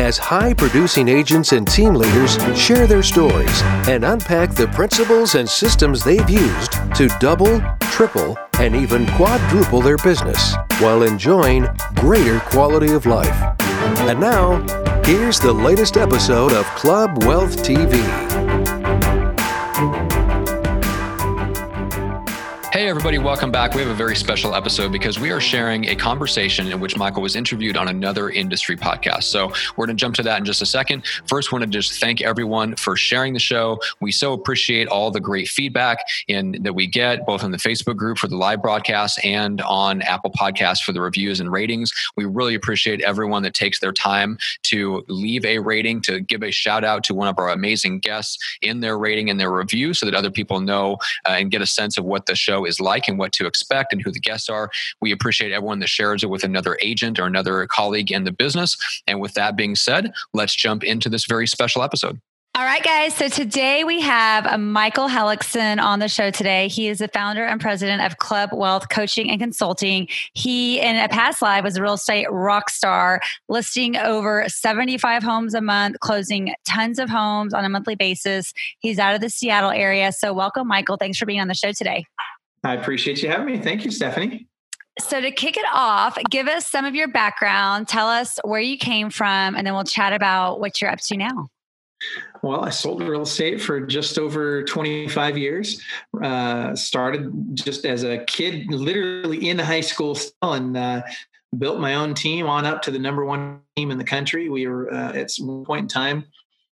as 0.00 0.16
high 0.16 0.54
producing 0.54 1.08
agents 1.08 1.52
and 1.52 1.68
team 1.68 1.94
leaders 1.94 2.36
share 2.58 2.86
their 2.86 3.02
stories 3.02 3.62
and 3.86 4.02
unpack 4.02 4.54
the 4.54 4.66
principles 4.68 5.34
and 5.34 5.46
systems 5.46 6.02
they've 6.02 6.30
used 6.30 6.72
to 6.94 7.06
double, 7.20 7.60
triple, 7.82 8.38
and 8.54 8.74
even 8.74 9.06
quadruple 9.08 9.82
their 9.82 9.98
business 9.98 10.54
while 10.78 11.02
enjoying 11.02 11.66
greater 11.96 12.40
quality 12.40 12.92
of 12.92 13.04
life. 13.04 13.58
And 14.08 14.18
now, 14.18 14.62
here's 15.04 15.38
the 15.38 15.52
latest 15.52 15.98
episode 15.98 16.52
of 16.52 16.64
Club 16.76 17.24
Wealth 17.24 17.58
TV. 17.58 18.29
Everybody, 22.90 23.18
welcome 23.18 23.52
back. 23.52 23.72
We 23.72 23.82
have 23.82 23.90
a 23.90 23.94
very 23.94 24.16
special 24.16 24.52
episode 24.52 24.90
because 24.90 25.16
we 25.16 25.30
are 25.30 25.40
sharing 25.40 25.88
a 25.90 25.94
conversation 25.94 26.66
in 26.72 26.80
which 26.80 26.96
Michael 26.96 27.22
was 27.22 27.36
interviewed 27.36 27.76
on 27.76 27.86
another 27.86 28.30
industry 28.30 28.76
podcast. 28.76 29.24
So 29.24 29.52
we're 29.76 29.86
going 29.86 29.96
to 29.96 30.00
jump 30.00 30.16
to 30.16 30.24
that 30.24 30.38
in 30.38 30.44
just 30.44 30.60
a 30.60 30.66
second. 30.66 31.04
First, 31.28 31.52
want 31.52 31.62
to 31.62 31.70
just 31.70 32.00
thank 32.00 32.20
everyone 32.20 32.74
for 32.74 32.96
sharing 32.96 33.32
the 33.32 33.38
show. 33.38 33.78
We 34.00 34.10
so 34.10 34.32
appreciate 34.32 34.88
all 34.88 35.12
the 35.12 35.20
great 35.20 35.46
feedback 35.46 35.98
in 36.26 36.60
that 36.62 36.72
we 36.72 36.88
get 36.88 37.24
both 37.26 37.44
in 37.44 37.52
the 37.52 37.58
Facebook 37.58 37.94
group 37.94 38.18
for 38.18 38.26
the 38.26 38.36
live 38.36 38.60
broadcast 38.60 39.24
and 39.24 39.60
on 39.60 40.02
Apple 40.02 40.32
Podcasts 40.32 40.80
for 40.80 40.90
the 40.90 41.00
reviews 41.00 41.38
and 41.38 41.52
ratings. 41.52 41.92
We 42.16 42.24
really 42.24 42.56
appreciate 42.56 43.02
everyone 43.02 43.44
that 43.44 43.54
takes 43.54 43.78
their 43.78 43.92
time 43.92 44.36
to 44.64 45.04
leave 45.06 45.44
a 45.44 45.60
rating, 45.60 46.00
to 46.02 46.18
give 46.18 46.42
a 46.42 46.50
shout 46.50 46.82
out 46.82 47.04
to 47.04 47.14
one 47.14 47.28
of 47.28 47.38
our 47.38 47.50
amazing 47.50 48.00
guests 48.00 48.36
in 48.62 48.80
their 48.80 48.98
rating 48.98 49.30
and 49.30 49.38
their 49.38 49.52
review 49.52 49.94
so 49.94 50.06
that 50.06 50.14
other 50.16 50.32
people 50.32 50.60
know 50.60 50.94
uh, 51.24 51.36
and 51.38 51.52
get 51.52 51.62
a 51.62 51.66
sense 51.66 51.96
of 51.96 52.04
what 52.04 52.26
the 52.26 52.34
show 52.34 52.64
is 52.64 52.79
like 52.80 53.08
and 53.08 53.18
what 53.18 53.32
to 53.32 53.46
expect 53.46 53.92
and 53.92 54.02
who 54.02 54.10
the 54.10 54.20
guests 54.20 54.48
are. 54.48 54.70
We 55.00 55.12
appreciate 55.12 55.52
everyone 55.52 55.80
that 55.80 55.88
shares 55.88 56.22
it 56.22 56.30
with 56.30 56.44
another 56.44 56.78
agent 56.80 57.18
or 57.18 57.26
another 57.26 57.66
colleague 57.66 58.10
in 58.10 58.24
the 58.24 58.32
business. 58.32 58.76
And 59.06 59.20
with 59.20 59.34
that 59.34 59.56
being 59.56 59.76
said, 59.76 60.12
let's 60.32 60.54
jump 60.54 60.84
into 60.84 61.08
this 61.08 61.26
very 61.26 61.46
special 61.46 61.82
episode. 61.82 62.20
All 62.56 62.64
right, 62.64 62.82
guys. 62.82 63.14
So 63.14 63.28
today 63.28 63.84
we 63.84 64.00
have 64.00 64.58
Michael 64.58 65.08
Hellickson 65.08 65.80
on 65.80 66.00
the 66.00 66.08
show 66.08 66.32
today. 66.32 66.66
He 66.66 66.88
is 66.88 66.98
the 66.98 67.06
founder 67.06 67.44
and 67.44 67.60
president 67.60 68.02
of 68.02 68.18
Club 68.18 68.50
Wealth 68.52 68.88
Coaching 68.88 69.30
and 69.30 69.40
Consulting. 69.40 70.08
He, 70.34 70.80
in 70.80 70.96
a 70.96 71.08
past 71.08 71.42
life, 71.42 71.62
was 71.62 71.76
a 71.76 71.82
real 71.82 71.94
estate 71.94 72.26
rock 72.28 72.68
star, 72.68 73.20
listing 73.48 73.96
over 73.96 74.44
75 74.48 75.22
homes 75.22 75.54
a 75.54 75.60
month, 75.60 76.00
closing 76.00 76.52
tons 76.66 76.98
of 76.98 77.08
homes 77.08 77.54
on 77.54 77.64
a 77.64 77.68
monthly 77.68 77.94
basis. 77.94 78.52
He's 78.80 78.98
out 78.98 79.14
of 79.14 79.20
the 79.20 79.30
Seattle 79.30 79.70
area. 79.70 80.10
So, 80.10 80.32
welcome, 80.32 80.66
Michael. 80.66 80.96
Thanks 80.96 81.18
for 81.18 81.26
being 81.26 81.40
on 81.40 81.48
the 81.48 81.54
show 81.54 81.70
today. 81.70 82.04
I 82.64 82.74
appreciate 82.74 83.22
you 83.22 83.28
having 83.28 83.46
me. 83.46 83.58
Thank 83.58 83.84
you, 83.84 83.90
Stephanie. 83.90 84.46
So, 84.98 85.20
to 85.20 85.30
kick 85.30 85.56
it 85.56 85.64
off, 85.72 86.18
give 86.30 86.46
us 86.46 86.66
some 86.66 86.84
of 86.84 86.94
your 86.94 87.08
background. 87.08 87.88
Tell 87.88 88.08
us 88.08 88.38
where 88.44 88.60
you 88.60 88.76
came 88.76 89.08
from, 89.08 89.54
and 89.54 89.66
then 89.66 89.72
we'll 89.74 89.84
chat 89.84 90.12
about 90.12 90.60
what 90.60 90.80
you're 90.80 90.90
up 90.90 91.00
to 91.06 91.16
now. 91.16 91.48
Well, 92.42 92.64
I 92.64 92.70
sold 92.70 93.02
real 93.02 93.22
estate 93.22 93.60
for 93.60 93.80
just 93.80 94.18
over 94.18 94.64
25 94.64 95.38
years. 95.38 95.82
Uh, 96.22 96.74
started 96.74 97.30
just 97.54 97.84
as 97.84 98.04
a 98.04 98.18
kid, 98.24 98.70
literally 98.72 99.48
in 99.48 99.58
high 99.58 99.82
school, 99.82 100.14
still, 100.14 100.54
and 100.54 100.76
uh, 100.76 101.02
built 101.58 101.80
my 101.80 101.94
own 101.94 102.14
team 102.14 102.46
on 102.46 102.64
up 102.64 102.82
to 102.82 102.90
the 102.90 102.98
number 102.98 103.24
one 103.24 103.60
team 103.76 103.90
in 103.90 103.98
the 103.98 104.04
country. 104.04 104.48
We 104.48 104.66
were 104.66 104.92
uh, 104.92 105.12
at 105.12 105.30
one 105.38 105.64
point 105.64 105.82
in 105.82 105.88
time 105.88 106.24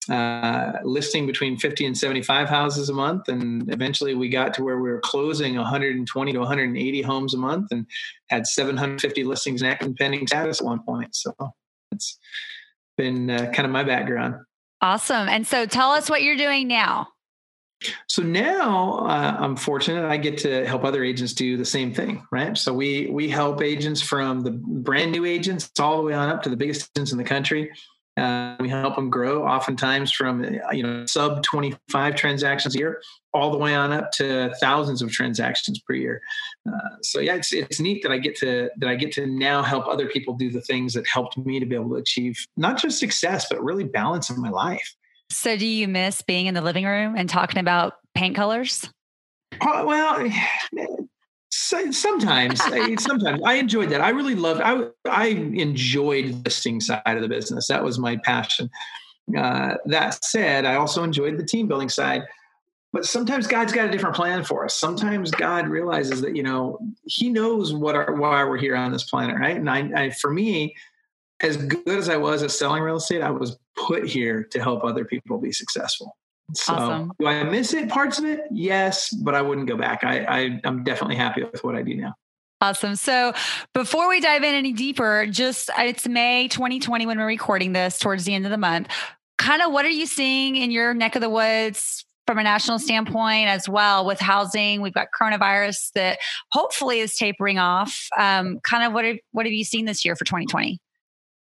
uh, 0.10 0.74
listing 0.84 1.28
between 1.28 1.58
50 1.58 1.86
and 1.86 1.98
75 1.98 2.50
houses 2.50 2.90
a 2.90 2.94
month. 2.94 3.28
And 3.28 3.72
eventually 3.72 4.16
we 4.16 4.30
got 4.30 4.54
to 4.56 4.64
where 4.64 4.80
we 4.80 4.90
were 4.90 5.00
closing 5.00 5.56
120 5.56 6.34
to 6.34 6.40
180 6.40 7.02
homes 7.02 7.34
a 7.34 7.38
month 7.38 7.72
and 7.72 7.86
had 8.30 8.48
750 8.48 9.24
listings 9.24 9.62
in 9.62 9.96
pending 9.96 10.28
status 10.28 10.60
at 10.60 10.66
one 10.66 10.82
point. 10.84 11.16
So 11.16 11.34
it's 11.92 12.18
been 12.98 13.30
uh, 13.30 13.52
kind 13.54 13.66
of 13.66 13.72
my 13.72 13.84
background. 13.84 14.36
Awesome. 14.82 15.30
And 15.30 15.46
so 15.46 15.68
tell 15.68 15.92
us 15.92 16.10
what 16.10 16.24
you're 16.24 16.38
doing 16.38 16.68
now. 16.68 17.08
So 18.08 18.22
now 18.22 19.08
uh, 19.08 19.38
I'm 19.40 19.56
fortunate 19.56 20.06
I 20.06 20.18
get 20.18 20.38
to 20.40 20.66
help 20.68 20.84
other 20.84 21.04
agents 21.04 21.34
do 21.34 21.58
the 21.58 21.66
same 21.66 21.94
thing, 21.94 22.26
right? 22.32 22.56
So 22.56 22.74
we 22.74 23.08
we 23.08 23.28
help 23.28 23.62
agents 23.62 24.02
from 24.02 24.42
the 24.42 24.52
brand 24.52 25.12
new 25.12 25.26
agents 25.26 25.72
all 25.80 25.98
the 25.98 26.04
way 26.04 26.14
on 26.14 26.30
up 26.30 26.44
to 26.44 26.50
the 26.50 26.58
biggest 26.58 26.90
agents 26.96 27.12
in 27.12 27.18
the 27.18 27.24
country 27.24 27.72
uh, 28.22 28.56
we 28.60 28.70
help 28.70 28.96
them 28.96 29.10
grow, 29.10 29.46
oftentimes 29.48 30.12
from 30.12 30.44
uh, 30.44 30.72
you 30.72 30.84
know 30.84 31.06
sub 31.06 31.44
25 31.44 32.16
transactions 32.16 32.76
a 32.76 32.78
year, 32.78 33.02
all 33.34 33.52
the 33.52 33.58
way 33.58 33.74
on 33.74 33.92
up 33.92 34.12
to 34.14 34.54
thousands 34.62 35.02
of 35.02 35.12
transactions 35.12 35.80
per 35.80 35.94
year. 35.94 36.22
Uh, 36.68 36.98
so 37.02 37.20
yeah, 37.20 37.36
it's 37.36 37.52
it's 37.52 37.80
neat 37.80 38.04
that 38.04 38.12
I 38.12 38.18
get 38.18 38.36
to 38.38 38.70
that 38.78 38.90
I 38.90 38.96
get 38.96 39.12
to 39.14 39.26
now 39.26 39.64
help 39.64 39.88
other 39.88 40.08
people 40.08 40.36
do 40.36 40.52
the 40.52 40.62
things 40.62 40.94
that 40.94 41.08
helped 41.08 41.38
me 41.38 41.60
to 41.60 41.66
be 41.66 41.76
able 41.76 41.90
to 41.90 41.96
achieve 41.96 42.38
not 42.58 42.78
just 42.78 43.00
success 43.00 43.48
but 43.50 43.64
really 43.64 43.84
balance 43.84 44.30
in 44.30 44.40
my 44.40 44.50
life. 44.50 44.96
So 45.32 45.58
do 45.58 45.66
you 45.66 45.88
miss 45.88 46.22
being 46.22 46.48
in 46.48 46.54
the 46.54 46.62
living 46.62 46.86
room 46.86 47.16
and 47.18 47.30
talking 47.30 47.60
about 47.60 47.94
paint 48.14 48.36
colors? 48.36 48.90
Oh, 49.62 49.86
well, 49.86 50.30
so, 51.72 51.92
sometimes, 51.92 52.62
sometimes 53.02 53.42
I 53.46 53.54
enjoyed 53.54 53.90
that. 53.92 54.02
I 54.02 54.10
really 54.10 54.36
loved. 54.36 54.60
I 54.60 54.88
I 55.10 55.28
enjoyed 55.28 56.26
the 56.26 56.42
listing 56.44 56.82
side 56.82 57.02
of 57.06 57.22
the 57.22 57.30
business. 57.30 57.68
That 57.68 57.82
was 57.82 57.98
my 57.98 58.18
passion. 58.18 58.70
Uh, 59.38 59.76
that 59.86 60.22
said, 60.26 60.66
I 60.66 60.76
also 60.76 61.02
enjoyed 61.02 61.38
the 61.38 61.46
team 61.46 61.70
building 61.70 61.88
side. 61.88 62.24
But 62.92 63.06
sometimes 63.06 63.48
God's 63.48 63.72
got 63.72 63.88
a 63.88 63.92
different 63.92 64.18
plan 64.18 64.44
for 64.44 64.66
us. 64.66 64.78
Sometimes 64.78 65.32
God 65.32 65.70
realizes 65.70 66.20
that 66.22 66.36
you 66.36 66.44
know 66.44 66.78
He 67.06 67.30
knows 67.30 67.74
what 67.74 67.96
our, 67.96 68.16
why 68.16 68.44
we're 68.44 68.58
here 68.58 68.76
on 68.76 68.92
this 68.92 69.06
planet, 69.06 69.38
right? 69.40 69.56
And 69.56 69.70
I, 69.70 69.90
I, 69.96 70.10
for 70.10 70.30
me, 70.30 70.76
as 71.40 71.56
good 71.56 71.88
as 71.88 72.10
I 72.10 72.18
was 72.18 72.44
at 72.44 72.52
selling 72.52 72.84
real 72.84 72.98
estate, 72.98 73.22
I 73.22 73.32
was 73.32 73.58
put 73.78 74.06
here 74.06 74.44
to 74.44 74.62
help 74.62 74.84
other 74.84 75.06
people 75.06 75.38
be 75.38 75.54
successful. 75.54 76.18
So 76.54 76.74
awesome. 76.74 77.12
do 77.20 77.28
I 77.28 77.44
miss 77.44 77.74
it? 77.74 77.90
Parts 77.90 78.20
of 78.20 78.26
it, 78.26 78.42
yes, 78.52 79.10
but 79.14 79.36
I 79.36 79.42
wouldn't 79.42 79.68
go 79.68 79.78
back. 79.78 80.04
I, 80.04 80.26
I 80.26 80.62
I'm 80.64 80.84
definitely 80.84 81.16
happy 81.16 81.44
with 81.44 81.64
what 81.64 81.76
I 81.76 81.82
do 81.82 81.96
now. 81.96 82.14
Awesome. 82.62 82.96
So 82.96 83.34
before 83.74 84.08
we 84.08 84.20
dive 84.20 84.44
in 84.44 84.54
any 84.54 84.72
deeper, 84.72 85.26
just 85.28 85.72
uh, 85.72 85.84
it's 85.84 86.08
May 86.08 86.48
2020 86.48 87.08
when 87.08 87.18
we're 87.18 87.26
recording 87.26 87.74
this 87.74 87.98
towards 87.98 88.26
the 88.26 88.36
end 88.36 88.46
of 88.46 88.52
the 88.52 88.58
month. 88.58 88.88
Kind 89.40 89.64
of 89.64 89.72
what 89.72 89.84
are 89.84 89.90
you 89.90 90.06
seeing 90.06 90.56
in 90.56 90.70
your 90.70 90.94
neck 90.94 91.16
of 91.16 91.22
the 91.22 91.30
woods 91.30 92.06
from 92.28 92.38
a 92.38 92.44
national 92.44 92.78
standpoint 92.78 93.48
as 93.48 93.68
well 93.68 94.06
with 94.06 94.20
housing? 94.20 94.82
We've 94.82 94.94
got 94.94 95.08
coronavirus 95.20 95.92
that 95.96 96.20
hopefully 96.52 97.00
is 97.00 97.16
tapering 97.16 97.58
off. 97.58 98.08
Um, 98.16 98.60
kind 98.64 98.86
of 98.86 98.94
what 98.94 99.06
have, 99.06 99.18
what 99.32 99.48
have 99.48 99.54
you 99.54 99.64
seen 99.64 99.86
this 99.86 100.06
year 100.06 100.16
for 100.16 100.24
2020? 100.24 100.80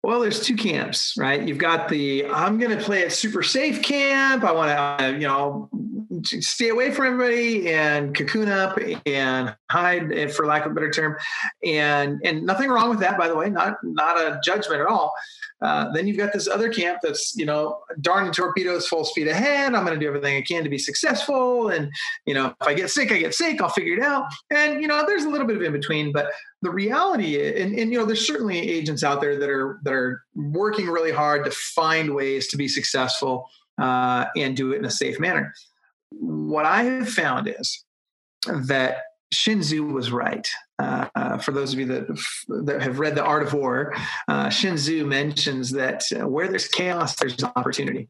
Well, 0.03 0.19
there's 0.21 0.41
two 0.41 0.57
camps, 0.57 1.15
right? 1.17 1.47
You've 1.47 1.59
got 1.59 1.89
the 1.89 2.27
I'm 2.27 2.59
going 2.59 2.77
to 2.77 2.83
play 2.83 3.03
it 3.03 3.13
super 3.13 3.43
safe 3.43 3.83
camp. 3.83 4.43
I 4.43 4.51
want 4.51 4.71
to, 4.71 5.05
uh, 5.05 5.09
you 5.11 5.29
know, 5.29 5.71
stay 6.25 6.71
away 6.71 6.91
from 6.91 7.07
everybody 7.07 7.73
and 7.73 8.13
cocoon 8.13 8.49
up 8.49 8.79
and 9.07 9.55
hide, 9.71 10.33
for 10.33 10.45
lack 10.45 10.67
of 10.67 10.73
a 10.73 10.75
better 10.75 10.91
term. 10.91 11.17
And 11.65 12.21
and 12.25 12.43
nothing 12.45 12.69
wrong 12.69 12.91
with 12.91 12.99
that, 12.99 13.17
by 13.17 13.29
the 13.29 13.37
way. 13.37 13.49
Not 13.49 13.77
not 13.85 14.17
a 14.17 14.41
judgment 14.43 14.81
at 14.81 14.89
all. 14.89 15.13
Uh, 15.63 15.93
then 15.93 16.09
you've 16.09 16.17
got 16.17 16.33
this 16.33 16.49
other 16.49 16.69
camp 16.69 16.99
that's, 17.03 17.37
you 17.37 17.47
know, 17.47 17.79
darn 18.01 18.27
the 18.27 18.33
torpedoes 18.33 18.89
full 18.89 19.05
speed 19.05 19.29
ahead. 19.29 19.75
I'm 19.75 19.85
going 19.85 19.99
to 19.99 20.01
do 20.01 20.09
everything 20.09 20.37
I 20.37 20.43
can 20.43 20.65
to 20.65 20.71
be 20.71 20.79
successful. 20.79 21.69
And, 21.69 21.91
you 22.27 22.35
know, 22.35 22.55
if 22.61 22.67
I 22.67 22.75
get 22.75 22.91
sick, 22.91 23.13
I 23.13 23.19
get 23.19 23.35
sick. 23.35 23.61
I'll 23.61 23.69
figure 23.69 23.95
it 23.95 24.03
out. 24.03 24.25
And, 24.51 24.83
you 24.83 24.89
know, 24.89 25.05
there's 25.07 25.25
a 25.25 25.29
little 25.29 25.47
bit 25.47 25.57
of 25.57 25.63
in 25.63 25.73
between. 25.73 26.13
But 26.13 26.33
the 26.63 26.71
reality 26.71 27.61
and, 27.61 27.79
and, 27.79 27.93
you 27.93 27.99
know, 27.99 28.05
there's 28.05 28.27
certainly 28.27 28.59
agents 28.59 29.05
out 29.05 29.21
there 29.21 29.39
that 29.39 29.49
are 29.49 29.79
that 29.85 29.93
are 29.93 30.23
working 30.35 30.89
really 30.89 31.13
hard 31.13 31.45
to 31.45 31.51
find 31.51 32.15
ways 32.15 32.49
to 32.49 32.57
be 32.57 32.67
successful 32.67 33.49
uh, 33.81 34.27
and 34.37 34.57
do 34.57 34.73
it 34.73 34.79
in 34.79 34.85
a 34.85 34.91
safe 34.91 35.21
manner. 35.21 35.53
What 36.11 36.67
I 36.67 36.83
have 36.85 37.09
found 37.09 37.49
is 37.49 37.85
that 38.47 39.03
Sun 39.33 39.61
Tzu 39.61 39.85
was 39.85 40.11
right. 40.11 40.47
Uh, 40.83 41.39
for 41.39 41.53
those 41.53 41.73
of 41.73 41.79
you 41.79 41.87
that, 41.87 42.07
that 42.65 42.83
have 42.83 42.99
read 42.99 43.15
The 43.15 43.25
Art 43.25 43.43
of 43.43 43.55
War, 43.55 43.95
uh, 44.29 44.51
Sun 44.51 44.77
Tzu 44.77 45.07
mentions 45.07 45.71
that 45.71 46.03
uh, 46.13 46.27
where 46.27 46.49
there's 46.49 46.69
chaos, 46.69 47.17
there's 47.17 47.43
opportunity. 47.57 48.09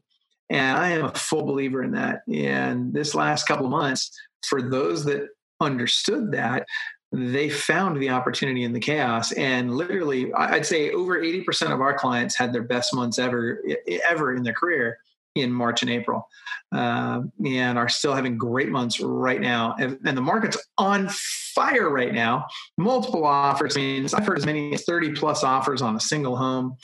And 0.49 0.77
I 0.77 0.89
am 0.89 1.05
a 1.05 1.13
full 1.13 1.43
believer 1.43 1.83
in 1.83 1.91
that. 1.91 2.21
And 2.31 2.93
this 2.93 3.15
last 3.15 3.47
couple 3.47 3.65
of 3.65 3.71
months, 3.71 4.11
for 4.45 4.61
those 4.61 5.05
that 5.05 5.27
understood 5.59 6.31
that, 6.33 6.65
they 7.11 7.49
found 7.49 8.01
the 8.01 8.09
opportunity 8.09 8.63
in 8.63 8.73
the 8.73 8.79
chaos. 8.79 9.31
And 9.33 9.75
literally, 9.75 10.33
I'd 10.33 10.65
say 10.65 10.91
over 10.91 11.19
80% 11.19 11.71
of 11.71 11.79
our 11.79 11.93
clients 11.93 12.35
had 12.35 12.51
their 12.53 12.63
best 12.63 12.93
months 12.93 13.19
ever, 13.19 13.61
ever 14.09 14.35
in 14.35 14.43
their 14.43 14.53
career 14.53 14.97
in 15.35 15.51
March 15.51 15.81
and 15.81 15.89
April, 15.89 16.27
uh, 16.73 17.21
and 17.45 17.77
are 17.77 17.89
still 17.89 18.13
having 18.13 18.37
great 18.37 18.69
months 18.69 18.99
right 18.99 19.41
now. 19.41 19.75
And, 19.79 19.97
and, 20.05 20.15
the 20.15 20.21
market's 20.21 20.57
on 20.77 21.09
fire 21.09 21.89
right 21.89 22.13
now. 22.13 22.45
Multiple 22.77 23.25
offers. 23.25 23.75
I 23.75 23.79
mean, 23.79 24.07
I've 24.13 24.25
heard 24.25 24.37
as 24.37 24.45
many 24.45 24.73
as 24.73 24.83
30 24.83 25.13
plus 25.13 25.43
offers 25.43 25.81
on 25.81 25.95
a 25.95 25.99
single 25.99 26.35
home. 26.35 26.77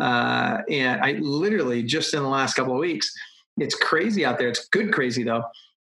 Uh, 0.00 0.58
and 0.70 1.00
I 1.02 1.12
literally 1.20 1.82
just 1.82 2.14
in 2.14 2.22
the 2.22 2.28
last 2.28 2.54
couple 2.54 2.74
of 2.74 2.80
weeks, 2.80 3.12
it's 3.58 3.74
crazy 3.74 4.24
out 4.24 4.38
there. 4.38 4.48
It's 4.48 4.68
good 4.68 4.92
crazy 4.92 5.22
though. 5.22 5.44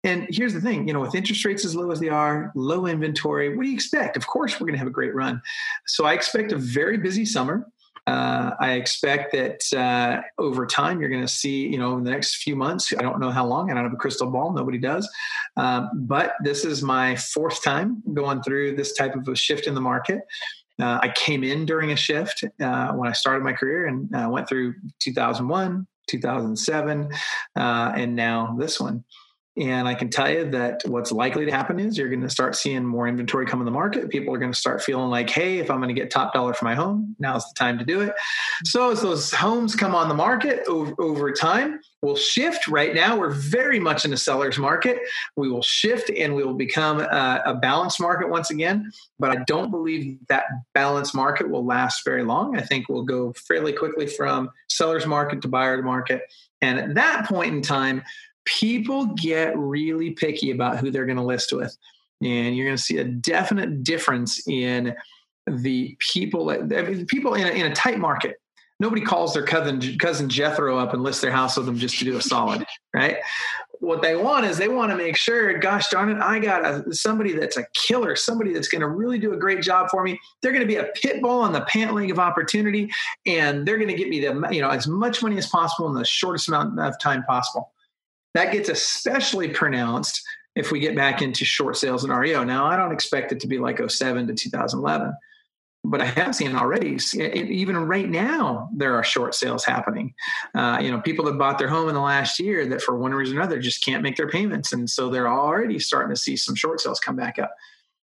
And 0.04 0.28
here's 0.30 0.54
the 0.54 0.60
thing, 0.60 0.86
you 0.86 0.94
know, 0.94 1.00
with 1.00 1.16
interest 1.16 1.44
rates 1.44 1.64
as 1.64 1.74
low 1.74 1.90
as 1.90 1.98
they 1.98 2.08
are, 2.08 2.52
low 2.54 2.86
inventory, 2.86 3.56
what 3.56 3.64
do 3.64 3.68
you 3.68 3.74
expect? 3.74 4.16
Of 4.16 4.26
course, 4.26 4.54
we're 4.54 4.66
going 4.66 4.74
to 4.74 4.78
have 4.78 4.86
a 4.86 4.92
great 4.92 5.12
run. 5.14 5.42
So 5.88 6.04
I 6.04 6.12
expect 6.12 6.52
a 6.52 6.56
very 6.56 6.96
busy 6.96 7.24
summer. 7.24 7.66
Uh, 8.06 8.52
I 8.60 8.72
expect 8.72 9.32
that 9.32 9.72
uh, 9.76 10.22
over 10.38 10.64
time 10.64 11.00
you're 11.00 11.10
going 11.10 11.26
to 11.26 11.28
see, 11.28 11.66
you 11.66 11.78
know, 11.78 11.96
in 11.96 12.04
the 12.04 12.10
next 12.10 12.36
few 12.36 12.54
months. 12.54 12.92
I 12.96 13.02
don't 13.02 13.18
know 13.18 13.30
how 13.30 13.44
long. 13.46 13.70
I 13.70 13.74
don't 13.74 13.84
have 13.84 13.92
a 13.92 13.96
crystal 13.96 14.30
ball. 14.30 14.52
Nobody 14.52 14.78
does. 14.78 15.08
Um, 15.56 15.90
but 15.94 16.34
this 16.42 16.64
is 16.64 16.82
my 16.82 17.16
fourth 17.16 17.62
time 17.62 18.02
going 18.14 18.42
through 18.42 18.76
this 18.76 18.92
type 18.92 19.16
of 19.16 19.26
a 19.26 19.34
shift 19.34 19.66
in 19.66 19.74
the 19.74 19.80
market. 19.80 20.20
Uh, 20.80 20.98
I 21.02 21.08
came 21.08 21.42
in 21.42 21.64
during 21.64 21.92
a 21.92 21.96
shift 21.96 22.44
uh, 22.60 22.92
when 22.92 23.08
I 23.08 23.12
started 23.12 23.42
my 23.42 23.54
career 23.54 23.86
and 23.86 24.14
uh, 24.14 24.28
went 24.30 24.48
through 24.48 24.74
2001, 25.00 25.86
2007, 26.06 27.12
uh, 27.56 27.92
and 27.96 28.14
now 28.14 28.54
this 28.58 28.78
one. 28.78 29.02
And 29.58 29.88
I 29.88 29.94
can 29.94 30.10
tell 30.10 30.30
you 30.30 30.50
that 30.50 30.82
what's 30.84 31.10
likely 31.10 31.46
to 31.46 31.50
happen 31.50 31.80
is 31.80 31.96
you're 31.96 32.10
going 32.10 32.20
to 32.20 32.28
start 32.28 32.56
seeing 32.56 32.84
more 32.84 33.08
inventory 33.08 33.46
come 33.46 33.60
in 33.60 33.64
the 33.64 33.70
market. 33.70 34.10
People 34.10 34.34
are 34.34 34.38
going 34.38 34.52
to 34.52 34.58
start 34.58 34.82
feeling 34.82 35.08
like, 35.08 35.30
hey, 35.30 35.58
if 35.58 35.70
I'm 35.70 35.78
going 35.78 35.94
to 35.94 35.98
get 35.98 36.10
top 36.10 36.34
dollar 36.34 36.52
for 36.52 36.66
my 36.66 36.74
home, 36.74 37.16
now's 37.18 37.48
the 37.48 37.54
time 37.54 37.78
to 37.78 37.84
do 37.84 38.02
it. 38.02 38.12
So 38.64 38.90
as 38.90 39.00
those 39.00 39.32
homes 39.32 39.74
come 39.74 39.94
on 39.94 40.08
the 40.08 40.14
market 40.14 40.62
over, 40.68 40.94
over 40.98 41.32
time, 41.32 41.80
we'll 42.02 42.16
shift. 42.16 42.68
Right 42.68 42.94
now, 42.94 43.18
we're 43.18 43.30
very 43.30 43.80
much 43.80 44.04
in 44.04 44.12
a 44.12 44.16
seller's 44.18 44.58
market. 44.58 44.98
We 45.36 45.50
will 45.50 45.62
shift 45.62 46.10
and 46.10 46.34
we 46.34 46.44
will 46.44 46.54
become 46.54 47.00
a, 47.00 47.42
a 47.46 47.54
balanced 47.54 47.98
market 47.98 48.28
once 48.28 48.50
again. 48.50 48.92
But 49.18 49.30
I 49.30 49.42
don't 49.46 49.70
believe 49.70 50.18
that 50.28 50.44
balanced 50.74 51.14
market 51.14 51.48
will 51.48 51.64
last 51.64 52.04
very 52.04 52.24
long. 52.24 52.58
I 52.58 52.60
think 52.60 52.90
we'll 52.90 53.04
go 53.04 53.32
fairly 53.48 53.72
quickly 53.72 54.06
from 54.06 54.50
seller's 54.68 55.06
market 55.06 55.40
to 55.42 55.48
buyer's 55.48 55.82
market. 55.82 56.22
And 56.62 56.78
at 56.78 56.94
that 56.94 57.26
point 57.26 57.54
in 57.54 57.62
time, 57.62 58.02
people 58.46 59.06
get 59.06 59.56
really 59.58 60.12
picky 60.12 60.50
about 60.50 60.78
who 60.78 60.90
they're 60.90 61.04
going 61.04 61.18
to 61.18 61.22
list 61.22 61.52
with. 61.52 61.76
And 62.22 62.56
you're 62.56 62.66
going 62.66 62.76
to 62.76 62.82
see 62.82 62.96
a 62.96 63.04
definite 63.04 63.84
difference 63.84 64.46
in 64.48 64.94
the 65.46 65.96
people, 66.12 66.50
I 66.50 66.58
mean, 66.58 67.06
people 67.06 67.34
in 67.34 67.46
a, 67.46 67.50
in 67.50 67.66
a 67.66 67.74
tight 67.74 67.98
market. 67.98 68.40
Nobody 68.78 69.00
calls 69.00 69.32
their 69.32 69.44
cousin 69.44 69.98
cousin 69.98 70.28
Jethro 70.28 70.76
up 70.76 70.92
and 70.92 71.02
lists 71.02 71.22
their 71.22 71.30
house 71.30 71.56
with 71.56 71.64
them 71.64 71.78
just 71.78 71.98
to 71.98 72.04
do 72.04 72.16
a 72.16 72.20
solid, 72.20 72.64
right? 72.94 73.18
What 73.80 74.02
they 74.02 74.16
want 74.16 74.44
is 74.44 74.58
they 74.58 74.68
want 74.68 74.90
to 74.90 74.96
make 74.96 75.16
sure, 75.16 75.58
gosh 75.58 75.88
darn 75.88 76.10
it, 76.10 76.18
I 76.18 76.38
got 76.38 76.64
a, 76.64 76.94
somebody 76.94 77.32
that's 77.32 77.56
a 77.56 77.64
killer, 77.74 78.16
somebody 78.16 78.52
that's 78.52 78.68
going 78.68 78.80
to 78.80 78.88
really 78.88 79.18
do 79.18 79.32
a 79.32 79.36
great 79.36 79.62
job 79.62 79.88
for 79.90 80.02
me. 80.02 80.18
They're 80.42 80.52
going 80.52 80.62
to 80.62 80.66
be 80.66 80.76
a 80.76 80.90
pit 80.94 81.22
bull 81.22 81.40
on 81.40 81.52
the 81.52 81.62
pant 81.62 81.94
leg 81.94 82.10
of 82.10 82.18
opportunity, 82.18 82.90
and 83.24 83.66
they're 83.66 83.78
going 83.78 83.88
to 83.88 83.94
get 83.94 84.10
me 84.10 84.20
the 84.20 84.48
you 84.50 84.60
know 84.60 84.68
as 84.68 84.86
much 84.86 85.22
money 85.22 85.38
as 85.38 85.46
possible 85.46 85.88
in 85.88 85.94
the 85.94 86.04
shortest 86.04 86.48
amount 86.48 86.78
of 86.78 86.98
time 86.98 87.22
possible. 87.24 87.72
That 88.36 88.52
gets 88.52 88.68
especially 88.68 89.48
pronounced 89.48 90.22
if 90.56 90.70
we 90.70 90.78
get 90.78 90.94
back 90.94 91.22
into 91.22 91.46
short 91.46 91.74
sales 91.74 92.04
and 92.04 92.14
REO. 92.14 92.44
Now, 92.44 92.66
I 92.66 92.76
don't 92.76 92.92
expect 92.92 93.32
it 93.32 93.40
to 93.40 93.46
be 93.46 93.56
like 93.56 93.80
07 93.90 94.26
to 94.26 94.34
2011, 94.34 95.14
but 95.82 96.02
I 96.02 96.04
have 96.04 96.36
seen 96.36 96.54
already, 96.54 96.98
even 97.14 97.78
right 97.78 98.10
now, 98.10 98.68
there 98.76 98.94
are 98.94 99.02
short 99.02 99.34
sales 99.34 99.64
happening. 99.64 100.12
Uh, 100.54 100.80
you 100.82 100.90
know, 100.90 101.00
people 101.00 101.24
that 101.24 101.38
bought 101.38 101.58
their 101.58 101.70
home 101.70 101.88
in 101.88 101.94
the 101.94 102.00
last 102.02 102.38
year 102.38 102.66
that 102.66 102.82
for 102.82 102.98
one 102.98 103.14
reason 103.14 103.38
or 103.38 103.40
another 103.40 103.58
just 103.58 103.82
can't 103.82 104.02
make 104.02 104.16
their 104.16 104.28
payments. 104.28 104.70
And 104.70 104.90
so 104.90 105.08
they're 105.08 105.30
already 105.30 105.78
starting 105.78 106.14
to 106.14 106.20
see 106.20 106.36
some 106.36 106.54
short 106.54 106.82
sales 106.82 107.00
come 107.00 107.16
back 107.16 107.38
up. 107.38 107.54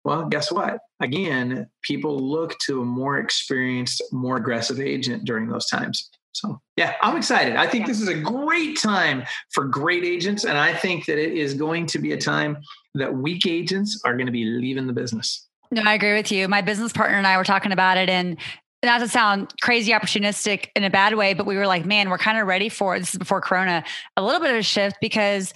Well, 0.04 0.24
guess 0.30 0.50
what? 0.50 0.78
Again, 1.00 1.68
people 1.82 2.18
look 2.18 2.58
to 2.60 2.80
a 2.80 2.84
more 2.86 3.18
experienced, 3.18 4.02
more 4.10 4.38
aggressive 4.38 4.80
agent 4.80 5.26
during 5.26 5.48
those 5.48 5.66
times. 5.66 6.08
So, 6.34 6.60
yeah, 6.76 6.94
I'm 7.00 7.16
excited. 7.16 7.56
I 7.56 7.66
think 7.66 7.86
this 7.86 8.00
is 8.00 8.08
a 8.08 8.14
great 8.14 8.78
time 8.78 9.24
for 9.52 9.64
great 9.64 10.04
agents. 10.04 10.44
And 10.44 10.58
I 10.58 10.74
think 10.74 11.06
that 11.06 11.18
it 11.18 11.32
is 11.32 11.54
going 11.54 11.86
to 11.86 11.98
be 11.98 12.12
a 12.12 12.18
time 12.18 12.58
that 12.94 13.14
weak 13.14 13.46
agents 13.46 14.00
are 14.04 14.14
going 14.14 14.26
to 14.26 14.32
be 14.32 14.44
leaving 14.44 14.86
the 14.86 14.92
business. 14.92 15.46
No, 15.70 15.82
I 15.82 15.94
agree 15.94 16.14
with 16.14 16.30
you. 16.32 16.48
My 16.48 16.60
business 16.60 16.92
partner 16.92 17.16
and 17.16 17.26
I 17.26 17.36
were 17.36 17.44
talking 17.44 17.72
about 17.72 17.96
it. 17.96 18.08
And 18.08 18.36
not 18.84 18.98
to 18.98 19.08
sound 19.08 19.52
crazy 19.62 19.92
opportunistic 19.92 20.68
in 20.76 20.84
a 20.84 20.90
bad 20.90 21.14
way, 21.14 21.34
but 21.34 21.46
we 21.46 21.56
were 21.56 21.66
like, 21.66 21.86
man, 21.86 22.10
we're 22.10 22.18
kind 22.18 22.38
of 22.38 22.46
ready 22.46 22.68
for 22.68 22.98
this 22.98 23.14
is 23.14 23.18
before 23.18 23.40
Corona, 23.40 23.84
a 24.16 24.22
little 24.22 24.40
bit 24.40 24.50
of 24.50 24.56
a 24.56 24.62
shift 24.62 24.96
because 25.00 25.54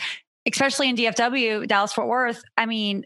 especially 0.51 0.89
in 0.89 0.97
DFW, 0.97 1.67
Dallas 1.67 1.93
Fort 1.93 2.09
Worth, 2.09 2.43
I 2.57 2.67
mean, 2.67 3.05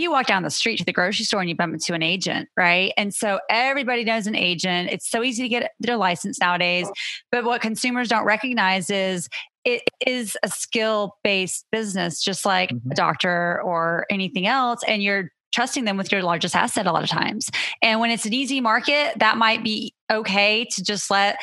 you 0.00 0.10
walk 0.10 0.26
down 0.26 0.42
the 0.42 0.50
street 0.50 0.78
to 0.78 0.84
the 0.84 0.92
grocery 0.92 1.24
store 1.24 1.40
and 1.40 1.48
you 1.48 1.54
bump 1.54 1.74
into 1.74 1.92
an 1.92 2.02
agent, 2.02 2.48
right? 2.56 2.92
And 2.96 3.14
so 3.14 3.40
everybody 3.50 4.04
knows 4.04 4.26
an 4.26 4.34
agent. 4.34 4.90
It's 4.90 5.10
so 5.10 5.22
easy 5.22 5.42
to 5.42 5.48
get 5.48 5.72
their 5.80 5.96
license 5.96 6.40
nowadays. 6.40 6.90
But 7.30 7.44
what 7.44 7.60
consumers 7.60 8.08
don't 8.08 8.24
recognize 8.24 8.88
is 8.88 9.28
it 9.64 9.82
is 10.06 10.36
a 10.42 10.48
skill 10.48 11.16
based 11.22 11.66
business, 11.70 12.22
just 12.22 12.46
like 12.46 12.70
mm-hmm. 12.70 12.90
a 12.90 12.94
doctor 12.94 13.60
or 13.62 14.06
anything 14.10 14.46
else. 14.46 14.80
And 14.88 15.02
you're 15.02 15.30
trusting 15.52 15.84
them 15.84 15.98
with 15.98 16.10
your 16.10 16.22
largest 16.22 16.56
asset 16.56 16.86
a 16.86 16.92
lot 16.92 17.04
of 17.04 17.10
times. 17.10 17.50
And 17.82 18.00
when 18.00 18.10
it's 18.10 18.24
an 18.24 18.32
easy 18.32 18.60
market, 18.60 19.18
that 19.18 19.36
might 19.36 19.62
be 19.62 19.94
okay 20.10 20.66
to 20.72 20.82
just 20.82 21.10
let 21.10 21.38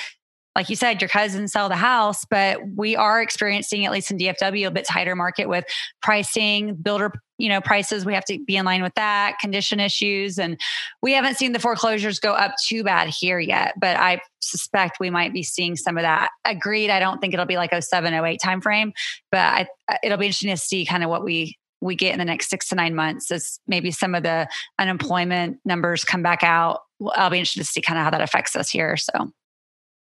like 0.55 0.67
you 0.67 0.75
said, 0.75 0.99
your 0.99 1.07
cousin 1.07 1.47
sell 1.47 1.69
the 1.69 1.75
house, 1.75 2.25
but 2.29 2.59
we 2.75 2.95
are 2.95 3.21
experiencing, 3.21 3.85
at 3.85 3.91
least 3.93 4.11
in 4.11 4.17
DFW, 4.17 4.67
a 4.67 4.71
bit 4.71 4.85
tighter 4.85 5.15
market 5.15 5.47
with 5.47 5.63
pricing, 6.01 6.75
builder, 6.75 7.13
you 7.39 7.49
know, 7.49 7.61
prices. 7.61 8.05
We 8.05 8.13
have 8.13 8.25
to 8.25 8.37
be 8.37 8.57
in 8.57 8.65
line 8.65 8.83
with 8.83 8.93
that, 8.95 9.39
condition 9.39 9.79
issues. 9.79 10.37
And 10.37 10.59
we 11.01 11.13
haven't 11.13 11.37
seen 11.37 11.53
the 11.53 11.59
foreclosures 11.59 12.19
go 12.19 12.33
up 12.33 12.53
too 12.67 12.83
bad 12.83 13.07
here 13.07 13.39
yet, 13.39 13.73
but 13.79 13.97
I 13.97 14.21
suspect 14.41 14.99
we 14.99 15.09
might 15.09 15.33
be 15.33 15.41
seeing 15.41 15.75
some 15.75 15.97
of 15.97 16.03
that. 16.03 16.29
Agreed. 16.45 16.89
I 16.89 16.99
don't 16.99 17.19
think 17.19 17.33
it'll 17.33 17.45
be 17.45 17.55
like 17.55 17.71
07, 17.73 18.13
08 18.13 18.39
timeframe, 18.43 18.91
but 19.31 19.39
I, 19.39 19.67
it'll 20.03 20.17
be 20.17 20.27
interesting 20.27 20.51
to 20.51 20.57
see 20.57 20.85
kind 20.85 21.03
of 21.03 21.09
what 21.09 21.23
we 21.23 21.57
we 21.81 21.95
get 21.95 22.11
in 22.11 22.19
the 22.19 22.25
next 22.25 22.49
six 22.49 22.67
to 22.67 22.75
nine 22.75 22.93
months 22.93 23.31
as 23.31 23.57
maybe 23.65 23.89
some 23.89 24.13
of 24.13 24.21
the 24.21 24.49
unemployment 24.79 25.59
numbers 25.63 26.03
come 26.03 26.21
back 26.21 26.43
out. 26.43 26.81
I'll 27.13 27.29
be 27.29 27.37
interested 27.37 27.61
to 27.61 27.65
see 27.65 27.79
kind 27.79 27.97
of 27.97 28.03
how 28.03 28.09
that 28.09 28.19
affects 28.19 28.53
us 28.57 28.69
here. 28.69 28.97
So 28.97 29.31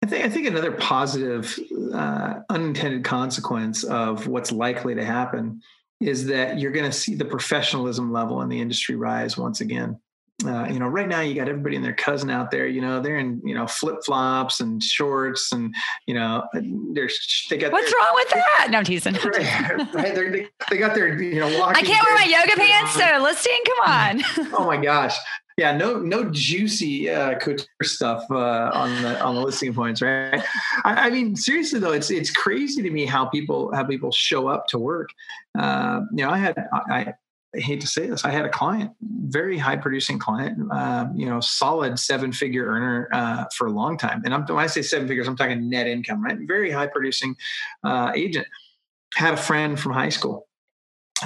I 0.03 0.07
think 0.07 0.25
I 0.25 0.29
think 0.29 0.47
another 0.47 0.73
positive 0.73 1.57
uh, 1.95 2.41
unintended 2.49 3.05
consequence 3.05 3.85
of 3.85 4.27
what's 4.27 4.51
likely 4.51 4.97
to 4.97 5.05
happen 5.05 5.63
is 6.01 6.27
that 6.27 6.59
you're 6.59 6.73
going 6.73 6.91
to 6.91 6.97
see 6.97 7.15
the 7.15 7.25
professionalism 7.25 8.13
level 8.13 8.41
in 8.43 8.49
the 8.49 8.61
industry 8.61 8.97
rise 8.97 9.37
once 9.37 9.61
again. 9.61 9.99
Uh, 10.45 10.67
you 10.71 10.79
know, 10.79 10.87
right 10.87 11.09
now 11.09 11.21
you 11.21 11.35
got 11.35 11.49
everybody 11.49 11.77
and 11.77 11.85
their 11.85 11.95
cousin 11.95 12.31
out 12.31 12.51
there. 12.51 12.67
You 12.67 12.81
know, 12.81 13.01
they're 13.01 13.19
in 13.19 13.41
you 13.45 13.55
know 13.55 13.67
flip 13.67 13.99
flops 14.05 14.61
and 14.61 14.83
shorts, 14.83 15.53
and 15.53 15.75
you 16.07 16.15
know, 16.15 16.45
they're 16.53 17.09
they 17.49 17.59
got. 17.59 17.73
What's 17.73 17.91
their, 17.91 18.01
wrong 18.01 18.13
with 18.15 18.31
that? 18.31 18.69
No, 18.71 18.79
I'm 18.79 18.85
teasing. 18.85 19.15
right, 19.25 19.95
right 19.95 20.15
they 20.15 20.49
they 20.71 20.77
got 20.77 20.95
their 20.95 21.21
you 21.21 21.41
know. 21.41 21.65
I 21.65 21.83
can't 21.83 22.05
wear 22.07 22.15
my 22.15 22.25
yoga 22.25 22.57
pants, 22.57 22.93
so 22.93 23.23
listing. 23.23 23.61
Come 23.67 23.93
on. 23.93 24.23
oh 24.59 24.67
my 24.67 24.77
gosh, 24.77 25.17
yeah, 25.61 25.77
no, 25.77 25.99
no 25.99 26.25
juicy 26.31 27.11
uh, 27.11 27.39
couture 27.39 27.67
stuff 27.83 28.25
uh, 28.31 28.71
on 28.73 29.03
the 29.03 29.21
on 29.23 29.35
the 29.35 29.43
listing 29.43 29.75
points, 29.75 30.01
right? 30.01 30.43
I, 30.85 31.09
I, 31.09 31.11
mean, 31.11 31.37
seriously 31.37 31.79
though, 31.81 31.93
it's 31.93 32.11
it's 32.11 32.31
crazy 32.31 32.83
to 32.83 32.91
me 32.91 33.05
how 33.05 33.27
people 33.27 33.71
how 33.75 33.85
people 33.85 34.11
show 34.11 34.49
up 34.49 34.69
to 34.69 34.79
work. 34.79 35.11
Uh, 35.59 36.01
you 36.13 36.25
know, 36.25 36.31
I 36.31 36.39
had 36.39 36.57
I, 36.73 37.13
I 37.55 37.59
hate 37.59 37.81
to 37.81 37.87
say 37.87 38.07
this, 38.07 38.25
I 38.25 38.31
had 38.31 38.45
a 38.45 38.49
client, 38.49 38.93
very 39.01 39.59
high 39.59 39.77
producing 39.77 40.21
client, 40.21 40.71
um, 40.71 41.13
you 41.17 41.27
know, 41.27 41.41
solid 41.41 41.99
seven 41.99 42.33
figure 42.33 42.67
earner 42.67 43.09
uh, 43.13 43.45
for 43.57 43.67
a 43.67 43.73
long 43.73 43.99
time. 43.99 44.23
And 44.25 44.33
I'm, 44.33 44.45
when 44.47 44.59
I 44.59 44.69
say 44.69 44.83
seven 44.83 45.09
figures, 45.09 45.27
I'm 45.27 45.37
talking 45.37 45.69
net 45.69 45.89
income, 45.89 46.23
right? 46.23 46.39
Very 46.47 46.71
high 46.71 46.87
producing 46.87 47.35
uh, 47.83 48.13
agent. 48.15 48.47
Had 49.17 49.35
a 49.35 49.37
friend 49.37 49.79
from 49.79 49.93
high 49.93 50.11
school 50.11 50.47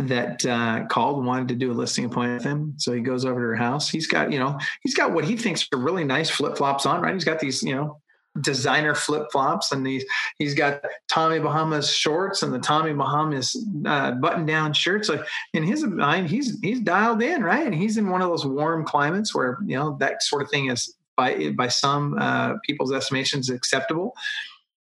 that 0.00 0.44
uh, 0.46 0.86
called 0.86 1.24
wanted 1.24 1.48
to 1.48 1.54
do 1.54 1.70
a 1.70 1.74
listing 1.74 2.06
appointment 2.06 2.42
with 2.42 2.50
him. 2.50 2.74
So 2.78 2.92
he 2.92 3.00
goes 3.00 3.26
over 3.26 3.40
to 3.40 3.46
her 3.48 3.56
house. 3.56 3.90
He's 3.90 4.06
got, 4.06 4.32
you 4.32 4.38
know, 4.38 4.58
he's 4.82 4.94
got 4.94 5.12
what 5.12 5.24
he 5.24 5.36
thinks 5.36 5.68
are 5.72 5.78
really 5.78 6.04
nice 6.04 6.30
flip 6.30 6.56
flops 6.56 6.86
on, 6.86 7.02
right? 7.02 7.12
He's 7.12 7.24
got 7.24 7.38
these, 7.38 7.62
you 7.62 7.74
know, 7.74 8.00
designer 8.40 8.94
flip 8.94 9.30
flops 9.30 9.70
and 9.72 9.86
he's 9.86 10.04
he's 10.38 10.54
got 10.54 10.82
Tommy 11.08 11.38
Bahama's 11.38 11.90
shorts 11.90 12.42
and 12.42 12.52
the 12.52 12.58
Tommy 12.58 12.92
Bahama's 12.92 13.56
uh, 13.86 14.12
button 14.12 14.44
down 14.46 14.72
shirts. 14.72 15.08
So 15.08 15.24
in 15.52 15.62
his 15.62 15.84
mind, 15.84 16.28
he's 16.28 16.58
he's 16.60 16.80
dialed 16.80 17.22
in, 17.22 17.42
right? 17.42 17.64
And 17.64 17.74
he's 17.74 17.96
in 17.96 18.08
one 18.08 18.22
of 18.22 18.28
those 18.28 18.44
warm 18.44 18.84
climates 18.84 19.34
where 19.34 19.58
you 19.64 19.76
know 19.76 19.96
that 20.00 20.22
sort 20.22 20.42
of 20.42 20.50
thing 20.50 20.70
is 20.70 20.94
by 21.16 21.50
by 21.50 21.68
some 21.68 22.16
uh, 22.18 22.54
people's 22.64 22.92
estimations 22.92 23.50
acceptable. 23.50 24.14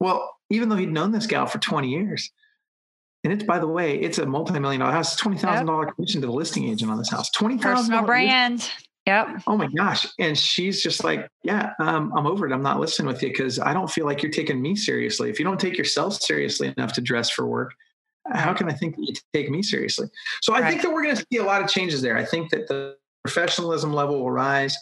Well, 0.01 0.37
even 0.51 0.69
though 0.69 0.77
he'd 0.77 0.93
known 0.93 1.13
this 1.13 1.27
gal 1.27 1.47
for 1.47 1.59
20 1.59 1.89
years, 1.89 2.31
and 3.25 3.33
it's 3.33 3.45
by 3.45 3.59
the 3.59 3.67
way, 3.67 3.99
it's 3.99 4.19
a 4.19 4.27
multi-million 4.27 4.81
dollar 4.81 4.93
house. 4.93 5.17
Twenty 5.17 5.39
thousand 5.39 5.67
dollar 5.67 5.87
commission 5.87 6.21
to 6.21 6.27
the 6.27 6.33
listing 6.33 6.69
agent 6.69 6.91
on 6.91 6.99
this 6.99 7.11
house. 7.11 7.31
Twenty 7.31 7.57
thousand 7.57 7.91
personal 7.91 8.05
brand. 8.05 8.71
Yep. 9.07 9.43
Oh 9.47 9.57
my 9.57 9.69
gosh. 9.69 10.07
And 10.19 10.37
she's 10.37 10.83
just 10.83 11.05
like, 11.05 11.29
yeah, 11.43 11.73
um, 11.79 12.13
I'm 12.17 12.27
over 12.27 12.47
it. 12.49 12.53
I'm 12.53 12.63
not 12.63 12.81
listening 12.81 13.07
with 13.07 13.23
you 13.23 13.29
because 13.29 13.59
I 13.59 13.75
don't 13.75 13.91
feel 13.91 14.07
like 14.07 14.23
you're 14.23 14.33
taking 14.33 14.63
me 14.63 14.75
seriously. 14.75 15.29
If 15.29 15.39
you 15.39 15.45
don't 15.45 15.61
take 15.61 15.77
yourself 15.77 16.15
seriously 16.15 16.73
enough 16.75 16.95
to 16.95 17.03
dress 17.03 17.29
for 17.29 17.47
work, 17.47 17.75
how 18.33 18.55
can 18.55 18.69
I 18.69 18.73
think 18.73 18.97
that 18.97 19.03
you 19.03 19.15
take 19.35 19.51
me 19.51 19.63
seriously? 19.63 20.09
So 20.43 20.55
I 20.55 20.61
right. 20.61 20.71
think 20.71 20.83
that 20.83 20.91
we're 20.91 21.03
going 21.03 21.17
to 21.17 21.27
see 21.31 21.39
a 21.39 21.45
lot 21.45 21.63
of 21.63 21.69
changes 21.69 22.01
there. 22.01 22.17
I 22.17 22.25
think 22.25 22.51
that 22.51 22.69
the 22.69 22.97
professionalism 23.23 23.93
level 23.93 24.21
will 24.21 24.31
rise, 24.31 24.77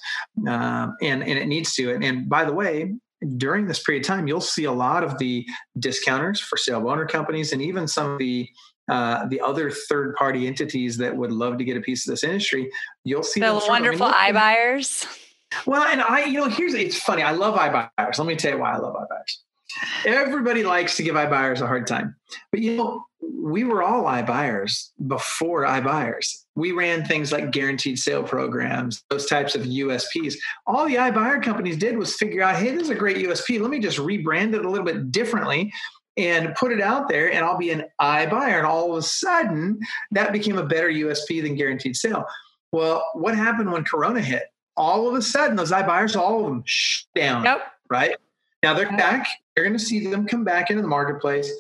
um, 0.47 0.97
and 1.01 1.23
and 1.23 1.39
it 1.39 1.47
needs 1.47 1.75
to. 1.75 1.93
And, 1.93 2.05
and 2.05 2.29
by 2.29 2.45
the 2.45 2.53
way, 2.53 2.93
during 3.37 3.67
this 3.67 3.83
period 3.83 4.05
of 4.05 4.07
time, 4.07 4.29
you'll 4.29 4.41
see 4.41 4.65
a 4.65 4.73
lot 4.73 5.05
of 5.05 5.19
the 5.19 5.47
discounters 5.79 6.41
for 6.41 6.57
sale 6.57 6.89
owner 6.89 7.07
companies, 7.07 7.53
and 7.53 7.63
even 7.63 7.89
some 7.89 8.13
of 8.13 8.19
the 8.19 8.49
uh, 8.91 9.27
the 9.27 9.41
other 9.41 9.71
third 9.71 10.15
party 10.17 10.47
entities 10.47 10.97
that 10.99 11.17
would 11.17 11.33
love 11.33 11.59
to 11.59 11.65
get 11.65 11.77
a 11.77 11.81
piece 11.81 12.07
of 12.07 12.13
this 12.13 12.25
industry. 12.25 12.71
You'll 13.05 13.23
see 13.23 13.41
the 13.41 13.65
wonderful 13.69 14.09
iBuyers. 14.09 15.07
Well, 15.67 15.83
and 15.83 16.01
I, 16.01 16.25
you 16.25 16.41
know, 16.41 16.49
here's 16.49 16.73
it's 16.73 16.99
funny. 16.99 17.23
I 17.23 17.33
love 17.33 17.55
iBuyers. 17.57 18.17
Let 18.17 18.27
me 18.27 18.37
tell 18.37 18.53
you 18.53 18.59
why 18.61 18.73
I 18.73 18.79
love 18.79 18.95
iBuyers. 18.95 20.07
Everybody 20.07 20.65
likes 20.65 20.97
to 20.97 21.03
give 21.03 21.15
iBuyers 21.15 21.61
a 21.61 21.67
hard 21.67 21.87
time, 21.87 22.17
but 22.51 22.61
you 22.61 22.79
know, 22.79 23.05
we 23.21 23.65
were 23.65 23.83
all 23.83 24.05
iBuyers 24.05 24.91
before 25.07 25.65
iBuyers. 25.65 26.45
We 26.55 26.73
ran 26.73 27.05
things 27.05 27.33
like 27.33 27.51
guaranteed 27.51 27.99
sale 27.99 28.23
programs, 28.23 29.03
those 29.11 29.27
types 29.27 29.55
of 29.55 29.63
USPs. 29.63 30.37
All 30.67 30.87
the 30.87 30.97
iBuyer 30.97 31.43
companies 31.43 31.77
did 31.77 31.99
was 31.99 32.15
figure 32.15 32.43
out, 32.43 32.57
hey, 32.57 32.71
this 32.71 32.85
is 32.85 32.91
a 32.91 32.95
great 32.95 33.19
USP. 33.19 33.61
Let 33.61 33.71
me 33.71 33.79
just 33.79 33.99
rebrand 33.99 34.55
it 34.55 34.65
a 34.65 34.71
little 34.71 34.87
bit 34.87 35.13
differently 35.13 35.73
and 36.17 36.55
put 36.55 36.73
it 36.73 36.81
out 36.81 37.09
there, 37.09 37.33
and 37.33 37.45
I'll 37.45 37.59
be 37.59 37.71
an 37.71 37.85
iBuyer. 38.01 38.59
And 38.59 38.67
all 38.67 38.93
of 38.93 38.99
a 38.99 39.03
sudden, 39.03 39.81
that 40.11 40.33
became 40.33 40.59
a 40.59 40.67
better 40.67 40.89
USP 40.89 41.43
than 41.43 41.55
guaranteed 41.55 41.97
sale. 41.97 42.25
Well, 42.71 43.05
what 43.15 43.35
happened 43.35 43.73
when 43.73 43.85
Corona 43.85 44.21
hit? 44.21 44.45
All 44.77 45.09
of 45.09 45.15
a 45.15 45.23
sudden, 45.23 45.57
those 45.57 45.73
iBuyers, 45.73 46.17
all 46.17 46.41
of 46.41 46.47
them, 46.47 46.63
shut 46.67 47.07
down. 47.15 47.45
Yep. 47.45 47.63
Right 47.91 48.17
now, 48.63 48.75
they're 48.75 48.91
back. 48.97 49.27
You're 49.57 49.67
going 49.67 49.79
to 49.79 49.85
see 49.85 50.07
them 50.07 50.27
come 50.27 50.45
back 50.45 50.71
into 50.71 50.83
the 50.83 50.89
marketplace 50.89 51.51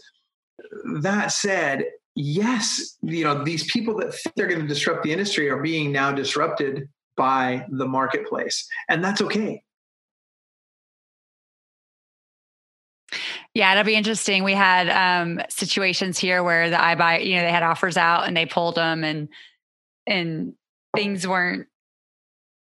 that 1.00 1.32
said, 1.32 1.84
yes, 2.14 2.96
you 3.02 3.24
know, 3.24 3.44
these 3.44 3.70
people 3.70 3.96
that 3.98 4.14
think 4.14 4.34
they're 4.36 4.46
going 4.46 4.62
to 4.62 4.66
disrupt 4.66 5.02
the 5.02 5.12
industry 5.12 5.50
are 5.50 5.60
being 5.60 5.92
now 5.92 6.12
disrupted 6.12 6.88
by 7.16 7.66
the 7.70 7.86
marketplace. 7.86 8.66
And 8.88 9.04
that's 9.04 9.20
okay. 9.20 9.62
Yeah, 13.54 13.72
it'll 13.72 13.84
be 13.84 13.94
interesting. 13.94 14.44
We 14.44 14.54
had 14.54 14.88
um, 14.88 15.42
situations 15.48 16.18
here 16.18 16.42
where 16.42 16.70
the 16.70 16.76
iBuy, 16.76 17.26
you 17.26 17.36
know, 17.36 17.42
they 17.42 17.50
had 17.50 17.62
offers 17.62 17.96
out 17.96 18.26
and 18.26 18.36
they 18.36 18.46
pulled 18.46 18.76
them 18.76 19.04
and 19.04 19.28
and 20.06 20.54
things 20.96 21.26
weren't 21.26 21.66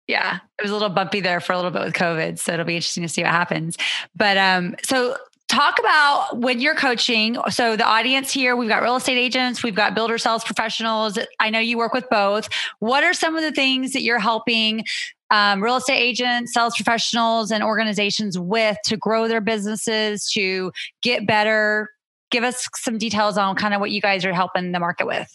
yeah, 0.10 0.40
it 0.58 0.64
was 0.64 0.72
a 0.72 0.74
little 0.74 0.90
bumpy 0.90 1.20
there 1.20 1.40
for 1.40 1.54
a 1.54 1.56
little 1.56 1.70
bit 1.70 1.84
with 1.84 1.94
COVID. 1.94 2.40
So 2.40 2.54
it'll 2.54 2.66
be 2.66 2.78
interesting 2.78 3.04
to 3.04 3.10
see 3.10 3.22
what 3.22 3.30
happens. 3.30 3.78
But 4.16 4.38
um, 4.38 4.76
so 4.84 5.16
talk 5.50 5.78
about 5.78 6.40
when 6.40 6.60
you're 6.60 6.74
coaching. 6.74 7.38
So 7.52 7.76
the 7.76 7.86
audience 7.86 8.32
here, 8.32 8.56
we've 8.56 8.70
got 8.70 8.82
real 8.82 8.96
estate 8.96 9.20
agents, 9.20 9.62
we've 9.62 9.76
got 9.76 9.94
builder 9.94 10.18
sales 10.18 10.44
professionals. 10.44 11.20
I 11.40 11.52
know 11.52 11.60
you 11.60 11.78
work 11.78 11.94
with 11.94 12.10
both. 12.10 12.50
What 12.80 13.04
are 13.04 13.14
some 13.14 13.36
of 13.36 13.44
the 13.44 13.52
things 13.52 13.94
that 13.94 14.02
you're 14.02 14.18
helping 14.18 14.84
um, 15.32 15.64
real 15.64 15.78
estate 15.78 16.00
agents, 16.00 16.54
sales 16.54 16.76
professionals, 16.76 17.52
and 17.52 17.64
organizations 17.64 18.38
with 18.38 18.78
to 18.86 18.98
grow 18.98 19.28
their 19.28 19.42
businesses, 19.42 20.30
to 20.32 20.72
get 21.02 21.28
better? 21.28 21.90
Give 22.32 22.44
us 22.44 22.68
some 22.76 22.98
details 22.98 23.38
on 23.38 23.56
kind 23.56 23.74
of 23.74 23.80
what 23.80 23.92
you 23.92 24.02
guys 24.02 24.26
are 24.26 24.34
helping 24.34 24.72
the 24.72 24.80
market 24.80 25.08
with. 25.08 25.28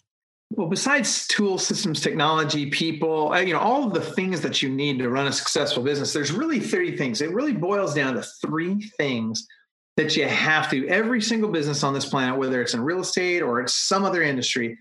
Well, 0.51 0.69
besides 0.69 1.27
tools, 1.27 1.67
systems, 1.67 2.01
technology, 2.01 2.71
people, 2.71 3.33
uh, 3.33 3.41
you 3.41 3.55
know, 3.55 3.59
all 3.59 3.85
of 3.85 3.95
the 3.95 4.01
things 4.01 4.41
that 4.43 4.63
you 4.63 4.69
need 4.69 4.99
to 5.01 5.09
run 5.09 5.27
a 5.27 5.33
successful 5.33 5.83
business, 5.83 6.13
there's 6.13 6.31
really 6.31 6.61
three 6.61 6.97
things. 6.97 7.21
It 7.21 7.33
really 7.33 7.53
boils 7.53 7.95
down 7.95 8.15
to 8.15 8.23
three 8.41 8.81
things 8.97 9.49
that 9.97 10.17
you 10.17 10.27
have 10.27 10.71
to 10.71 10.87
every 10.89 11.21
single 11.21 11.51
business 11.51 11.85
on 11.85 11.95
this 11.95 12.07
planet 12.07 12.39
whether 12.39 12.61
it's 12.61 12.75
in 12.75 12.81
real 12.81 13.01
estate 13.01 13.41
or 13.41 13.61
it's 13.61 13.75
some 13.75 14.05
other 14.05 14.23
industry 14.23 14.77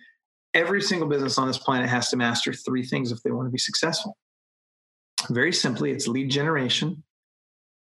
every 0.53 0.81
single 0.81 1.07
business 1.07 1.37
on 1.37 1.47
this 1.47 1.57
planet 1.57 1.89
has 1.89 2.09
to 2.09 2.17
master 2.17 2.53
three 2.53 2.83
things 2.83 3.11
if 3.11 3.21
they 3.23 3.31
want 3.31 3.47
to 3.47 3.51
be 3.51 3.57
successful 3.57 4.17
very 5.29 5.53
simply 5.53 5.91
it's 5.91 6.07
lead 6.07 6.29
generation 6.29 7.03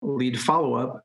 lead 0.02 0.40
follow-up 0.40 1.04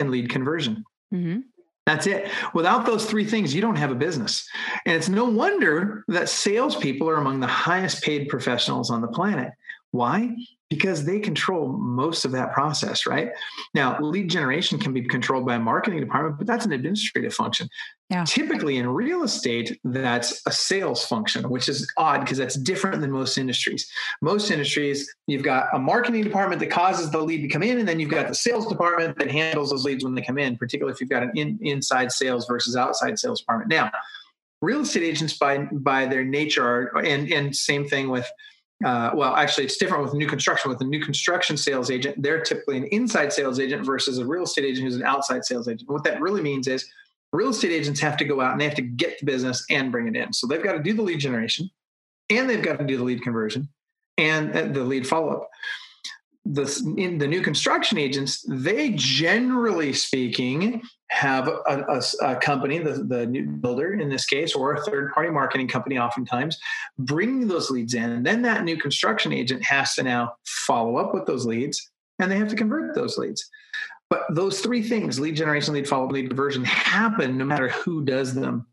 and 0.00 0.10
lead 0.10 0.28
conversion. 0.28 0.84
Mm-hmm. 1.14 1.40
that's 1.86 2.06
it. 2.06 2.30
Without 2.52 2.84
those 2.84 3.06
three 3.06 3.24
things 3.24 3.54
you 3.54 3.62
don't 3.62 3.76
have 3.76 3.90
a 3.90 3.94
business. 3.94 4.46
And 4.84 4.94
it's 4.94 5.08
no 5.08 5.24
wonder 5.24 6.04
that 6.08 6.28
salespeople 6.28 7.08
are 7.08 7.16
among 7.16 7.40
the 7.40 7.46
highest 7.46 8.02
paid 8.02 8.28
professionals 8.28 8.90
on 8.90 9.00
the 9.00 9.08
planet. 9.08 9.52
Why 9.90 10.36
because 10.70 11.06
they 11.06 11.18
control 11.18 11.68
most 11.68 12.24
of 12.26 12.32
that 12.32 12.52
process, 12.52 13.06
right? 13.06 13.30
Now, 13.74 13.98
lead 14.00 14.28
generation 14.28 14.78
can 14.78 14.92
be 14.92 15.02
controlled 15.02 15.46
by 15.46 15.54
a 15.54 15.58
marketing 15.58 16.00
department, 16.00 16.36
but 16.36 16.46
that's 16.46 16.66
an 16.66 16.72
administrative 16.72 17.32
function. 17.32 17.68
Yeah. 18.10 18.24
Typically 18.24 18.76
in 18.76 18.86
real 18.88 19.22
estate, 19.22 19.78
that's 19.84 20.42
a 20.46 20.52
sales 20.52 21.06
function, 21.06 21.48
which 21.48 21.68
is 21.68 21.90
odd 21.96 22.20
because 22.20 22.36
that's 22.36 22.56
different 22.56 23.00
than 23.00 23.10
most 23.10 23.38
industries. 23.38 23.90
Most 24.20 24.50
industries, 24.50 25.10
you've 25.26 25.42
got 25.42 25.68
a 25.72 25.78
marketing 25.78 26.22
department 26.22 26.60
that 26.60 26.70
causes 26.70 27.10
the 27.10 27.20
lead 27.20 27.42
to 27.42 27.48
come 27.48 27.62
in, 27.62 27.78
and 27.78 27.88
then 27.88 27.98
you've 27.98 28.10
got 28.10 28.28
the 28.28 28.34
sales 28.34 28.66
department 28.66 29.18
that 29.18 29.30
handles 29.30 29.70
those 29.70 29.84
leads 29.84 30.04
when 30.04 30.14
they 30.14 30.22
come 30.22 30.38
in, 30.38 30.56
particularly 30.56 30.92
if 30.92 31.00
you've 31.00 31.10
got 31.10 31.22
an 31.22 31.32
in, 31.34 31.58
inside 31.62 32.12
sales 32.12 32.46
versus 32.46 32.76
outside 32.76 33.18
sales 33.18 33.40
department. 33.40 33.70
Now, 33.70 33.90
real 34.60 34.80
estate 34.80 35.02
agents 35.02 35.38
by 35.38 35.58
by 35.72 36.04
their 36.06 36.24
nature 36.24 36.66
are, 36.66 36.98
and, 36.98 37.30
and 37.32 37.54
same 37.54 37.86
thing 37.86 38.10
with 38.10 38.26
uh, 38.84 39.10
well, 39.14 39.34
actually, 39.34 39.64
it's 39.64 39.76
different 39.76 40.04
with 40.04 40.14
new 40.14 40.26
construction. 40.26 40.70
With 40.70 40.80
a 40.80 40.84
new 40.84 41.00
construction 41.00 41.56
sales 41.56 41.90
agent, 41.90 42.22
they're 42.22 42.42
typically 42.42 42.76
an 42.76 42.84
inside 42.86 43.32
sales 43.32 43.58
agent 43.58 43.84
versus 43.84 44.18
a 44.18 44.26
real 44.26 44.44
estate 44.44 44.64
agent 44.64 44.84
who's 44.84 44.96
an 44.96 45.02
outside 45.02 45.44
sales 45.44 45.68
agent. 45.68 45.90
What 45.90 46.04
that 46.04 46.20
really 46.20 46.42
means 46.42 46.68
is 46.68 46.88
real 47.32 47.50
estate 47.50 47.72
agents 47.72 48.00
have 48.00 48.16
to 48.18 48.24
go 48.24 48.40
out 48.40 48.52
and 48.52 48.60
they 48.60 48.64
have 48.64 48.76
to 48.76 48.82
get 48.82 49.18
the 49.18 49.26
business 49.26 49.64
and 49.70 49.90
bring 49.90 50.06
it 50.06 50.16
in. 50.16 50.32
So 50.32 50.46
they've 50.46 50.62
got 50.62 50.72
to 50.72 50.82
do 50.82 50.94
the 50.94 51.02
lead 51.02 51.18
generation 51.18 51.68
and 52.30 52.48
they've 52.48 52.62
got 52.62 52.78
to 52.78 52.86
do 52.86 52.96
the 52.96 53.04
lead 53.04 53.22
conversion 53.22 53.68
and 54.16 54.56
uh, 54.56 54.66
the 54.66 54.84
lead 54.84 55.06
follow 55.06 55.28
up 55.28 55.50
the 56.48 56.94
in 56.96 57.18
the 57.18 57.26
new 57.26 57.42
construction 57.42 57.98
agents, 57.98 58.44
they 58.48 58.90
generally 58.90 59.92
speaking 59.92 60.82
have 61.10 61.48
a, 61.48 61.60
a, 61.66 62.02
a, 62.22 62.36
company, 62.36 62.78
the, 62.78 63.04
the 63.04 63.26
new 63.26 63.46
builder 63.46 63.94
in 63.94 64.08
this 64.08 64.26
case, 64.26 64.54
or 64.54 64.74
a 64.74 64.82
third 64.82 65.12
party 65.12 65.30
marketing 65.30 65.68
company, 65.68 65.98
oftentimes 65.98 66.58
bringing 66.98 67.48
those 67.48 67.70
leads 67.70 67.94
in. 67.94 68.22
Then 68.22 68.42
that 68.42 68.64
new 68.64 68.76
construction 68.76 69.32
agent 69.32 69.64
has 69.64 69.94
to 69.94 70.02
now 70.02 70.34
follow 70.44 70.96
up 70.96 71.14
with 71.14 71.26
those 71.26 71.46
leads 71.46 71.90
and 72.18 72.30
they 72.30 72.36
have 72.36 72.48
to 72.48 72.56
convert 72.56 72.94
those 72.94 73.16
leads. 73.16 73.48
But 74.10 74.22
those 74.30 74.60
three 74.60 74.82
things 74.82 75.20
lead 75.20 75.36
generation, 75.36 75.74
lead 75.74 75.86
follow 75.86 76.06
up, 76.06 76.12
lead 76.12 76.28
conversion 76.28 76.64
happen 76.64 77.36
no 77.36 77.44
matter 77.44 77.68
who 77.68 78.04
does 78.04 78.34
them. 78.34 78.66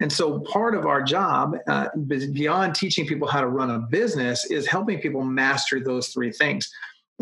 And 0.00 0.12
so 0.12 0.40
part 0.40 0.74
of 0.74 0.86
our 0.86 1.02
job, 1.02 1.56
uh, 1.68 1.88
beyond 2.06 2.74
teaching 2.74 3.06
people 3.06 3.28
how 3.28 3.40
to 3.40 3.46
run 3.46 3.70
a 3.70 3.78
business, 3.78 4.44
is 4.50 4.66
helping 4.66 5.00
people 5.00 5.22
master 5.22 5.78
those 5.78 6.08
three 6.08 6.32
things. 6.32 6.68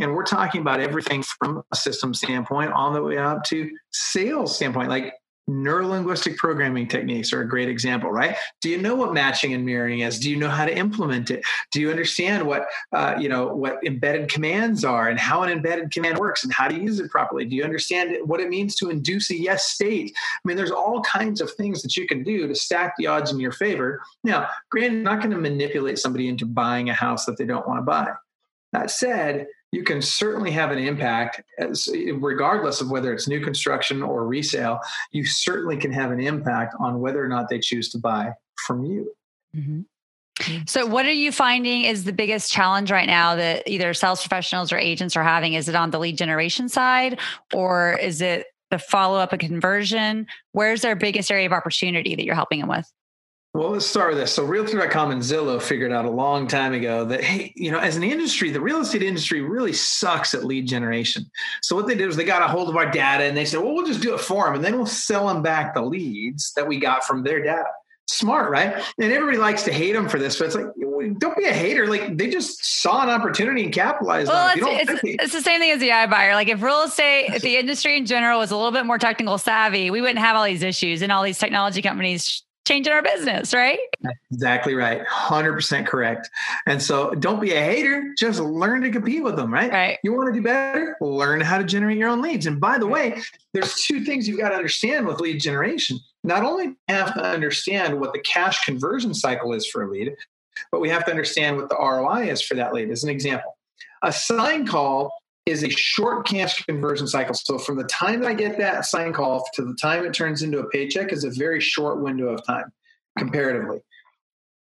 And 0.01 0.15
we're 0.15 0.25
talking 0.25 0.61
about 0.61 0.81
everything 0.81 1.23
from 1.23 1.63
a 1.73 1.77
system 1.77 2.15
standpoint 2.15 2.73
all 2.73 2.93
the 2.93 3.03
way 3.03 3.19
up 3.19 3.45
to 3.45 3.71
sales 3.91 4.57
standpoint. 4.57 4.89
Like 4.89 5.15
neurolinguistic 5.51 6.37
programming 6.37 6.87
techniques 6.87 7.33
are 7.33 7.41
a 7.41 7.49
great 7.49 7.69
example, 7.69 8.11
right? 8.11 8.37
Do 8.61 8.71
you 8.71 8.79
know 8.79 8.95
what 8.95 9.13
matching 9.13 9.53
and 9.53 9.65
mirroring 9.65 10.01
is? 10.01 10.19
Do 10.19 10.31
you 10.31 10.37
know 10.37 10.49
how 10.49 10.65
to 10.65 10.77
implement 10.77 11.31
it? 11.31 11.43
Do 11.73 11.81
you 11.81 11.91
understand 11.91 12.47
what 12.47 12.67
uh, 12.93 13.17
you 13.19 13.29
know 13.29 13.55
what 13.55 13.83
embedded 13.85 14.31
commands 14.31 14.85
are 14.85 15.09
and 15.09 15.19
how 15.19 15.43
an 15.43 15.51
embedded 15.51 15.91
command 15.91 16.19
works 16.19 16.45
and 16.45 16.53
how 16.53 16.69
to 16.69 16.75
use 16.75 17.01
it 17.01 17.11
properly? 17.11 17.45
Do 17.45 17.57
you 17.57 17.65
understand 17.65 18.17
what 18.25 18.41
it 18.41 18.49
means 18.49 18.77
to 18.77 18.91
induce 18.91 19.31
a 19.31 19.37
yes 19.37 19.67
state? 19.67 20.13
I 20.17 20.41
mean, 20.45 20.57
there's 20.57 20.71
all 20.71 21.03
kinds 21.03 21.41
of 21.41 21.51
things 21.53 21.83
that 21.83 21.97
you 21.97 22.07
can 22.07 22.23
do 22.23 22.47
to 22.47 22.55
stack 22.55 22.95
the 22.97 23.09
odds 23.09 23.33
in 23.33 23.41
your 23.41 23.53
favor. 23.53 24.03
Now, 24.25 24.49
granted, 24.71 24.95
you're 24.95 25.03
not 25.03 25.19
going 25.19 25.33
to 25.33 25.39
manipulate 25.39 25.99
somebody 25.99 26.29
into 26.29 26.47
buying 26.47 26.91
a 26.91 26.95
house 26.95 27.25
that 27.27 27.37
they 27.37 27.45
don't 27.45 27.67
want 27.67 27.79
to 27.79 27.83
buy. 27.83 28.13
That 28.73 28.91
said, 28.91 29.49
you 29.73 29.85
can 29.85 30.03
certainly 30.03 30.51
have 30.51 30.73
an 30.73 30.79
impact 30.79 31.43
as, 31.59 31.89
regardless 32.15 32.81
of 32.81 32.91
whether 32.91 33.13
it's 33.13 33.29
new 33.29 33.41
construction 33.41 34.03
or 34.03 34.27
resale 34.27 34.81
you 35.13 35.25
certainly 35.25 35.77
can 35.77 35.93
have 35.93 36.11
an 36.11 36.21
impact 36.21 36.75
on 36.79 37.01
whether 37.01 37.25
or 37.25 37.29
not 37.29 37.49
they 37.49 37.59
choose 37.59 37.89
to 37.91 37.99
buy 37.99 38.33
from 38.67 38.85
you 38.85 39.13
mm-hmm. 39.57 39.81
So, 40.67 40.87
what 40.87 41.05
are 41.05 41.13
you 41.13 41.33
finding 41.33 41.85
is 41.85 42.05
the 42.05 42.13
biggest 42.13 42.51
challenge 42.51 42.91
right 42.91 43.07
now 43.07 43.35
that 43.37 43.69
either 43.69 43.93
sales 43.93 44.23
professionals 44.23 44.73
or 44.73 44.79
agents 44.79 45.15
are 45.15 45.23
having? 45.23 45.53
Is 45.53 45.69
it 45.69 45.75
on 45.75 45.91
the 45.91 45.99
lead 45.99 46.17
generation 46.17 46.69
side 46.69 47.19
or 47.53 47.99
is 47.99 48.23
it 48.23 48.47
the 48.71 48.79
follow 48.79 49.19
up 49.19 49.33
and 49.33 49.41
conversion? 49.41 50.27
Where's 50.53 50.81
their 50.81 50.97
biggest 50.97 51.31
area 51.31 51.47
of 51.47 51.53
opportunity 51.53 52.15
that 52.15 52.25
you're 52.25 52.35
helping 52.35 52.61
them 52.61 52.69
with? 52.69 52.91
Well, 53.53 53.71
let's 53.71 53.87
start 53.87 54.11
with 54.11 54.19
this. 54.19 54.33
So, 54.33 54.45
Realtor.com 54.45 55.11
and 55.11 55.21
Zillow 55.21 55.61
figured 55.61 55.93
out 55.93 56.05
a 56.05 56.11
long 56.11 56.47
time 56.47 56.73
ago 56.73 57.05
that, 57.07 57.25
hey, 57.25 57.53
you 57.57 57.73
know, 57.73 57.81
as 57.81 57.97
an 57.97 58.05
industry, 58.05 58.51
the 58.51 58.61
real 58.61 58.81
estate 58.81 59.03
industry 59.03 59.41
really 59.41 59.73
sucks 59.73 60.35
at 60.35 60.45
lead 60.45 60.69
generation. 60.69 61.29
So, 61.61 61.75
what 61.75 61.89
they 61.89 61.97
did 61.97 62.07
was 62.07 62.17
they 62.17 62.25
got 62.25 62.43
a 62.43 62.47
hold 62.47 62.69
of 62.69 62.77
our 62.77 62.89
data 62.89 63.25
and 63.25 63.37
they 63.37 63.45
said, 63.45 63.61
well, 63.61 63.75
we'll 63.75 63.87
just 63.87 64.03
do 64.03 64.15
it 64.15 64.21
for 64.21 64.45
them 64.45 64.55
and 64.55 64.65
then 64.65 64.77
we'll 64.77 64.87
sell 64.87 65.27
them 65.27 65.43
back 65.43 65.75
the 65.75 65.83
leads 65.83 66.53
that 66.53 66.69
we 66.69 66.79
got 66.79 67.03
from 67.03 67.25
their 67.25 67.43
data. 67.43 67.65
Smart, 68.07 68.51
right? 68.51 68.83
And 69.01 69.13
everybody 69.13 69.39
likes 69.39 69.65
to 69.65 69.73
hate 69.73 69.93
them 69.93 70.09
for 70.09 70.19
this, 70.19 70.39
but 70.39 70.47
it's 70.47 70.55
like, 70.55 70.67
don't 71.19 71.37
be 71.37 71.45
a 71.45 71.53
hater. 71.53 71.87
Like 71.87 72.17
they 72.17 72.29
just 72.29 72.65
saw 72.83 73.03
an 73.03 73.09
opportunity 73.09 73.65
and 73.65 73.73
capitalized 73.73 74.29
well, 74.29 74.51
on 74.51 74.59
it. 74.59 74.63
It's, 74.63 74.91
it's, 74.91 75.03
it's, 75.25 75.33
the 75.33 75.43
same 75.43 75.61
thing 75.61 75.71
as 75.71 75.81
the 75.81 75.91
iBuyer. 75.91 76.35
Like 76.35 76.49
if 76.49 76.63
real 76.63 76.83
estate, 76.83 77.27
if 77.35 77.43
the 77.43 77.57
industry 77.57 77.97
in 77.97 78.07
general 78.07 78.39
was 78.39 78.51
a 78.51 78.57
little 78.57 78.73
bit 78.73 78.87
more 78.87 78.99
technical 78.99 79.39
savvy, 79.39 79.91
we 79.91 80.01
wouldn't 80.01 80.19
have 80.19 80.37
all 80.37 80.45
these 80.45 80.63
issues 80.63 81.03
and 81.03 81.11
all 81.13 81.23
these 81.23 81.39
technology 81.39 81.83
companies 81.83 82.43
changing 82.67 82.93
our 82.93 83.03
business, 83.03 83.53
right? 83.53 83.79
exactly 84.31 84.75
right. 84.75 85.05
100% 85.07 85.87
correct. 85.87 86.31
And 86.67 86.81
so 86.81 87.11
don't 87.15 87.41
be 87.41 87.53
a 87.53 87.61
hater, 87.61 88.15
just 88.19 88.41
learn 88.41 88.83
to 88.83 88.91
compete 88.91 89.23
with 89.23 89.37
them, 89.37 89.53
right? 89.53 89.71
Right. 89.71 89.99
You 90.03 90.13
want 90.15 90.33
to 90.33 90.41
do 90.41 90.43
better? 90.43 90.97
Learn 91.01 91.41
how 91.41 91.59
to 91.59 91.65
generate 91.65 91.99
your 91.99 92.09
own 92.09 92.23
leads. 92.23 92.47
And 92.47 92.61
by 92.61 92.79
the 92.79 92.87
way, 92.87 93.21
there's 93.53 93.75
two 93.85 94.05
things 94.05 94.29
you've 94.29 94.39
got 94.39 94.51
to 94.51 94.57
understand 94.57 95.07
with 95.07 95.21
lead 95.21 95.41
generation. 95.41 95.99
Not 96.23 96.45
only 96.45 96.77
have 96.89 97.15
to 97.15 97.25
understand 97.25 97.99
what 97.99 98.13
the 98.13 98.21
cash 98.21 98.65
conversion 98.65 99.15
cycle 99.15 99.53
is 99.53 99.67
for 99.67 99.83
a 99.83 99.91
lead, 99.91 100.15
but 100.71 100.81
we 100.81 100.91
have 100.91 101.05
to 101.07 101.11
understand 101.11 101.57
what 101.57 101.69
the 101.69 101.77
ROI 101.77 102.29
is 102.31 102.43
for 102.43 102.55
that 102.55 102.73
lead. 102.73 102.91
As 102.91 103.05
an 103.05 103.11
example, 103.11 103.57
a 104.03 104.13
sign 104.13 104.67
call 104.67 105.20
is 105.47 105.65
a 105.65 105.71
short 105.71 106.27
cash 106.27 106.65
conversion 106.65 107.07
cycle. 107.07 107.35
So 107.35 107.59
from 107.59 107.77
the 107.77 107.85
time 107.85 108.25
I 108.25 108.35
get 108.35 108.59
that 108.59 108.85
sign 108.85 109.13
call 109.13 109.45
to 109.55 109.65
the 109.65 109.75
time 109.75 110.05
it 110.05 110.15
turns 110.15 110.43
into 110.43 110.59
a 110.59 110.69
paycheck 110.69 111.13
is 111.13 111.25
a 111.25 111.31
very 111.31 111.61
short 111.61 112.01
window 112.01 112.29
of 112.29 112.45
time 112.47 112.73
comparatively. 113.19 113.81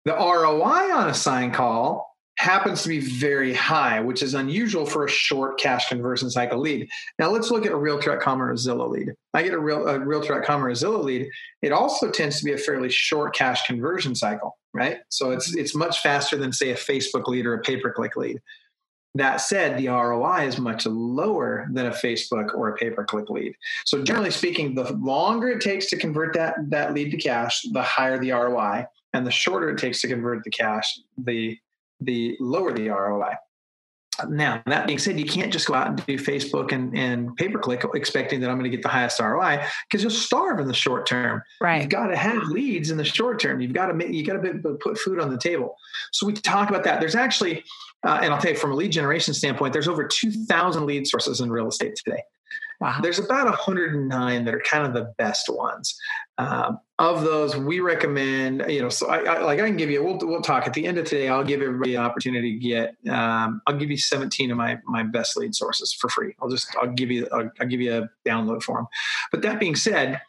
The 0.05 0.15
ROI 0.15 0.93
on 0.93 1.09
a 1.09 1.15
sign 1.15 1.53
call 1.53 2.13
happens 2.39 2.83
to 2.83 2.89
be 2.89 2.99
very 2.99 3.55
high, 3.55 4.01
which 4.01 4.23
is 4.23 4.35
unusual 4.35 4.85
for 4.85 5.05
a 5.05 5.09
short 5.09 5.61
cash 5.61 5.89
conversion 5.89 6.29
cycle 6.29 6.59
lead. 6.59 6.89
Now 7.19 7.31
let's 7.31 7.51
look 7.51 7.65
at 7.67 7.73
a 7.73 7.77
Realtor.com 7.77 8.43
or 8.43 8.51
a 8.51 8.55
Zillow 8.55 8.91
lead. 8.91 9.13
I 9.35 9.43
get 9.43 9.53
a, 9.53 9.59
real, 9.59 9.87
a 9.87 10.01
Realtor.com 10.01 10.65
or 10.65 10.71
a 10.71 10.73
Zillow 10.73 11.05
lead. 11.05 11.29
It 11.61 11.71
also 11.71 12.11
tends 12.11 12.39
to 12.39 12.45
be 12.45 12.53
a 12.53 12.59
fairly 12.59 12.91
short 12.91 13.35
cash 13.35 13.65
conversion 13.67 14.17
cycle, 14.17 14.57
right? 14.75 14.99
So 15.09 15.31
it's 15.31 15.55
it's 15.55 15.75
much 15.75 16.01
faster 16.01 16.37
than 16.37 16.53
say 16.53 16.71
a 16.71 16.75
Facebook 16.75 17.29
lead 17.29 17.47
or 17.47 17.55
a 17.55 17.61
pay-per-click 17.61 18.17
lead. 18.17 18.41
That 19.15 19.43
said, 19.43 19.79
the 19.79 19.89
ROI 19.89 20.47
is 20.47 20.59
much 20.59 20.87
lower 20.87 21.69
than 21.71 21.87
a 21.87 21.91
Facebook 21.91 22.55
or 22.55 22.71
a 22.71 22.77
pay-per-click 22.77 23.29
lead. 23.29 23.55
So 23.85 24.03
generally 24.03 24.31
speaking, 24.31 24.75
the 24.75 24.91
longer 24.95 25.49
it 25.51 25.61
takes 25.61 25.87
to 25.91 25.99
convert 25.99 26.33
that, 26.35 26.55
that 26.71 26.95
lead 26.95 27.11
to 27.11 27.19
cash, 27.19 27.63
the 27.73 27.83
higher 27.83 28.19
the 28.19 28.31
ROI. 28.31 28.87
And 29.13 29.27
the 29.27 29.31
shorter 29.31 29.69
it 29.69 29.79
takes 29.79 30.01
to 30.01 30.09
convert 30.09 30.43
the 30.45 30.51
cash, 30.51 30.99
the 31.19 31.59
the 32.01 32.37
lower 32.41 32.73
the 32.73 32.89
ROI. 32.89 33.35
Now, 34.29 34.63
that 34.67 34.87
being 34.87 34.99
said, 34.99 35.19
you 35.19 35.25
can't 35.25 35.53
just 35.53 35.67
go 35.67 35.75
out 35.75 35.87
and 35.87 36.07
do 36.07 36.19
Facebook 36.19 36.73
and, 36.73 36.97
and 36.97 37.35
pay 37.37 37.49
per 37.49 37.59
click 37.59 37.83
expecting 37.95 38.41
that 38.41 38.51
I'm 38.51 38.59
going 38.59 38.71
to 38.71 38.77
get 38.77 38.83
the 38.83 38.89
highest 38.89 39.19
ROI 39.19 39.65
because 39.89 40.03
you'll 40.03 40.11
starve 40.11 40.61
in 40.61 40.69
the 40.69 40.75
short 40.75 41.07
term. 41.07 41.43
Right. 41.61 41.81
You've 41.81 41.91
got 41.91 42.09
to 42.09 42.17
have 42.17 42.43
leads 42.49 42.91
in 42.91 42.99
the 42.99 43.05
short 43.05 43.41
term. 43.41 43.61
You've 43.61 43.73
got 43.73 43.87
to 43.87 43.95
make, 43.95 44.13
you 44.13 44.25
got 44.25 44.43
to 44.43 44.79
put 44.81 44.99
food 44.99 45.19
on 45.19 45.31
the 45.31 45.39
table. 45.39 45.77
So 46.13 46.27
we 46.27 46.35
talk 46.35 46.69
about 46.69 46.85
that. 46.85 47.01
There's 47.01 47.15
actually, 47.15 47.65
uh, 48.05 48.21
and 48.23 48.33
I'll 48.33 48.41
tell 48.41 48.53
you 48.53 48.59
from 48.59 48.73
a 48.73 48.75
lead 48.75 48.93
generation 48.93 49.35
standpoint, 49.35 49.73
there's 49.73 49.89
over 49.89 50.05
2,000 50.05 50.87
lead 50.87 51.07
sources 51.07 51.41
in 51.41 51.51
real 51.51 51.69
estate 51.69 51.97
today. 51.97 52.23
Wow. 52.81 52.99
There's 53.01 53.21
about 53.21 53.47
109 53.47 54.45
that 54.45 54.55
are 54.55 54.61
kind 54.61 54.85
of 54.85 54.93
the 54.93 55.15
best 55.17 55.49
ones. 55.49 55.97
Um, 56.39 56.81
of 56.99 57.23
those, 57.23 57.57
we 57.57 57.79
recommend, 57.79 58.65
you 58.69 58.83
know, 58.83 58.89
so 58.89 59.09
I, 59.09 59.19
I, 59.19 59.43
like 59.43 59.61
I 59.61 59.67
can 59.69 59.77
give 59.77 59.89
you, 59.89 60.03
we'll, 60.03 60.19
we'll 60.21 60.43
talk 60.43 60.67
at 60.67 60.75
the 60.75 60.85
end 60.85 60.99
of 60.99 61.05
today. 61.05 61.29
I'll 61.29 61.45
give 61.45 61.63
everybody 61.63 61.95
an 61.95 62.03
opportunity 62.03 62.55
to 62.55 62.59
get, 62.59 62.97
um, 63.09 63.63
I'll 63.69 63.77
give 63.77 63.91
you 63.91 63.97
17 63.97 64.51
of 64.51 64.57
my, 64.57 64.79
my 64.85 65.05
best 65.05 65.37
lead 65.37 65.55
sources 65.55 65.93
for 65.93 66.09
free. 66.09 66.35
I'll 66.43 66.49
just, 66.49 66.75
I'll 66.81 66.91
give 66.91 67.13
you, 67.13 67.29
I'll, 67.33 67.51
I'll 67.61 67.69
give 67.69 67.81
you 67.81 68.03
a 68.03 68.29
download 68.29 68.65
for 68.65 68.79
them. 68.79 68.87
But 69.31 69.43
that 69.43 69.61
being 69.61 69.77
said, 69.77 70.21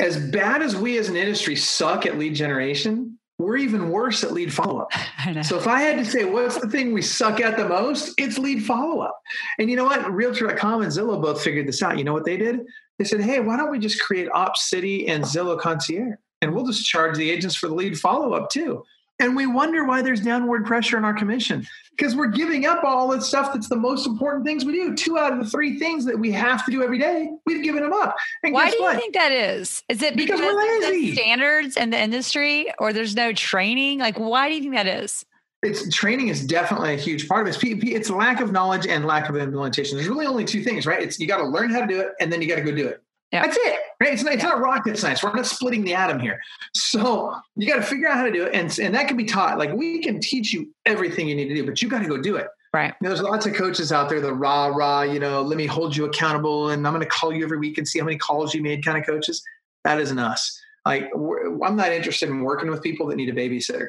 as 0.00 0.16
bad 0.16 0.62
as 0.62 0.76
we 0.76 0.98
as 0.98 1.08
an 1.08 1.16
industry 1.16 1.54
suck 1.54 2.06
at 2.06 2.18
lead 2.18 2.34
generation, 2.34 3.17
we're 3.38 3.56
even 3.56 3.90
worse 3.90 4.24
at 4.24 4.32
lead 4.32 4.52
follow 4.52 4.80
up. 4.80 4.90
So 5.42 5.58
if 5.58 5.66
I 5.66 5.82
had 5.82 5.98
to 5.98 6.04
say 6.06 6.24
what's 6.24 6.58
the 6.58 6.68
thing 6.68 6.92
we 6.92 7.02
suck 7.02 7.38
at 7.40 7.58
the 7.58 7.68
most, 7.68 8.14
it's 8.16 8.38
lead 8.38 8.64
follow 8.64 9.00
up. 9.00 9.20
And 9.58 9.68
you 9.68 9.76
know 9.76 9.84
what? 9.84 10.10
Realtor.com 10.10 10.80
and 10.80 10.90
Zillow 10.90 11.20
both 11.20 11.42
figured 11.42 11.68
this 11.68 11.82
out. 11.82 11.98
You 11.98 12.04
know 12.04 12.14
what 12.14 12.24
they 12.24 12.38
did? 12.38 12.60
They 12.98 13.04
said, 13.04 13.20
hey, 13.20 13.40
why 13.40 13.58
don't 13.58 13.70
we 13.70 13.78
just 13.78 14.00
create 14.00 14.28
Opcity 14.30 15.08
and 15.08 15.22
Zillow 15.22 15.60
Concierge? 15.60 16.14
And 16.40 16.54
we'll 16.54 16.64
just 16.64 16.86
charge 16.86 17.18
the 17.18 17.30
agents 17.30 17.56
for 17.56 17.68
the 17.68 17.74
lead 17.74 17.98
follow 17.98 18.32
up 18.32 18.48
too. 18.48 18.82
And 19.20 19.34
we 19.34 19.46
wonder 19.46 19.84
why 19.84 20.02
there's 20.02 20.20
downward 20.20 20.64
pressure 20.64 20.96
on 20.96 21.04
our 21.04 21.14
commission 21.14 21.66
because 21.90 22.14
we're 22.14 22.28
giving 22.28 22.66
up 22.66 22.84
all 22.84 23.08
the 23.08 23.20
stuff 23.20 23.52
that's 23.52 23.68
the 23.68 23.76
most 23.76 24.06
important 24.06 24.46
things 24.46 24.64
we 24.64 24.72
do. 24.72 24.94
Two 24.94 25.18
out 25.18 25.32
of 25.32 25.40
the 25.40 25.50
three 25.50 25.78
things 25.78 26.04
that 26.04 26.16
we 26.16 26.30
have 26.30 26.64
to 26.64 26.70
do 26.70 26.82
every 26.82 26.98
day, 26.98 27.28
we've 27.44 27.64
given 27.64 27.82
them 27.82 27.92
up. 27.92 28.14
And 28.44 28.52
why 28.52 28.70
do 28.70 28.76
you 28.76 28.82
what? 28.82 28.96
think 28.96 29.14
that 29.14 29.32
is? 29.32 29.82
Is 29.88 30.02
it 30.02 30.16
because, 30.16 30.38
because 30.38 30.90
the 30.90 31.14
standards 31.14 31.76
in 31.76 31.90
the 31.90 32.00
industry 32.00 32.72
or 32.78 32.92
there's 32.92 33.16
no 33.16 33.32
training? 33.32 33.98
Like, 33.98 34.18
why 34.18 34.48
do 34.48 34.54
you 34.54 34.60
think 34.60 34.74
that 34.74 34.86
is? 34.86 35.24
It's 35.64 35.92
training 35.92 36.28
is 36.28 36.46
definitely 36.46 36.94
a 36.94 36.96
huge 36.96 37.28
part 37.28 37.48
of 37.48 37.52
it. 37.52 37.64
It's, 37.64 37.84
it's 37.84 38.10
lack 38.10 38.40
of 38.40 38.52
knowledge 38.52 38.86
and 38.86 39.04
lack 39.04 39.28
of 39.28 39.36
implementation. 39.36 39.96
There's 39.96 40.08
really 40.08 40.26
only 40.26 40.44
two 40.44 40.62
things, 40.62 40.86
right? 40.86 41.02
It's 41.02 41.18
you 41.18 41.26
got 41.26 41.38
to 41.38 41.46
learn 41.48 41.70
how 41.70 41.80
to 41.80 41.86
do 41.88 42.00
it 42.00 42.12
and 42.20 42.32
then 42.32 42.40
you 42.40 42.46
got 42.46 42.56
to 42.56 42.62
go 42.62 42.70
do 42.70 42.86
it. 42.86 43.02
Yeah. 43.32 43.42
That's 43.42 43.58
it. 43.58 43.80
Right? 44.00 44.12
It's, 44.14 44.22
not, 44.22 44.34
it's 44.34 44.42
yeah. 44.42 44.50
not 44.50 44.60
rocket 44.60 44.96
science. 44.96 45.22
We're 45.22 45.34
not 45.34 45.46
splitting 45.46 45.84
the 45.84 45.94
atom 45.94 46.18
here. 46.18 46.40
So 46.74 47.34
you 47.56 47.68
got 47.68 47.76
to 47.76 47.82
figure 47.82 48.08
out 48.08 48.16
how 48.16 48.24
to 48.24 48.32
do 48.32 48.44
it. 48.44 48.54
And, 48.54 48.76
and 48.78 48.94
that 48.94 49.06
can 49.06 49.16
be 49.16 49.24
taught. 49.24 49.58
Like 49.58 49.72
we 49.74 50.00
can 50.00 50.20
teach 50.20 50.52
you 50.52 50.72
everything 50.86 51.28
you 51.28 51.34
need 51.34 51.48
to 51.48 51.54
do, 51.54 51.66
but 51.66 51.82
you 51.82 51.88
got 51.88 52.00
to 52.00 52.08
go 52.08 52.20
do 52.20 52.36
it. 52.36 52.46
Right. 52.72 52.94
You 53.00 53.08
know, 53.08 53.08
there's 53.10 53.22
lots 53.22 53.46
of 53.46 53.54
coaches 53.54 53.92
out 53.92 54.08
there, 54.08 54.20
the 54.20 54.32
rah, 54.32 54.66
rah, 54.66 55.02
you 55.02 55.20
know, 55.20 55.42
let 55.42 55.56
me 55.56 55.66
hold 55.66 55.96
you 55.96 56.04
accountable 56.04 56.70
and 56.70 56.86
I'm 56.86 56.92
going 56.92 57.04
to 57.04 57.08
call 57.08 57.32
you 57.32 57.44
every 57.44 57.58
week 57.58 57.78
and 57.78 57.86
see 57.86 57.98
how 57.98 58.04
many 58.04 58.18
calls 58.18 58.54
you 58.54 58.62
made 58.62 58.84
kind 58.84 58.98
of 58.98 59.06
coaches. 59.06 59.42
That 59.84 60.00
isn't 60.00 60.18
us. 60.18 60.58
Like 60.86 61.10
I'm 61.14 61.76
not 61.76 61.92
interested 61.92 62.28
in 62.28 62.42
working 62.42 62.70
with 62.70 62.82
people 62.82 63.06
that 63.08 63.16
need 63.16 63.28
a 63.28 63.32
babysitter. 63.32 63.88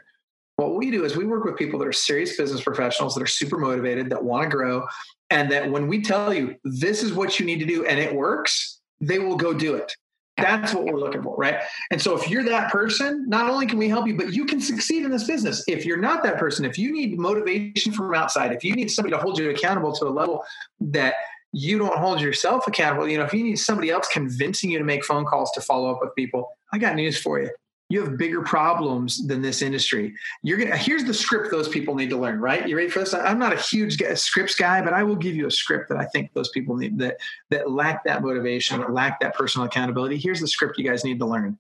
What 0.56 0.75
we 0.75 0.91
do 0.91 1.06
is 1.06 1.15
we 1.15 1.25
work 1.25 1.45
with 1.45 1.56
people 1.56 1.80
that 1.80 1.88
are 1.88 1.93
serious 1.93 2.36
business 2.36 2.62
professionals 2.62 3.15
that 3.15 3.23
are 3.23 3.28
super 3.28 3.58
motivated, 3.58 4.10
that 4.10 4.23
want 4.23 4.43
to 4.43 4.49
grow. 4.49 4.86
And 5.30 5.49
that 5.52 5.69
when 5.71 5.88
we 5.88 6.02
tell 6.02 6.34
you 6.34 6.56
this 6.63 7.04
is 7.04 7.13
what 7.13 7.39
you 7.39 7.45
need 7.45 7.60
to 7.60 7.65
do 7.65 7.86
and 7.86 7.99
it 7.99 8.13
works, 8.13 8.79
they 9.02 9.20
will 9.20 9.36
go 9.36 9.54
do 9.54 9.76
it. 9.76 9.96
That's 10.38 10.74
what 10.74 10.86
we're 10.86 11.00
looking 11.00 11.22
for, 11.22 11.36
right? 11.36 11.62
And 11.92 12.02
so 12.02 12.16
if 12.18 12.30
you're 12.30 12.44
that 12.46 12.72
person, 12.72 13.28
not 13.28 13.50
only 13.50 13.68
can 13.68 13.78
we 13.78 13.90
help 13.90 14.08
you, 14.08 14.16
but 14.16 14.34
you 14.34 14.46
can 14.46 14.62
succeed 14.62 15.04
in 15.04 15.12
this 15.12 15.26
business. 15.26 15.64
If 15.68 15.86
you're 15.86 15.98
not 15.98 16.24
that 16.24 16.38
person, 16.38 16.64
if 16.64 16.78
you 16.78 16.94
need 16.94 17.20
motivation 17.20 17.92
from 17.92 18.14
outside, 18.14 18.54
if 18.54 18.64
you 18.64 18.74
need 18.74 18.90
somebody 18.90 19.16
to 19.16 19.22
hold 19.22 19.38
you 19.38 19.50
accountable 19.50 19.92
to 19.94 20.06
a 20.06 20.10
level 20.10 20.46
that 20.80 21.16
you 21.52 21.78
don't 21.78 21.98
hold 21.98 22.22
yourself 22.22 22.68
accountable, 22.68 23.08
you 23.08 23.18
know, 23.18 23.26
if 23.26 23.34
you 23.34 23.44
need 23.44 23.58
somebody 23.58 23.90
else 23.90 24.08
convincing 24.08 24.70
you 24.70 24.78
to 24.78 24.86
make 24.86 25.04
phone 25.04 25.26
calls 25.26 25.52
to 25.52 25.62
follow 25.62 25.92
up 25.92 26.00
with 26.02 26.16
people, 26.16 26.50
I 26.72 26.78
got 26.78 26.96
news 26.96 27.18
for 27.18 27.42
you 27.42 27.50
you 27.89 27.99
have 28.04 28.17
bigger 28.17 28.41
problems 28.41 29.25
than 29.28 29.41
this 29.41 29.62
industry. 29.63 30.13
You're 30.43 30.58
gonna 30.58 30.78
here's 30.78 31.04
the 31.04 31.13
script 31.13 31.49
those 31.49 31.67
people 31.67 31.95
need 31.95 32.12
to 32.12 32.17
learn, 32.17 32.39
right? 32.39 32.67
You 32.67 32.78
ready 32.78 32.89
for 32.89 32.99
this? 32.99 33.15
I'm 33.15 33.39
not 33.39 33.52
a 33.52 33.58
huge 33.58 34.02
scripts 34.15 34.56
guy, 34.56 34.82
but 34.82 34.93
I 34.93 35.04
will 35.04 35.15
give 35.15 35.36
you 35.36 35.47
a 35.47 35.52
script 35.52 35.89
that 35.89 35.97
I 35.97 36.06
think 36.06 36.32
those 36.34 36.49
people 36.49 36.78
need 36.78 36.99
that 36.99 37.17
that 37.49 37.71
lack 37.71 38.04
that 38.04 38.21
motivation, 38.21 38.80
that 38.80 38.93
lack 38.93 39.19
that 39.21 39.36
personal 39.36 39.67
accountability. 39.67 40.17
Here's 40.17 40.39
the 40.39 40.47
script 40.47 40.78
you 40.78 40.88
guys 40.88 41.04
need 41.04 41.19
to 41.19 41.25
learn. 41.25 41.58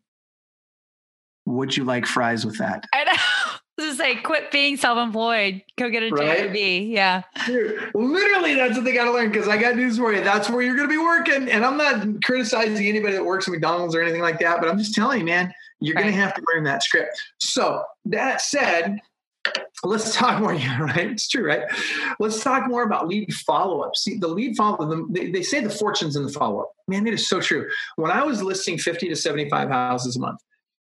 Would 1.45 1.75
you 1.75 1.83
like 1.83 2.05
fries 2.05 2.45
with 2.45 2.59
that? 2.59 2.85
I 2.93 3.05
know. 3.05 3.13
Just 3.79 3.97
say, 3.97 4.15
quit 4.15 4.51
being 4.51 4.75
self-employed. 4.75 5.63
Go 5.77 5.89
get 5.89 6.03
a 6.03 6.09
right? 6.09 6.53
Yeah. 6.53 7.23
Dude, 7.45 7.91
literally, 7.93 8.53
that's 8.53 8.75
what 8.75 8.83
they 8.83 8.93
got 8.93 9.05
to 9.05 9.13
learn. 9.13 9.31
Because 9.31 9.47
I 9.47 9.55
got 9.55 9.77
news 9.77 9.97
for 9.97 10.11
you. 10.11 10.21
That's 10.21 10.49
where 10.49 10.61
you're 10.61 10.75
going 10.75 10.89
to 10.89 10.93
be 10.93 10.97
working. 10.97 11.49
And 11.49 11.65
I'm 11.65 11.77
not 11.77 12.21
criticizing 12.25 12.85
anybody 12.85 13.13
that 13.13 13.23
works 13.23 13.47
at 13.47 13.51
McDonald's 13.51 13.95
or 13.95 14.01
anything 14.01 14.21
like 14.21 14.37
that. 14.41 14.59
But 14.59 14.69
I'm 14.69 14.77
just 14.77 14.93
telling 14.93 15.19
you, 15.19 15.25
man, 15.25 15.53
you're 15.79 15.95
right. 15.95 16.03
going 16.03 16.13
to 16.13 16.19
have 16.19 16.33
to 16.35 16.43
learn 16.53 16.63
that 16.65 16.83
script. 16.83 17.21
So 17.39 17.83
that 18.05 18.41
said, 18.41 18.99
let's 19.83 20.15
talk 20.15 20.41
more. 20.41 20.53
Yeah, 20.59 20.81
right. 20.81 21.11
It's 21.11 21.27
true, 21.27 21.47
right? 21.47 21.63
Let's 22.19 22.43
talk 22.43 22.67
more 22.67 22.83
about 22.83 23.07
lead 23.07 23.33
follow 23.33 23.81
up. 23.81 23.95
See, 23.95 24.17
the 24.17 24.27
lead 24.27 24.55
follow 24.57 24.77
up, 24.77 25.07
they, 25.09 25.31
they 25.31 25.43
say 25.43 25.61
the 25.61 25.69
fortunes 25.69 26.15
in 26.15 26.25
the 26.25 26.31
follow 26.31 26.61
up. 26.61 26.71
Man, 26.87 27.07
it 27.07 27.13
is 27.13 27.27
so 27.27 27.39
true. 27.39 27.69
When 27.95 28.11
I 28.11 28.23
was 28.23 28.43
listing 28.43 28.77
50 28.77 29.09
to 29.09 29.15
75 29.15 29.69
houses 29.69 30.17
a 30.17 30.19
month, 30.19 30.39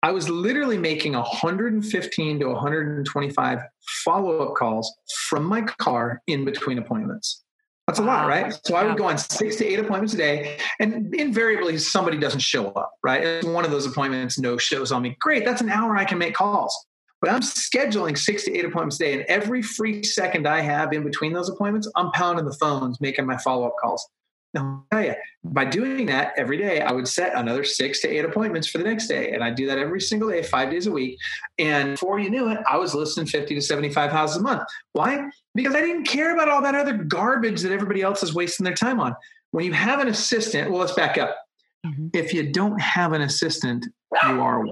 I 0.03 0.11
was 0.11 0.29
literally 0.29 0.77
making 0.77 1.13
115 1.13 2.39
to 2.39 2.47
125 2.47 3.59
follow 4.03 4.39
up 4.39 4.53
calls 4.53 4.93
from 5.27 5.45
my 5.45 5.61
car 5.61 6.21
in 6.27 6.45
between 6.45 6.77
appointments. 6.77 7.43
That's 7.87 7.99
a 7.99 8.03
lot, 8.03 8.27
right? 8.27 8.51
So 8.65 8.75
I 8.75 8.83
would 8.83 8.97
go 8.97 9.05
on 9.05 9.17
six 9.17 9.57
to 9.57 9.65
eight 9.65 9.79
appointments 9.79 10.15
a 10.15 10.17
day, 10.17 10.57
and 10.79 11.13
invariably 11.13 11.77
somebody 11.77 12.17
doesn't 12.17 12.39
show 12.39 12.69
up, 12.71 12.93
right? 13.03 13.23
And 13.23 13.53
one 13.53 13.63
of 13.63 13.69
those 13.69 13.85
appointments 13.85 14.39
no 14.39 14.57
shows 14.57 14.91
on 14.91 15.03
me. 15.03 15.15
Great, 15.19 15.45
that's 15.45 15.61
an 15.61 15.69
hour 15.69 15.95
I 15.95 16.03
can 16.03 16.17
make 16.17 16.33
calls. 16.33 16.75
But 17.21 17.29
I'm 17.29 17.41
scheduling 17.41 18.17
six 18.17 18.43
to 18.45 18.57
eight 18.57 18.65
appointments 18.65 18.95
a 18.95 18.99
day, 18.99 19.13
and 19.13 19.21
every 19.23 19.61
free 19.61 20.03
second 20.03 20.47
I 20.47 20.61
have 20.61 20.93
in 20.93 21.03
between 21.03 21.31
those 21.31 21.47
appointments, 21.47 21.89
I'm 21.95 22.11
pounding 22.11 22.45
the 22.45 22.57
phones, 22.59 22.99
making 22.99 23.27
my 23.27 23.37
follow 23.37 23.67
up 23.67 23.75
calls. 23.79 24.07
Now, 24.55 24.85
I'll 24.91 24.97
tell 24.97 25.05
you, 25.05 25.15
by 25.43 25.65
doing 25.65 26.05
that 26.05 26.33
every 26.37 26.57
day, 26.57 26.81
I 26.81 26.93
would 26.93 27.07
set 27.07 27.35
another 27.35 27.65
six 27.65 27.99
to 28.01 28.07
eight 28.07 28.23
appointments 28.23 28.67
for 28.67 28.77
the 28.77 28.85
next 28.85 29.07
day. 29.07 29.31
And 29.31 29.43
I'd 29.43 29.55
do 29.55 29.67
that 29.67 29.77
every 29.77 29.99
single 29.99 30.29
day, 30.29 30.41
five 30.41 30.71
days 30.71 30.87
a 30.87 30.91
week. 30.91 31.19
And 31.59 31.91
before 31.91 32.19
you 32.19 32.29
knew 32.29 32.49
it, 32.49 32.59
I 32.67 32.77
was 32.77 32.95
listing 32.95 33.25
50 33.25 33.53
to 33.55 33.61
75 33.61 34.11
houses 34.11 34.37
a 34.37 34.41
month. 34.41 34.63
Why? 34.93 35.29
Because 35.53 35.75
I 35.75 35.81
didn't 35.81 36.05
care 36.05 36.33
about 36.33 36.47
all 36.47 36.61
that 36.61 36.73
other 36.73 36.93
garbage 36.93 37.61
that 37.61 37.73
everybody 37.73 38.01
else 38.01 38.23
is 38.23 38.33
wasting 38.33 38.63
their 38.63 38.73
time 38.73 39.01
on. 39.01 39.13
When 39.51 39.65
you 39.65 39.73
have 39.73 39.99
an 39.99 40.07
assistant, 40.07 40.71
well, 40.71 40.79
let's 40.79 40.93
back 40.93 41.17
up. 41.17 41.37
Mm-hmm. 41.85 42.07
If 42.13 42.33
you 42.33 42.51
don't 42.51 42.79
have 42.81 43.11
an 43.11 43.21
assistant, 43.21 43.85
you 44.25 44.41
are 44.41 44.65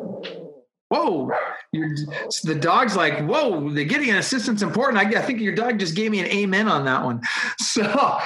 whoa 0.89 1.31
the 1.73 2.57
dog's 2.59 2.95
like, 2.95 3.19
whoa, 3.25 3.69
the 3.69 3.83
getting 3.83 4.11
an 4.11 4.17
assistant's 4.17 4.61
important. 4.61 4.99
I, 4.99 5.19
I, 5.19 5.23
think 5.23 5.41
your 5.41 5.55
dog 5.55 5.79
just 5.79 5.95
gave 5.95 6.11
me 6.11 6.19
an 6.19 6.27
amen 6.27 6.67
on 6.67 6.85
that 6.85 7.03
one. 7.03 7.21
So, 7.59 8.19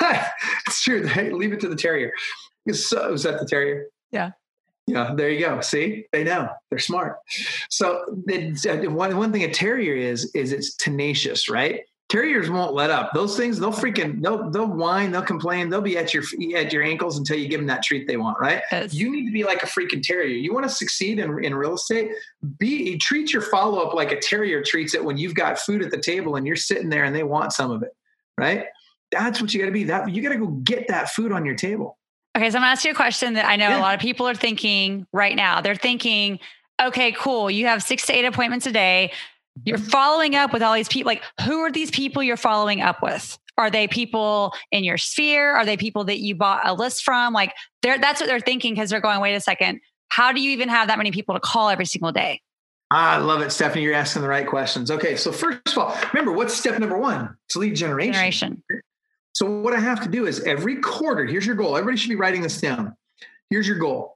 but 0.00 0.26
it's 0.66 0.82
true. 0.82 1.06
Hey, 1.06 1.30
leave 1.30 1.52
it 1.52 1.60
to 1.60 1.68
the 1.68 1.76
terrier. 1.76 2.12
So, 2.70 3.12
was 3.12 3.22
that 3.22 3.40
the 3.40 3.46
terrier? 3.46 3.86
Yeah. 4.10 4.32
Yeah, 4.86 5.14
there 5.14 5.30
you 5.30 5.40
go. 5.40 5.60
See, 5.60 6.06
they 6.12 6.24
know 6.24 6.48
they're 6.68 6.78
smart. 6.78 7.16
So, 7.70 8.22
it, 8.26 8.66
uh, 8.66 8.90
one 8.90 9.16
one 9.16 9.32
thing 9.32 9.44
a 9.44 9.52
terrier 9.52 9.94
is 9.94 10.30
is 10.34 10.52
it's 10.52 10.74
tenacious, 10.74 11.48
right? 11.48 11.82
Terriers 12.10 12.50
won't 12.50 12.74
let 12.74 12.90
up. 12.90 13.12
Those 13.14 13.36
things, 13.36 13.60
they'll 13.60 13.72
freaking, 13.72 14.20
they'll 14.20 14.50
they'll 14.50 14.66
whine, 14.66 15.12
they'll 15.12 15.22
complain, 15.22 15.70
they'll 15.70 15.80
be 15.80 15.96
at 15.96 16.12
your 16.12 16.24
at 16.56 16.72
your 16.72 16.82
ankles 16.82 17.16
until 17.16 17.38
you 17.38 17.46
give 17.46 17.60
them 17.60 17.68
that 17.68 17.84
treat 17.84 18.08
they 18.08 18.16
want, 18.16 18.36
right? 18.40 18.62
Yes. 18.72 18.92
You 18.92 19.12
need 19.12 19.26
to 19.26 19.32
be 19.32 19.44
like 19.44 19.62
a 19.62 19.66
freaking 19.66 20.02
terrier. 20.02 20.36
You 20.36 20.52
want 20.52 20.64
to 20.64 20.74
succeed 20.74 21.20
in, 21.20 21.44
in 21.44 21.54
real 21.54 21.74
estate, 21.74 22.10
be 22.58 22.98
treat 22.98 23.32
your 23.32 23.42
follow 23.42 23.78
up 23.78 23.94
like 23.94 24.10
a 24.10 24.18
terrier 24.20 24.60
treats 24.60 24.92
it 24.94 25.04
when 25.04 25.18
you've 25.18 25.36
got 25.36 25.60
food 25.60 25.82
at 25.82 25.92
the 25.92 26.00
table 26.00 26.34
and 26.34 26.48
you're 26.48 26.56
sitting 26.56 26.88
there 26.88 27.04
and 27.04 27.14
they 27.14 27.22
want 27.22 27.52
some 27.52 27.70
of 27.70 27.84
it, 27.84 27.94
right? 28.36 28.66
That's 29.12 29.40
what 29.40 29.54
you 29.54 29.60
got 29.60 29.66
to 29.66 29.72
be. 29.72 29.84
That 29.84 30.10
you 30.10 30.20
got 30.20 30.30
to 30.30 30.38
go 30.38 30.48
get 30.48 30.88
that 30.88 31.10
food 31.10 31.30
on 31.30 31.46
your 31.46 31.54
table. 31.54 31.96
Okay, 32.36 32.50
so 32.50 32.58
I'm 32.58 32.62
gonna 32.62 32.72
ask 32.72 32.84
you 32.84 32.90
a 32.90 32.94
question 32.94 33.34
that 33.34 33.44
I 33.44 33.54
know 33.54 33.68
yeah. 33.68 33.78
a 33.78 33.82
lot 33.82 33.94
of 33.94 34.00
people 34.00 34.26
are 34.26 34.34
thinking 34.34 35.06
right 35.12 35.36
now. 35.36 35.60
They're 35.60 35.76
thinking, 35.76 36.40
okay, 36.82 37.12
cool. 37.12 37.50
You 37.50 37.66
have 37.66 37.84
six 37.84 38.06
to 38.06 38.12
eight 38.12 38.24
appointments 38.24 38.66
a 38.66 38.72
day 38.72 39.12
you're 39.64 39.78
following 39.78 40.34
up 40.34 40.52
with 40.52 40.62
all 40.62 40.74
these 40.74 40.88
people. 40.88 41.10
Like, 41.10 41.22
who 41.42 41.60
are 41.60 41.72
these 41.72 41.90
people 41.90 42.22
you're 42.22 42.36
following 42.36 42.80
up 42.80 43.02
with? 43.02 43.38
Are 43.58 43.70
they 43.70 43.88
people 43.88 44.54
in 44.72 44.84
your 44.84 44.96
sphere? 44.96 45.54
Are 45.54 45.64
they 45.64 45.76
people 45.76 46.04
that 46.04 46.18
you 46.20 46.34
bought 46.34 46.66
a 46.66 46.72
list 46.72 47.04
from? 47.04 47.32
Like, 47.32 47.52
they're, 47.82 47.98
that's 47.98 48.20
what 48.20 48.26
they're 48.26 48.40
thinking 48.40 48.74
because 48.74 48.90
they're 48.90 49.00
going, 49.00 49.20
wait 49.20 49.34
a 49.34 49.40
second, 49.40 49.80
how 50.08 50.32
do 50.32 50.40
you 50.40 50.50
even 50.52 50.68
have 50.68 50.88
that 50.88 50.98
many 50.98 51.10
people 51.10 51.34
to 51.34 51.40
call 51.40 51.68
every 51.68 51.86
single 51.86 52.12
day? 52.12 52.40
I 52.90 53.18
love 53.18 53.40
it, 53.40 53.52
Stephanie. 53.52 53.84
You're 53.84 53.94
asking 53.94 54.22
the 54.22 54.28
right 54.28 54.46
questions. 54.46 54.90
Okay, 54.90 55.14
so 55.14 55.30
first 55.30 55.60
of 55.68 55.78
all, 55.78 55.96
remember 56.12 56.32
what's 56.32 56.54
step 56.54 56.78
number 56.78 56.98
one? 56.98 57.36
It's 57.46 57.56
lead 57.56 57.76
generation. 57.76 58.14
Generation. 58.14 58.62
So 59.32 59.46
what 59.48 59.74
I 59.74 59.80
have 59.80 60.02
to 60.02 60.08
do 60.08 60.26
is 60.26 60.40
every 60.40 60.76
quarter. 60.76 61.24
Here's 61.24 61.46
your 61.46 61.54
goal. 61.54 61.76
Everybody 61.76 61.98
should 61.98 62.08
be 62.08 62.16
writing 62.16 62.42
this 62.42 62.60
down. 62.60 62.96
Here's 63.48 63.68
your 63.68 63.78
goal. 63.78 64.14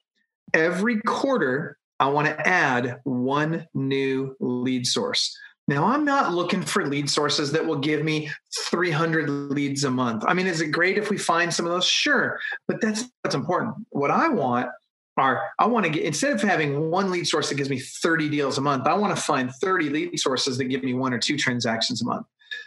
Every 0.53 1.01
quarter, 1.03 1.79
I 2.05 2.09
want 2.09 2.29
to 2.29 2.47
add 2.47 3.01
one 3.05 3.67
new 3.73 4.37
lead 4.39 4.87
source. 4.87 5.35
Now, 5.67 5.87
I'm 5.87 6.05
not 6.05 6.35
looking 6.35 6.61
for 6.61 6.87
lead 6.87 7.09
sources 7.09 7.51
that 7.53 7.65
will 7.65 7.79
give 7.79 8.05
me 8.05 8.31
300 8.69 9.31
leads 9.51 9.85
a 9.85 9.91
month. 9.91 10.23
I 10.29 10.35
mean, 10.35 10.47
is 10.47 10.61
it 10.61 10.67
great 10.67 10.99
if 10.99 11.09
we 11.09 11.17
find 11.17 11.53
some 11.53 11.65
of 11.65 11.73
those? 11.73 11.87
Sure, 11.87 12.39
but 12.69 12.83
that's 12.83 13.09
what's 13.23 13.35
important. 13.35 13.77
What 13.89 14.11
I 14.11 14.29
want 14.29 14.69
are 15.17 15.45
I 15.59 15.67
want 15.67 15.87
to 15.87 15.91
get 15.91 16.03
instead 16.03 16.33
of 16.33 16.43
having 16.43 16.91
one 16.91 17.11
lead 17.11 17.27
source 17.27 17.49
that 17.49 17.55
gives 17.55 17.71
me 17.71 17.79
30 17.79 18.29
deals 18.29 18.59
a 18.59 18.61
month, 18.61 18.87
I 18.87 18.93
want 18.93 19.17
to 19.17 19.23
find 19.23 19.51
30 19.51 19.89
lead 19.89 20.21
sources 20.21 20.59
that 20.59 20.65
give 20.65 20.83
me 20.83 20.93
one 20.93 21.15
or 21.15 21.19
two 21.19 21.39
transactions 21.39 22.03
a 22.03 22.05
month. 22.05 22.27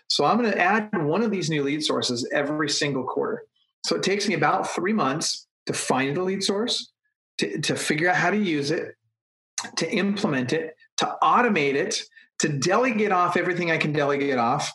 So 0.09 0.25
I'm 0.25 0.39
going 0.39 0.51
to 0.51 0.59
add 0.59 0.89
one 1.03 1.21
of 1.21 1.29
these 1.29 1.51
new 1.51 1.61
lead 1.61 1.83
sources 1.83 2.27
every 2.33 2.69
single 2.69 3.03
quarter. 3.03 3.43
So 3.85 3.95
it 3.95 4.01
takes 4.01 4.27
me 4.27 4.33
about 4.33 4.67
three 4.67 4.93
months 4.93 5.45
to 5.67 5.73
find 5.73 6.17
the 6.17 6.23
lead 6.23 6.43
source, 6.43 6.91
to, 7.37 7.61
to 7.61 7.75
figure 7.75 8.09
out 8.09 8.15
how 8.15 8.31
to 8.31 8.37
use 8.37 8.71
it, 8.71 8.95
to 9.77 9.91
implement 9.91 10.53
it, 10.53 10.75
to 10.97 11.15
automate 11.21 11.75
it, 11.75 12.01
to 12.39 12.49
delegate 12.49 13.11
off 13.11 13.37
everything 13.37 13.71
I 13.71 13.77
can 13.77 13.93
delegate 13.93 14.37
off, 14.37 14.71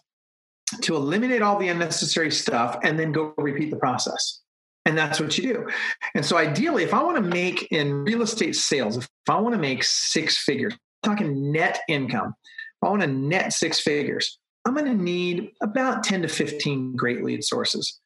to 0.83 0.97
eliminate 0.97 1.43
all 1.43 1.59
the 1.59 1.69
unnecessary 1.69 2.31
stuff, 2.31 2.79
and 2.83 2.99
then 2.99 3.13
go 3.13 3.35
repeat 3.37 3.71
the 3.71 3.77
process. 3.77 4.41
And 4.85 4.99
that's 4.99 5.21
what 5.21 5.37
you 5.39 5.53
do. 5.53 5.69
And 6.15 6.25
so, 6.25 6.37
ideally, 6.37 6.83
if 6.83 6.93
I 6.93 7.03
want 7.03 7.17
to 7.17 7.23
make 7.23 7.69
in 7.71 8.05
real 8.05 8.23
estate 8.23 8.57
sales, 8.57 8.97
if 8.97 9.09
I 9.29 9.39
want 9.39 9.55
to 9.55 9.61
make 9.61 9.85
six 9.85 10.39
figures, 10.39 10.75
talking 11.05 11.53
net 11.53 11.81
income, 11.89 12.35
if 12.39 12.87
I 12.87 12.91
want 12.91 13.03
to 13.03 13.09
net 13.09 13.53
six 13.53 13.79
figures, 13.79 14.39
I'm 14.65 14.75
going 14.75 14.87
to 14.87 15.03
need 15.03 15.51
about 15.63 16.03
10 16.03 16.23
to 16.23 16.29
15 16.29 16.97
great 16.97 17.23
lead 17.23 17.45
sources. 17.45 18.01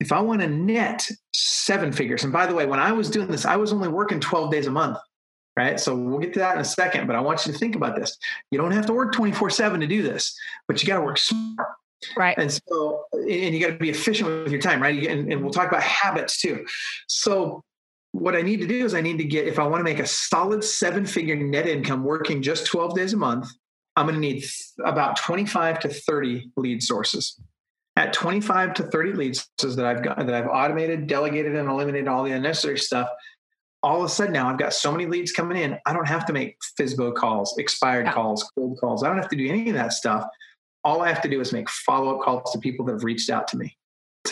If 0.00 0.12
I 0.12 0.20
want 0.20 0.40
to 0.40 0.48
net 0.48 1.08
seven 1.32 1.92
figures, 1.92 2.24
and 2.24 2.32
by 2.32 2.46
the 2.46 2.54
way, 2.54 2.66
when 2.66 2.80
I 2.80 2.92
was 2.92 3.08
doing 3.08 3.28
this, 3.28 3.44
I 3.44 3.56
was 3.56 3.72
only 3.72 3.88
working 3.88 4.18
12 4.18 4.50
days 4.50 4.66
a 4.66 4.70
month 4.70 4.98
right? 5.56 5.80
So 5.80 5.96
we'll 5.96 6.18
get 6.18 6.32
to 6.34 6.40
that 6.40 6.54
in 6.54 6.60
a 6.60 6.64
second, 6.64 7.06
but 7.06 7.16
I 7.16 7.20
want 7.20 7.46
you 7.46 7.52
to 7.52 7.58
think 7.58 7.74
about 7.74 7.96
this. 7.96 8.16
You 8.50 8.58
don't 8.58 8.72
have 8.72 8.86
to 8.86 8.92
work 8.92 9.12
24 9.12 9.50
7 9.50 9.80
to 9.80 9.86
do 9.86 10.02
this, 10.02 10.38
but 10.68 10.82
you 10.82 10.86
got 10.86 10.96
to 10.96 11.04
work 11.04 11.18
smart. 11.18 11.68
Right. 12.16 12.36
And 12.36 12.52
so, 12.52 13.04
and 13.12 13.54
you 13.54 13.60
got 13.60 13.72
to 13.72 13.78
be 13.78 13.90
efficient 13.90 14.28
with 14.28 14.52
your 14.52 14.60
time, 14.60 14.82
right? 14.82 15.06
And, 15.06 15.32
and 15.32 15.42
we'll 15.42 15.52
talk 15.52 15.68
about 15.68 15.82
habits 15.82 16.40
too. 16.40 16.66
So, 17.08 17.62
what 18.12 18.36
I 18.36 18.42
need 18.42 18.60
to 18.60 18.66
do 18.66 18.84
is 18.84 18.94
I 18.94 19.00
need 19.00 19.18
to 19.18 19.24
get, 19.24 19.46
if 19.46 19.58
I 19.58 19.66
want 19.66 19.80
to 19.80 19.84
make 19.84 19.98
a 19.98 20.06
solid 20.06 20.64
seven 20.64 21.04
figure 21.04 21.36
net 21.36 21.66
income 21.66 22.02
working 22.02 22.40
just 22.40 22.66
12 22.66 22.94
days 22.94 23.12
a 23.12 23.16
month, 23.16 23.48
I'm 23.94 24.06
going 24.06 24.14
to 24.14 24.20
need 24.20 24.44
about 24.84 25.16
25 25.16 25.80
to 25.80 25.88
30 25.88 26.50
lead 26.56 26.82
sources. 26.82 27.38
At 27.96 28.12
25 28.12 28.74
to 28.74 28.82
30 28.84 29.12
lead 29.14 29.36
sources 29.36 29.76
that 29.76 29.86
I've 29.86 30.02
got, 30.02 30.18
that 30.18 30.34
I've 30.34 30.48
automated, 30.48 31.06
delegated, 31.06 31.56
and 31.56 31.68
eliminated 31.68 32.08
all 32.08 32.24
the 32.24 32.32
unnecessary 32.32 32.78
stuff, 32.78 33.08
all 33.86 34.00
of 34.00 34.04
a 34.04 34.08
sudden 34.08 34.32
now 34.32 34.50
I've 34.50 34.58
got 34.58 34.74
so 34.74 34.90
many 34.90 35.06
leads 35.06 35.30
coming 35.30 35.56
in. 35.56 35.78
I 35.86 35.92
don't 35.92 36.08
have 36.08 36.26
to 36.26 36.32
make 36.32 36.56
FSBO 36.76 37.14
calls, 37.14 37.56
expired 37.56 38.06
yeah. 38.06 38.12
calls, 38.12 38.42
cold 38.56 38.76
calls. 38.80 39.04
I 39.04 39.08
don't 39.08 39.16
have 39.16 39.28
to 39.28 39.36
do 39.36 39.48
any 39.48 39.68
of 39.68 39.76
that 39.76 39.92
stuff. 39.92 40.26
All 40.82 41.02
I 41.02 41.08
have 41.08 41.22
to 41.22 41.28
do 41.28 41.40
is 41.40 41.52
make 41.52 41.70
follow 41.70 42.16
up 42.16 42.20
calls 42.20 42.50
to 42.50 42.58
people 42.58 42.84
that 42.86 42.94
have 42.94 43.04
reached 43.04 43.30
out 43.30 43.46
to 43.48 43.56
me. 43.56 43.76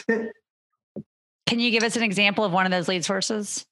Can 0.08 1.60
you 1.60 1.70
give 1.70 1.84
us 1.84 1.94
an 1.94 2.02
example 2.02 2.44
of 2.44 2.50
one 2.50 2.66
of 2.66 2.72
those 2.72 2.88
lead 2.88 3.04
sources? 3.04 3.64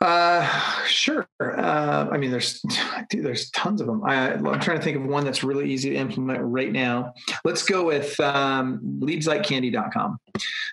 Uh, 0.00 0.46
sure. 0.86 1.28
Uh, 1.40 2.08
I 2.10 2.16
mean, 2.16 2.30
there's 2.30 2.62
dude, 3.10 3.24
there's 3.24 3.50
tons 3.50 3.80
of 3.80 3.86
them. 3.86 4.02
I, 4.02 4.32
am 4.32 4.44
trying 4.60 4.78
to 4.78 4.82
think 4.82 4.96
of 4.96 5.04
one 5.04 5.24
that's 5.24 5.44
really 5.44 5.70
easy 5.70 5.90
to 5.90 5.96
implement 5.96 6.40
right 6.42 6.72
now. 6.72 7.12
Let's 7.44 7.62
go 7.62 7.84
with 7.84 8.18
um, 8.18 8.80
leadslikecandy.com. 9.00 10.18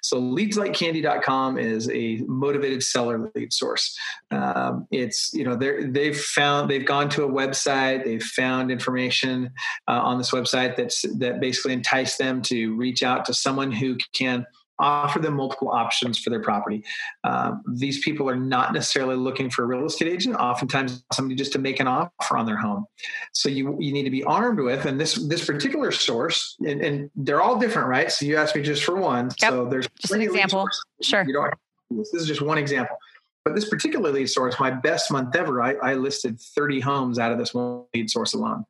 So 0.01 0.21
leadslikecandy.com 0.21 1.57
is 1.57 1.89
a 1.89 2.23
motivated 2.27 2.83
seller 2.83 3.29
lead 3.35 3.51
source. 3.51 3.97
Um, 4.31 4.87
it's 4.91 5.33
you 5.33 5.43
know 5.43 5.55
they 5.55 5.83
they've 5.83 6.17
found 6.17 6.69
they've 6.69 6.85
gone 6.85 7.09
to 7.09 7.25
a 7.25 7.29
website, 7.29 8.05
they've 8.05 8.23
found 8.23 8.71
information 8.71 9.51
uh, 9.89 9.99
on 10.03 10.17
this 10.17 10.31
website 10.31 10.77
that's 10.77 11.01
that 11.17 11.41
basically 11.41 11.73
entice 11.73 12.15
them 12.15 12.41
to 12.43 12.75
reach 12.75 13.03
out 13.03 13.25
to 13.25 13.33
someone 13.33 13.73
who 13.73 13.97
can 14.13 14.45
offer 14.79 15.19
them 15.19 15.35
multiple 15.35 15.69
options 15.69 16.17
for 16.19 16.29
their 16.29 16.41
property. 16.41 16.83
Um, 17.23 17.63
these 17.73 18.03
people 18.03 18.29
are 18.29 18.35
not 18.35 18.73
necessarily 18.73 19.15
looking 19.15 19.49
for 19.49 19.63
a 19.63 19.65
real 19.65 19.85
estate 19.85 20.07
agent. 20.07 20.35
Oftentimes, 20.35 21.03
somebody 21.13 21.35
just 21.35 21.53
to 21.53 21.59
make 21.59 21.79
an 21.79 21.87
offer 21.87 22.37
on 22.37 22.45
their 22.45 22.57
home. 22.57 22.85
So 23.33 23.49
you 23.49 23.77
you 23.79 23.91
need 23.91 24.03
to 24.03 24.11
be 24.11 24.23
armed 24.23 24.59
with, 24.59 24.85
and 24.85 24.99
this 24.99 25.15
this 25.27 25.45
particular 25.45 25.91
source, 25.91 26.55
and, 26.65 26.81
and 26.81 27.11
they're 27.15 27.41
all 27.41 27.57
different, 27.57 27.87
right? 27.87 28.11
So 28.11 28.25
you 28.25 28.37
asked 28.37 28.55
me 28.55 28.61
just 28.61 28.83
for 28.83 28.95
one. 28.95 29.29
Yep. 29.41 29.51
So 29.51 29.65
there's 29.65 29.87
just 29.99 30.13
an 30.13 30.21
example. 30.21 30.67
Sure. 31.01 31.23
You 31.25 31.33
don't. 31.33 31.53
This 31.89 32.13
is 32.13 32.27
just 32.27 32.41
one 32.41 32.57
example. 32.57 32.97
But 33.45 33.55
this 33.55 33.69
particular 33.69 34.11
lead 34.11 34.27
source, 34.27 34.59
my 34.59 34.71
best 34.71 35.09
month 35.09 35.33
ever, 35.33 35.61
I, 35.61 35.75
I 35.75 35.93
listed 35.93 36.37
30 36.37 36.81
homes 36.81 37.17
out 37.17 37.31
of 37.31 37.37
this 37.37 37.53
one 37.53 37.85
lead 37.93 38.09
source 38.09 38.33
alone. 38.33 38.65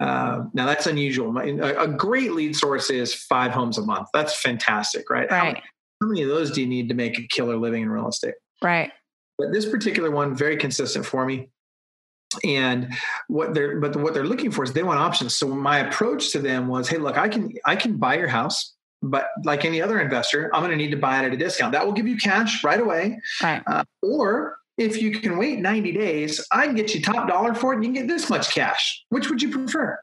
Uh, 0.00 0.44
now 0.54 0.66
that's 0.66 0.86
unusual. 0.86 1.36
A 1.38 1.88
great 1.88 2.32
lead 2.32 2.56
source 2.56 2.90
is 2.90 3.14
five 3.14 3.52
homes 3.52 3.78
a 3.78 3.82
month. 3.82 4.08
That's 4.12 4.38
fantastic, 4.40 5.08
right? 5.08 5.30
Right. 5.30 5.38
How 5.38 5.44
many, 5.44 5.62
how 6.00 6.08
many 6.08 6.22
of 6.22 6.28
those 6.28 6.50
do 6.50 6.60
you 6.60 6.66
need 6.66 6.88
to 6.88 6.94
make 6.94 7.18
a 7.18 7.26
killer 7.28 7.56
living 7.56 7.82
in 7.82 7.90
real 7.90 8.08
estate? 8.08 8.34
Right. 8.62 8.90
But 9.38 9.52
this 9.52 9.68
particular 9.68 10.10
one, 10.10 10.34
very 10.34 10.56
consistent 10.56 11.06
for 11.06 11.24
me. 11.24 11.50
And 12.42 12.92
what 13.28 13.54
they're 13.54 13.80
but 13.80 13.94
what 13.96 14.12
they're 14.12 14.26
looking 14.26 14.50
for 14.50 14.64
is 14.64 14.72
they 14.72 14.82
want 14.82 14.98
options. 14.98 15.36
So 15.36 15.46
my 15.46 15.78
approach 15.78 16.32
to 16.32 16.40
them 16.40 16.66
was, 16.66 16.88
hey, 16.88 16.98
look, 16.98 17.16
I 17.16 17.28
can 17.28 17.52
I 17.64 17.76
can 17.76 17.96
buy 17.96 18.16
your 18.16 18.26
house, 18.26 18.74
but 19.02 19.28
like 19.44 19.64
any 19.64 19.80
other 19.80 20.00
investor, 20.00 20.50
I'm 20.52 20.60
going 20.60 20.72
to 20.72 20.76
need 20.76 20.90
to 20.90 20.96
buy 20.96 21.22
it 21.22 21.26
at 21.26 21.32
a 21.32 21.36
discount. 21.36 21.72
That 21.72 21.86
will 21.86 21.92
give 21.92 22.08
you 22.08 22.16
cash 22.16 22.64
right 22.64 22.80
away. 22.80 23.20
Right. 23.40 23.62
Uh, 23.66 23.84
or 24.02 24.56
if 24.76 25.00
you 25.00 25.12
can 25.12 25.38
wait 25.38 25.60
90 25.60 25.92
days, 25.92 26.44
I 26.52 26.66
can 26.66 26.74
get 26.74 26.94
you 26.94 27.02
top 27.02 27.28
dollar 27.28 27.54
for 27.54 27.72
it 27.72 27.76
and 27.76 27.84
you 27.84 27.92
can 27.92 28.06
get 28.06 28.08
this 28.08 28.28
much 28.28 28.52
cash. 28.54 29.04
Which 29.08 29.30
would 29.30 29.42
you 29.42 29.50
prefer? 29.50 29.98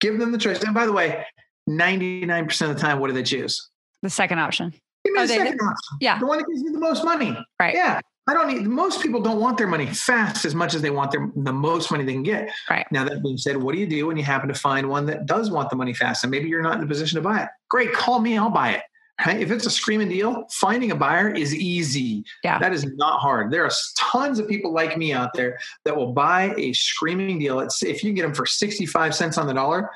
Give 0.00 0.18
them 0.18 0.32
the 0.32 0.38
choice. 0.38 0.62
And 0.62 0.74
by 0.74 0.86
the 0.86 0.92
way, 0.92 1.24
99% 1.68 2.68
of 2.68 2.74
the 2.74 2.80
time, 2.80 3.00
what 3.00 3.08
do 3.08 3.14
they 3.14 3.22
choose? 3.22 3.70
The 4.02 4.10
second 4.10 4.38
option. 4.38 4.70
Give 5.04 5.14
me 5.14 5.20
oh, 5.20 5.22
the 5.22 5.28
second 5.28 5.60
option. 5.60 5.98
Yeah. 6.00 6.18
The 6.18 6.26
one 6.26 6.38
that 6.38 6.46
gives 6.46 6.62
you 6.62 6.72
the 6.72 6.78
most 6.78 7.04
money. 7.04 7.36
Right. 7.58 7.74
Yeah. 7.74 8.00
I 8.28 8.34
don't 8.34 8.48
need 8.48 8.66
most 8.66 9.00
people 9.00 9.20
don't 9.20 9.40
want 9.40 9.56
their 9.56 9.68
money 9.68 9.86
fast 9.86 10.44
as 10.44 10.52
much 10.52 10.74
as 10.74 10.82
they 10.82 10.90
want 10.90 11.12
their 11.12 11.30
the 11.36 11.52
most 11.52 11.92
money 11.92 12.02
they 12.02 12.12
can 12.12 12.24
get. 12.24 12.50
Right. 12.68 12.84
Now 12.90 13.04
that 13.04 13.22
being 13.22 13.38
said, 13.38 13.56
what 13.56 13.72
do 13.72 13.78
you 13.78 13.86
do 13.86 14.08
when 14.08 14.16
you 14.16 14.24
happen 14.24 14.48
to 14.48 14.54
find 14.54 14.88
one 14.88 15.06
that 15.06 15.26
does 15.26 15.48
want 15.48 15.70
the 15.70 15.76
money 15.76 15.94
fast 15.94 16.24
and 16.24 16.30
maybe 16.32 16.48
you're 16.48 16.62
not 16.62 16.76
in 16.76 16.82
a 16.82 16.88
position 16.88 17.16
to 17.16 17.22
buy 17.22 17.44
it? 17.44 17.48
Great, 17.68 17.92
call 17.92 18.18
me, 18.18 18.36
I'll 18.36 18.50
buy 18.50 18.72
it. 18.72 18.82
Right? 19.24 19.40
If 19.40 19.50
it's 19.50 19.64
a 19.64 19.70
screaming 19.70 20.08
deal, 20.08 20.46
finding 20.50 20.90
a 20.90 20.94
buyer 20.94 21.30
is 21.30 21.54
easy. 21.54 22.24
Yeah. 22.44 22.58
That 22.58 22.74
is 22.74 22.84
not 22.96 23.20
hard. 23.20 23.50
There 23.50 23.64
are 23.64 23.70
tons 23.96 24.38
of 24.38 24.46
people 24.46 24.72
like 24.72 24.98
me 24.98 25.12
out 25.12 25.32
there 25.32 25.58
that 25.84 25.96
will 25.96 26.12
buy 26.12 26.54
a 26.58 26.74
screaming 26.74 27.38
deal. 27.38 27.60
It's, 27.60 27.82
if 27.82 28.04
you 28.04 28.12
get 28.12 28.22
them 28.22 28.34
for 28.34 28.44
65 28.44 29.14
cents 29.14 29.38
on 29.38 29.46
the 29.46 29.54
dollar, 29.54 29.90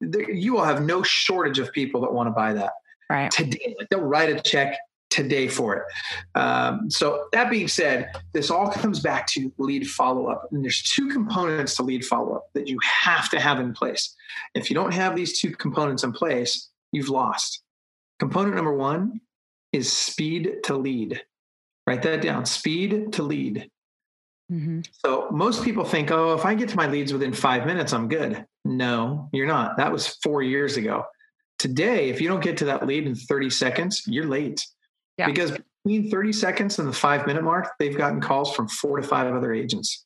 you 0.00 0.52
will 0.52 0.64
have 0.64 0.82
no 0.82 1.02
shortage 1.02 1.58
of 1.58 1.72
people 1.72 2.02
that 2.02 2.12
want 2.12 2.26
to 2.26 2.32
buy 2.32 2.52
that. 2.52 2.72
Right. 3.08 3.30
Today, 3.30 3.76
they'll 3.90 4.00
write 4.00 4.28
a 4.28 4.40
check 4.40 4.76
today 5.08 5.48
for 5.48 5.76
it. 5.76 6.38
Um, 6.38 6.90
so 6.90 7.28
that 7.32 7.50
being 7.50 7.68
said, 7.68 8.10
this 8.32 8.50
all 8.50 8.70
comes 8.70 9.00
back 9.00 9.26
to 9.28 9.52
lead 9.58 9.88
follow 9.88 10.26
up, 10.26 10.48
and 10.52 10.62
there's 10.62 10.82
two 10.82 11.08
components 11.08 11.76
to 11.76 11.82
lead 11.82 12.04
follow 12.04 12.34
up 12.34 12.52
that 12.54 12.68
you 12.68 12.78
have 12.82 13.30
to 13.30 13.40
have 13.40 13.58
in 13.58 13.72
place. 13.72 14.14
If 14.54 14.68
you 14.68 14.74
don't 14.74 14.92
have 14.92 15.16
these 15.16 15.40
two 15.40 15.52
components 15.52 16.04
in 16.04 16.12
place, 16.12 16.68
you've 16.92 17.08
lost. 17.08 17.62
Component 18.18 18.54
number 18.54 18.74
one 18.74 19.20
is 19.72 19.92
speed 19.92 20.56
to 20.64 20.76
lead. 20.76 21.22
Write 21.86 22.02
that 22.02 22.22
down. 22.22 22.46
Speed 22.46 23.12
to 23.14 23.22
lead. 23.22 23.70
Mm-hmm. 24.50 24.80
So 24.92 25.28
most 25.30 25.64
people 25.64 25.84
think, 25.84 26.10
oh, 26.10 26.34
if 26.34 26.44
I 26.44 26.54
get 26.54 26.68
to 26.70 26.76
my 26.76 26.86
leads 26.86 27.12
within 27.12 27.32
five 27.32 27.66
minutes, 27.66 27.92
I'm 27.92 28.08
good. 28.08 28.44
No, 28.64 29.28
you're 29.32 29.46
not. 29.46 29.76
That 29.76 29.92
was 29.92 30.06
four 30.22 30.42
years 30.42 30.76
ago. 30.76 31.04
Today, 31.58 32.10
if 32.10 32.20
you 32.20 32.28
don't 32.28 32.42
get 32.42 32.56
to 32.58 32.66
that 32.66 32.86
lead 32.86 33.06
in 33.06 33.14
30 33.14 33.50
seconds, 33.50 34.02
you're 34.06 34.26
late. 34.26 34.64
Yeah. 35.18 35.26
Because 35.26 35.52
between 35.84 36.10
30 36.10 36.32
seconds 36.32 36.78
and 36.78 36.88
the 36.88 36.92
five 36.92 37.26
minute 37.26 37.42
mark, 37.42 37.72
they've 37.78 37.96
gotten 37.96 38.20
calls 38.20 38.54
from 38.54 38.68
four 38.68 39.00
to 39.00 39.06
five 39.06 39.32
other 39.32 39.52
agents. 39.52 40.04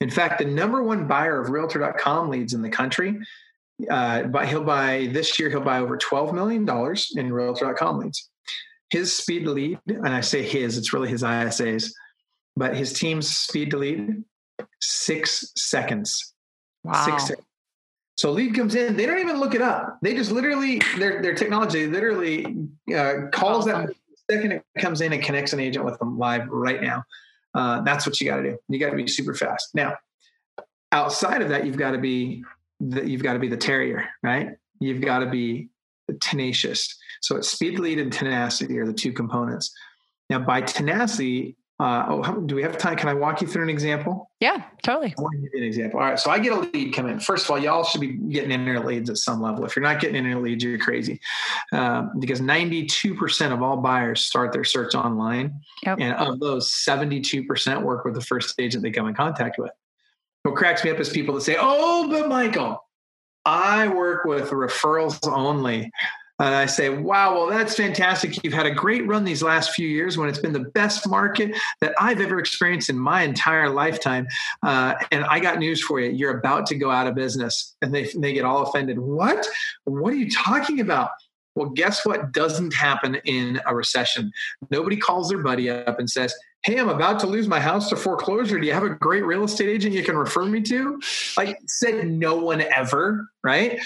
In 0.00 0.10
fact, 0.10 0.38
the 0.38 0.44
number 0.44 0.82
one 0.82 1.06
buyer 1.06 1.40
of 1.40 1.50
realtor.com 1.50 2.28
leads 2.28 2.54
in 2.54 2.62
the 2.62 2.68
country, 2.68 3.18
uh, 3.90 4.24
but 4.24 4.48
he'll 4.48 4.64
buy 4.64 5.08
this 5.12 5.38
year, 5.38 5.50
he'll 5.50 5.60
buy 5.60 5.78
over 5.78 5.96
$12 5.96 6.32
million 6.32 6.68
in 7.16 7.32
realtor.com 7.32 7.98
leads. 7.98 8.28
His 8.90 9.14
speed 9.14 9.44
to 9.44 9.50
lead, 9.50 9.78
and 9.86 10.08
I 10.08 10.20
say 10.20 10.42
his, 10.42 10.76
it's 10.76 10.92
really 10.92 11.08
his 11.08 11.22
ISAs, 11.22 11.90
but 12.56 12.76
his 12.76 12.92
team's 12.92 13.30
speed 13.30 13.70
to 13.70 13.78
lead, 13.78 14.22
six 14.80 15.52
seconds. 15.56 16.34
Wow. 16.84 17.04
Six 17.04 17.28
seconds. 17.28 17.46
So 18.18 18.30
lead 18.30 18.54
comes 18.54 18.74
in, 18.74 18.96
they 18.96 19.06
don't 19.06 19.18
even 19.18 19.40
look 19.40 19.54
it 19.54 19.62
up. 19.62 19.98
They 20.02 20.14
just 20.14 20.30
literally 20.30 20.80
their 20.98 21.22
their 21.22 21.34
technology 21.34 21.86
literally 21.86 22.44
uh, 22.94 23.28
calls 23.32 23.64
that 23.64 23.90
second 24.30 24.52
it 24.52 24.64
comes 24.78 25.00
in 25.00 25.12
and 25.12 25.22
connects 25.22 25.52
an 25.52 25.60
agent 25.60 25.84
with 25.84 25.98
them 25.98 26.18
live 26.18 26.48
right 26.48 26.82
now. 26.82 27.04
Uh, 27.54 27.80
that's 27.82 28.06
what 28.06 28.20
you 28.20 28.30
got 28.30 28.36
to 28.36 28.42
do. 28.42 28.58
You 28.68 28.78
got 28.78 28.90
to 28.90 28.96
be 28.96 29.06
super 29.06 29.34
fast. 29.34 29.74
Now, 29.74 29.96
outside 30.90 31.42
of 31.42 31.48
that, 31.50 31.66
you've 31.66 31.76
got 31.76 31.92
to 31.92 31.98
be 31.98 32.44
the, 32.82 33.08
you've 33.08 33.22
got 33.22 33.34
to 33.34 33.38
be 33.38 33.48
the 33.48 33.56
terrier, 33.56 34.08
right? 34.22 34.50
You've 34.80 35.00
got 35.00 35.20
to 35.20 35.26
be 35.26 35.68
tenacious. 36.20 36.96
So 37.20 37.36
it's 37.36 37.48
speed, 37.48 37.78
lead, 37.78 37.98
and 37.98 38.12
tenacity 38.12 38.78
are 38.78 38.86
the 38.86 38.92
two 38.92 39.12
components. 39.12 39.72
Now, 40.28 40.40
by 40.40 40.62
tenacity, 40.62 41.56
uh, 41.78 42.06
oh, 42.08 42.40
do 42.42 42.54
we 42.54 42.62
have 42.62 42.78
time? 42.78 42.96
Can 42.96 43.08
I 43.08 43.14
walk 43.14 43.40
you 43.40 43.46
through 43.46 43.64
an 43.64 43.68
example? 43.68 44.30
Yeah, 44.40 44.62
totally. 44.84 45.14
I 45.18 45.20
want 45.20 45.34
to 45.34 45.40
give 45.40 45.50
you 45.52 45.60
an 45.62 45.66
example. 45.66 46.00
All 46.00 46.06
right. 46.06 46.18
So 46.18 46.30
I 46.30 46.38
get 46.38 46.52
a 46.52 46.60
lead 46.60 46.94
come 46.94 47.08
in. 47.08 47.18
First 47.18 47.44
of 47.44 47.50
all, 47.50 47.58
y'all 47.58 47.82
should 47.82 48.00
be 48.00 48.12
getting 48.12 48.52
in 48.52 48.64
your 48.64 48.84
leads 48.84 49.10
at 49.10 49.16
some 49.16 49.42
level. 49.42 49.64
If 49.64 49.74
you're 49.74 49.82
not 49.82 50.00
getting 50.00 50.16
in 50.16 50.24
your 50.24 50.40
leads, 50.40 50.62
you're 50.62 50.78
crazy. 50.78 51.20
Um, 51.72 52.12
because 52.20 52.40
92% 52.40 53.52
of 53.52 53.62
all 53.62 53.78
buyers 53.78 54.24
start 54.24 54.52
their 54.52 54.64
search 54.64 54.94
online. 54.94 55.60
Yep. 55.84 55.98
And 56.00 56.14
of 56.14 56.38
those, 56.38 56.70
72% 56.70 57.82
work 57.82 58.04
with 58.04 58.14
the 58.14 58.20
first 58.20 58.54
agent 58.60 58.84
they 58.84 58.90
come 58.92 59.08
in 59.08 59.14
contact 59.14 59.58
with. 59.58 59.72
What 60.42 60.56
cracks 60.56 60.84
me 60.84 60.90
up 60.90 60.98
is 60.98 61.08
people 61.08 61.34
that 61.36 61.42
say, 61.42 61.56
oh, 61.58 62.08
but 62.10 62.28
Michael, 62.28 62.84
I 63.44 63.88
work 63.88 64.24
with 64.24 64.50
referrals 64.50 65.18
only. 65.26 65.90
And 66.38 66.54
I 66.54 66.66
say, 66.66 66.88
wow, 66.88 67.34
well, 67.34 67.46
that's 67.46 67.76
fantastic. 67.76 68.42
You've 68.42 68.52
had 68.52 68.66
a 68.66 68.74
great 68.74 69.06
run 69.06 69.22
these 69.22 69.44
last 69.44 69.70
few 69.70 69.86
years 69.86 70.18
when 70.18 70.28
it's 70.28 70.40
been 70.40 70.52
the 70.52 70.70
best 70.74 71.08
market 71.08 71.56
that 71.80 71.94
I've 72.00 72.20
ever 72.20 72.40
experienced 72.40 72.90
in 72.90 72.98
my 72.98 73.22
entire 73.22 73.70
lifetime. 73.70 74.26
Uh, 74.64 74.94
and 75.12 75.24
I 75.24 75.38
got 75.38 75.58
news 75.60 75.80
for 75.80 76.00
you. 76.00 76.10
You're 76.10 76.38
about 76.38 76.66
to 76.66 76.74
go 76.74 76.90
out 76.90 77.06
of 77.06 77.14
business. 77.14 77.76
And 77.80 77.94
they, 77.94 78.10
they 78.16 78.32
get 78.32 78.44
all 78.44 78.62
offended. 78.64 78.98
What? 78.98 79.46
What 79.84 80.12
are 80.12 80.16
you 80.16 80.28
talking 80.30 80.80
about? 80.80 81.10
Well, 81.54 81.68
guess 81.68 82.04
what 82.04 82.32
doesn't 82.32 82.74
happen 82.74 83.16
in 83.24 83.60
a 83.66 83.76
recession? 83.76 84.32
Nobody 84.70 84.96
calls 84.96 85.28
their 85.28 85.42
buddy 85.42 85.70
up 85.70 86.00
and 86.00 86.10
says, 86.10 86.34
Hey, 86.64 86.78
I'm 86.78 86.88
about 86.88 87.18
to 87.20 87.26
lose 87.26 87.48
my 87.48 87.58
house 87.58 87.88
to 87.88 87.96
foreclosure. 87.96 88.60
Do 88.60 88.66
you 88.66 88.72
have 88.72 88.84
a 88.84 88.90
great 88.90 89.24
real 89.24 89.42
estate 89.42 89.68
agent 89.68 89.94
you 89.94 90.04
can 90.04 90.16
refer 90.16 90.44
me 90.44 90.60
to? 90.62 91.00
Like, 91.36 91.58
said 91.66 92.08
no 92.08 92.36
one 92.36 92.60
ever, 92.60 93.28
right? 93.42 93.80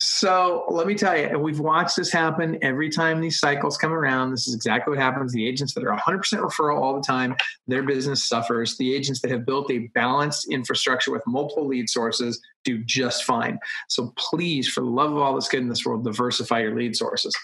So 0.00 0.64
let 0.70 0.86
me 0.86 0.94
tell 0.94 1.16
you, 1.16 1.38
we've 1.38 1.60
watched 1.60 1.94
this 1.94 2.10
happen 2.10 2.58
every 2.62 2.88
time 2.88 3.20
these 3.20 3.38
cycles 3.38 3.76
come 3.76 3.92
around. 3.92 4.32
This 4.32 4.48
is 4.48 4.54
exactly 4.54 4.92
what 4.92 4.98
happens. 4.98 5.32
The 5.32 5.46
agents 5.46 5.74
that 5.74 5.84
are 5.84 5.96
100% 5.96 6.22
referral 6.40 6.80
all 6.80 6.96
the 6.96 7.06
time, 7.06 7.36
their 7.68 7.82
business 7.82 8.26
suffers. 8.26 8.78
The 8.78 8.94
agents 8.94 9.20
that 9.20 9.30
have 9.30 9.44
built 9.44 9.70
a 9.70 9.90
balanced 9.94 10.50
infrastructure 10.50 11.12
with 11.12 11.22
multiple 11.26 11.68
lead 11.68 11.88
sources 11.88 12.40
do 12.64 12.82
just 12.82 13.24
fine. 13.24 13.58
So 13.88 14.12
please, 14.16 14.68
for 14.68 14.80
the 14.80 14.90
love 14.90 15.12
of 15.12 15.18
all 15.18 15.34
that's 15.34 15.48
good 15.48 15.60
in 15.60 15.68
this 15.68 15.84
world, 15.84 16.02
diversify 16.02 16.62
your 16.62 16.74
lead 16.74 16.96
sources. 16.96 17.36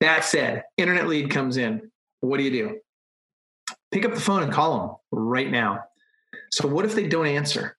That 0.00 0.22
said, 0.22 0.64
internet 0.76 1.08
lead 1.08 1.30
comes 1.30 1.56
in. 1.56 1.90
What 2.20 2.36
do 2.36 2.44
you 2.44 2.50
do? 2.50 2.78
Pick 3.90 4.04
up 4.04 4.14
the 4.14 4.20
phone 4.20 4.42
and 4.42 4.52
call 4.52 4.78
them 4.78 4.96
right 5.10 5.50
now. 5.50 5.84
So, 6.50 6.68
what 6.68 6.84
if 6.84 6.94
they 6.94 7.06
don't 7.06 7.26
answer? 7.26 7.76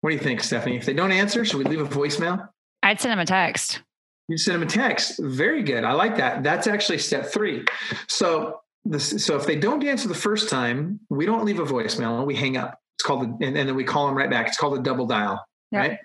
What 0.00 0.10
do 0.10 0.16
you 0.16 0.22
think, 0.22 0.42
Stephanie? 0.42 0.76
If 0.76 0.84
they 0.84 0.94
don't 0.94 1.12
answer, 1.12 1.44
should 1.44 1.58
we 1.58 1.64
leave 1.64 1.80
a 1.80 1.86
voicemail? 1.86 2.48
I'd 2.82 3.00
send 3.00 3.12
them 3.12 3.18
a 3.20 3.26
text. 3.26 3.82
You 4.28 4.36
send 4.36 4.56
them 4.56 4.68
a 4.68 4.70
text. 4.70 5.20
Very 5.20 5.62
good. 5.62 5.84
I 5.84 5.92
like 5.92 6.16
that. 6.16 6.42
That's 6.42 6.66
actually 6.66 6.98
step 6.98 7.26
three. 7.26 7.64
So 8.08 8.60
this, 8.84 9.24
so 9.24 9.36
if 9.36 9.46
they 9.46 9.56
don't 9.56 9.84
answer 9.84 10.08
the 10.08 10.14
first 10.14 10.48
time, 10.48 11.00
we 11.08 11.26
don't 11.26 11.44
leave 11.44 11.60
a 11.60 11.64
voicemail. 11.64 12.26
We 12.26 12.34
hang 12.34 12.56
up. 12.56 12.80
It's 12.96 13.04
called, 13.04 13.22
the, 13.22 13.46
and, 13.46 13.56
and 13.56 13.68
then 13.68 13.76
we 13.76 13.84
call 13.84 14.06
them 14.06 14.16
right 14.16 14.30
back. 14.30 14.48
It's 14.48 14.56
called 14.56 14.78
a 14.78 14.82
double 14.82 15.06
dial. 15.06 15.44
Yep. 15.70 15.80
Right. 15.80 15.98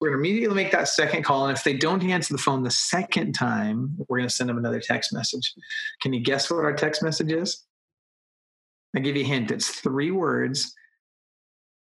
We're 0.00 0.10
going 0.10 0.22
to 0.22 0.28
immediately 0.28 0.56
make 0.56 0.72
that 0.72 0.88
second 0.88 1.22
call. 1.22 1.46
And 1.46 1.56
if 1.56 1.64
they 1.64 1.74
don't 1.74 2.02
answer 2.02 2.34
the 2.34 2.38
phone 2.38 2.62
the 2.62 2.70
second 2.70 3.32
time, 3.32 3.96
we're 4.08 4.18
going 4.18 4.28
to 4.28 4.34
send 4.34 4.50
them 4.50 4.58
another 4.58 4.80
text 4.80 5.12
message. 5.12 5.54
Can 6.02 6.12
you 6.12 6.20
guess 6.20 6.50
what 6.50 6.64
our 6.64 6.74
text 6.74 7.02
message 7.02 7.32
is? 7.32 7.64
I 8.96 9.00
give 9.00 9.14
you 9.14 9.22
a 9.22 9.26
hint. 9.26 9.50
It's 9.50 9.68
three 9.68 10.10
words 10.10 10.74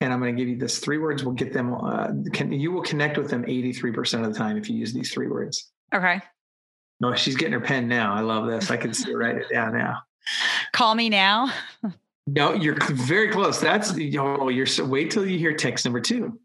and 0.03 0.11
I'm 0.11 0.19
going 0.19 0.35
to 0.35 0.39
give 0.39 0.49
you 0.49 0.57
this 0.57 0.79
three 0.79 0.97
words. 0.97 1.23
Will 1.23 1.31
get 1.31 1.53
them. 1.53 1.73
Uh, 1.73 2.09
can 2.33 2.51
you 2.51 2.71
will 2.71 2.81
connect 2.81 3.17
with 3.17 3.29
them 3.29 3.43
83% 3.43 4.25
of 4.25 4.33
the 4.33 4.37
time 4.37 4.57
if 4.57 4.69
you 4.69 4.75
use 4.75 4.91
these 4.91 5.13
three 5.13 5.27
words. 5.27 5.71
Okay. 5.95 6.21
No, 6.99 7.15
she's 7.15 7.35
getting 7.35 7.53
her 7.53 7.61
pen 7.61 7.87
now. 7.87 8.13
I 8.13 8.19
love 8.19 8.47
this. 8.47 8.69
I 8.69 8.77
can 8.77 8.93
see 8.93 9.11
her 9.11 9.17
write 9.17 9.37
it 9.37 9.49
down 9.51 9.73
now. 9.73 9.99
Call 10.73 10.93
me 10.95 11.09
now. 11.09 11.51
no, 12.27 12.53
you're 12.53 12.77
very 12.91 13.29
close. 13.29 13.59
That's 13.59 13.93
oh, 13.93 14.49
you're 14.49 14.65
so 14.65 14.85
wait 14.85 15.09
till 15.09 15.25
you 15.25 15.39
hear 15.39 15.53
text 15.53 15.85
number 15.85 16.01
two. 16.01 16.37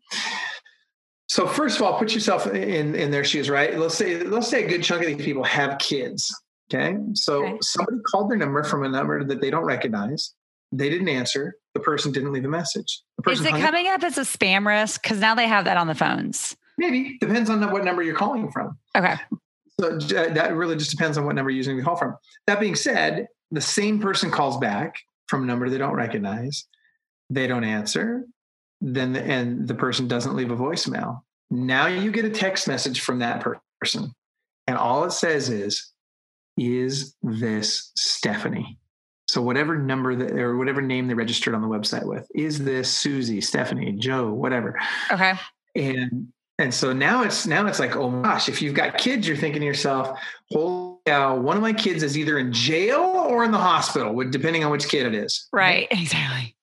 So 1.27 1.47
first 1.47 1.77
of 1.77 1.83
all, 1.83 1.99
put 1.99 2.15
yourself 2.15 2.47
in 2.47 2.95
in 2.95 3.11
their 3.11 3.25
shoes, 3.25 3.51
right? 3.51 3.77
Let's 3.77 3.97
say 3.97 4.23
let's 4.23 4.49
say 4.49 4.65
a 4.65 4.69
good 4.69 4.83
chunk 4.83 5.03
of 5.03 5.09
these 5.09 5.25
people 5.25 5.45
have 5.45 5.79
kids. 5.79 6.35
Okay, 6.73 6.97
so 7.15 7.45
okay. 7.45 7.59
somebody 7.63 7.99
called 8.07 8.31
their 8.31 8.37
number 8.37 8.63
from 8.63 8.85
a 8.85 8.89
number 8.89 9.25
that 9.25 9.41
they 9.41 9.51
don't 9.51 9.65
recognize. 9.65 10.35
They 10.73 10.91
didn't 10.91 11.09
answer. 11.09 11.57
The 11.75 11.81
person 11.81 12.13
didn't 12.13 12.33
leave 12.33 12.45
a 12.45 12.49
message. 12.49 13.03
Is 13.29 13.45
it 13.45 13.51
coming 13.51 13.87
up 13.87 14.03
as 14.03 14.19
a 14.19 14.23
spam 14.23 14.67
risk? 14.67 15.03
Because 15.03 15.19
now 15.21 15.35
they 15.35 15.47
have 15.47 15.65
that 15.65 15.77
on 15.77 15.87
the 15.87 15.95
phones. 15.95 16.57
Maybe 16.77 17.19
depends 17.21 17.51
on 17.51 17.61
what 17.73 17.85
number 17.85 18.03
you're 18.03 18.17
calling 18.17 18.51
from. 18.53 18.79
Okay. 18.97 19.17
So 19.81 19.97
uh, 19.97 20.33
that 20.35 20.55
really 20.55 20.77
just 20.77 20.91
depends 20.91 21.17
on 21.17 21.25
what 21.25 21.35
number 21.35 21.51
you're 21.51 21.57
using 21.57 21.77
to 21.77 21.83
call 21.83 21.97
from. 21.97 22.17
That 22.47 22.61
being 22.61 22.75
said, 22.75 23.29
the 23.51 23.61
same 23.61 24.01
person 24.01 24.31
calls 24.31 24.59
back 24.59 24.97
from 25.29 25.43
a 25.43 25.47
number 25.47 25.69
they 25.69 25.79
don't 25.79 25.95
recognize. 25.95 26.67
They 27.31 27.47
don't 27.47 27.65
answer. 27.65 28.25
Then 28.81 29.13
the, 29.13 29.23
and 29.23 29.67
the 29.67 29.75
person 29.75 30.09
doesn't 30.09 30.37
leave 30.37 30.51
a 30.51 30.57
voicemail. 30.57 31.21
Now 31.51 31.87
you 31.87 32.11
get 32.11 32.25
a 32.25 32.31
text 32.31 32.69
message 32.69 33.01
from 33.01 33.21
that 33.21 33.45
person, 33.81 34.13
and 34.67 34.77
all 34.77 35.05
it 35.05 35.13
says 35.13 35.49
is, 35.49 35.93
"Is 36.57 37.15
this 37.23 37.91
Stephanie?" 37.97 38.79
So 39.29 39.43
whatever 39.43 39.77
number 39.77 40.17
that 40.17 40.33
or 40.33 40.57
whatever 40.57 40.81
name 40.81 41.07
they 41.07 41.15
registered 41.15 41.55
on 41.55 41.61
the 41.61 41.69
website 41.69 42.05
with, 42.05 42.27
is 42.35 42.65
this 42.65 42.91
Susie, 42.91 43.43
Stephanie, 43.43 43.93
Joe, 43.93 44.33
whatever. 44.33 44.79
Okay. 45.13 45.35
And 45.77 46.33
and 46.59 46.75
so 46.75 46.93
now 46.93 47.23
it's 47.23 47.47
now 47.47 47.67
it's 47.67 47.79
like, 47.79 47.95
oh 47.95 48.11
my 48.11 48.23
gosh, 48.23 48.49
if 48.49 48.63
you've 48.63 48.75
got 48.75 48.97
kids, 48.97 49.29
you're 49.29 49.37
thinking 49.37 49.61
to 49.61 49.67
yourself, 49.67 50.19
holy 50.51 50.97
cow, 51.07 51.37
one 51.37 51.57
of 51.57 51.63
my 51.63 51.75
kids 51.75 52.03
is 52.03 52.17
either 52.17 52.39
in 52.39 52.53
jail 52.53 53.01
or 53.01 53.45
in 53.45 53.53
the 53.53 53.59
hospital, 53.59 54.19
depending 54.31 54.65
on 54.65 54.71
which 54.71 54.89
kid 54.89 55.07
it 55.07 55.15
is. 55.15 55.47
Right, 55.53 55.87
exactly. 55.93 56.57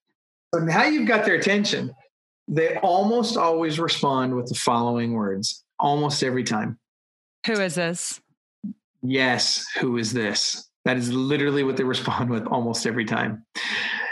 So 0.54 0.60
now 0.60 0.84
you've 0.84 1.08
got 1.08 1.24
their 1.24 1.34
attention. 1.34 1.94
They 2.48 2.76
almost 2.78 3.36
always 3.36 3.78
respond 3.78 4.34
with 4.34 4.46
the 4.48 4.54
following 4.54 5.12
words, 5.12 5.64
almost 5.78 6.22
every 6.22 6.44
time. 6.44 6.78
Who 7.46 7.54
is 7.54 7.76
this? 7.76 8.20
Yes, 9.02 9.66
who 9.78 9.96
is 9.98 10.12
this? 10.12 10.68
That 10.86 10.96
is 10.96 11.12
literally 11.12 11.64
what 11.64 11.76
they 11.76 11.82
respond 11.84 12.30
with 12.30 12.46
almost 12.46 12.86
every 12.86 13.04
time. 13.04 13.44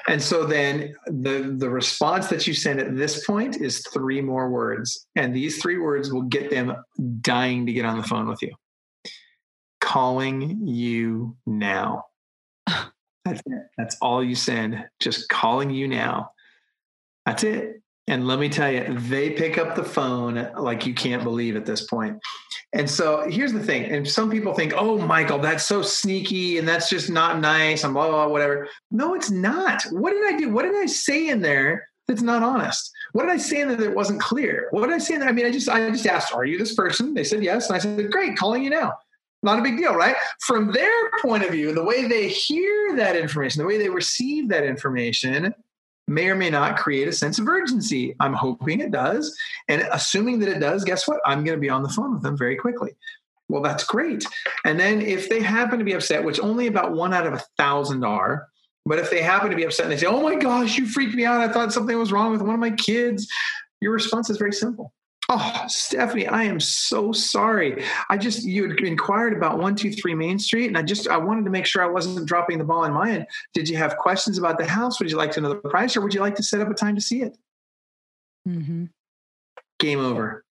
And 0.09 0.21
so 0.21 0.45
then 0.45 0.95
the 1.07 1.55
the 1.57 1.71
response 1.71 2.27
that 2.29 2.47
you 2.47 2.53
send 2.53 2.81
at 2.81 2.97
this 2.97 3.25
point 3.25 3.61
is 3.63 3.87
three 3.95 4.21
more 4.21 4.51
words. 4.51 5.07
And 5.15 5.35
these 5.35 5.63
three 5.63 5.79
words 5.79 6.13
will 6.13 6.23
get 6.23 6.51
them 6.51 6.75
dying 7.21 7.65
to 7.67 7.73
get 7.73 7.87
on 7.87 7.97
the 7.97 8.03
phone 8.03 8.29
with 8.29 8.43
you. 8.43 8.53
Calling 9.81 10.67
you 10.67 11.37
now. 11.47 12.07
That's 12.67 13.41
it. 13.47 13.63
That's 13.79 13.97
all 14.03 14.23
you 14.23 14.35
send. 14.35 14.85
Just 14.99 15.29
calling 15.29 15.71
you 15.71 15.87
now. 15.87 16.31
That's 17.25 17.45
it. 17.45 17.84
And 18.07 18.27
let 18.27 18.39
me 18.39 18.51
tell 18.51 18.71
you, 18.71 18.99
they 18.99 19.31
pick 19.31 19.57
up 19.57 19.75
the 19.75 19.85
phone 19.85 20.51
like 20.59 20.85
you 20.87 20.93
can't 20.93 21.25
believe 21.25 21.57
at 21.57 21.65
this 21.65 21.87
point. 21.87 22.19
And 22.75 22.91
so 22.91 23.25
here's 23.31 23.53
the 23.53 23.63
thing. 23.63 23.85
And 23.85 24.07
some 24.07 24.31
people 24.31 24.53
think, 24.53 24.75
oh, 24.77 24.99
Michael, 24.99 25.39
that's 25.39 25.65
so 25.65 25.81
sneaky 25.81 26.59
and 26.59 26.69
that's 26.69 26.91
just 26.91 27.09
not 27.09 27.41
nice 27.41 27.85
and 27.85 27.95
blah, 27.95 28.09
blah, 28.09 28.25
blah, 28.25 28.33
whatever. 28.33 28.69
No, 28.91 29.15
it's 29.15 29.31
not. 29.31 29.83
What 29.91 30.11
did 30.11 30.35
I 30.35 30.37
do? 30.37 30.51
What 30.51 30.65
did 30.65 30.75
I 30.75 30.87
say 30.87 31.29
in 31.29 31.41
there 31.41 31.89
that's 32.07 32.21
not 32.21 32.43
honest? 32.43 32.91
What 33.13 33.23
did 33.23 33.33
I 33.33 33.39
say 33.39 33.63
in 33.63 33.69
there 33.69 33.77
that 33.79 33.95
wasn't 33.95 34.21
clear? 34.21 34.69
What 34.71 34.87
did 34.87 34.95
I 34.95 34.99
say 34.99 35.15
in 35.15 35.21
there? 35.21 35.29
I 35.29 35.33
mean, 35.33 35.47
I 35.47 35.53
just 35.53 35.69
I 35.69 35.89
just 35.91 36.07
asked, 36.07 36.35
are 36.35 36.45
you 36.45 36.59
this 36.59 36.75
person? 36.75 37.15
They 37.15 37.25
said 37.25 37.43
yes. 37.43 37.69
And 37.69 37.77
I 37.77 37.79
said, 37.79 38.11
great, 38.11 38.37
calling 38.37 38.65
you 38.65 38.71
now. 38.71 38.93
Not 39.43 39.59
a 39.59 39.63
big 39.63 39.77
deal, 39.77 39.95
right? 39.95 40.17
From 40.41 40.73
their 40.73 41.11
point 41.23 41.45
of 41.45 41.51
view, 41.51 41.73
the 41.73 41.85
way 41.85 42.09
they 42.09 42.29
hear 42.29 42.97
that 42.97 43.15
information, 43.15 43.61
the 43.61 43.67
way 43.67 43.79
they 43.79 43.91
receive 43.91 44.49
that 44.49 44.65
information, 44.65 45.55
may 46.07 46.29
or 46.29 46.35
may 46.35 46.51
not 46.51 46.77
create 46.77 47.09
a 47.09 47.13
sense 47.13 47.39
of 47.39 47.49
urgency. 47.49 48.15
I'm 48.21 48.35
hoping 48.35 48.81
it 48.81 48.91
does. 48.91 49.37
And 49.69 49.87
assuming 49.93 50.39
that 50.41 50.49
it 50.49 50.61
does, 50.61 50.85
guess 50.85 51.09
what? 51.09 51.21
I'm 51.25 51.45
going 51.45 51.57
to 51.57 51.61
be 51.61 51.71
on 51.71 51.83
the 51.83 51.89
phone 51.89 52.13
with 52.13 52.23
them 52.23 52.37
very 52.37 52.57
quickly. 52.57 52.95
Well, 53.49 53.63
that's 53.63 53.85
great. 53.85 54.25
And 54.65 54.79
then 54.79 55.01
if 55.01 55.29
they 55.29 55.41
happen 55.41 55.79
to 55.79 55.85
be 55.85 55.93
upset, 55.93 56.25
which 56.25 56.41
only 56.41 56.67
about 56.67 56.93
one 56.93 57.13
out 57.13 57.27
of 57.27 57.35
a 57.35 57.43
thousand 57.57 58.05
are, 58.05 58.49
but 58.87 58.99
if 58.99 59.11
they 59.11 59.23
happen 59.23 59.51
to 59.51 59.57
be 59.57 59.65
upset 59.65 59.87
and 59.87 59.93
they 59.93 59.99
say, 59.99 60.07
Oh 60.07 60.23
my 60.23 60.35
gosh, 60.35 60.77
you 60.77 60.87
freaked 60.87 61.15
me 61.15 61.25
out. 61.25 61.41
I 61.41 61.53
thought 61.53 61.73
something 61.73 61.99
was 61.99 62.13
wrong 62.13 62.33
with 62.33 62.43
one 62.43 62.55
of 62.55 62.61
my 62.61 62.71
kids, 62.71 63.29
your 63.81 63.93
response 63.93 64.31
is 64.31 64.39
very 64.39 64.53
simple. 64.53 64.93
Oh, 65.31 65.65
Stephanie, 65.69 66.27
I 66.27 66.45
am 66.45 66.61
so 66.61 67.11
sorry. 67.13 67.83
I 68.11 68.19
just 68.19 68.45
you 68.45 68.69
had 68.69 68.79
inquired 68.81 69.33
about 69.33 69.59
one 69.59 69.75
two 69.75 69.91
three 69.91 70.15
Main 70.15 70.39
Street, 70.39 70.67
and 70.67 70.77
I 70.77 70.83
just 70.83 71.09
I 71.09 71.17
wanted 71.17 71.45
to 71.45 71.51
make 71.51 71.65
sure 71.65 71.83
I 71.83 71.87
wasn't 71.87 72.27
dropping 72.27 72.59
the 72.59 72.65
ball 72.65 72.85
in 72.85 72.93
my 72.93 73.11
end. 73.11 73.27
Did 73.55 73.69
you 73.69 73.77
have 73.79 73.97
questions 73.97 74.37
about 74.37 74.59
the 74.59 74.67
house? 74.67 75.01
Would 75.01 75.11
you 75.11 75.17
like 75.17 75.33
to 75.33 75.41
know 75.41 75.49
the 75.49 75.57
price, 75.57 75.97
or 75.97 76.03
would 76.03 76.13
you 76.13 76.21
like 76.21 76.35
to 76.37 76.43
set 76.43 76.61
up 76.61 76.69
a 76.69 76.75
time 76.75 76.95
to 76.95 77.01
see 77.01 77.23
it? 77.23 77.39
Mm-hmm. 78.47 78.87
Game 79.79 80.01
over. 80.01 80.45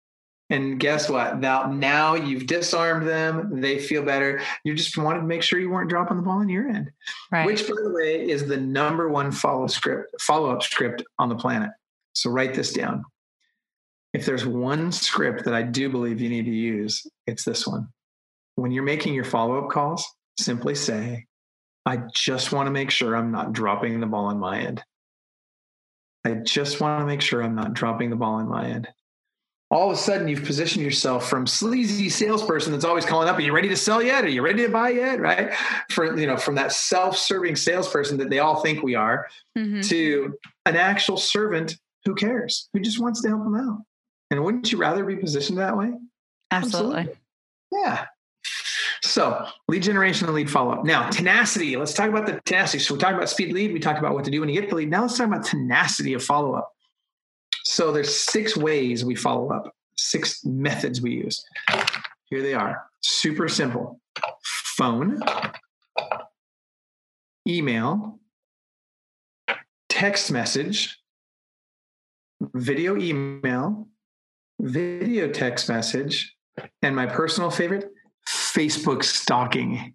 And 0.49 0.79
guess 0.79 1.09
what? 1.09 1.39
Now, 1.39 1.71
now 1.71 2.15
you've 2.15 2.47
disarmed 2.47 3.07
them. 3.07 3.61
They 3.61 3.79
feel 3.79 4.03
better. 4.03 4.41
You 4.63 4.75
just 4.75 4.97
wanted 4.97 5.21
to 5.21 5.25
make 5.25 5.41
sure 5.41 5.59
you 5.59 5.69
weren't 5.69 5.89
dropping 5.89 6.17
the 6.17 6.23
ball 6.23 6.39
on 6.39 6.49
your 6.49 6.67
end, 6.67 6.91
right. 7.31 7.45
which, 7.45 7.67
by 7.67 7.75
the 7.81 7.91
way, 7.91 8.27
is 8.29 8.45
the 8.45 8.57
number 8.57 9.09
one 9.09 9.31
follow 9.31 9.67
script 9.67 10.15
follow 10.19 10.49
up 10.49 10.63
script 10.63 11.03
on 11.19 11.29
the 11.29 11.35
planet. 11.35 11.69
So 12.13 12.29
write 12.29 12.53
this 12.53 12.73
down 12.73 13.05
if 14.13 14.25
there's 14.25 14.45
one 14.45 14.91
script 14.91 15.45
that 15.45 15.53
I 15.53 15.63
do 15.63 15.89
believe 15.89 16.21
you 16.21 16.29
need 16.29 16.45
to 16.45 16.51
use, 16.51 17.05
it's 17.25 17.43
this 17.43 17.65
one. 17.67 17.87
When 18.55 18.71
you're 18.71 18.83
making 18.83 19.15
your 19.15 19.23
follow 19.23 19.63
up 19.63 19.71
calls, 19.71 20.05
simply 20.39 20.75
say, 20.75 21.25
I 21.85 21.99
just 22.13 22.51
want 22.51 22.67
to 22.67 22.71
make 22.71 22.91
sure 22.91 23.15
I'm 23.15 23.31
not 23.31 23.53
dropping 23.53 23.99
the 23.99 24.05
ball 24.05 24.25
on 24.25 24.39
my 24.39 24.59
end. 24.59 24.83
I 26.25 26.35
just 26.35 26.79
want 26.79 27.01
to 27.01 27.05
make 27.05 27.21
sure 27.21 27.43
I'm 27.43 27.55
not 27.55 27.73
dropping 27.73 28.09
the 28.09 28.15
ball 28.15 28.35
on 28.35 28.47
my 28.47 28.67
end. 28.67 28.87
All 29.69 29.89
of 29.89 29.97
a 29.97 29.99
sudden, 29.99 30.27
you've 30.27 30.45
positioned 30.45 30.85
yourself 30.85 31.27
from 31.27 31.47
sleazy 31.47 32.07
salesperson 32.07 32.71
that's 32.71 32.85
always 32.85 33.05
calling 33.05 33.27
up. 33.27 33.37
Are 33.37 33.41
you 33.41 33.53
ready 33.53 33.69
to 33.69 33.75
sell 33.75 34.03
yet? 34.03 34.23
Are 34.23 34.29
you 34.29 34.43
ready 34.43 34.63
to 34.63 34.69
buy 34.69 34.89
yet? 34.89 35.19
Right? 35.19 35.51
For 35.89 36.15
you 36.17 36.27
know, 36.27 36.37
from 36.37 36.55
that 36.55 36.71
self-serving 36.71 37.55
salesperson 37.55 38.19
that 38.19 38.29
they 38.29 38.37
all 38.37 38.61
think 38.61 38.83
we 38.83 38.93
are, 38.93 39.27
mm-hmm. 39.57 39.81
to 39.81 40.37
an 40.67 40.75
actual 40.75 41.17
servant 41.17 41.75
who 42.05 42.13
cares, 42.13 42.69
who 42.71 42.81
just 42.81 42.99
wants 42.99 43.23
to 43.23 43.29
help 43.29 43.43
them 43.43 43.55
out. 43.55 43.79
And 44.33 44.43
wouldn't 44.43 44.71
you 44.71 44.79
rather 44.79 45.05
be 45.05 45.15
positioned 45.15 45.59
that 45.59 45.77
way? 45.77 45.93
Absolutely. 46.49 47.01
Absolutely. 47.01 47.19
Yeah. 47.71 48.05
So 49.03 49.45
lead 49.67 49.83
generation 49.83 50.25
and 50.25 50.35
lead 50.35 50.49
follow 50.49 50.71
up. 50.71 50.85
Now, 50.85 51.07
tenacity. 51.11 51.77
Let's 51.77 51.93
talk 51.93 52.09
about 52.09 52.25
the 52.25 52.41
tenacity. 52.45 52.79
So 52.79 52.95
we 52.95 52.99
talked 52.99 53.15
about 53.15 53.29
speed 53.29 53.53
lead. 53.53 53.73
We 53.73 53.79
talked 53.79 53.99
about 53.99 54.15
what 54.15 54.25
to 54.25 54.31
do 54.31 54.39
when 54.39 54.49
you 54.49 54.59
get 54.59 54.71
the 54.71 54.75
lead. 54.75 54.89
Now 54.89 55.03
let's 55.03 55.15
talk 55.15 55.27
about 55.27 55.45
tenacity 55.45 56.15
of 56.15 56.23
follow 56.23 56.53
up. 56.55 56.71
So 57.63 57.91
there's 57.91 58.15
six 58.15 58.57
ways 58.57 59.05
we 59.05 59.13
follow 59.13 59.51
up, 59.51 59.71
six 59.97 60.43
methods 60.43 60.99
we 60.99 61.11
use. 61.11 61.45
Here 62.25 62.41
they 62.41 62.55
are. 62.55 62.83
Super 63.01 63.47
simple. 63.47 63.99
Phone, 64.77 65.21
email, 67.47 68.19
text 69.89 70.31
message, 70.31 70.97
video 72.55 72.97
email, 72.97 73.87
video 74.59 75.29
text 75.29 75.69
message, 75.69 76.35
and 76.81 76.95
my 76.95 77.05
personal 77.05 77.49
favorite, 77.49 77.91
Facebook 78.27 79.03
stalking. 79.03 79.93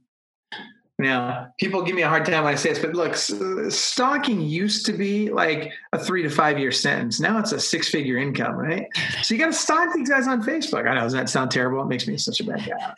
Now, 1.00 1.48
people 1.60 1.82
give 1.82 1.94
me 1.94 2.02
a 2.02 2.08
hard 2.08 2.26
time 2.26 2.42
when 2.42 2.52
I 2.52 2.56
say 2.56 2.70
this, 2.70 2.80
but 2.80 2.92
look, 2.92 3.14
stalking 3.14 4.40
used 4.40 4.84
to 4.86 4.92
be 4.92 5.30
like 5.30 5.72
a 5.92 5.98
three 5.98 6.24
to 6.24 6.28
five 6.28 6.58
year 6.58 6.72
sentence. 6.72 7.20
Now 7.20 7.38
it's 7.38 7.52
a 7.52 7.60
six 7.60 7.88
figure 7.88 8.16
income, 8.16 8.56
right? 8.56 8.86
So 9.22 9.34
you 9.34 9.38
got 9.38 9.46
to 9.46 9.52
stalk 9.52 9.94
these 9.94 10.08
guys 10.08 10.26
on 10.26 10.42
Facebook. 10.42 10.88
I 10.88 10.94
know, 10.94 11.02
does 11.02 11.12
that 11.12 11.28
sound 11.28 11.52
terrible? 11.52 11.80
It 11.82 11.86
makes 11.86 12.08
me 12.08 12.16
such 12.16 12.40
a 12.40 12.44
bad 12.44 12.66
guy. 12.66 12.94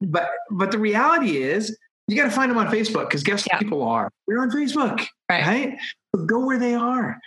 But 0.00 0.28
but 0.52 0.70
the 0.70 0.78
reality 0.78 1.38
is, 1.38 1.76
you 2.06 2.16
got 2.16 2.24
to 2.24 2.30
find 2.30 2.50
them 2.50 2.58
on 2.58 2.68
Facebook 2.68 3.08
because 3.08 3.24
guess 3.24 3.44
yeah. 3.46 3.58
people 3.58 3.82
are? 3.82 4.10
They're 4.28 4.40
on 4.40 4.50
Facebook, 4.50 5.04
right? 5.28 5.46
right? 5.46 5.78
So 6.14 6.24
go 6.24 6.46
where 6.46 6.58
they 6.58 6.74
are. 6.74 7.20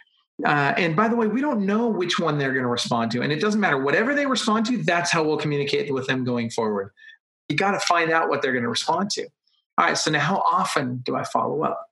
Uh, 0.46 0.74
and 0.78 0.96
by 0.96 1.08
the 1.08 1.16
way, 1.16 1.28
we 1.28 1.42
don't 1.42 1.66
know 1.66 1.88
which 1.88 2.20
one 2.20 2.38
they're 2.38 2.54
going 2.54 2.64
to 2.64 2.70
respond 2.70 3.12
to. 3.12 3.22
And 3.22 3.32
it 3.32 3.40
doesn't 3.40 3.62
matter. 3.62 3.78
Whatever 3.78 4.16
they 4.16 4.26
respond 4.26 4.66
to, 4.68 4.78
that's 4.78 5.12
how 5.12 5.24
we'll 5.24 5.38
communicate 5.38 5.94
with 5.94 6.08
them 6.08 6.24
going 6.24 6.50
forward. 6.50 6.92
You 7.50 7.56
got 7.56 7.72
to 7.72 7.80
find 7.80 8.12
out 8.12 8.30
what 8.30 8.42
they're 8.42 8.52
going 8.52 8.64
to 8.64 8.70
respond 8.70 9.12
to. 9.12 9.24
All 9.78 9.86
right. 9.86 9.98
So 9.98 10.12
now, 10.12 10.20
how 10.20 10.38
often 10.38 10.98
do 10.98 11.16
I 11.16 11.24
follow 11.24 11.64
up? 11.64 11.88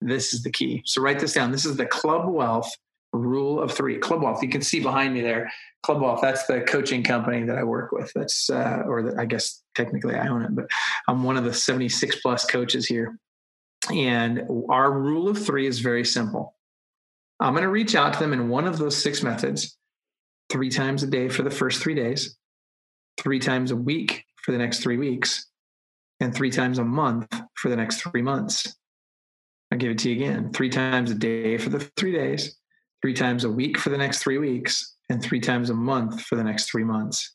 This 0.00 0.32
is 0.32 0.42
the 0.42 0.50
key. 0.50 0.82
So 0.84 1.02
write 1.02 1.20
this 1.20 1.34
down. 1.34 1.52
This 1.52 1.64
is 1.64 1.76
the 1.76 1.86
Club 1.86 2.28
Wealth 2.28 2.70
rule 3.12 3.60
of 3.60 3.70
three. 3.70 3.98
Club 3.98 4.22
Wealth. 4.22 4.42
You 4.42 4.48
can 4.48 4.62
see 4.62 4.80
behind 4.80 5.12
me 5.12 5.20
there. 5.20 5.52
Club 5.82 6.00
Wealth. 6.00 6.20
That's 6.22 6.46
the 6.46 6.62
coaching 6.62 7.02
company 7.02 7.44
that 7.44 7.58
I 7.58 7.62
work 7.62 7.92
with. 7.92 8.10
That's, 8.14 8.48
uh, 8.48 8.82
or 8.86 9.02
the, 9.02 9.20
I 9.20 9.26
guess 9.26 9.62
technically 9.74 10.14
I 10.14 10.28
own 10.28 10.42
it, 10.42 10.54
but 10.54 10.66
I'm 11.08 11.22
one 11.22 11.36
of 11.36 11.44
the 11.44 11.52
76 11.52 12.20
plus 12.20 12.46
coaches 12.46 12.86
here. 12.86 13.18
And 13.92 14.44
our 14.70 14.90
rule 14.90 15.28
of 15.28 15.44
three 15.44 15.66
is 15.66 15.80
very 15.80 16.04
simple 16.04 16.54
I'm 17.42 17.54
going 17.54 17.64
to 17.64 17.68
reach 17.68 17.96
out 17.96 18.14
to 18.14 18.20
them 18.20 18.32
in 18.32 18.48
one 18.48 18.68
of 18.68 18.78
those 18.78 18.96
six 18.96 19.20
methods 19.20 19.76
three 20.48 20.70
times 20.70 21.02
a 21.02 21.08
day 21.08 21.28
for 21.28 21.42
the 21.42 21.50
first 21.50 21.82
three 21.82 21.94
days, 21.94 22.36
three 23.18 23.40
times 23.40 23.72
a 23.72 23.76
week 23.76 24.24
for 24.44 24.52
the 24.52 24.58
next 24.58 24.78
three 24.78 24.96
weeks, 24.96 25.48
and 26.20 26.32
three 26.32 26.50
times 26.50 26.78
a 26.78 26.84
month 26.84 27.26
for 27.56 27.68
the 27.68 27.74
next 27.74 28.00
three 28.00 28.22
months. 28.22 28.76
I'll 29.72 29.78
give 29.78 29.90
it 29.90 29.98
to 29.98 30.10
you 30.10 30.24
again 30.24 30.52
three 30.52 30.68
times 30.68 31.10
a 31.10 31.16
day 31.16 31.58
for 31.58 31.70
the 31.70 31.80
three 31.96 32.12
days, 32.12 32.56
three 33.02 33.14
times 33.14 33.42
a 33.42 33.50
week 33.50 33.76
for 33.76 33.90
the 33.90 33.98
next 33.98 34.20
three 34.20 34.38
weeks, 34.38 34.94
and 35.10 35.20
three 35.20 35.40
times 35.40 35.68
a 35.68 35.74
month 35.74 36.20
for 36.20 36.36
the 36.36 36.44
next 36.44 36.70
three 36.70 36.84
months. 36.84 37.34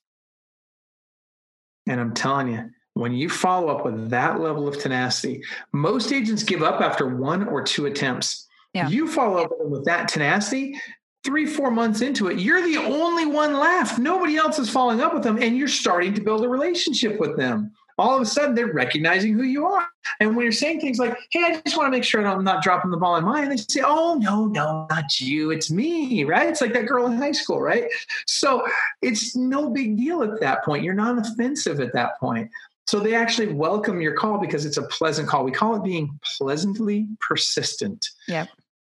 And 1.86 2.00
I'm 2.00 2.14
telling 2.14 2.48
you, 2.48 2.70
when 2.94 3.14
you 3.14 3.28
follow 3.28 3.76
up 3.76 3.84
with 3.84 4.10
that 4.12 4.40
level 4.40 4.70
of 4.70 4.80
tenacity, 4.80 5.44
most 5.74 6.14
agents 6.14 6.44
give 6.44 6.64
up 6.64 6.80
after 6.80 7.14
one 7.14 7.46
or 7.50 7.62
two 7.62 7.88
attempts. 7.88 8.47
Yeah. 8.78 8.90
You 8.90 9.08
follow 9.08 9.44
up 9.44 9.52
with 9.60 9.86
that 9.86 10.08
tenacity, 10.08 10.80
three, 11.24 11.48
four 11.48 11.72
months 11.72 12.02
into 12.02 12.28
it, 12.28 12.38
you're 12.38 12.62
the 12.62 12.78
only 12.78 13.26
one 13.26 13.60
left. 13.60 13.98
Nobody 13.98 14.38
else 14.38 14.60
is 14.60 14.70
following 14.70 15.02
up 15.02 15.16
with 15.16 15.24
them, 15.24 15.42
and 15.42 15.58
you're 15.58 15.68
starting 15.68 16.14
to 16.14 16.22
build 16.22 16.46
a 16.46 16.50
relationship 16.50 17.20
with 17.20 17.36
them. 17.38 17.72
All 17.98 18.16
of 18.16 18.22
a 18.22 18.26
sudden, 18.28 18.54
they're 18.54 18.72
recognizing 18.72 19.34
who 19.34 19.42
you 19.42 19.66
are. 19.66 19.88
And 20.20 20.36
when 20.36 20.44
you're 20.44 20.52
saying 20.52 20.80
things 20.80 21.00
like, 21.00 21.18
hey, 21.32 21.44
I 21.44 21.60
just 21.66 21.76
want 21.76 21.88
to 21.88 21.92
make 21.92 22.04
sure 22.04 22.26
I'm 22.26 22.44
not 22.44 22.62
dropping 22.62 22.92
the 22.92 22.98
ball 22.98 23.16
in 23.16 23.26
mine, 23.26 23.50
they 23.50 23.58
say, 23.58 23.82
oh, 23.84 24.20
no, 24.22 24.46
no, 24.46 24.86
not 24.92 25.20
you. 25.20 25.50
It's 25.50 25.72
me, 25.72 26.24
right? 26.24 26.48
It's 26.48 26.62
like 26.62 26.74
that 26.74 26.86
girl 26.86 27.08
in 27.08 27.18
high 27.18 27.32
school, 27.32 27.60
right? 27.60 27.86
So 28.28 28.68
it's 29.02 29.36
no 29.36 29.72
big 29.72 29.98
deal 29.98 30.22
at 30.22 30.40
that 30.42 30.64
point. 30.64 30.84
You're 30.84 30.94
not 30.94 31.18
offensive 31.18 31.80
at 31.80 31.94
that 31.94 32.20
point. 32.20 32.52
So 32.86 33.00
they 33.00 33.16
actually 33.16 33.52
welcome 33.52 34.00
your 34.00 34.14
call 34.14 34.38
because 34.38 34.66
it's 34.66 34.78
a 34.78 34.84
pleasant 34.84 35.28
call. 35.28 35.44
We 35.44 35.52
call 35.52 35.76
it 35.76 35.84
being 35.84 36.20
pleasantly 36.38 37.08
persistent. 37.20 38.08
Yep 38.28 38.48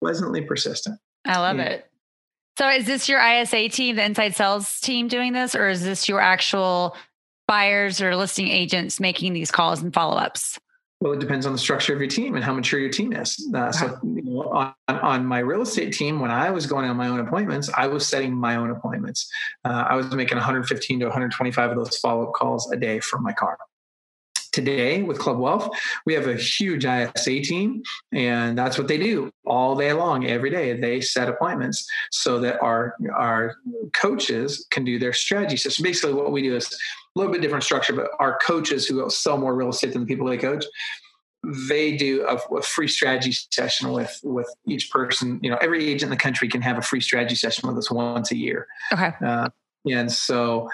pleasantly 0.03 0.41
persistent. 0.41 0.99
I 1.25 1.39
love 1.39 1.57
yeah. 1.57 1.63
it. 1.63 1.89
So 2.57 2.69
is 2.69 2.85
this 2.85 3.09
your 3.09 3.25
ISA 3.25 3.69
team, 3.69 3.95
the 3.95 4.03
inside 4.03 4.35
sales 4.35 4.79
team 4.81 5.07
doing 5.07 5.33
this, 5.33 5.55
or 5.55 5.69
is 5.69 5.83
this 5.83 6.07
your 6.07 6.19
actual 6.19 6.95
buyers 7.47 8.01
or 8.01 8.15
listing 8.15 8.49
agents 8.49 8.99
making 8.99 9.33
these 9.33 9.49
calls 9.49 9.81
and 9.81 9.93
follow-ups? 9.93 10.59
Well, 10.99 11.13
it 11.13 11.19
depends 11.19 11.45
on 11.45 11.51
the 11.51 11.57
structure 11.57 11.93
of 11.93 11.99
your 11.99 12.09
team 12.09 12.35
and 12.35 12.43
how 12.43 12.53
mature 12.53 12.79
your 12.79 12.91
team 12.91 13.11
is. 13.13 13.51
Uh, 13.53 13.71
so, 13.71 13.97
you 14.03 14.21
know, 14.21 14.43
on, 14.43 14.73
on, 14.87 15.25
my 15.25 15.39
real 15.39 15.61
estate 15.61 15.93
team, 15.93 16.19
when 16.19 16.31
I 16.31 16.49
was 16.51 16.65
going 16.65 16.89
on 16.89 16.95
my 16.95 17.07
own 17.07 17.19
appointments, 17.19 17.69
I 17.75 17.87
was 17.87 18.07
setting 18.07 18.33
my 18.33 18.55
own 18.55 18.69
appointments. 18.69 19.29
Uh, 19.65 19.85
I 19.89 19.95
was 19.95 20.13
making 20.13 20.37
115 20.37 20.99
to 20.99 21.05
125 21.05 21.71
of 21.71 21.77
those 21.77 21.97
follow-up 21.97 22.33
calls 22.33 22.71
a 22.71 22.77
day 22.77 22.99
from 22.99 23.23
my 23.23 23.33
car 23.33 23.57
today 24.53 25.03
with 25.03 25.19
Club 25.19 25.39
Wealth, 25.39 25.69
we 26.05 26.13
have 26.13 26.27
a 26.27 26.35
huge 26.35 26.85
ISA 26.85 27.41
team, 27.41 27.83
and 28.13 28.57
that's 28.57 28.77
what 28.77 28.87
they 28.87 28.97
do 28.97 29.31
all 29.45 29.75
day 29.75 29.91
long, 29.91 30.25
every 30.25 30.49
day. 30.49 30.79
They 30.79 31.01
set 31.01 31.27
appointments 31.27 31.85
so 32.11 32.39
that 32.39 32.61
our 32.61 32.95
our 33.13 33.55
coaches 33.93 34.65
can 34.71 34.85
do 34.85 34.97
their 34.97 35.13
strategy. 35.13 35.57
So 35.57 35.83
basically, 35.83 36.13
what 36.13 36.31
we 36.31 36.41
do 36.41 36.55
is 36.55 36.71
a 37.15 37.19
little 37.19 37.33
bit 37.33 37.41
different 37.41 37.63
structure, 37.63 37.93
but 37.93 38.07
our 38.19 38.37
coaches 38.39 38.87
who 38.87 39.09
sell 39.09 39.37
more 39.37 39.55
real 39.55 39.69
estate 39.69 39.93
than 39.93 40.01
the 40.01 40.07
people 40.07 40.27
they 40.27 40.37
coach, 40.37 40.65
they 41.67 41.95
do 41.97 42.25
a, 42.25 42.35
a, 42.55 42.61
free 42.61 42.87
strategy 42.87 43.33
session 43.51 43.91
with 43.91 44.19
with 44.23 44.47
each 44.67 44.89
person. 44.91 45.39
You 45.43 45.49
know, 45.49 45.57
every 45.61 45.85
agent 45.85 46.03
in 46.03 46.09
the 46.09 46.17
country 46.17 46.47
can 46.47 46.61
have 46.61 46.77
a 46.77 46.81
free 46.81 47.01
strategy 47.01 47.35
session 47.35 47.67
with 47.67 47.77
us 47.77 47.91
once 47.91 48.31
a 48.31 48.37
year. 48.37 48.67
Okay. 48.91 49.11
Uh, 49.23 49.49
and 49.89 50.11
so 50.11 50.69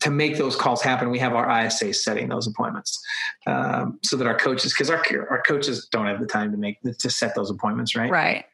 to 0.00 0.10
make 0.10 0.36
those 0.36 0.56
calls 0.56 0.82
happen, 0.82 1.10
we 1.10 1.18
have 1.18 1.34
our 1.34 1.64
ISA 1.64 1.94
setting 1.94 2.28
those 2.28 2.46
appointments 2.46 2.98
um, 3.46 3.98
so 4.02 4.16
that 4.16 4.26
our 4.26 4.36
coaches, 4.36 4.72
because 4.72 4.90
our 4.90 5.02
our 5.30 5.42
coaches 5.42 5.88
don't 5.90 6.06
have 6.06 6.20
the 6.20 6.26
time 6.26 6.50
to 6.52 6.58
make 6.58 6.78
to 6.82 7.10
set 7.10 7.34
those 7.34 7.50
appointments, 7.50 7.96
right? 7.96 8.10
Right. 8.10 8.44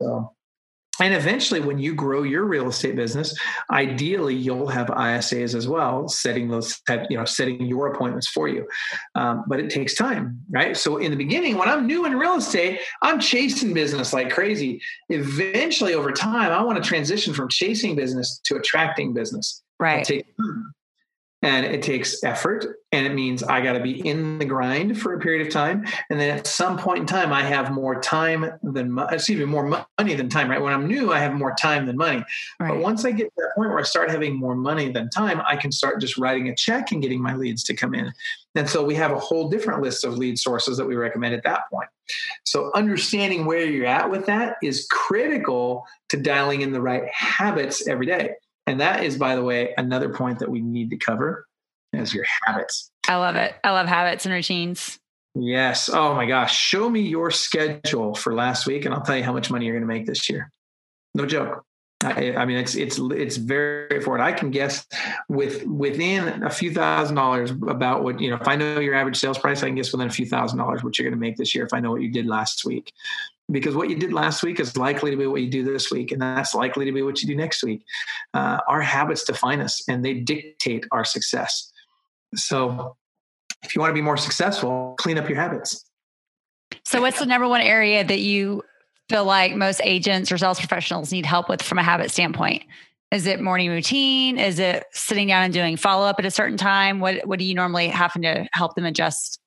So 0.00 0.32
and 1.00 1.14
eventually, 1.14 1.60
when 1.60 1.78
you 1.78 1.94
grow 1.94 2.22
your 2.22 2.44
real 2.44 2.68
estate 2.68 2.94
business, 2.94 3.38
ideally 3.70 4.34
you'll 4.34 4.66
have 4.66 4.88
ISAs 4.88 5.54
as 5.54 5.66
well, 5.66 6.08
setting 6.08 6.48
those, 6.48 6.80
you 7.08 7.16
know, 7.16 7.24
setting 7.24 7.64
your 7.64 7.92
appointments 7.92 8.28
for 8.28 8.48
you. 8.48 8.68
Um, 9.14 9.44
but 9.46 9.60
it 9.60 9.70
takes 9.70 9.94
time, 9.94 10.40
right? 10.50 10.76
So 10.76 10.98
in 10.98 11.10
the 11.10 11.16
beginning, 11.16 11.56
when 11.56 11.68
I'm 11.68 11.86
new 11.86 12.04
in 12.04 12.18
real 12.18 12.34
estate, 12.34 12.80
I'm 13.02 13.18
chasing 13.18 13.72
business 13.72 14.12
like 14.12 14.30
crazy. 14.30 14.82
Eventually, 15.08 15.94
over 15.94 16.12
time, 16.12 16.52
I 16.52 16.62
want 16.62 16.82
to 16.82 16.86
transition 16.86 17.32
from 17.32 17.48
chasing 17.48 17.96
business 17.96 18.38
to 18.44 18.56
attracting 18.56 19.14
business. 19.14 19.62
Right. 19.78 20.04
Time 20.04 20.74
and 21.42 21.64
it 21.64 21.82
takes 21.82 22.22
effort 22.22 22.66
and 22.92 23.06
it 23.06 23.14
means 23.14 23.42
i 23.42 23.60
got 23.60 23.72
to 23.72 23.80
be 23.80 24.06
in 24.06 24.38
the 24.38 24.44
grind 24.44 25.00
for 25.00 25.14
a 25.14 25.20
period 25.20 25.46
of 25.46 25.52
time. 25.52 25.86
And 26.10 26.20
then 26.20 26.36
at 26.36 26.46
some 26.46 26.76
point 26.76 27.00
in 27.00 27.06
time 27.06 27.32
i 27.32 27.42
have 27.42 27.72
more 27.72 28.00
time 28.00 28.52
than 28.62 28.98
excuse 29.10 29.38
me 29.38 29.46
more 29.46 29.66
money 29.98 30.14
than 30.14 30.28
time 30.28 30.50
right? 30.50 30.60
When 30.60 30.72
i'm 30.72 30.86
new 30.86 31.12
i 31.12 31.18
have 31.18 31.32
more 31.32 31.54
time 31.54 31.86
than 31.86 31.96
money. 31.96 32.24
Right. 32.58 32.68
but 32.68 32.78
once 32.78 33.04
i 33.04 33.10
get 33.10 33.24
to 33.24 33.32
that 33.38 33.52
point 33.56 33.70
where 33.70 33.78
i 33.78 33.82
start 33.82 34.10
having 34.10 34.36
more 34.36 34.54
money 34.54 34.90
than 34.90 35.08
time 35.10 35.40
i 35.46 35.56
can 35.56 35.72
start 35.72 36.00
just 36.00 36.18
writing 36.18 36.48
a 36.48 36.54
check 36.54 36.92
and 36.92 37.02
getting 37.02 37.20
my 37.20 37.34
leads 37.34 37.64
to 37.64 37.74
come 37.74 37.94
in. 37.94 38.12
And 38.56 38.68
so 38.68 38.84
we 38.84 38.96
have 38.96 39.12
a 39.12 39.18
whole 39.18 39.48
different 39.48 39.80
list 39.80 40.04
of 40.04 40.18
lead 40.18 40.38
sources 40.38 40.76
that 40.76 40.86
we 40.86 40.96
recommend 40.96 41.34
at 41.34 41.44
that 41.44 41.62
point. 41.70 41.88
So 42.44 42.72
understanding 42.74 43.46
where 43.46 43.64
you're 43.64 43.86
at 43.86 44.10
with 44.10 44.26
that 44.26 44.56
is 44.60 44.88
critical 44.90 45.86
to 46.08 46.16
dialing 46.16 46.62
in 46.62 46.72
the 46.72 46.80
right 46.80 47.06
habits 47.08 47.86
every 47.86 48.06
day 48.06 48.34
and 48.70 48.80
that 48.80 49.02
is, 49.02 49.18
by 49.18 49.34
the 49.34 49.42
way, 49.42 49.74
another 49.76 50.10
point 50.10 50.38
that 50.38 50.48
we 50.48 50.60
need 50.60 50.90
to 50.90 50.96
cover 50.96 51.44
as 51.92 52.14
your 52.14 52.24
habits. 52.44 52.92
I 53.08 53.16
love 53.16 53.34
it. 53.34 53.52
I 53.64 53.72
love 53.72 53.88
habits 53.88 54.24
and 54.24 54.32
routines. 54.32 55.00
Yes. 55.34 55.88
Oh 55.88 56.14
my 56.14 56.24
gosh. 56.24 56.56
Show 56.56 56.88
me 56.88 57.00
your 57.00 57.32
schedule 57.32 58.14
for 58.14 58.32
last 58.32 58.68
week 58.68 58.84
and 58.84 58.94
I'll 58.94 59.02
tell 59.02 59.16
you 59.16 59.24
how 59.24 59.32
much 59.32 59.50
money 59.50 59.66
you're 59.66 59.74
going 59.74 59.88
to 59.88 59.92
make 59.92 60.06
this 60.06 60.30
year. 60.30 60.52
No 61.16 61.26
joke. 61.26 61.64
I, 62.02 62.34
I, 62.34 62.44
mean, 62.46 62.58
it's 62.58 62.76
it's 62.76 62.98
it's 62.98 63.36
very 63.36 63.86
straightforward. 63.86 64.22
I 64.22 64.32
can 64.32 64.50
guess 64.50 64.86
with 65.28 65.66
within 65.66 66.44
a 66.44 66.48
few 66.48 66.72
thousand 66.72 67.16
dollars 67.16 67.50
about 67.50 68.04
what 68.04 68.20
you 68.20 68.30
know. 68.30 68.36
If 68.36 68.48
I 68.48 68.56
know 68.56 68.80
your 68.80 68.94
average 68.94 69.18
sales 69.18 69.36
price, 69.36 69.62
I 69.62 69.66
can 69.66 69.74
guess 69.74 69.92
within 69.92 70.08
a 70.08 70.10
few 70.10 70.24
thousand 70.24 70.58
dollars 70.58 70.82
what 70.82 70.98
you're 70.98 71.04
going 71.04 71.18
to 71.18 71.20
make 71.20 71.36
this 71.36 71.54
year. 71.54 71.66
If 71.66 71.74
I 71.74 71.80
know 71.80 71.90
what 71.90 72.00
you 72.00 72.10
did 72.10 72.26
last 72.26 72.64
week, 72.64 72.90
because 73.50 73.74
what 73.74 73.90
you 73.90 73.96
did 73.96 74.12
last 74.12 74.42
week 74.42 74.60
is 74.60 74.76
likely 74.76 75.10
to 75.10 75.16
be 75.16 75.26
what 75.26 75.42
you 75.42 75.50
do 75.50 75.64
this 75.64 75.90
week, 75.90 76.12
and 76.12 76.20
that's 76.20 76.54
likely 76.54 76.84
to 76.84 76.92
be 76.92 77.02
what 77.02 77.20
you 77.22 77.28
do 77.28 77.36
next 77.36 77.62
week. 77.62 77.84
Uh, 78.34 78.58
our 78.68 78.80
habits 78.80 79.24
define 79.24 79.60
us, 79.60 79.82
and 79.88 80.04
they 80.04 80.14
dictate 80.14 80.86
our 80.92 81.04
success. 81.04 81.72
So, 82.34 82.96
if 83.62 83.74
you 83.74 83.80
want 83.80 83.90
to 83.90 83.94
be 83.94 84.02
more 84.02 84.16
successful, 84.16 84.94
clean 84.98 85.18
up 85.18 85.28
your 85.28 85.38
habits. 85.38 85.84
So, 86.84 87.00
what's 87.00 87.18
the 87.18 87.26
number 87.26 87.48
one 87.48 87.60
area 87.60 88.04
that 88.04 88.20
you 88.20 88.62
feel 89.08 89.24
like 89.24 89.54
most 89.54 89.80
agents 89.84 90.30
or 90.30 90.38
sales 90.38 90.58
professionals 90.58 91.12
need 91.12 91.26
help 91.26 91.48
with 91.48 91.62
from 91.62 91.78
a 91.78 91.82
habit 91.82 92.10
standpoint? 92.10 92.62
Is 93.10 93.26
it 93.26 93.40
morning 93.40 93.70
routine? 93.70 94.38
Is 94.38 94.60
it 94.60 94.84
sitting 94.92 95.26
down 95.26 95.42
and 95.42 95.52
doing 95.52 95.76
follow 95.76 96.06
up 96.06 96.16
at 96.20 96.24
a 96.24 96.30
certain 96.30 96.56
time? 96.56 97.00
What 97.00 97.26
What 97.26 97.38
do 97.38 97.44
you 97.44 97.54
normally 97.54 97.88
happen 97.88 98.22
to 98.22 98.46
help 98.52 98.76
them 98.76 98.84
adjust? 98.84 99.40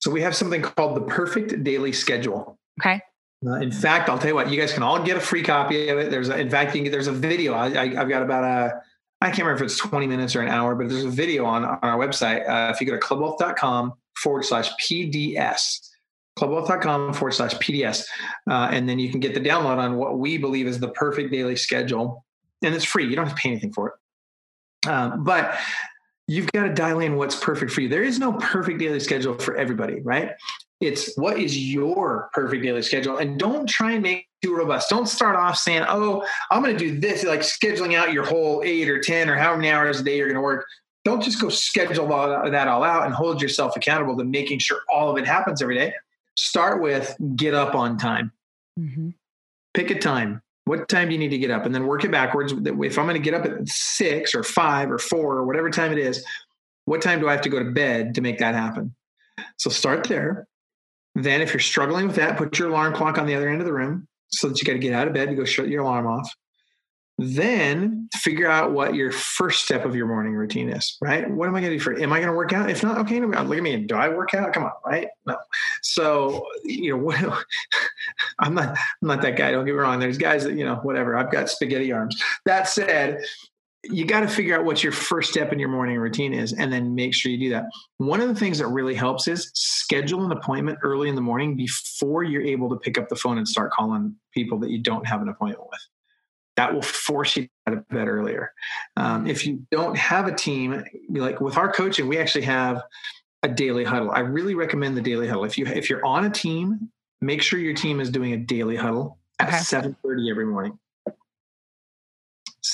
So 0.00 0.10
we 0.10 0.20
have 0.20 0.36
something 0.36 0.62
called 0.62 0.94
the 0.94 1.00
perfect 1.00 1.64
daily 1.64 1.92
schedule. 1.92 2.58
Okay. 2.80 3.00
Uh, 3.46 3.54
in 3.54 3.70
fact, 3.70 4.08
I'll 4.08 4.18
tell 4.18 4.28
you 4.28 4.34
what, 4.34 4.50
you 4.50 4.60
guys 4.60 4.72
can 4.72 4.82
all 4.82 5.02
get 5.02 5.16
a 5.16 5.20
free 5.20 5.42
copy 5.42 5.88
of 5.88 5.98
it. 5.98 6.10
There's, 6.10 6.28
a, 6.28 6.38
in 6.38 6.50
fact, 6.50 6.72
can, 6.72 6.90
there's 6.90 7.06
a 7.06 7.12
video. 7.12 7.54
I, 7.54 7.68
have 7.94 8.08
got 8.08 8.22
about 8.22 8.44
a, 8.44 8.82
I 9.20 9.26
can't 9.26 9.38
remember 9.38 9.64
if 9.64 9.70
it's 9.70 9.78
20 9.78 10.06
minutes 10.06 10.34
or 10.34 10.42
an 10.42 10.48
hour, 10.48 10.74
but 10.74 10.88
there's 10.88 11.04
a 11.04 11.10
video 11.10 11.44
on, 11.44 11.64
on 11.64 11.78
our 11.82 11.98
website. 11.98 12.48
Uh, 12.48 12.72
if 12.72 12.80
you 12.80 12.86
go 12.86 12.94
to 12.94 12.98
clubwealth.com 12.98 13.94
forward 14.16 14.44
slash 14.44 14.70
PDS, 14.80 15.88
clubwealth.com 16.38 17.14
forward 17.14 17.32
slash 17.32 17.54
PDS, 17.54 18.04
uh, 18.50 18.68
and 18.72 18.88
then 18.88 18.98
you 18.98 19.10
can 19.10 19.20
get 19.20 19.34
the 19.34 19.40
download 19.40 19.78
on 19.78 19.96
what 19.96 20.18
we 20.18 20.36
believe 20.36 20.66
is 20.66 20.80
the 20.80 20.88
perfect 20.88 21.30
daily 21.30 21.56
schedule. 21.56 22.24
And 22.62 22.74
it's 22.74 22.84
free. 22.84 23.06
You 23.06 23.14
don't 23.14 23.26
have 23.26 23.36
to 23.36 23.40
pay 23.40 23.50
anything 23.50 23.72
for 23.72 23.88
it. 23.88 24.88
Um, 24.88 25.22
but 25.22 25.56
you've 26.26 26.50
got 26.52 26.64
to 26.64 26.74
dial 26.74 26.98
in 27.00 27.16
what's 27.16 27.36
perfect 27.36 27.70
for 27.70 27.80
you. 27.80 27.88
There 27.88 28.02
is 28.02 28.18
no 28.18 28.32
perfect 28.32 28.80
daily 28.80 29.00
schedule 29.00 29.34
for 29.38 29.56
everybody, 29.56 30.00
right? 30.00 30.32
It's 30.80 31.16
what 31.16 31.38
is 31.38 31.58
your 31.58 32.30
perfect 32.32 32.62
daily 32.62 32.82
schedule? 32.82 33.16
And 33.16 33.38
don't 33.38 33.68
try 33.68 33.92
and 33.92 34.02
make 34.02 34.18
it 34.18 34.46
too 34.46 34.54
robust. 34.54 34.88
Don't 34.88 35.08
start 35.08 35.34
off 35.34 35.56
saying, 35.56 35.84
oh, 35.88 36.24
I'm 36.50 36.62
going 36.62 36.76
to 36.76 36.78
do 36.78 37.00
this, 37.00 37.24
like 37.24 37.40
scheduling 37.40 37.96
out 37.96 38.12
your 38.12 38.24
whole 38.24 38.62
eight 38.64 38.88
or 38.88 39.00
10 39.00 39.28
or 39.28 39.36
how 39.36 39.56
many 39.56 39.70
hours 39.70 40.00
a 40.00 40.04
day 40.04 40.16
you're 40.16 40.28
going 40.28 40.36
to 40.36 40.40
work. 40.40 40.66
Don't 41.04 41.22
just 41.22 41.40
go 41.40 41.48
schedule 41.48 42.12
all 42.12 42.50
that 42.50 42.68
all 42.68 42.84
out 42.84 43.06
and 43.06 43.14
hold 43.14 43.42
yourself 43.42 43.76
accountable 43.76 44.16
to 44.16 44.24
making 44.24 44.60
sure 44.60 44.80
all 44.92 45.10
of 45.10 45.16
it 45.16 45.26
happens 45.26 45.62
every 45.62 45.74
day. 45.74 45.92
Start 46.36 46.80
with 46.80 47.16
get 47.34 47.54
up 47.54 47.74
on 47.74 47.98
time. 47.98 48.30
Mm-hmm. 48.78 49.10
Pick 49.74 49.90
a 49.90 49.98
time. 49.98 50.42
What 50.64 50.88
time 50.88 51.08
do 51.08 51.14
you 51.14 51.18
need 51.18 51.30
to 51.30 51.38
get 51.38 51.50
up? 51.50 51.64
And 51.64 51.74
then 51.74 51.86
work 51.86 52.04
it 52.04 52.10
backwards. 52.10 52.52
If 52.52 52.98
I'm 52.98 53.06
going 53.06 53.14
to 53.14 53.18
get 53.18 53.34
up 53.34 53.46
at 53.46 53.66
six 53.66 54.34
or 54.34 54.44
five 54.44 54.90
or 54.90 54.98
four 54.98 55.38
or 55.38 55.46
whatever 55.46 55.70
time 55.70 55.92
it 55.92 55.98
is, 55.98 56.24
what 56.84 57.02
time 57.02 57.20
do 57.20 57.28
I 57.28 57.32
have 57.32 57.40
to 57.42 57.48
go 57.48 57.58
to 57.58 57.70
bed 57.70 58.14
to 58.14 58.20
make 58.20 58.38
that 58.38 58.54
happen? 58.54 58.94
So 59.56 59.70
start 59.70 60.04
there. 60.08 60.46
Then, 61.22 61.40
if 61.40 61.52
you're 61.52 61.60
struggling 61.60 62.06
with 62.06 62.16
that, 62.16 62.36
put 62.36 62.58
your 62.58 62.68
alarm 62.68 62.94
clock 62.94 63.18
on 63.18 63.26
the 63.26 63.34
other 63.34 63.48
end 63.48 63.60
of 63.60 63.66
the 63.66 63.72
room 63.72 64.06
so 64.28 64.48
that 64.48 64.60
you 64.60 64.64
got 64.64 64.74
to 64.74 64.78
get 64.78 64.92
out 64.92 65.08
of 65.08 65.14
bed 65.14 65.28
to 65.28 65.34
go 65.34 65.44
shut 65.44 65.68
your 65.68 65.82
alarm 65.82 66.06
off. 66.06 66.32
Then 67.20 68.08
figure 68.14 68.48
out 68.48 68.70
what 68.70 68.94
your 68.94 69.10
first 69.10 69.64
step 69.64 69.84
of 69.84 69.96
your 69.96 70.06
morning 70.06 70.34
routine 70.34 70.68
is, 70.68 70.96
right? 71.00 71.28
What 71.28 71.48
am 71.48 71.56
I 71.56 71.60
going 71.60 71.72
to 71.72 71.78
do 71.78 71.82
for? 71.82 72.00
Am 72.00 72.12
I 72.12 72.18
going 72.18 72.28
to 72.28 72.36
work 72.36 72.52
out? 72.52 72.70
If 72.70 72.84
not, 72.84 72.98
okay, 72.98 73.18
no, 73.18 73.26
look 73.26 73.58
at 73.58 73.62
me. 73.64 73.76
Do 73.84 73.96
I 73.96 74.08
work 74.08 74.34
out? 74.34 74.52
Come 74.52 74.62
on, 74.62 74.70
right? 74.86 75.08
No. 75.26 75.36
So 75.82 76.46
you 76.62 76.92
know, 76.92 77.02
what, 77.02 77.20
I'm 78.38 78.54
not. 78.54 78.68
I'm 78.68 79.08
not 79.08 79.22
that 79.22 79.36
guy. 79.36 79.50
Don't 79.50 79.64
get 79.64 79.72
me 79.72 79.78
wrong. 79.78 79.98
There's 79.98 80.16
guys 80.16 80.44
that 80.44 80.56
you 80.56 80.64
know, 80.64 80.76
whatever. 80.76 81.16
I've 81.16 81.32
got 81.32 81.50
spaghetti 81.50 81.90
arms. 81.90 82.22
That 82.44 82.68
said, 82.68 83.24
you 83.84 84.04
got 84.04 84.20
to 84.20 84.28
figure 84.28 84.58
out 84.58 84.64
what 84.64 84.82
your 84.82 84.92
first 84.92 85.30
step 85.30 85.52
in 85.52 85.58
your 85.58 85.68
morning 85.68 85.98
routine 85.98 86.32
is 86.32 86.52
and 86.52 86.72
then 86.72 86.94
make 86.94 87.14
sure 87.14 87.30
you 87.30 87.38
do 87.38 87.50
that. 87.50 87.66
One 87.98 88.20
of 88.20 88.28
the 88.28 88.34
things 88.34 88.58
that 88.58 88.66
really 88.66 88.94
helps 88.94 89.28
is 89.28 89.50
schedule 89.54 90.24
an 90.24 90.32
appointment 90.32 90.78
early 90.82 91.08
in 91.08 91.14
the 91.14 91.20
morning 91.20 91.56
before 91.56 92.24
you're 92.24 92.42
able 92.42 92.68
to 92.70 92.76
pick 92.76 92.98
up 92.98 93.08
the 93.08 93.16
phone 93.16 93.38
and 93.38 93.46
start 93.46 93.70
calling 93.72 94.16
people 94.34 94.58
that 94.60 94.70
you 94.70 94.82
don't 94.82 95.06
have 95.06 95.22
an 95.22 95.28
appointment 95.28 95.68
with. 95.70 95.80
That 96.56 96.74
will 96.74 96.82
force 96.82 97.36
you 97.36 97.48
out 97.68 97.74
of 97.74 97.88
bed 97.88 98.08
earlier. 98.08 98.52
Um, 98.96 99.28
if 99.28 99.46
you 99.46 99.64
don't 99.70 99.96
have 99.96 100.26
a 100.26 100.34
team, 100.34 100.84
like 101.10 101.40
with 101.40 101.56
our 101.56 101.72
coaching, 101.72 102.08
we 102.08 102.18
actually 102.18 102.44
have 102.46 102.82
a 103.44 103.48
daily 103.48 103.84
huddle. 103.84 104.10
I 104.10 104.20
really 104.20 104.56
recommend 104.56 104.96
the 104.96 105.02
daily 105.02 105.28
huddle. 105.28 105.44
If 105.44 105.56
you 105.56 105.66
if 105.66 105.88
you're 105.88 106.04
on 106.04 106.24
a 106.24 106.30
team, 106.30 106.90
make 107.20 107.42
sure 107.42 107.60
your 107.60 107.74
team 107.74 108.00
is 108.00 108.10
doing 108.10 108.32
a 108.32 108.36
daily 108.36 108.74
huddle 108.74 109.18
at 109.38 109.48
okay. 109.48 109.58
7:30 109.58 110.30
every 110.32 110.46
morning. 110.46 110.76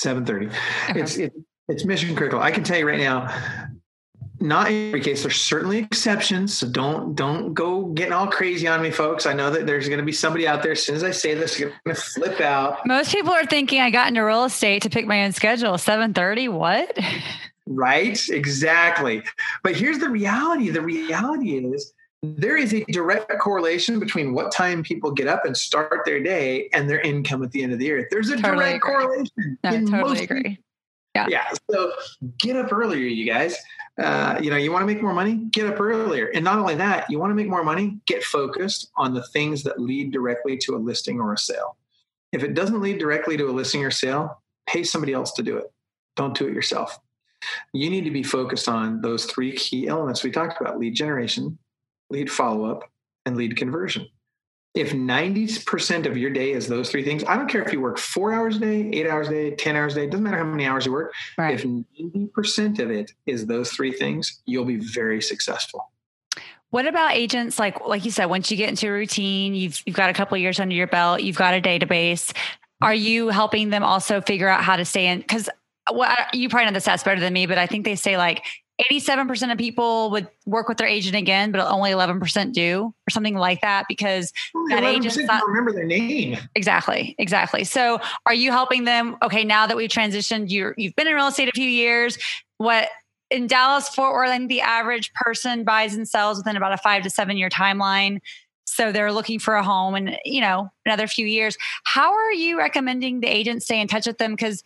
7.30 0.03 0.47
okay. 0.89 0.99
it's 0.99 1.17
it, 1.17 1.33
it's 1.67 1.85
mission 1.85 2.15
critical. 2.15 2.39
I 2.39 2.51
can 2.51 2.63
tell 2.63 2.77
you 2.77 2.87
right 2.87 2.99
now 2.99 3.33
not 4.39 4.69
in 4.69 4.89
every 4.89 5.01
case 5.01 5.23
there's 5.23 5.39
certainly 5.39 5.77
exceptions 5.77 6.57
so 6.57 6.67
don't 6.67 7.15
don't 7.15 7.53
go 7.53 7.85
getting 7.85 8.13
all 8.13 8.27
crazy 8.27 8.67
on 8.67 8.81
me 8.81 8.91
folks. 8.91 9.25
I 9.25 9.33
know 9.33 9.49
that 9.49 9.65
there's 9.65 9.87
going 9.87 9.99
to 9.99 10.05
be 10.05 10.11
somebody 10.11 10.47
out 10.47 10.61
there 10.61 10.73
as 10.73 10.83
soon 10.83 10.95
as 10.95 11.03
i 11.03 11.11
say 11.11 11.33
this 11.33 11.59
going 11.59 11.73
to 11.87 11.95
flip 11.95 12.41
out. 12.41 12.85
Most 12.85 13.11
people 13.11 13.31
are 13.31 13.45
thinking 13.45 13.81
i 13.81 13.89
got 13.89 14.07
into 14.07 14.21
real 14.21 14.43
estate 14.43 14.83
to 14.83 14.89
pick 14.89 15.07
my 15.07 15.23
own 15.23 15.31
schedule. 15.31 15.73
7.30 15.73 16.51
what? 16.51 16.97
Right? 17.67 18.19
Exactly. 18.29 19.23
But 19.63 19.75
here's 19.75 19.97
the 19.97 20.07
reality. 20.07 20.69
The 20.69 20.83
reality 20.83 21.57
is 21.57 21.94
there 22.37 22.57
is 22.57 22.73
a 22.73 22.83
direct 22.85 23.31
correlation 23.39 23.99
between 23.99 24.33
what 24.33 24.51
time 24.51 24.83
people 24.83 25.11
get 25.11 25.27
up 25.27 25.45
and 25.45 25.55
start 25.55 26.01
their 26.05 26.21
day 26.21 26.69
and 26.73 26.89
their 26.89 26.99
income 27.01 27.43
at 27.43 27.51
the 27.51 27.63
end 27.63 27.73
of 27.73 27.79
the 27.79 27.85
year. 27.85 28.07
There's 28.09 28.29
a 28.29 28.37
totally 28.37 28.55
direct 28.55 28.77
agree. 28.77 28.93
correlation. 28.93 29.57
No, 29.63 29.85
totally 29.85 30.23
agree. 30.23 30.43
People. 30.43 30.63
Yeah. 31.15 31.27
Yeah. 31.29 31.51
So 31.71 31.93
get 32.37 32.57
up 32.57 32.73
earlier, 32.73 33.07
you 33.07 33.25
guys. 33.25 33.55
Uh, 34.01 34.37
you 34.41 34.49
know, 34.49 34.57
you 34.57 34.71
want 34.71 34.81
to 34.81 34.85
make 34.85 35.01
more 35.01 35.13
money, 35.13 35.35
get 35.51 35.67
up 35.67 35.79
earlier. 35.79 36.27
And 36.27 36.43
not 36.43 36.59
only 36.59 36.75
that, 36.75 37.09
you 37.09 37.17
want 37.17 37.31
to 37.31 37.35
make 37.35 37.47
more 37.47 37.63
money, 37.63 37.97
get 38.05 38.23
focused 38.23 38.91
on 38.97 39.13
the 39.13 39.23
things 39.23 39.63
that 39.63 39.79
lead 39.79 40.11
directly 40.11 40.57
to 40.57 40.75
a 40.75 40.77
listing 40.77 41.21
or 41.21 41.31
a 41.31 41.37
sale. 41.37 41.77
If 42.33 42.43
it 42.43 42.53
doesn't 42.53 42.81
lead 42.81 42.99
directly 42.99 43.37
to 43.37 43.49
a 43.49 43.51
listing 43.51 43.85
or 43.85 43.91
sale, 43.91 44.41
pay 44.67 44.83
somebody 44.83 45.13
else 45.13 45.31
to 45.33 45.43
do 45.43 45.55
it. 45.55 45.71
Don't 46.17 46.37
do 46.37 46.47
it 46.47 46.53
yourself. 46.53 46.99
You 47.73 47.89
need 47.89 48.03
to 48.03 48.11
be 48.11 48.23
focused 48.23 48.67
on 48.67 48.99
those 48.99 49.25
three 49.25 49.53
key 49.53 49.87
elements 49.87 50.23
we 50.23 50.31
talked 50.31 50.59
about 50.59 50.77
lead 50.77 50.95
generation, 50.95 51.57
lead 52.09 52.31
follow 52.31 52.65
up, 52.65 52.89
and 53.25 53.35
lead 53.35 53.57
conversion. 53.57 54.07
If 54.73 54.91
90% 54.91 56.05
of 56.05 56.17
your 56.17 56.31
day 56.31 56.51
is 56.51 56.67
those 56.67 56.91
three 56.91 57.03
things, 57.03 57.23
I 57.23 57.37
don't 57.37 57.47
care 57.47 57.61
if 57.61 57.71
you 57.71 57.79
work 57.79 57.97
four 57.97 58.33
hours 58.33 58.57
a 58.57 58.59
day, 58.59 58.89
eight 58.91 59.07
hours 59.07 59.29
a 59.29 59.31
day, 59.31 59.51
10 59.51 59.75
hours 59.75 59.93
a 59.95 60.01
day, 60.01 60.07
doesn't 60.07 60.23
matter 60.23 60.37
how 60.37 60.43
many 60.43 60.65
hours 60.65 60.85
you 60.85 60.91
work. 60.91 61.13
Right. 61.37 61.53
If 61.53 61.63
90% 61.63 62.79
of 62.79 62.91
it 62.91 63.13
is 63.25 63.45
those 63.45 63.71
three 63.71 63.93
things, 63.93 64.41
you'll 64.45 64.65
be 64.65 64.75
very 64.75 65.21
successful. 65.21 65.89
What 66.71 66.87
about 66.87 67.13
agents 67.13 67.57
like 67.57 67.87
like 67.87 68.03
you 68.03 68.11
said, 68.11 68.25
once 68.25 68.51
you 68.51 68.57
get 68.57 68.67
into 68.67 68.89
a 68.89 68.91
routine, 68.91 69.55
you've 69.55 69.81
you've 69.85 69.95
got 69.95 70.09
a 70.09 70.13
couple 70.13 70.37
years 70.37 70.59
under 70.59 70.75
your 70.75 70.87
belt, 70.87 71.21
you've 71.21 71.37
got 71.37 71.53
a 71.53 71.61
database. 71.61 72.35
Are 72.81 72.91
mm-hmm. 72.91 73.01
you 73.01 73.29
helping 73.29 73.69
them 73.69 73.81
also 73.81 74.19
figure 74.19 74.49
out 74.49 74.61
how 74.61 74.75
to 74.75 74.83
stay 74.83 75.07
in? 75.07 75.19
Because 75.19 75.49
well, 75.89 76.13
you 76.33 76.49
probably 76.49 76.65
know 76.65 76.77
the 76.77 76.79
stats 76.79 77.05
better 77.05 77.21
than 77.21 77.31
me, 77.31 77.45
but 77.45 77.57
I 77.57 77.65
think 77.65 77.85
they 77.85 77.95
say 77.95 78.17
like 78.17 78.43
87% 78.81 79.51
of 79.51 79.57
people 79.57 80.11
would 80.11 80.27
work 80.45 80.67
with 80.67 80.77
their 80.77 80.87
agent 80.87 81.15
again, 81.15 81.51
but 81.51 81.65
only 81.65 81.91
11% 81.91 82.51
do, 82.51 82.93
or 83.07 83.09
something 83.09 83.35
like 83.35 83.61
that, 83.61 83.85
because 83.87 84.33
that 84.69 84.83
agent 84.83 85.17
not 85.27 85.47
remember 85.47 85.71
their 85.71 85.85
name. 85.85 86.37
Exactly, 86.55 87.15
exactly. 87.17 87.63
So, 87.63 87.99
are 88.25 88.33
you 88.33 88.51
helping 88.51 88.83
them? 88.83 89.15
Okay, 89.23 89.45
now 89.45 89.65
that 89.65 89.77
we've 89.77 89.89
transitioned, 89.89 90.49
you 90.49 90.73
you've 90.77 90.95
been 90.95 91.07
in 91.07 91.15
real 91.15 91.27
estate 91.27 91.47
a 91.47 91.51
few 91.53 91.69
years. 91.69 92.17
What 92.57 92.89
in 93.31 93.47
Dallas, 93.47 93.89
Fort 93.89 94.13
Worth, 94.13 94.29
I 94.29 94.37
think 94.37 94.49
the 94.49 94.61
average 94.61 95.11
person 95.13 95.63
buys 95.63 95.95
and 95.95 96.07
sells 96.07 96.37
within 96.37 96.57
about 96.57 96.73
a 96.73 96.77
five 96.77 97.03
to 97.03 97.09
seven 97.09 97.37
year 97.37 97.49
timeline. 97.49 98.19
So 98.65 98.91
they're 98.91 99.11
looking 99.11 99.39
for 99.39 99.55
a 99.55 99.63
home 99.63 99.95
and, 99.95 100.17
you 100.25 100.41
know, 100.41 100.69
another 100.85 101.07
few 101.07 101.25
years. 101.25 101.55
How 101.85 102.13
are 102.13 102.33
you 102.33 102.57
recommending 102.57 103.21
the 103.21 103.27
agent 103.27 103.63
stay 103.63 103.79
in 103.79 103.87
touch 103.87 104.05
with 104.05 104.17
them? 104.17 104.31
Because 104.31 104.63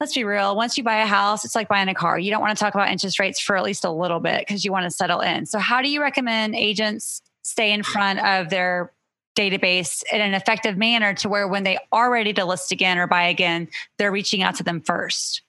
let's 0.00 0.14
be 0.14 0.24
real, 0.24 0.54
once 0.54 0.78
you 0.78 0.84
buy 0.84 0.98
a 0.98 1.06
house, 1.06 1.44
it's 1.44 1.54
like 1.54 1.68
buying 1.68 1.88
a 1.88 1.94
car. 1.94 2.18
You 2.18 2.30
don't 2.30 2.40
want 2.40 2.56
to 2.56 2.62
talk 2.62 2.74
about 2.74 2.90
interest 2.90 3.18
rates 3.18 3.40
for 3.40 3.56
at 3.56 3.64
least 3.64 3.84
a 3.84 3.90
little 3.90 4.20
bit 4.20 4.46
because 4.46 4.64
you 4.64 4.72
want 4.72 4.84
to 4.84 4.90
settle 4.90 5.20
in. 5.20 5.46
So 5.46 5.58
how 5.58 5.82
do 5.82 5.88
you 5.88 6.00
recommend 6.00 6.54
agents 6.54 7.22
stay 7.42 7.72
in 7.72 7.82
front 7.82 8.20
of 8.20 8.50
their 8.50 8.92
database 9.36 10.02
in 10.12 10.20
an 10.20 10.34
effective 10.34 10.76
manner 10.76 11.14
to 11.14 11.28
where 11.28 11.48
when 11.48 11.64
they 11.64 11.78
are 11.92 12.10
ready 12.10 12.32
to 12.32 12.44
list 12.44 12.72
again 12.72 12.98
or 12.98 13.06
buy 13.06 13.24
again, 13.24 13.68
they're 13.96 14.12
reaching 14.12 14.42
out 14.42 14.56
to 14.56 14.62
them 14.62 14.80
first? 14.80 15.42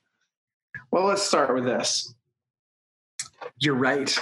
Well, 0.91 1.05
let's 1.05 1.23
start 1.23 1.53
with 1.53 1.65
this. 1.65 2.13
You're 3.59 3.75
right. 3.75 4.17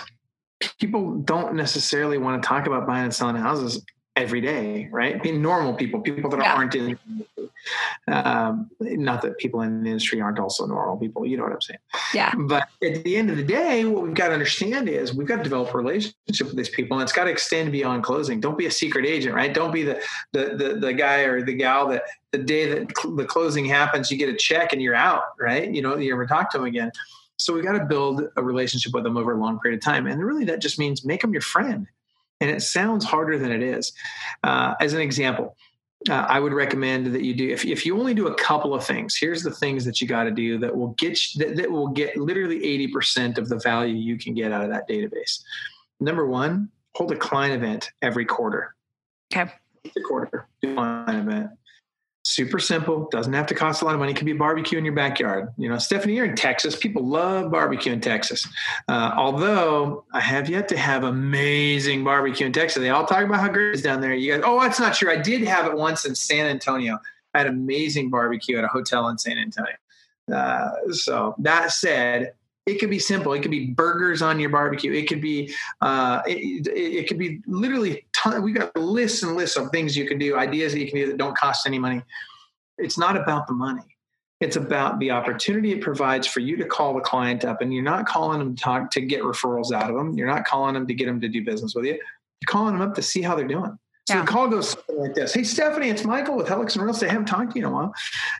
People 0.80 1.20
don't 1.20 1.54
necessarily 1.54 2.18
want 2.18 2.42
to 2.42 2.48
talk 2.48 2.68
about 2.68 2.88
buying 2.88 3.06
and 3.06 3.14
selling 3.14 3.36
houses 3.36 3.82
every 4.18 4.41
day, 4.41 4.89
right? 4.91 5.22
Being 5.22 5.41
normal 5.41 5.74
people, 5.74 6.01
people 6.01 6.30
that 6.32 6.39
yeah. 6.39 6.53
aren't 6.55 6.76
in, 6.76 6.97
um, 8.07 8.70
not 8.80 9.22
that 9.22 9.38
people 9.38 9.61
in 9.61 9.84
the 9.84 9.89
industry 9.89 10.20
aren't 10.20 10.39
also 10.39 10.65
normal 10.65 10.97
people, 10.97 11.26
you 11.26 11.38
know 11.38 11.43
what 11.43 11.53
I'm 11.53 11.61
saying? 11.61 11.80
Yeah. 12.13 12.34
But 12.36 12.68
at 12.84 13.03
the 13.03 13.15
end 13.15 13.30
of 13.30 13.38
the 13.38 13.43
day, 13.43 13.86
what 13.86 14.03
we've 14.03 14.13
got 14.13 14.30
to 14.30 14.34
understand 14.34 14.89
is 14.89 15.13
we've 15.13 15.28
got 15.28 15.38
to 15.38 15.43
develop 15.43 15.74
a 15.74 15.78
relationship 15.78 16.47
with 16.47 16.55
these 16.55 16.70
people 16.70 16.97
and 16.97 17.03
it's 17.03 17.13
got 17.13 17.26
to 17.26 17.30
extend 17.30 17.72
beyond 17.72 18.03
closing. 18.03 18.39
Don't 18.39 18.57
be 18.57 18.65
a 18.65 18.72
secret 18.72 19.05
agent, 19.05 19.36
right? 19.36 19.53
Don't 19.53 19.72
be 19.72 19.84
the, 19.84 20.01
the, 20.34 20.55
the, 20.55 20.80
the 20.80 20.93
guy 20.93 21.20
or 21.20 21.43
the 21.43 21.53
gal 21.53 21.88
that 21.89 22.03
the 22.32 22.39
day 22.39 22.68
that 22.74 22.97
cl- 22.97 23.15
the 23.15 23.26
closing 23.26 23.65
happens, 23.65 24.09
you 24.09 24.18
get 24.18 24.30
a 24.30 24.36
check 24.36 24.74
and 24.74 24.82
you're 24.82 24.95
out, 24.95 25.24
right? 25.39 25.72
You 25.72 25.82
know, 25.82 25.95
you 25.97 26.11
ever 26.11 26.26
talk 26.26 26.49
to 26.51 26.57
them 26.57 26.65
again. 26.65 26.91
So 27.38 27.53
we 27.53 27.61
got 27.61 27.74
to 27.74 27.86
build 27.86 28.24
a 28.36 28.43
relationship 28.43 28.93
with 28.93 29.03
them 29.03 29.15
over 29.15 29.34
a 29.34 29.39
long 29.39 29.59
period 29.59 29.78
of 29.78 29.84
time. 29.84 30.07
And 30.07 30.24
really 30.24 30.45
that 30.45 30.59
just 30.59 30.80
means 30.80 31.05
make 31.05 31.22
them 31.22 31.34
your 31.34 31.41
friend. 31.41 31.88
And 32.40 32.50
it 32.50 32.62
sounds 32.62 33.04
harder 33.04 33.38
than 33.38 33.52
it 33.52 33.64
is. 33.64 33.94
Uh, 34.44 34.76
as 34.80 34.94
an 34.94 35.02
example, 35.02 35.56
uh, 36.10 36.14
I 36.14 36.40
would 36.40 36.54
recommend 36.54 37.08
that 37.08 37.24
you 37.24 37.34
do 37.34 37.50
if, 37.50 37.66
if 37.66 37.86
you 37.86 37.98
only 37.98 38.14
do 38.14 38.28
a 38.28 38.36
couple 38.36 38.74
of 38.74 38.86
things. 38.86 39.18
Here's 39.20 39.42
the 39.42 39.52
things 39.52 39.84
that 39.86 40.00
you 40.00 40.08
got 40.08 40.26
to 40.26 40.32
do 40.32 40.60
that 40.60 40.76
will 40.76 40.90
get 40.90 41.20
you, 41.34 41.46
that, 41.46 41.56
that 41.58 41.72
will 41.72 41.88
get 41.88 42.16
literally 42.18 42.60
80% 42.88 43.38
of 43.38 43.50
the 43.50 43.58
value 43.58 43.96
you 43.96 44.18
can 44.18 44.34
get 44.34 44.52
out 44.52 44.64
of 44.64 44.70
that 44.70 44.88
database. 44.88 45.42
Number 46.00 46.28
one, 46.28 46.70
hold 46.94 47.12
a 47.12 47.16
client 47.16 47.56
event 47.56 47.90
every 48.02 48.26
quarter. 48.26 48.76
Okay. 49.34 49.52
A 49.86 50.02
quarter, 50.02 50.48
do 50.62 50.72
a 50.72 50.76
client 50.76 51.28
event 51.28 51.50
super 52.38 52.60
simple 52.60 53.10
doesn't 53.10 53.34
have 53.34 53.48
to 53.48 53.56
cost 53.56 53.82
a 53.82 53.86
lot 53.86 53.96
of 53.96 54.00
money. 54.00 54.12
It 54.12 54.16
could 54.16 54.28
be 54.28 54.34
barbecue 54.34 54.78
in 54.78 54.86
your 54.86 54.94
backyard. 54.94 55.50
You 55.58 55.70
know 55.70 55.80
stephanie 55.80 56.16
you're 56.16 56.26
in 56.26 56.36
texas. 56.36 56.76
People 56.76 57.04
love 57.04 57.52
barbecue 57.52 57.92
in 57.92 58.00
texas. 58.00 58.48
Uh, 58.88 59.12
although 59.18 60.06
i 60.14 60.20
have 60.20 60.48
yet 60.48 60.68
to 60.70 60.78
have 60.78 61.04
amazing 61.04 62.04
barbecue 62.04 62.46
in 62.46 62.54
texas. 62.54 62.80
They 62.80 62.90
all 62.90 63.08
talk 63.08 63.24
about 63.26 63.40
how 63.40 63.50
great 63.50 63.70
it 63.70 63.76
is 63.76 63.82
down 63.82 64.02
there. 64.02 64.14
You 64.14 64.34
guys 64.34 64.44
oh 64.46 64.62
that's 64.62 64.80
not 64.80 64.94
true. 64.94 65.12
I 65.12 65.18
did 65.18 65.42
have 65.48 65.66
it 65.66 65.76
once 65.76 66.06
in 66.06 66.14
san 66.14 66.46
antonio. 66.46 67.00
I 67.34 67.40
had 67.40 67.48
amazing 67.48 68.12
barbecue 68.12 68.60
at 68.60 68.64
a 68.64 68.68
hotel 68.68 69.10
in 69.10 69.18
san 69.18 69.40
antonio. 69.40 69.76
Uh, 70.32 70.92
so 70.92 71.34
that 71.40 71.72
said 71.72 72.34
it 72.68 72.80
could 72.80 72.89
be 72.89 72.99
simple. 72.99 73.34
It 73.34 73.41
could 73.41 73.51
be 73.51 73.68
burgers 73.68 74.22
on 74.22 74.39
your 74.39 74.49
barbecue. 74.49 74.91
It 74.91 75.07
could 75.07 75.22
be, 75.22 75.53
uh, 75.82 76.22
it, 76.28 76.68
it, 76.68 77.07
could 77.07 77.18
be 77.18 77.41
literally. 77.47 78.05
Ton, 78.13 78.43
we 78.43 78.51
got 78.51 78.76
lists 78.76 79.24
and 79.24 79.36
lists 79.36 79.55
of 79.57 79.72
things 79.72 79.95
you 79.95 80.05
can 80.05 80.20
do, 80.20 80.36
ideas 80.36 80.74
that 80.74 80.80
you 80.80 80.88
can 80.88 80.99
do 80.99 81.07
that 81.07 81.18
don't 81.18 81.38
cost 81.38 81.65
any 81.65 81.80
money. 81.80 82.01
It's 82.78 82.97
not 82.97 83.15
about 83.15 83.47
the 83.47 83.53
money. 83.53 83.97
It's 84.41 84.57
about 84.57 84.99
the 84.99 85.11
opportunity 85.11 85.72
it 85.72 85.82
provides 85.82 86.28
for 86.28 86.41
you 86.41 86.57
to 86.57 86.65
call 86.65 86.93
the 86.93 87.01
client 87.01 87.45
up, 87.45 87.61
and 87.61 87.74
you're 87.74 87.84
not 87.84 88.05
calling 88.05 88.38
them 88.39 88.55
to 88.55 88.61
talk 88.61 88.91
to 88.91 89.01
get 89.01 89.24
referrals 89.24 89.72
out 89.72 89.89
of 89.89 89.95
them. 89.95 90.15
You're 90.18 90.28
not 90.28 90.45
calling 90.45 90.74
them 90.74 90.86
to 90.88 90.93
get 90.93 91.05
them 91.05 91.22
to 91.22 91.30
do 91.30 91.43
business 91.43 91.74
with 91.74 91.86
you. 91.86 91.93
You're 91.93 92.47
calling 92.47 92.74
them 92.74 92.88
up 92.88 92.93
to 92.95 93.01
see 93.01 93.22
how 93.22 93.36
they're 93.36 93.47
doing. 93.47 93.80
So 94.08 94.14
yeah. 94.14 94.22
the 94.22 94.28
call 94.28 94.47
goes 94.47 94.70
something 94.70 94.97
like 94.99 95.16
this: 95.16 95.34
Hey, 95.34 95.43
Stephanie, 95.43 95.89
it's 95.89 96.05
Michael 96.05 96.38
with 96.38 96.47
Helix 96.47 96.76
and 96.76 96.84
Real 96.86 96.93
Estate. 96.93 97.10
I 97.10 97.12
haven't 97.12 97.28
talked 97.28 97.51
to 97.51 97.60
you 97.60 97.66
in 97.66 97.72
a 97.72 97.76
while, 97.76 97.93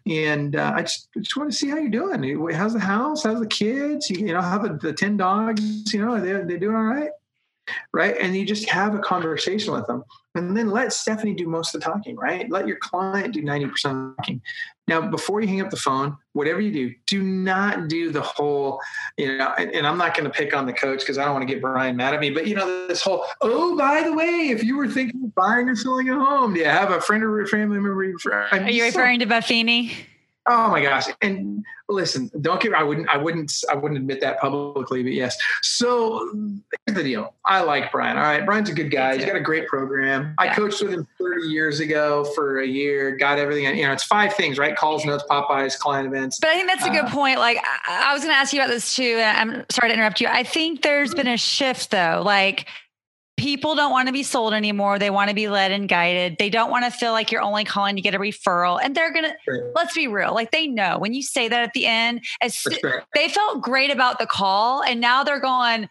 and 0.05 0.55
uh, 0.55 0.72
I 0.74 0.84
just, 0.84 1.09
just 1.18 1.36
want 1.36 1.51
to 1.51 1.57
see 1.57 1.68
how 1.68 1.76
you're 1.76 1.89
doing. 1.89 2.53
How's 2.53 2.72
the 2.72 2.80
house? 2.80 3.24
How's 3.24 3.41
the 3.41 3.47
kids? 3.47 4.09
You, 4.09 4.28
you 4.28 4.34
know, 4.34 4.41
how 4.41 4.59
the, 4.59 4.78
the 4.78 4.93
ten 4.93 5.18
dogs? 5.18 5.93
You 5.93 6.05
know, 6.05 6.13
are 6.13 6.22
they 6.22 6.32
they 6.53 6.57
doing 6.57 6.76
all 6.76 6.84
right? 6.84 7.09
Right, 7.93 8.15
and 8.18 8.34
you 8.34 8.45
just 8.45 8.70
have 8.70 8.95
a 8.95 8.99
conversation 8.99 9.74
with 9.74 9.86
them, 9.88 10.05
and 10.38 10.56
then 10.56 10.70
let 10.70 10.94
Stephanie 10.94 11.34
do 11.34 11.48
most 11.48 11.74
of 11.74 11.82
the 11.82 11.86
talking. 11.86 12.16
Right, 12.16 12.50
let 12.50 12.68
your 12.68 12.78
client 12.78 13.34
do 13.34 13.42
ninety 13.42 13.68
percent 13.68 13.98
of 13.98 14.04
the 14.04 14.16
talking, 14.16 14.42
now, 14.88 15.02
before 15.02 15.42
you 15.42 15.50
hang 15.50 15.60
up 15.60 15.70
the 15.70 15.76
phone, 15.76 16.16
whatever 16.32 16.62
you 16.62 16.72
do, 16.72 16.96
do 17.08 17.22
not 17.22 17.90
do 17.90 18.10
the 18.10 18.22
whole, 18.22 18.80
you 19.18 19.38
know, 19.38 19.54
and, 19.58 19.72
and 19.72 19.86
I'm 19.86 19.98
not 19.98 20.16
going 20.16 20.24
to 20.24 20.30
pick 20.30 20.56
on 20.56 20.66
the 20.66 20.72
coach 20.72 21.00
because 21.00 21.18
I 21.18 21.26
don't 21.26 21.34
want 21.34 21.46
to 21.46 21.54
get 21.54 21.62
Brian 21.62 21.98
mad 21.98 22.14
at 22.14 22.22
me, 22.22 22.30
but 22.30 22.48
you 22.48 22.56
know, 22.56 22.88
this 22.88 23.02
whole, 23.02 23.26
oh, 23.42 23.78
by 23.78 24.04
the 24.04 24.14
way, 24.14 24.50
if 24.50 24.64
you 24.64 24.78
were 24.78 24.88
thinking 24.88 25.26
of 25.26 25.36
buying 25.36 25.68
or 25.68 25.76
selling 25.76 26.08
a 26.08 26.14
home, 26.14 26.54
do 26.54 26.62
you 26.62 26.68
have 26.68 26.92
a 26.92 27.02
friend 27.02 27.22
or 27.22 27.42
a 27.42 27.48
family 27.48 27.80
member? 27.80 28.00
Are 28.00 28.70
you 28.70 28.86
referring 28.86 29.20
so, 29.20 29.26
to 29.26 29.32
Buffini? 29.34 29.94
Oh 30.50 30.70
my 30.70 30.82
gosh! 30.82 31.06
And 31.22 31.66
listen, 31.89 32.32
don't 32.41 32.62
get. 32.62 32.74
I 32.74 32.84
wouldn't. 32.84 33.10
I 33.10 33.18
wouldn't. 33.18 33.54
I 33.70 33.76
wouldn't 33.76 34.00
admit 34.00 34.22
that 34.22 34.39
publicly, 34.39 35.04
but 35.04 35.12
yes. 35.12 35.38
So 35.62 36.30
here's 36.86 36.98
the 36.98 37.04
deal. 37.04 37.34
I 37.45 37.62
like 37.62 37.91
Brian. 37.91 38.18
All 38.18 38.24
right, 38.24 38.45
Brian's 38.45 38.70
a 38.70 38.74
good 38.74 38.89
guy. 38.89 39.16
He's 39.16 39.26
got 39.26 39.36
a 39.36 39.41
great 39.41 39.68
program. 39.68 40.36
Yeah. 40.39 40.52
I 40.52 40.54
coached 40.54 40.82
with 40.82 40.93
him 40.93 41.08
30 41.18 41.48
years 41.48 41.80
ago 41.80 42.24
for 42.36 42.62
a 42.62 42.68
year. 42.68 43.18
Got 43.18 43.39
everything. 43.39 43.66
You 43.78 43.88
know, 43.88 43.93
it's 43.93 44.04
five 44.04 44.34
things, 44.34 44.58
right? 44.58 44.76
Calls, 44.76 45.06
notes, 45.06 45.24
pop-bys, 45.28 45.76
client 45.76 46.08
events. 46.08 46.39
But 46.39 46.52
I 46.52 46.56
think 46.56 46.68
that's 46.68 46.86
a 46.86 46.91
good 46.91 47.06
uh, 47.06 47.12
point. 47.12 47.39
Like 47.39 47.58
I, 47.58 48.10
I 48.10 48.14
was 48.14 48.24
going 48.24 48.34
to 48.34 48.38
ask 48.38 48.54
you 48.54 48.60
about 48.60 48.70
this 48.70 48.95
too. 48.95 49.22
I'm 49.22 49.66
sorry 49.70 49.89
to 49.89 49.93
interrupt 49.93 50.22
you. 50.22 50.28
I 50.28 50.43
think 50.43 50.82
there's 50.82 51.14
been 51.14 51.28
a 51.28 51.38
shift 51.38 51.91
though. 51.91 52.22
Like 52.26 52.68
people 53.38 53.76
don't 53.76 53.92
want 53.92 54.08
to 54.08 54.14
be 54.14 54.24
sold 54.24 54.54
anymore. 54.54 55.00
They 55.00 55.10
want 55.10 55.30
to 55.30 55.36
be 55.36 55.48
led 55.48 55.72
and 55.72 55.88
guided. 55.88 56.38
They 56.40 56.50
don't 56.50 56.72
want 56.72 56.86
to 56.86 56.92
feel 56.92 57.12
like 57.12 57.32
you're 57.32 57.42
only 57.42 57.64
calling 57.64 57.96
to 57.96 58.02
get 58.02 58.16
a 58.16 58.20
referral. 58.20 58.80
And 58.82 58.96
they're 58.96 59.14
going 59.14 59.26
to, 59.26 59.72
let's 59.76 59.96
be 59.96 60.08
real, 60.08 60.34
like 60.34 60.52
they 60.52 60.68
know 60.68 60.98
when 60.98 61.14
you 61.14 61.22
say 61.22 61.48
that 61.48 61.62
at 61.62 61.74
the 61.74 61.86
end, 61.86 62.26
as 62.42 62.68
they 63.16 63.30
felt 63.30 63.62
great 63.62 63.92
about 63.92 64.20
the 64.20 64.26
call. 64.26 64.84
And 64.84 65.00
now 65.00 65.24
they're 65.24 65.40
going, 65.40 65.88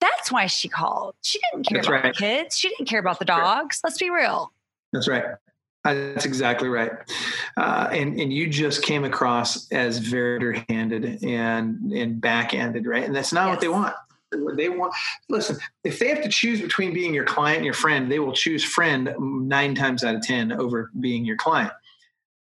that's 0.00 0.30
why 0.30 0.46
she 0.46 0.68
called. 0.68 1.14
She 1.22 1.40
didn't 1.50 1.66
care 1.66 1.78
that's 1.78 1.88
about 1.88 2.04
right. 2.04 2.14
the 2.14 2.18
kids. 2.18 2.56
She 2.56 2.68
didn't 2.68 2.86
care 2.86 3.00
about 3.00 3.18
the 3.18 3.24
dogs. 3.24 3.80
Let's 3.82 3.98
be 3.98 4.10
real. 4.10 4.52
That's 4.92 5.08
right. 5.08 5.24
That's 5.82 6.24
exactly 6.24 6.68
right. 6.68 6.92
Uh, 7.58 7.88
and 7.92 8.18
and 8.18 8.32
you 8.32 8.48
just 8.48 8.82
came 8.82 9.04
across 9.04 9.70
as 9.70 9.98
very 9.98 10.64
handed 10.70 11.22
and 11.22 11.92
and 11.92 12.20
back-ended, 12.22 12.86
right? 12.86 13.04
And 13.04 13.14
that's 13.14 13.34
not 13.34 13.46
yes. 13.46 13.50
what 13.50 13.60
they 13.60 13.68
want 13.68 13.94
they 14.56 14.68
want 14.68 14.92
listen 15.28 15.56
if 15.84 15.98
they 15.98 16.08
have 16.08 16.22
to 16.22 16.28
choose 16.28 16.60
between 16.60 16.92
being 16.92 17.14
your 17.14 17.24
client 17.24 17.58
and 17.58 17.64
your 17.64 17.74
friend 17.74 18.10
they 18.10 18.18
will 18.18 18.32
choose 18.32 18.64
friend 18.64 19.14
nine 19.18 19.74
times 19.74 20.04
out 20.04 20.14
of 20.14 20.22
ten 20.22 20.52
over 20.52 20.90
being 21.00 21.24
your 21.24 21.36
client. 21.36 21.72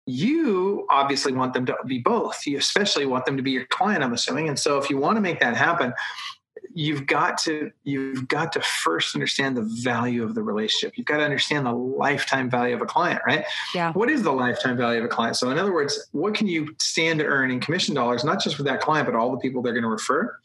You 0.06 0.88
obviously 0.90 1.34
want 1.34 1.54
them 1.54 1.66
to 1.66 1.76
be 1.86 2.00
both. 2.00 2.48
You 2.48 2.58
especially 2.58 3.06
want 3.06 3.26
them 3.26 3.36
to 3.36 3.44
be 3.44 3.52
your 3.52 3.66
client 3.66 4.04
i'm 4.04 4.14
assuming. 4.14 4.48
And 4.50 4.58
so 4.58 4.78
if 4.78 4.90
you 4.90 4.98
want 4.98 5.18
to 5.18 5.22
make 5.22 5.40
that 5.40 5.56
happen 5.56 5.94
you've 6.74 7.08
got 7.08 7.40
to 7.40 7.72
you've 7.84 8.28
got 8.28 8.52
to 8.54 8.62
first 8.62 9.16
understand 9.16 9.58
the 9.58 9.64
value 9.84 10.24
of 10.24 10.36
the 10.36 10.44
relationship. 10.44 10.96
You've 10.96 11.08
got 11.08 11.18
to 11.18 11.24
understand 11.24 11.66
the 11.66 11.74
lifetime 11.74 12.50
value 12.50 12.76
of 12.76 12.82
a 12.82 12.86
client 12.86 13.22
right? 13.26 13.46
Yeah. 13.74 13.92
What 13.94 14.10
is 14.10 14.22
the 14.22 14.32
lifetime 14.32 14.78
value 14.78 15.00
of 15.00 15.06
a 15.06 15.08
client? 15.08 15.36
So 15.36 15.50
in 15.50 15.58
other 15.58 15.74
words 15.74 16.08
what 16.12 16.36
can 16.36 16.48
you 16.48 16.76
stand 16.80 17.20
to 17.20 17.26
earn 17.26 17.52
in 17.52 17.60
commission 17.60 17.96
dollars 17.96 18.24
not 18.24 18.42
just 18.42 18.56
for 18.56 18.64
that 18.64 18.80
client 18.80 19.08
but 19.08 19.16
all 19.16 19.32
the 19.32 19.38
people 19.38 19.62
they're 19.62 19.74
going 19.74 19.84
to 19.84 19.90
refer 19.90 20.38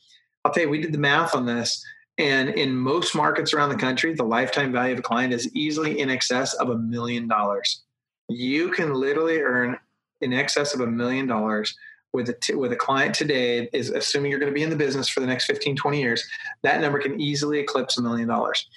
I'll 0.45 0.53
tell 0.53 0.65
you, 0.65 0.69
we 0.69 0.81
did 0.81 0.93
the 0.93 0.99
math 0.99 1.35
on 1.35 1.47
this. 1.47 1.85
And 2.19 2.51
in 2.51 2.75
most 2.75 3.15
markets 3.15 3.55
around 3.55 3.71
the 3.71 3.77
country, 3.77 4.15
the 4.15 4.25
lifetime 4.25 4.73
value 4.73 4.93
of 4.93 4.99
a 4.99 5.03
client 5.03 5.33
is 5.33 5.55
easily 5.55 6.01
in 6.01 6.11
excess 6.11 6.53
of 6.55 6.69
a 6.69 6.77
million 6.77 7.27
dollars. 7.27 7.83
You 8.29 8.71
can 8.71 8.95
literally 8.95 9.41
earn 9.41 9.79
in 10.21 10.33
excess 10.33 10.75
of 10.75 10.81
a 10.81 10.87
million 10.87 11.27
dollars 11.27 11.75
with 12.13 12.29
a 12.29 12.35
t- 12.35 12.55
with 12.55 12.73
a 12.73 12.77
client 12.77 13.15
today 13.15 13.69
is 13.73 13.91
assuming 13.91 14.31
you're 14.31 14.41
going 14.41 14.53
to 14.53 14.55
be 14.55 14.63
in 14.63 14.71
the 14.71 14.77
business 14.77 15.09
for 15.09 15.21
the 15.21 15.27
next 15.27 15.47
15 15.47 15.77
20 15.77 16.01
years 16.01 16.29
that 16.63 16.81
number 16.81 16.99
can 16.99 17.21
easily 17.21 17.59
eclipse 17.59 17.99
a 17.99 18.03
million 18.03 18.29
dollars 18.29 18.69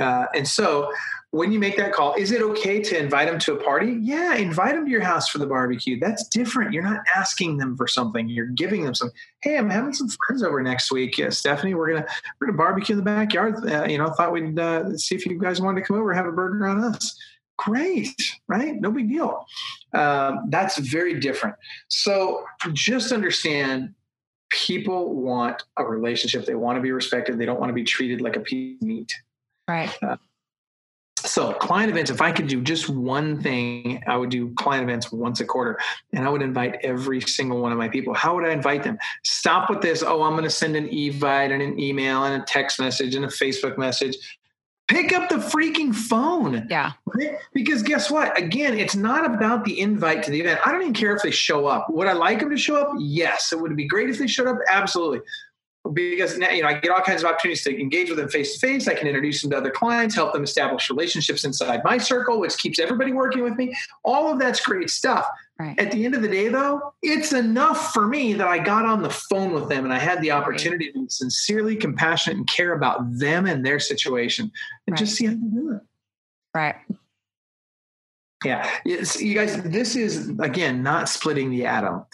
uh, 0.00 0.26
and 0.34 0.46
so 0.46 0.90
when 1.30 1.50
you 1.50 1.58
make 1.58 1.76
that 1.76 1.92
call 1.92 2.14
is 2.14 2.30
it 2.30 2.42
okay 2.42 2.80
to 2.80 2.98
invite 2.98 3.28
them 3.28 3.38
to 3.38 3.54
a 3.54 3.62
party 3.62 3.98
yeah 4.00 4.34
invite 4.34 4.74
them 4.74 4.84
to 4.84 4.90
your 4.90 5.00
house 5.00 5.28
for 5.28 5.38
the 5.38 5.46
barbecue 5.46 5.98
that's 5.98 6.28
different 6.28 6.72
you're 6.72 6.82
not 6.82 7.00
asking 7.16 7.56
them 7.56 7.76
for 7.76 7.88
something 7.88 8.28
you're 8.28 8.46
giving 8.46 8.84
them 8.84 8.94
some 8.94 9.10
hey 9.40 9.58
i'm 9.58 9.70
having 9.70 9.92
some 9.92 10.08
friends 10.08 10.42
over 10.42 10.62
next 10.62 10.92
week 10.92 11.18
yeah, 11.18 11.30
stephanie 11.30 11.74
we're 11.74 11.92
gonna 11.92 12.06
we're 12.40 12.46
gonna 12.46 12.56
barbecue 12.56 12.92
in 12.92 12.98
the 12.98 13.04
backyard 13.04 13.56
uh, 13.68 13.84
you 13.84 13.98
know 13.98 14.08
thought 14.10 14.32
we'd 14.32 14.58
uh, 14.58 14.96
see 14.96 15.14
if 15.14 15.26
you 15.26 15.38
guys 15.38 15.60
wanted 15.60 15.80
to 15.80 15.86
come 15.86 15.98
over 15.98 16.12
have 16.12 16.26
a 16.26 16.32
burger 16.32 16.66
on 16.66 16.82
us 16.82 17.18
great, 17.56 18.20
right? 18.48 18.80
No 18.80 18.90
big 18.90 19.08
deal. 19.08 19.46
Um, 19.92 20.46
that's 20.48 20.78
very 20.78 21.20
different. 21.20 21.56
So 21.88 22.44
just 22.72 23.12
understand 23.12 23.94
people 24.50 25.14
want 25.14 25.62
a 25.76 25.84
relationship. 25.84 26.46
They 26.46 26.54
want 26.54 26.76
to 26.76 26.82
be 26.82 26.92
respected. 26.92 27.38
They 27.38 27.46
don't 27.46 27.60
want 27.60 27.70
to 27.70 27.74
be 27.74 27.84
treated 27.84 28.20
like 28.20 28.36
a 28.36 28.40
piece 28.40 28.80
of 28.80 28.86
meat. 28.86 29.12
Right. 29.68 29.90
Uh, 30.02 30.16
so 31.24 31.54
client 31.54 31.90
events, 31.90 32.10
if 32.10 32.20
I 32.20 32.32
could 32.32 32.48
do 32.48 32.60
just 32.60 32.90
one 32.90 33.40
thing, 33.40 34.02
I 34.06 34.16
would 34.16 34.28
do 34.28 34.52
client 34.54 34.82
events 34.82 35.10
once 35.10 35.40
a 35.40 35.44
quarter 35.46 35.78
and 36.12 36.24
I 36.24 36.28
would 36.28 36.42
invite 36.42 36.76
every 36.82 37.20
single 37.22 37.62
one 37.62 37.72
of 37.72 37.78
my 37.78 37.88
people. 37.88 38.12
How 38.12 38.34
would 38.34 38.44
I 38.44 38.52
invite 38.52 38.82
them? 38.82 38.98
Stop 39.22 39.70
with 39.70 39.80
this. 39.80 40.02
Oh, 40.02 40.22
I'm 40.22 40.32
going 40.32 40.44
to 40.44 40.50
send 40.50 40.76
an 40.76 40.88
evite 40.88 41.50
and 41.50 41.62
an 41.62 41.80
email 41.80 42.24
and 42.24 42.42
a 42.42 42.44
text 42.44 42.78
message 42.78 43.14
and 43.14 43.24
a 43.24 43.28
Facebook 43.28 43.78
message 43.78 44.16
pick 44.88 45.12
up 45.12 45.28
the 45.28 45.36
freaking 45.36 45.94
phone. 45.94 46.66
Yeah. 46.68 46.92
Because 47.52 47.82
guess 47.82 48.10
what? 48.10 48.38
Again, 48.38 48.76
it's 48.76 48.94
not 48.94 49.24
about 49.24 49.64
the 49.64 49.80
invite 49.80 50.22
to 50.24 50.30
the 50.30 50.40
event. 50.40 50.60
I 50.64 50.72
don't 50.72 50.82
even 50.82 50.94
care 50.94 51.16
if 51.16 51.22
they 51.22 51.30
show 51.30 51.66
up. 51.66 51.88
Would 51.90 52.06
I 52.06 52.12
like 52.12 52.40
them 52.40 52.50
to 52.50 52.56
show 52.56 52.76
up? 52.76 52.94
Yes. 52.98 53.52
It 53.52 53.60
would 53.60 53.74
be 53.76 53.86
great 53.86 54.10
if 54.10 54.18
they 54.18 54.26
showed 54.26 54.46
up. 54.46 54.58
Absolutely. 54.70 55.20
Because 55.92 56.38
now, 56.38 56.50
you 56.50 56.62
know, 56.62 56.68
I 56.68 56.78
get 56.78 56.90
all 56.90 57.00
kinds 57.00 57.22
of 57.22 57.30
opportunities 57.30 57.62
to 57.64 57.78
engage 57.78 58.08
with 58.08 58.18
them 58.18 58.28
face 58.28 58.54
to 58.54 58.58
face. 58.58 58.88
I 58.88 58.94
can 58.94 59.06
introduce 59.06 59.42
them 59.42 59.50
to 59.50 59.58
other 59.58 59.70
clients, 59.70 60.14
help 60.14 60.32
them 60.32 60.42
establish 60.42 60.88
relationships 60.88 61.44
inside 61.44 61.82
my 61.84 61.98
circle, 61.98 62.40
which 62.40 62.56
keeps 62.56 62.78
everybody 62.78 63.12
working 63.12 63.42
with 63.42 63.56
me. 63.56 63.74
All 64.02 64.32
of 64.32 64.38
that's 64.38 64.64
great 64.64 64.88
stuff. 64.88 65.26
Right. 65.58 65.78
At 65.78 65.92
the 65.92 66.04
end 66.04 66.14
of 66.14 66.22
the 66.22 66.28
day, 66.28 66.48
though, 66.48 66.94
it's 67.02 67.32
enough 67.32 67.92
for 67.92 68.08
me 68.08 68.32
that 68.32 68.48
I 68.48 68.58
got 68.58 68.86
on 68.86 69.02
the 69.02 69.10
phone 69.10 69.52
with 69.52 69.68
them 69.68 69.84
and 69.84 69.92
I 69.92 69.98
had 69.98 70.20
the 70.22 70.30
opportunity 70.30 70.86
right. 70.86 70.94
to 70.94 71.00
be 71.00 71.08
sincerely 71.08 71.76
compassionate 71.76 72.38
and 72.38 72.48
care 72.48 72.72
about 72.72 73.18
them 73.18 73.46
and 73.46 73.64
their 73.64 73.78
situation 73.78 74.50
and 74.86 74.94
right. 74.94 74.98
just 74.98 75.14
see 75.14 75.26
how 75.26 75.32
they 75.32 75.36
do 75.36 75.72
it. 75.72 75.82
Right. 76.54 76.76
Yeah, 78.44 78.68
it's, 78.84 79.20
you 79.20 79.34
guys, 79.34 79.62
this 79.62 79.96
is 79.96 80.28
again 80.40 80.82
not 80.82 81.08
splitting 81.08 81.50
the 81.50 81.64
atom. 81.64 82.04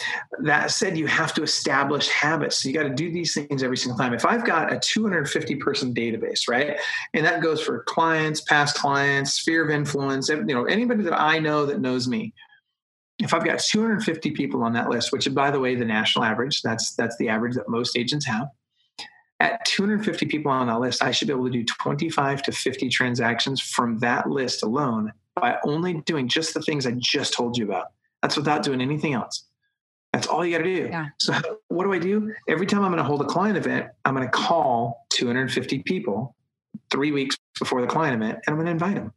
That 0.40 0.70
said, 0.70 0.96
you 0.96 1.06
have 1.08 1.34
to 1.34 1.42
establish 1.42 2.08
habits. 2.08 2.58
So 2.62 2.68
you 2.68 2.74
got 2.74 2.84
to 2.84 2.94
do 2.94 3.10
these 3.10 3.34
things 3.34 3.62
every 3.62 3.76
single 3.76 3.98
time. 3.98 4.14
If 4.14 4.24
I've 4.24 4.44
got 4.44 4.72
a 4.72 4.78
250 4.78 5.56
person 5.56 5.92
database, 5.92 6.48
right, 6.48 6.78
and 7.14 7.26
that 7.26 7.42
goes 7.42 7.60
for 7.60 7.82
clients, 7.84 8.42
past 8.42 8.76
clients, 8.76 9.34
sphere 9.34 9.64
of 9.64 9.70
influence, 9.70 10.28
you 10.28 10.44
know, 10.44 10.64
anybody 10.64 11.02
that 11.02 11.20
I 11.20 11.40
know 11.40 11.66
that 11.66 11.80
knows 11.80 12.06
me, 12.06 12.32
if 13.18 13.34
I've 13.34 13.44
got 13.44 13.58
250 13.58 14.30
people 14.30 14.62
on 14.62 14.72
that 14.74 14.88
list, 14.88 15.12
which 15.12 15.32
by 15.34 15.50
the 15.50 15.60
way, 15.60 15.74
the 15.74 15.84
national 15.84 16.24
average, 16.24 16.62
that's 16.62 16.94
that's 16.94 17.16
the 17.16 17.28
average 17.28 17.56
that 17.56 17.68
most 17.68 17.98
agents 17.98 18.24
have. 18.26 18.48
At 19.40 19.64
250 19.64 20.26
people 20.26 20.52
on 20.52 20.66
that 20.68 20.80
list, 20.80 21.02
I 21.02 21.10
should 21.10 21.28
be 21.28 21.34
able 21.34 21.46
to 21.46 21.50
do 21.50 21.64
25 21.64 22.42
to 22.44 22.52
50 22.52 22.88
transactions 22.90 23.60
from 23.60 23.98
that 23.98 24.28
list 24.28 24.62
alone 24.62 25.12
by 25.36 25.56
only 25.64 25.94
doing 26.06 26.28
just 26.28 26.54
the 26.54 26.60
things 26.60 26.86
I 26.86 26.92
just 26.98 27.32
told 27.32 27.56
you 27.56 27.64
about. 27.64 27.86
That's 28.22 28.36
without 28.36 28.62
doing 28.62 28.80
anything 28.80 29.14
else. 29.14 29.44
That's 30.12 30.26
all 30.26 30.44
you 30.44 30.56
got 30.56 30.64
to 30.64 30.76
do. 30.76 30.88
Yeah. 30.90 31.06
So 31.18 31.34
what 31.68 31.84
do 31.84 31.92
I 31.92 31.98
do? 31.98 32.34
Every 32.48 32.66
time 32.66 32.82
I'm 32.84 32.90
going 32.90 32.98
to 32.98 33.04
hold 33.04 33.22
a 33.22 33.26
client 33.26 33.56
event, 33.56 33.86
I'm 34.04 34.14
going 34.14 34.26
to 34.26 34.32
call 34.32 35.06
250 35.10 35.82
people 35.84 36.34
three 36.90 37.12
weeks 37.12 37.36
before 37.58 37.80
the 37.80 37.86
client 37.86 38.20
event, 38.20 38.40
and 38.46 38.54
I'm 38.54 38.56
going 38.56 38.66
to 38.66 38.72
invite 38.72 38.96
them. 38.96 39.12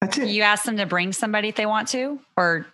That's 0.00 0.16
it. 0.16 0.28
You 0.28 0.42
ask 0.42 0.64
them 0.64 0.78
to 0.78 0.86
bring 0.86 1.12
somebody 1.12 1.48
if 1.48 1.56
they 1.56 1.66
want 1.66 1.88
to, 1.88 2.18
or 2.36 2.66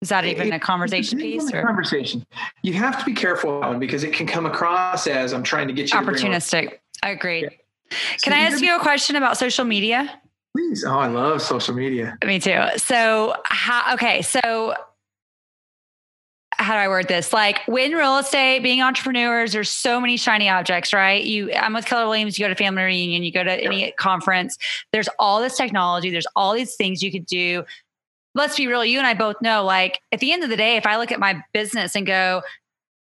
is 0.00 0.10
that 0.10 0.24
even 0.24 0.48
it, 0.48 0.54
a 0.54 0.60
conversation 0.60 1.18
piece? 1.18 1.52
Or? 1.52 1.62
Conversation. 1.62 2.24
You 2.62 2.74
have 2.74 2.98
to 2.98 3.04
be 3.04 3.14
careful 3.14 3.60
one 3.60 3.80
because 3.80 4.04
it 4.04 4.12
can 4.12 4.26
come 4.26 4.46
across 4.46 5.06
as 5.06 5.32
I'm 5.32 5.42
trying 5.42 5.68
to 5.68 5.74
get 5.74 5.92
you 5.92 5.98
opportunistic. 5.98 6.78
I 7.02 7.10
agree. 7.10 7.42
Yeah. 7.42 7.48
Can 8.22 8.32
so 8.32 8.36
I 8.36 8.40
ask 8.40 8.62
you 8.62 8.76
a 8.76 8.80
question 8.80 9.16
about 9.16 9.36
social 9.36 9.64
media? 9.64 10.20
Please. 10.56 10.84
Oh, 10.84 10.98
I 10.98 11.06
love 11.06 11.40
social 11.40 11.74
media. 11.74 12.18
Me 12.24 12.38
too. 12.38 12.62
So, 12.76 13.34
how, 13.44 13.94
okay. 13.94 14.22
So, 14.22 14.74
how 16.52 16.74
do 16.74 16.78
I 16.78 16.88
word 16.88 17.08
this? 17.08 17.32
Like 17.32 17.60
when 17.66 17.92
real 17.92 18.18
estate, 18.18 18.62
being 18.62 18.82
entrepreneurs, 18.82 19.52
there's 19.52 19.70
so 19.70 20.00
many 20.00 20.16
shiny 20.16 20.48
objects, 20.48 20.92
right? 20.92 21.24
You, 21.24 21.52
I'm 21.52 21.72
with 21.72 21.86
Keller 21.86 22.06
Williams. 22.06 22.38
You 22.38 22.44
go 22.44 22.50
to 22.50 22.54
family 22.54 22.82
reunion, 22.82 23.22
you 23.24 23.32
go 23.32 23.42
to 23.42 23.50
any 23.50 23.90
conference. 23.92 24.58
There's 24.92 25.08
all 25.18 25.40
this 25.40 25.56
technology. 25.56 26.10
There's 26.10 26.26
all 26.36 26.54
these 26.54 26.76
things 26.76 27.02
you 27.02 27.10
could 27.10 27.26
do 27.26 27.64
let's 28.34 28.56
be 28.56 28.66
real, 28.66 28.84
you 28.84 28.98
and 28.98 29.06
I 29.06 29.14
both 29.14 29.40
know, 29.42 29.64
like 29.64 30.00
at 30.10 30.20
the 30.20 30.32
end 30.32 30.42
of 30.42 30.50
the 30.50 30.56
day, 30.56 30.76
if 30.76 30.86
I 30.86 30.96
look 30.96 31.12
at 31.12 31.20
my 31.20 31.42
business 31.52 31.94
and 31.94 32.06
go, 32.06 32.42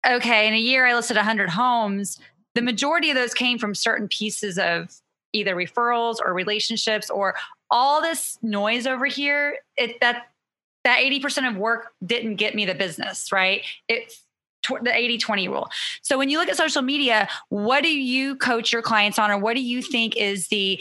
okay, 0.08 0.48
in 0.48 0.54
a 0.54 0.60
year 0.60 0.86
I 0.86 0.94
listed 0.94 1.18
100 1.18 1.50
homes, 1.50 2.20
the 2.56 2.62
majority 2.62 3.10
of 3.10 3.16
those 3.16 3.34
came 3.34 3.58
from 3.58 3.74
certain 3.74 4.08
pieces 4.08 4.58
of 4.58 4.90
either 5.34 5.56
referrals 5.56 6.18
or 6.24 6.34
relationships 6.34 7.10
or 7.10 7.36
all 7.70 8.02
this 8.02 8.38
noise 8.42 8.88
over 8.88 9.06
here. 9.06 9.58
It 9.76 10.00
that 10.02 10.28
that 10.84 11.00
80% 11.00 11.50
of 11.50 11.58
work 11.58 11.94
didn't 12.06 12.36
get 12.36 12.56
me 12.56 12.66
the 12.66 12.76
business, 12.76 13.32
right? 13.32 13.64
It 13.88 14.14
the 14.70 14.96
80 14.96 15.18
20 15.18 15.48
rule. 15.50 15.70
So 16.02 16.18
when 16.18 16.30
you 16.30 16.38
look 16.38 16.48
at 16.48 16.56
social 16.56 16.82
media, 16.82 17.28
what 17.50 17.84
do 17.84 17.90
you 17.90 18.36
coach 18.38 18.72
your 18.72 18.82
clients 18.82 19.20
on, 19.20 19.30
or 19.30 19.38
what 19.38 19.56
do 19.56 19.62
you 19.62 19.82
think 19.82 20.16
is 20.16 20.48
the 20.48 20.80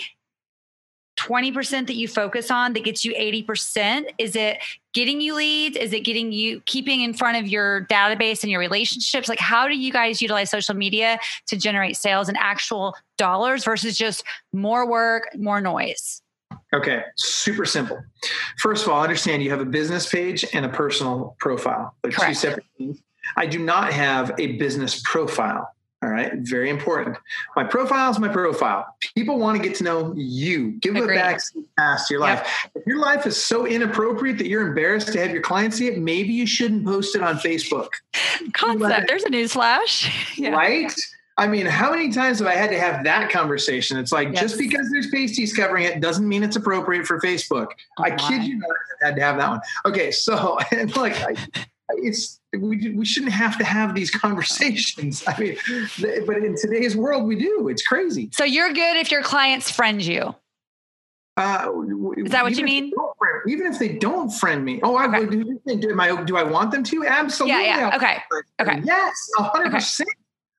20% 1.23 1.87
that 1.87 1.95
you 1.95 2.09
focus 2.09 2.51
on 2.51 2.73
that 2.73 2.85
gets 2.85 3.05
you 3.05 3.15
80%? 3.15 4.11
Is 4.19 4.35
it 4.35 4.59
getting 4.93 5.21
you 5.21 5.35
leads? 5.35 5.77
Is 5.77 5.93
it 5.93 6.01
getting 6.01 6.33
you 6.33 6.61
keeping 6.67 7.03
in 7.03 7.15
front 7.15 7.37
of 7.37 7.47
your 7.47 7.87
database 7.87 8.43
and 8.43 8.51
your 8.51 8.61
relationships? 8.61 9.29
Like, 9.29 9.39
how 9.39 9.69
do 9.69 9.77
you 9.77 9.93
guys 9.93 10.21
utilize 10.21 10.51
social 10.51 10.75
media 10.75 11.19
to 11.47 11.57
generate 11.57 11.97
sales 11.97 12.29
and 12.29 12.37
actual 12.39 12.97
dollars 13.19 13.65
versus 13.65 13.97
just 13.97 14.25
more 14.53 14.89
work, 14.89 15.29
more 15.37 15.61
noise? 15.61 16.23
Okay, 16.75 17.03
super 17.17 17.65
simple. 17.65 18.03
First 18.59 18.85
of 18.85 18.93
all, 18.93 19.03
understand 19.03 19.43
you 19.43 19.51
have 19.51 19.61
a 19.61 19.67
business 19.67 20.09
page 20.09 20.45
and 20.53 20.65
a 20.65 20.69
personal 20.69 21.37
profile. 21.39 21.95
They're 22.03 22.13
two 22.13 22.35
separate 22.35 22.67
things. 22.79 22.99
I 23.37 23.47
do 23.47 23.59
not 23.59 23.93
have 23.93 24.33
a 24.39 24.57
business 24.57 25.01
profile. 25.05 25.73
All 26.03 26.09
right, 26.09 26.33
very 26.35 26.69
important. 26.69 27.17
My 27.55 27.63
profile 27.63 28.11
is 28.11 28.19
my 28.19 28.29
profile. 28.29 28.97
People 29.15 29.39
want 29.39 29.57
to 29.57 29.63
get 29.63 29.77
to 29.77 29.85
know 29.85 30.13
you. 30.17 30.73
Give 30.81 30.97
Agreed. 30.97 31.15
a 31.15 31.21
back 31.21 31.41
pass 31.79 32.09
to 32.09 32.15
your 32.15 32.21
life. 32.21 32.41
Yep. 32.65 32.73
If 32.75 32.87
your 32.87 32.99
life 32.99 33.25
is 33.25 33.41
so 33.41 33.67
inappropriate 33.67 34.39
that 34.39 34.49
you're 34.49 34.67
embarrassed 34.67 35.13
to 35.13 35.21
have 35.21 35.31
your 35.31 35.43
clients 35.43 35.77
see 35.77 35.87
it, 35.87 35.99
maybe 35.99 36.33
you 36.33 36.47
shouldn't 36.47 36.85
post 36.85 37.15
it 37.15 37.23
on 37.23 37.37
Facebook. 37.37 37.89
Concept. 38.53 39.07
There's 39.07 39.23
a 39.23 39.31
news 39.31 39.53
flash. 39.53 40.11
Yeah. 40.43 40.51
Right? 40.51 40.93
I 41.39 41.47
mean, 41.47 41.67
how 41.67 41.91
many 41.93 42.11
times 42.11 42.41
have 42.41 42.49
I 42.49 42.55
had 42.55 42.71
to 42.71 42.79
have 42.79 43.05
that 43.05 43.31
conversation? 43.31 43.97
It's 43.97 44.13
like 44.13 44.33
yes. 44.33 44.43
just 44.43 44.59
because 44.59 44.91
there's 44.91 45.09
pasties 45.09 45.55
covering 45.55 45.85
it 45.85 46.01
doesn't 46.01 46.27
mean 46.27 46.43
it's 46.43 46.57
appropriate 46.57 47.07
for 47.07 47.21
Facebook. 47.21 47.69
Oh 47.99 48.05
I 48.05 48.11
kid 48.11 48.43
you 48.43 48.59
not, 48.59 48.71
I 49.03 49.07
had 49.07 49.17
to 49.17 49.23
have 49.23 49.37
that 49.39 49.49
one. 49.49 49.61
Okay, 49.87 50.11
so 50.11 50.59
and 50.73 50.95
like 50.97 51.15
I, 51.21 51.35
it's 51.91 52.41
we, 52.53 52.91
we 52.91 53.05
shouldn't 53.05 53.33
have 53.33 53.57
to 53.59 53.65
have 53.65 53.95
these 53.95 54.11
conversations. 54.11 55.25
I 55.27 55.39
mean, 55.39 55.57
but 56.27 56.37
in 56.39 56.57
today's 56.57 56.97
world, 56.97 57.25
we 57.25 57.37
do. 57.37 57.69
It's 57.69 57.83
crazy. 57.83 58.31
So 58.33 58.45
you're 58.45 58.73
good 58.73 58.97
if 58.97 59.11
your 59.11 59.23
clients 59.23 59.71
friend 59.71 60.05
you. 60.05 60.35
Uh, 61.39 61.73
Is 62.19 62.31
that 62.33 62.45
what 62.45 62.59
you 62.59 62.65
mean? 62.65 62.93
Friend, 63.19 63.43
even 63.49 63.67
if 63.67 63.79
they 63.79 63.89
don't 63.89 64.29
friend 64.29 64.63
me, 64.63 64.81
oh, 64.83 65.03
okay. 65.03 65.17
I 65.17 65.25
do, 65.25 65.59
do, 65.67 66.01
I, 66.01 66.25
do 66.25 66.37
I 66.37 66.43
want 66.43 66.73
them 66.73 66.85
to? 66.85 67.07
Absolutely. 67.07 67.65
Yeah, 67.65 67.89
yeah. 67.89 67.97
Okay. 67.97 68.19
Okay. 68.61 68.83
Yes, 68.85 69.15
hundred 69.39 69.69
okay. 69.69 69.77
percent. 69.77 70.11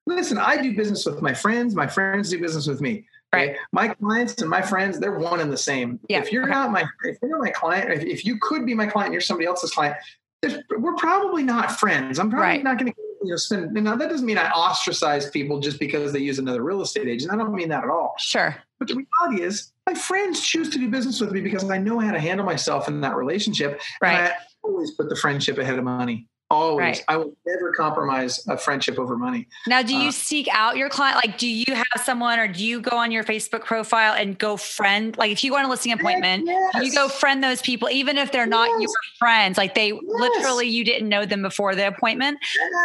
Listen, 0.07 0.39
I 0.39 0.59
do 0.59 0.75
business 0.75 1.05
with 1.05 1.21
my 1.21 1.33
friends. 1.33 1.75
My 1.75 1.85
friends 1.85 2.31
do 2.31 2.39
business 2.39 2.65
with 2.65 2.81
me. 2.81 3.05
Right. 3.31 3.51
Okay? 3.51 3.59
My 3.71 3.87
clients 3.89 4.41
and 4.41 4.49
my 4.49 4.63
friends, 4.63 4.99
they're 4.99 5.17
one 5.17 5.39
and 5.39 5.51
the 5.51 5.57
same. 5.57 5.99
Yeah. 6.09 6.19
If 6.19 6.31
you're 6.31 6.43
okay. 6.43 6.51
not 6.51 6.71
my, 6.71 6.85
if 7.03 7.17
you're 7.21 7.31
not 7.31 7.41
my 7.41 7.51
client, 7.51 7.91
if, 7.91 8.03
if 8.03 8.25
you 8.25 8.37
could 8.39 8.65
be 8.65 8.73
my 8.73 8.87
client, 8.87 9.07
and 9.07 9.13
you're 9.13 9.21
somebody 9.21 9.45
else's 9.45 9.71
client 9.71 9.95
we're 10.77 10.95
probably 10.95 11.43
not 11.43 11.71
friends. 11.71 12.19
I'm 12.19 12.29
probably 12.29 12.47
right. 12.47 12.63
not 12.63 12.77
going 12.77 12.91
to 12.91 12.97
you 13.23 13.31
know 13.31 13.35
spend. 13.37 13.73
Now 13.73 13.95
that 13.95 14.09
doesn't 14.09 14.25
mean 14.25 14.37
I 14.37 14.49
ostracize 14.51 15.29
people 15.29 15.59
just 15.59 15.79
because 15.79 16.13
they 16.13 16.19
use 16.19 16.39
another 16.39 16.61
real 16.61 16.81
estate 16.81 17.07
agent. 17.07 17.31
I 17.31 17.35
don't 17.35 17.53
mean 17.53 17.69
that 17.69 17.83
at 17.83 17.89
all. 17.89 18.13
Sure. 18.19 18.55
But 18.79 18.87
the 18.89 18.95
reality 18.95 19.43
is, 19.43 19.71
my 19.87 19.93
friends 19.93 20.45
choose 20.45 20.69
to 20.69 20.77
do 20.77 20.89
business 20.89 21.21
with 21.21 21.31
me 21.31 21.41
because 21.41 21.69
I 21.69 21.77
know 21.77 21.99
how 21.99 22.11
to 22.11 22.19
handle 22.19 22.45
myself 22.45 22.87
in 22.87 23.01
that 23.01 23.15
relationship. 23.15 23.81
Right. 24.01 24.13
And 24.13 24.27
I 24.27 24.35
always 24.63 24.91
put 24.91 25.09
the 25.09 25.15
friendship 25.15 25.57
ahead 25.57 25.77
of 25.77 25.85
money. 25.85 26.27
Always. 26.49 26.79
Right. 26.79 27.03
I 27.07 27.17
will 27.17 27.35
never 27.47 27.71
compromise 27.71 28.45
a 28.47 28.57
friendship 28.57 28.99
over 28.99 29.17
money. 29.17 29.47
Now, 29.65 29.81
do 29.81 29.95
you 29.95 30.09
Uh, 30.09 30.11
seek 30.11 30.47
out 30.51 30.77
your 30.77 30.87
client? 30.89 31.15
Like, 31.15 31.37
do 31.39 31.47
you 31.47 31.73
have 31.73 32.03
someone 32.03 32.37
or 32.37 32.47
do 32.47 32.63
you 32.63 32.79
go 32.79 32.95
on 32.95 33.11
your 33.11 33.23
Facebook 33.23 33.65
profile 33.65 34.13
and 34.13 34.37
go 34.37 34.55
friend? 34.57 35.17
Like, 35.17 35.31
if 35.31 35.43
you 35.43 35.49
go 35.51 35.57
on 35.57 35.65
a 35.65 35.69
listing 35.69 35.93
appointment, 35.93 36.45
Yes. 36.45 36.83
you 36.83 36.91
go 36.93 37.07
friend 37.09 37.43
those 37.43 37.61
people, 37.61 37.89
even 37.89 38.17
if 38.19 38.31
they're 38.31 38.45
not 38.45 38.69
your 38.79 38.89
friends. 39.17 39.57
Like, 39.57 39.73
they 39.73 39.93
literally, 39.93 40.67
you 40.67 40.85
didn't 40.85 41.09
know 41.09 41.25
them 41.25 41.41
before 41.41 41.73
the 41.75 41.87
appointment. 41.87 42.37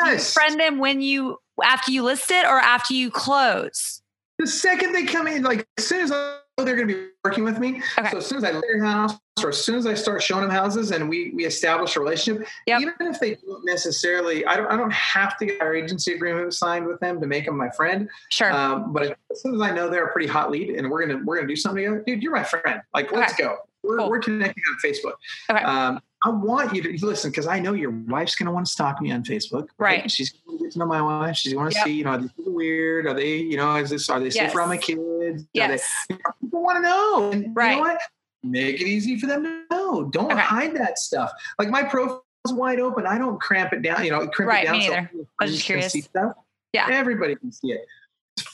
Yes. 0.07 0.33
friend 0.33 0.59
them 0.59 0.79
when 0.79 1.03
you, 1.03 1.39
after 1.63 1.91
you 1.93 2.03
list 2.05 2.31
it 2.31 2.47
or 2.47 2.59
after 2.59 2.95
you 2.95 3.11
close? 3.11 4.01
the 4.39 4.47
second 4.47 4.93
they 4.93 5.05
come 5.05 5.27
in, 5.27 5.43
like 5.43 5.67
as 5.79 5.87
soon 5.89 6.01
as 6.01 6.13
I 6.13 6.39
they're 6.65 6.77
going 6.77 6.89
to 6.89 6.95
be 6.95 7.09
working 7.25 7.45
with 7.45 7.59
me, 7.59 7.83
Okay. 7.99 8.11
so 8.11 8.19
as 8.19 8.27
soon 8.27 8.39
as 8.39 8.45
I 8.45 8.53
leave 8.53 8.63
their 8.63 8.83
house, 8.85 9.15
or 9.43 9.51
as 9.51 9.65
soon 9.65 9.77
as 9.77 9.87
I 9.87 9.95
start 9.95 10.23
showing 10.23 10.43
them 10.43 10.51
houses, 10.51 10.91
and 10.91 11.09
we 11.09 11.31
we 11.35 11.45
establish 11.47 11.97
a 11.97 12.01
relationship, 12.01 12.47
Yep. 12.67 12.81
even 12.81 12.95
if 13.01 13.21
they 13.21 13.35
don't 13.37 13.65
necessarily, 13.65 14.45
I 14.47 14.57
don't 14.57 14.67
I 14.71 14.77
don't 14.77 14.93
have 14.93 15.37
to 15.39 15.47
get 15.47 15.61
our 15.61 15.75
agency 15.75 16.13
agreement 16.15 16.53
signed 16.55 16.87
with 16.87 16.99
them 17.01 17.21
to 17.21 17.27
make 17.27 17.45
them 17.47 17.57
my 17.57 17.71
friend. 17.71 18.09
Sure. 18.31 18.53
Um, 18.53 18.93
but 18.93 19.17
as 19.31 19.43
soon 19.43 19.55
as 19.55 19.61
I 19.61 19.71
know 19.71 19.89
they're 19.89 20.07
a 20.07 20.13
pretty 20.13 20.29
hot 20.29 20.51
lead, 20.51 20.71
and 20.71 20.91
we're 20.91 21.07
gonna 21.07 21.23
we're 21.25 21.37
gonna 21.37 21.49
do 21.49 21.57
something 21.57 21.83
together, 21.85 22.03
dude, 22.07 22.23
you're 22.23 22.35
my 22.35 22.45
friend. 22.45 22.81
Like 22.95 23.13
let's 23.13 23.35
go. 23.35 23.59
We're 23.85 23.99
Cool. 23.99 24.11
we're 24.11 24.19
connecting 24.19 24.63
on 24.71 24.77
Facebook. 24.85 25.15
Okay. 25.51 25.63
Um, 25.65 26.01
I 26.25 26.31
want 26.31 26.75
you 26.75 26.83
to 26.83 27.07
listen 27.07 27.31
because 27.31 27.47
I 27.47 27.61
know 27.61 27.75
your 27.75 27.91
wife's 27.91 28.35
going 28.35 28.47
to 28.47 28.53
want 28.53 28.67
to 28.67 28.73
stalk 28.73 29.01
me 29.01 29.13
on 29.13 29.23
Facebook. 29.23 29.69
Right. 29.79 30.11
She's 30.11 30.31
going 30.31 30.59
to 30.59 30.65
get 30.65 30.73
to 30.73 30.79
know 30.81 30.87
my 30.87 31.01
wife. 31.01 31.37
She's 31.37 31.55
going 31.55 31.71
to 31.71 31.77
Yep. 31.77 31.85
see, 31.85 31.93
you 31.93 32.05
know, 32.05 32.11
are 32.11 32.19
they 32.19 32.29
weird? 32.39 33.07
Are 33.07 33.15
they, 33.15 33.37
you 33.37 33.57
know, 33.57 33.77
is 33.77 33.91
this, 33.91 34.09
are 34.11 34.19
they 34.19 34.31
safe 34.31 34.43
Yes. 34.43 34.55
around 34.55 34.69
my 34.69 34.79
kids? 34.79 35.01
Are 35.01 35.33
they- 35.33 35.45
yes. 35.53 36.07
people 36.41 36.63
want 36.63 36.79
to 36.79 36.83
know. 36.83 37.31
And 37.31 37.55
Right. 37.55 37.71
you 37.71 37.77
know 37.77 37.83
what? 37.83 38.01
Make 38.43 38.81
it 38.81 38.87
easy 38.87 39.19
for 39.19 39.27
them 39.27 39.45
to 39.45 39.63
know. 39.71 40.05
Don't 40.05 40.33
Okay. 40.33 40.41
hide 40.41 40.75
that 40.77 40.99
stuff. 40.99 41.31
Like 41.59 41.69
my 41.71 41.85
profile's 41.85 42.23
wide 42.47 42.81
open. 42.81 43.07
I 43.07 43.17
don't 43.19 43.41
cramp 43.41 43.73
it 43.73 43.83
down, 43.83 44.05
you 44.05 44.11
know, 44.11 44.27
crimp 44.29 44.51
Right, 44.51 44.65
it 44.65 44.67
down. 44.67 44.79
me 44.79 44.87
so 44.87 44.95
neither. 44.95 45.11
I 45.41 45.45
was 45.45 45.53
just 45.53 45.65
curious. 45.65 45.93
see 45.93 46.01
stuff. 46.01 46.33
Yeah. 46.73 46.89
Everybody 46.91 47.37
can 47.37 47.53
see 47.53 47.73
it. 47.73 47.81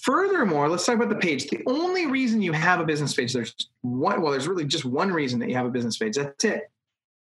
Furthermore, 0.03 0.69
let's 0.69 0.85
talk 0.87 0.97
about 0.97 1.09
the 1.11 1.15
page. 1.17 1.49
The 1.49 1.63
only 1.67 2.07
reason 2.07 2.41
you 2.41 2.53
have 2.53 2.81
a 2.81 2.85
business 2.85 3.15
page, 3.15 3.33
there's 3.33 3.55
one, 3.83 4.23
well, 4.23 4.33
there's 4.33 4.49
really 4.49 4.65
just 4.65 4.85
one 4.85 5.11
reason 5.13 5.39
that 5.41 5.49
you 5.49 5.57
have 5.57 5.67
a 5.67 5.71
business 5.71 5.97
page. 5.99 6.17
That's 6.17 6.45
it. 6.45 6.71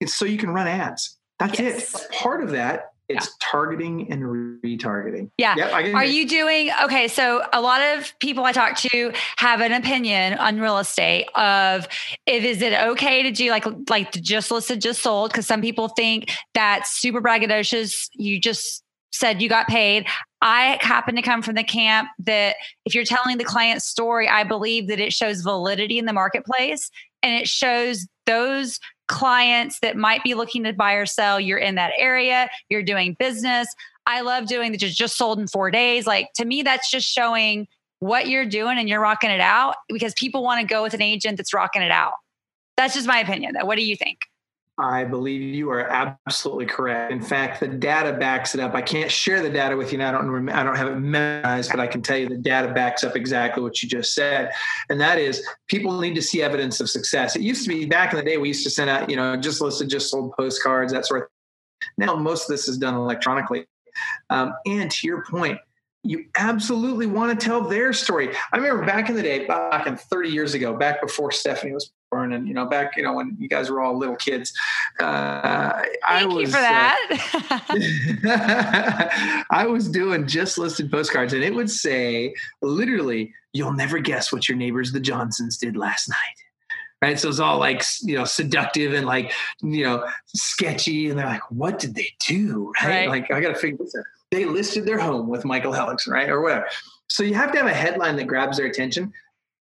It's 0.02 0.16
so 0.16 0.26
you 0.26 0.38
can 0.38 0.50
run 0.50 0.68
ads. 0.68 1.18
That's 1.40 1.60
Yes. 1.60 1.96
it. 1.96 2.12
Part 2.12 2.44
of 2.44 2.52
that, 2.52 2.92
it's 3.08 3.36
targeting 3.40 4.12
and 4.12 4.24
retargeting. 4.64 5.32
Yeah. 5.38 5.56
Yep, 5.56 5.96
Are 5.96 6.06
you 6.06 6.28
doing 6.28 6.72
okay? 6.84 7.08
So 7.08 7.44
a 7.52 7.62
lot 7.62 7.82
of 7.82 8.14
people 8.20 8.46
I 8.46 8.52
talk 8.52 8.78
to 8.78 9.12
have 9.38 9.62
an 9.62 9.74
opinion 9.74 10.36
on 10.36 10.60
real 10.60 10.78
estate 10.78 11.28
of 11.36 11.88
if 12.26 12.44
is 12.44 12.62
it 12.62 12.74
okay 12.74 13.24
to 13.24 13.32
do 13.32 13.50
like 13.50 13.66
like 13.90 14.12
the 14.14 14.22
just 14.22 14.52
listed, 14.52 14.82
just 14.82 15.02
sold? 15.02 15.32
Because 15.32 15.46
some 15.46 15.62
people 15.62 15.90
think 15.90 16.32
that's 16.54 16.92
super 17.00 17.22
braggadocious. 17.22 18.10
You 18.14 18.40
just 18.40 18.84
said 19.12 19.42
you 19.42 19.50
got 19.50 19.68
paid. 19.68 20.08
I 20.42 20.80
happen 20.82 21.16
to 21.16 21.22
come 21.22 21.42
from 21.42 21.56
the 21.56 21.64
camp 21.64 22.10
that 22.20 22.56
if 22.86 22.96
you're 22.96 23.04
telling 23.04 23.38
the 23.38 23.44
client's 23.44 23.86
story, 23.86 24.28
I 24.28 24.44
believe 24.44 24.88
that 24.88 25.00
it 25.00 25.14
shows 25.14 25.42
validity 25.42 26.00
in 26.00 26.06
the 26.06 26.14
marketplace 26.14 26.90
and 27.22 27.34
it 27.36 27.48
shows 27.48 28.08
those 28.26 28.80
clients 29.12 29.80
that 29.82 29.98
might 29.98 30.24
be 30.24 30.34
looking 30.34 30.64
to 30.64 30.74
buy 30.74 30.94
or 30.94 31.06
sell. 31.06 31.40
You're 31.40 31.60
in 31.60 31.76
that 31.76 31.92
area, 31.98 32.50
you're 32.70 32.82
doing 32.82 33.16
business. 33.20 33.68
I 34.08 34.22
love 34.22 34.48
doing 34.48 34.72
the 34.72 34.78
just, 34.78 34.98
just 34.98 35.18
sold 35.18 35.38
in 35.40 35.48
four 35.48 35.70
days. 35.70 36.08
Like 36.08 36.30
to 36.36 36.46
me, 36.46 36.64
that's 36.64 36.90
just 36.90 37.08
showing 37.08 37.68
what 38.00 38.28
you're 38.28 38.46
doing 38.46 38.80
and 38.80 38.90
you're 38.90 39.02
rocking 39.02 39.30
it 39.30 39.42
out 39.42 39.76
because 39.90 40.14
people 40.16 40.42
want 40.42 40.60
to 40.62 40.66
go 40.66 40.82
with 40.82 40.96
an 40.96 41.02
agent 41.02 41.38
that's 41.38 41.54
rocking 41.54 41.84
it 41.84 41.92
out. 41.92 42.14
That's 42.78 42.96
just 42.96 43.06
my 43.06 43.20
opinion 43.20 43.54
though. 43.54 43.66
What 43.66 43.78
do 43.78 43.84
you 43.84 43.96
think? 43.96 44.20
I 44.78 45.04
believe 45.04 45.42
you 45.42 45.70
are 45.70 45.88
absolutely 45.90 46.66
correct. 46.66 47.12
In 47.12 47.22
fact, 47.22 47.60
the 47.60 47.68
data 47.68 48.14
backs 48.14 48.56
it 48.56 48.62
up. 48.62 48.74
I 48.74 48.82
can't 48.82 49.12
share 49.12 49.44
the 49.44 49.50
data 49.50 49.76
with 49.76 49.92
you 49.92 49.98
now. 49.98 50.10
I 50.10 50.12
don't 50.12 50.50
I 50.50 50.64
don't 50.64 50.76
have 50.76 50.88
it 50.88 50.96
memorized, 50.96 51.72
but 51.72 51.80
I 51.80 51.88
can 51.88 52.02
tell 52.02 52.18
you 52.18 52.28
the 52.28 52.38
data 52.38 52.74
backs 52.74 53.04
up 53.04 53.16
exactly 53.16 53.62
what 53.62 53.84
you 53.84 53.90
just 53.90 54.16
said. 54.16 54.52
And 54.90 55.00
that 55.02 55.18
is 55.18 55.46
people 55.68 56.00
need 56.00 56.16
to 56.16 56.22
see 56.22 56.42
evidence 56.42 56.80
of 56.80 56.90
success. 56.90 57.36
It 57.36 57.42
used 57.42 57.64
to 57.64 57.70
be 57.70 57.86
back 57.86 58.14
in 58.14 58.18
the 58.18 58.26
day 58.26 58.38
we 58.38 58.48
used 58.48 58.64
to 58.64 58.70
send 58.70 58.90
out, 58.90 59.10
you 59.10 59.18
know, 59.18 59.36
just 59.36 59.62
listed, 59.62 59.90
just 59.90 60.10
sold 60.10 60.34
postcards, 60.34 60.94
that 60.94 61.06
sort 61.06 61.24
of 61.24 61.28
thing. 61.28 62.08
Now 62.08 62.16
most 62.16 62.44
of 62.44 62.48
this 62.50 62.68
is 62.68 62.78
done 62.78 62.96
electronically. 62.96 63.68
Um, 64.30 64.54
and 64.66 64.90
to 64.90 65.08
your 65.08 65.24
point, 65.30 65.60
you 66.04 66.26
absolutely 66.36 67.06
want 67.06 67.40
to 67.40 67.46
tell 67.46 67.62
their 67.62 67.94
story. 67.94 68.36
I 68.52 68.58
remember 68.58 68.86
back 68.86 69.10
in 69.10 69.16
the 69.16 69.22
day, 69.22 69.46
back 69.46 69.86
in 69.86 69.98
30 69.98 70.30
years 70.30 70.54
ago, 70.56 70.76
back 70.76 71.00
before 71.02 71.32
Stephanie 71.32 71.74
was 71.74 71.92
born, 72.10 72.34
and 72.34 72.48
you 72.48 72.54
know, 72.56 72.66
back 72.66 72.98
you 72.98 73.04
know 73.04 73.14
when 73.14 73.38
you 73.40 73.48
guys 73.48 73.70
were 73.70 73.82
all 73.82 73.98
little 73.98 74.16
kids. 74.16 74.52
Uh, 75.00 75.84
I 76.08 76.26
was 76.26 76.48
you 76.48 76.48
for 76.48 76.58
uh, 76.58 76.62
that. 76.62 77.06
I 79.52 79.66
was 79.68 79.88
doing 79.90 80.28
just 80.28 80.58
listed 80.58 80.92
postcards, 80.92 81.34
and 81.34 81.44
it 81.44 81.54
would 81.54 81.70
say 81.70 82.34
literally, 82.62 83.34
"You'll 83.54 83.74
never 83.74 84.00
guess 84.00 84.32
what 84.34 84.50
your 84.50 84.58
neighbors, 84.58 84.92
the 84.92 85.00
Johnsons, 85.00 85.58
did 85.58 85.78
last 85.78 86.10
night." 86.10 86.18
Right, 87.04 87.20
so 87.20 87.30
it's 87.30 87.40
all 87.40 87.58
like 87.60 87.84
you 88.02 88.16
know 88.16 88.26
seductive 88.26 88.94
and 88.94 89.06
like 89.06 89.32
you 89.62 89.84
know 89.86 90.08
sketchy, 90.28 91.10
and 91.10 91.18
they're 91.20 91.26
like, 91.28 91.50
"What 91.52 91.78
did 91.80 91.96
they 91.96 92.10
do?" 92.20 92.72
Right, 92.84 93.08
Right. 93.08 93.10
like 93.10 93.32
I 93.32 93.40
got 93.40 93.50
to 93.50 93.56
figure 93.56 93.78
this 93.78 93.96
out. 93.96 94.04
They 94.32 94.46
listed 94.46 94.86
their 94.86 95.00
home 95.00 95.28
with 95.28 95.44
Michael 95.44 95.74
Helix, 95.74 96.08
right, 96.08 96.30
or 96.30 96.42
whatever. 96.42 96.68
So 97.08 97.24
you 97.24 97.34
have 97.36 97.52
to 97.52 97.58
have 97.58 97.68
a 97.68 97.74
headline 97.74 98.16
that 98.16 98.28
grabs 98.28 98.58
their 98.58 98.66
attention. 98.66 99.12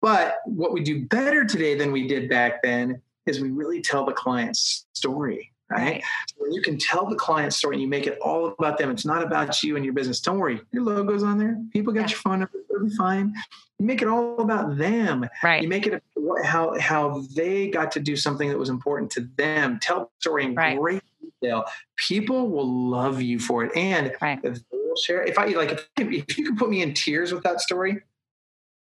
But 0.03 0.37
what 0.45 0.73
we 0.73 0.83
do 0.83 1.07
better 1.07 1.45
today 1.45 1.75
than 1.75 1.93
we 1.93 2.07
did 2.07 2.29
back 2.29 2.63
then 2.63 3.01
is 3.27 3.41
we 3.41 3.51
really 3.51 3.81
tell 3.81 4.05
the 4.05 4.13
client's 4.13 4.87
story, 4.93 5.53
right? 5.71 5.81
Right. 5.81 6.05
So 6.37 6.47
you 6.51 6.63
can 6.63 6.79
tell 6.79 7.07
the 7.07 7.17
client 7.17 7.53
story 7.53 7.77
and 7.77 7.83
you 7.83 7.89
make 7.89 8.07
it 8.07 8.19
all 8.21 8.49
about 8.59 8.79
them, 8.79 8.91
it's 8.91 9.05
not 9.05 9.23
about 9.23 9.63
you 9.63 9.77
and 9.77 9.85
your 9.85 9.95
business. 9.95 10.21
Don't 10.21 10.39
worry, 10.39 10.61
your 10.73 10.83
logo's 10.83 11.23
on 11.23 11.39
there. 11.39 11.57
People 11.73 11.93
got 11.93 12.01
Yeah. 12.03 12.09
your 12.09 12.19
phone 12.19 12.39
number. 12.41 12.53
It'll 12.71 12.87
be 12.89 12.95
fine. 12.97 13.35
You 13.79 13.87
make 13.87 14.03
it 14.03 14.09
all 14.09 14.41
about 14.41 14.77
them. 14.77 15.27
right. 15.43 15.63
You 15.63 15.69
make 15.69 15.87
it 15.87 16.03
how 16.45 16.79
how 16.79 17.23
they 17.35 17.69
got 17.69 17.91
to 17.93 18.01
do 18.01 18.15
something 18.17 18.49
that 18.49 18.59
was 18.59 18.69
important 18.69 19.11
to 19.13 19.29
them. 19.37 19.79
Tell 19.81 20.01
the 20.01 20.09
story 20.21 20.45
in 20.45 20.55
Right. 20.55 20.79
great 20.79 21.03
detail. 21.41 21.65
People 21.97 22.49
will 22.49 22.69
love 22.69 23.23
you 23.23 23.39
for 23.39 23.65
it, 23.65 23.75
and 23.77 24.13
Right. 24.21 24.39
if 24.43 24.55
they 24.71 24.79
will 24.79 24.97
share. 24.97 25.23
If 25.23 25.39
I 25.39 25.47
like, 25.47 25.71
if, 25.73 25.89
if 25.99 26.37
you 26.39 26.45
can 26.45 26.57
put 26.57 26.69
me 26.71 26.83
in 26.83 26.95
tears 26.95 27.33
with 27.33 27.43
that 27.45 27.61
story, 27.61 28.03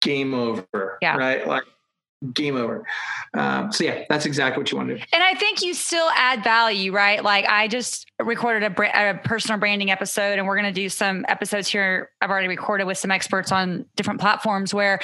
game 0.01 0.33
over. 0.33 0.97
Yeah. 1.01 1.15
Right. 1.17 1.45
Like 1.47 1.63
game 2.33 2.55
over. 2.55 2.85
Um, 3.33 3.71
so 3.71 3.83
yeah, 3.83 4.03
that's 4.09 4.25
exactly 4.25 4.61
what 4.61 4.71
you 4.71 4.77
want 4.77 4.89
to 4.89 4.97
do. 4.97 5.03
And 5.13 5.23
I 5.23 5.33
think 5.33 5.61
you 5.61 5.73
still 5.73 6.09
add 6.15 6.43
value, 6.43 6.91
right? 6.91 7.23
Like 7.23 7.45
I 7.45 7.67
just 7.67 8.09
recorded 8.19 8.63
a, 8.63 9.11
a 9.11 9.17
personal 9.17 9.59
branding 9.59 9.89
episode, 9.89 10.37
and 10.37 10.47
we're 10.47 10.55
going 10.55 10.71
to 10.71 10.81
do 10.81 10.89
some 10.89 11.25
episodes 11.27 11.67
here. 11.67 12.09
I've 12.21 12.29
already 12.29 12.47
recorded 12.47 12.85
with 12.85 12.97
some 12.97 13.11
experts 13.11 13.51
on 13.51 13.85
different 13.95 14.19
platforms 14.19 14.73
where 14.73 14.99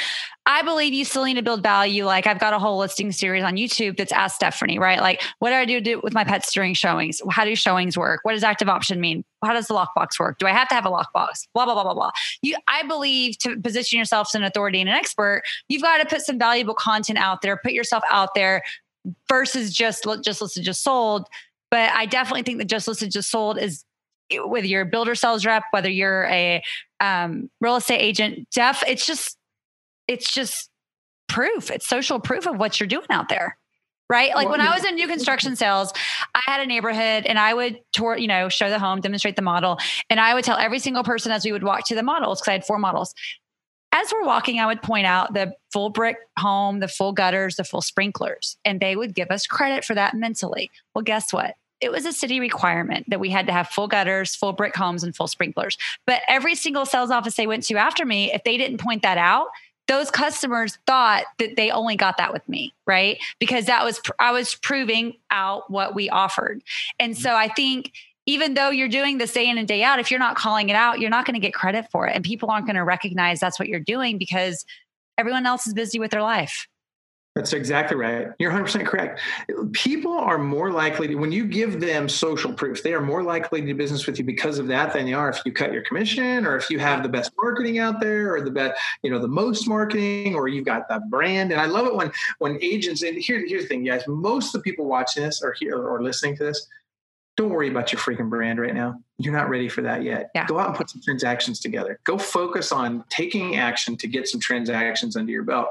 I 0.46 0.62
believe 0.62 0.94
you 0.94 1.04
still 1.04 1.26
need 1.26 1.36
to 1.36 1.42
build 1.42 1.62
value. 1.62 2.06
Like 2.06 2.26
I've 2.26 2.40
got 2.40 2.54
a 2.54 2.60
whole 2.60 2.78
listing 2.78 3.12
series 3.12 3.44
on 3.44 3.56
YouTube 3.56 3.98
that's 3.98 4.14
Ask 4.14 4.36
Stephanie, 4.36 4.80
right? 4.80 5.02
Like 5.02 5.22
what 5.40 5.50
do 5.50 5.56
I 5.56 5.66
do, 5.66 5.82
do 5.82 6.00
with 6.02 6.14
my 6.14 6.24
pets 6.24 6.54
during 6.54 6.74
showings? 6.74 7.22
How 7.30 7.44
do 7.44 7.56
showings 7.56 7.98
work? 7.98 8.22
What 8.24 8.32
does 8.32 8.44
active 8.44 8.70
option 8.70 9.02
mean? 9.02 9.26
How 9.44 9.54
does 9.54 9.68
the 9.68 9.74
lockbox 9.74 10.20
work? 10.20 10.40
Do 10.40 10.48
I 10.48 10.52
have 10.52 10.68
to 10.70 10.76
have 10.76 10.86
a 10.86 10.90
lockbox? 10.90 11.48
Blah 11.54 11.66
blah 11.66 11.74
blah 11.74 11.84
blah 11.84 11.94
blah. 11.94 12.12
You, 12.42 12.56
I 12.68 12.84
believe 12.84 13.38
to 13.40 13.60
position 13.60 14.00
yourself 14.00 14.30
as 14.32 14.36
an 14.36 14.44
authority 14.44 14.80
and 14.80 14.90
an 14.90 14.96
expert, 14.96 15.44
you've 15.70 15.82
got 15.82 15.98
to 16.00 16.06
put 16.06 16.22
some 16.22 16.40
valuable 16.40 16.74
content 16.74 17.20
out 17.20 17.42
there, 17.42 17.58
put 17.58 17.74
yourself 17.74 18.04
out 18.10 18.34
there 18.36 18.64
versus 19.30 19.74
just 19.74 20.06
just 20.22 20.42
listed 20.42 20.64
just 20.64 20.84
sold 20.84 21.28
but 21.72 21.92
i 21.92 22.06
definitely 22.06 22.44
think 22.44 22.58
that 22.58 22.66
just 22.66 22.88
listed 22.88 23.12
just 23.12 23.30
sold 23.30 23.58
is 23.58 23.84
whether 24.46 24.68
you're 24.68 24.82
a 24.82 24.86
builder 24.86 25.16
sales 25.16 25.46
rep 25.46 25.64
whether 25.72 25.90
you're 25.90 26.26
a 26.26 26.62
um, 27.00 27.50
real 27.62 27.76
estate 27.76 28.00
agent 28.00 28.48
def 28.52 28.84
it's 28.88 29.06
just 29.06 29.38
it's 30.08 30.34
just 30.34 30.70
proof 31.28 31.72
it's 31.72 31.88
social 31.88 32.20
proof 32.20 32.48
of 32.48 32.58
what 32.58 32.80
you're 32.80 32.88
doing 32.88 33.06
out 33.10 33.30
there 33.30 33.58
right 34.10 34.36
like 34.36 34.50
when 34.50 34.62
i 34.62 34.74
was 34.74 34.84
in 34.86 34.96
new 34.96 35.08
construction 35.08 35.56
sales 35.56 35.92
i 36.36 36.42
had 36.46 36.62
a 36.62 36.66
neighborhood 36.66 37.26
and 37.26 37.38
i 37.38 37.54
would 37.54 37.80
tour 37.94 38.18
you 38.18 38.28
know 38.28 38.50
show 38.50 38.70
the 38.70 38.80
home 38.80 39.02
demonstrate 39.02 39.36
the 39.36 39.42
model 39.42 39.78
and 40.10 40.20
i 40.20 40.34
would 40.34 40.44
tell 40.44 40.58
every 40.58 40.80
single 40.80 41.04
person 41.04 41.32
as 41.32 41.46
we 41.46 41.52
would 41.52 41.64
walk 41.64 41.86
to 41.86 41.96
the 41.96 42.04
models 42.04 42.40
because 42.40 42.50
i 42.50 42.54
had 42.54 42.66
four 42.66 42.80
models 42.80 43.14
as 43.94 44.12
we're 44.12 44.26
walking, 44.26 44.60
I 44.60 44.66
would 44.66 44.82
point 44.82 45.08
out 45.08 45.34
the 45.34 45.54
full 45.72 45.90
brick 45.90 46.18
home, 46.38 46.82
the 46.82 46.88
full 46.88 47.14
gutters, 47.14 47.56
the 47.56 47.64
full 47.64 47.82
sprinklers, 47.82 48.58
and 48.66 48.80
they 48.80 48.96
would 48.96 49.16
give 49.16 49.32
us 49.32 49.48
credit 49.48 49.86
for 49.86 49.96
that 49.96 50.14
mentally. 50.14 50.70
Well, 50.94 51.04
guess 51.04 51.32
what? 51.32 51.56
It 51.80 51.92
was 51.92 52.06
a 52.06 52.12
city 52.12 52.40
requirement 52.40 53.10
that 53.10 53.20
we 53.20 53.30
had 53.30 53.46
to 53.48 53.54
have 53.54 53.70
full 53.70 53.88
gutters, 53.88 54.36
full 54.36 54.54
brick 54.54 54.76
homes, 54.76 55.04
and 55.04 55.16
full 55.16 55.28
sprinklers. 55.28 55.78
But 56.06 56.22
every 56.28 56.56
single 56.56 56.86
sales 56.86 57.12
office 57.12 57.36
they 57.36 57.48
went 57.48 57.64
to 57.68 57.78
after 57.78 58.06
me, 58.06 58.32
if 58.34 58.44
they 58.44 58.58
didn't 58.58 58.80
point 58.80 59.04
that 59.04 59.18
out, 59.18 59.48
those 59.88 60.12
customers 60.12 60.78
thought 60.86 61.24
that 61.40 61.56
they 61.56 61.72
only 61.72 61.96
got 61.96 62.18
that 62.18 62.34
with 62.34 62.48
me, 62.48 62.74
right? 62.86 63.18
Because 63.40 63.66
that 63.66 63.84
was 63.84 64.02
I 64.20 64.32
was 64.32 64.56
proving 64.56 65.14
out 65.32 65.70
what 65.72 65.96
we 65.96 66.10
offered. 66.10 66.62
And 67.00 67.18
so 67.18 67.36
I 67.36 67.48
think 67.48 67.94
even 68.26 68.54
though 68.56 68.70
you're 68.70 68.90
doing 68.90 69.18
this 69.18 69.32
day 69.32 69.50
in 69.50 69.58
and 69.58 69.68
day 69.68 69.84
out, 69.84 70.00
if 70.00 70.12
you're 70.12 70.20
not 70.20 70.36
calling 70.36 70.70
it 70.70 70.76
out, 70.76 71.00
you're 71.00 71.10
not 71.10 71.26
going 71.26 71.36
to 71.36 71.40
get 71.40 71.54
credit 71.54 71.90
for 71.90 72.08
it. 72.08 72.16
And 72.16 72.26
people 72.26 72.52
aren't 72.52 72.66
going 72.66 72.76
to 72.76 72.84
recognize 72.84 73.40
that's 73.40 73.58
what 73.58 73.70
you're 73.70 73.80
doing 73.80 74.18
because 74.18 74.66
everyone 75.18 75.46
else 75.46 75.66
is 75.66 75.74
busy 75.74 75.98
with 75.98 76.12
their 76.12 76.22
life. 76.22 76.68
That's 77.38 77.54
exactly 77.54 77.96
right. 77.96 78.30
You're 78.40 78.52
100% 78.52 78.84
correct. 78.88 79.22
People 79.72 80.14
are 80.14 80.40
more 80.40 80.72
likely 80.72 81.08
to, 81.08 81.16
when 81.16 81.32
you 81.32 81.46
give 81.46 81.80
them 81.80 82.10
social 82.10 82.52
proof, 82.52 82.82
they 82.82 82.94
are 82.94 83.02
more 83.02 83.22
likely 83.22 83.62
to 83.62 83.68
do 83.68 83.76
business 83.76 84.08
with 84.08 84.18
you 84.18 84.26
because 84.26 84.58
of 84.58 84.66
that 84.68 84.92
than 84.92 85.06
they 85.06 85.14
are 85.14 85.30
if 85.30 85.42
you 85.46 85.52
cut 85.52 85.72
your 85.72 85.84
commission 85.84 86.48
or 86.48 86.58
if 86.58 86.72
you 86.72 86.80
have 86.80 87.04
the 87.04 87.10
best 87.10 87.32
marketing 87.38 87.78
out 87.78 88.00
there 88.00 88.34
or 88.34 88.42
the 88.42 88.50
best, 88.50 88.82
you 89.04 89.12
know, 89.12 89.20
the 89.20 89.28
most 89.28 89.68
marketing 89.68 90.34
or 90.34 90.48
you've 90.48 90.66
got 90.66 90.90
that 90.90 91.08
brand. 91.12 91.52
And 91.52 91.62
I 91.62 91.68
love 91.68 91.86
it 91.86 91.94
when 91.94 92.12
when 92.40 92.58
agents, 92.60 93.04
and 93.04 93.16
here, 93.16 93.46
here's 93.48 93.64
the 93.64 93.68
thing, 93.68 93.84
guys, 93.84 94.08
most 94.08 94.56
of 94.56 94.64
the 94.64 94.64
people 94.64 94.86
watching 94.86 95.22
this 95.22 95.44
or 95.44 95.54
here 95.60 95.78
or 95.78 96.02
listening 96.02 96.36
to 96.38 96.44
this, 96.44 96.68
don't 97.38 97.52
worry 97.52 97.70
about 97.70 97.94
your 97.94 98.02
freaking 98.02 98.30
brand 98.30 98.60
right 98.60 98.74
now. 98.74 99.00
You're 99.20 99.34
not 99.34 99.48
ready 99.48 99.70
for 99.70 99.84
that 99.84 100.02
yet. 100.04 100.32
Yeah. 100.34 100.48
Go 100.48 100.58
out 100.58 100.70
and 100.70 100.76
put 100.76 100.90
some 100.90 101.02
transactions 101.02 101.60
together. 101.60 102.00
Go 102.04 102.18
focus 102.18 102.72
on 102.72 103.04
taking 103.10 103.58
action 103.58 103.96
to 103.98 104.08
get 104.08 104.28
some 104.28 104.42
transactions 104.42 105.16
under 105.16 105.32
your 105.32 105.44
belt. 105.44 105.68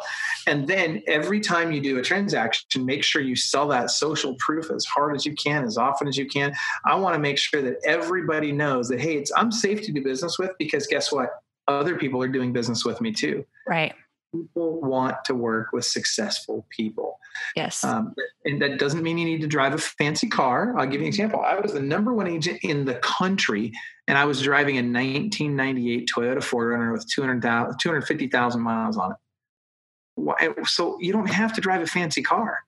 And 0.47 0.69
then 0.69 1.03
every 1.09 1.41
time 1.41 1.73
you 1.73 1.81
do 1.81 1.99
a 1.99 2.03
transaction, 2.03 2.87
make 2.87 3.03
sure 3.03 3.21
you 3.21 3.35
sell 3.35 3.67
that 3.69 3.91
social 3.91 4.37
proof 4.39 4.71
as 4.71 4.85
hard 4.85 5.17
as 5.17 5.27
you 5.27 5.35
can, 5.35 5.64
as 5.64 5.77
often 5.77 6.07
as 6.07 6.17
you 6.17 6.27
can. 6.27 6.55
I 6.85 6.95
want 6.95 7.14
to 7.14 7.21
make 7.21 7.37
sure 7.37 7.61
that 7.62 7.79
everybody 7.85 8.53
knows 8.53 8.89
that, 8.89 9.01
hey, 9.01 9.17
it's 9.17 9.33
I'm 9.37 9.51
safe 9.51 9.83
to 9.83 9.93
do 9.93 10.03
business 10.03 10.39
with 10.39 10.53
because 10.59 10.87
guess 10.87 11.11
what? 11.11 11.31
Other 11.67 11.97
people 11.97 12.23
are 12.23 12.29
doing 12.29 12.53
business 12.53 12.85
with 12.85 13.01
me 13.01 13.11
too. 13.12 13.45
Right 13.67 13.93
people 14.37 14.80
want 14.80 15.16
to 15.24 15.34
work 15.34 15.72
with 15.72 15.84
successful 15.84 16.66
people. 16.70 17.18
Yes. 17.55 17.84
Um, 17.84 18.14
and 18.45 18.61
that 18.62 18.78
doesn't 18.78 19.03
mean 19.03 19.18
you 19.18 19.24
need 19.24 19.41
to 19.43 19.47
drive 19.47 19.74
a 19.74 19.78
fancy 19.78 20.28
car. 20.28 20.74
I'll 20.78 20.87
give 20.87 21.01
you 21.01 21.07
an 21.07 21.09
example. 21.09 21.41
I 21.41 21.59
was 21.59 21.72
the 21.72 21.80
number 21.80 22.12
one 22.14 22.26
agent 22.26 22.61
in 22.62 22.84
the 22.84 22.95
country, 22.97 23.72
and 24.09 24.16
I 24.16 24.24
was 24.24 24.43
driving 24.43 24.76
a 24.76 24.82
1998 24.82 26.11
Toyota 26.14 26.39
4Runner 26.39 26.93
with 26.93 27.09
200, 27.09 27.43
250,000 27.80 28.61
miles 28.61 28.97
on 28.97 29.12
it. 29.12 30.66
So 30.66 30.99
you 31.01 31.12
don't 31.12 31.30
have 31.30 31.53
to 31.55 31.61
drive 31.61 31.82
a 31.82 31.87
fancy 31.87 32.22
car. 32.22 32.59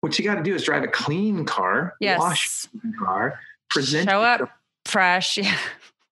What 0.00 0.18
you 0.18 0.24
got 0.24 0.36
to 0.36 0.42
do 0.42 0.54
is 0.54 0.62
drive 0.62 0.84
a 0.84 0.88
clean 0.88 1.44
car, 1.44 1.94
yes. 2.00 2.20
wash 2.20 2.66
car, 2.98 3.40
present. 3.68 4.08
Show 4.08 4.22
up 4.22 4.50
fresh. 4.84 5.38
Yeah. 5.48 5.56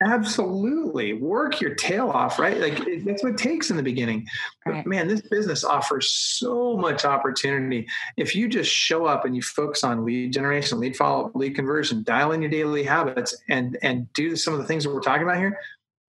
Absolutely. 0.02 1.14
Work 1.14 1.60
your 1.60 1.74
tail 1.74 2.10
off, 2.10 2.38
right? 2.38 2.58
Like 2.58 2.78
that's 3.04 3.22
what 3.22 3.32
it 3.32 3.38
takes 3.38 3.70
in 3.70 3.78
the 3.78 3.82
beginning. 3.82 4.26
Right. 4.66 4.84
But 4.84 4.86
man, 4.86 5.08
this 5.08 5.22
business 5.22 5.64
offers 5.64 6.12
so 6.12 6.76
much 6.76 7.06
opportunity. 7.06 7.86
If 8.18 8.36
you 8.36 8.46
just 8.46 8.70
show 8.70 9.06
up 9.06 9.24
and 9.24 9.34
you 9.34 9.40
focus 9.40 9.84
on 9.84 10.04
lead 10.04 10.34
generation, 10.34 10.80
lead 10.80 10.96
follow 10.96 11.26
up, 11.26 11.34
lead 11.34 11.54
conversion, 11.54 12.02
dial 12.02 12.32
in 12.32 12.42
your 12.42 12.50
daily 12.50 12.82
habits 12.82 13.34
and 13.48 13.78
and 13.82 14.12
do 14.12 14.36
some 14.36 14.52
of 14.52 14.60
the 14.60 14.66
things 14.66 14.84
that 14.84 14.92
we're 14.92 15.00
talking 15.00 15.22
about 15.22 15.38
here, 15.38 15.58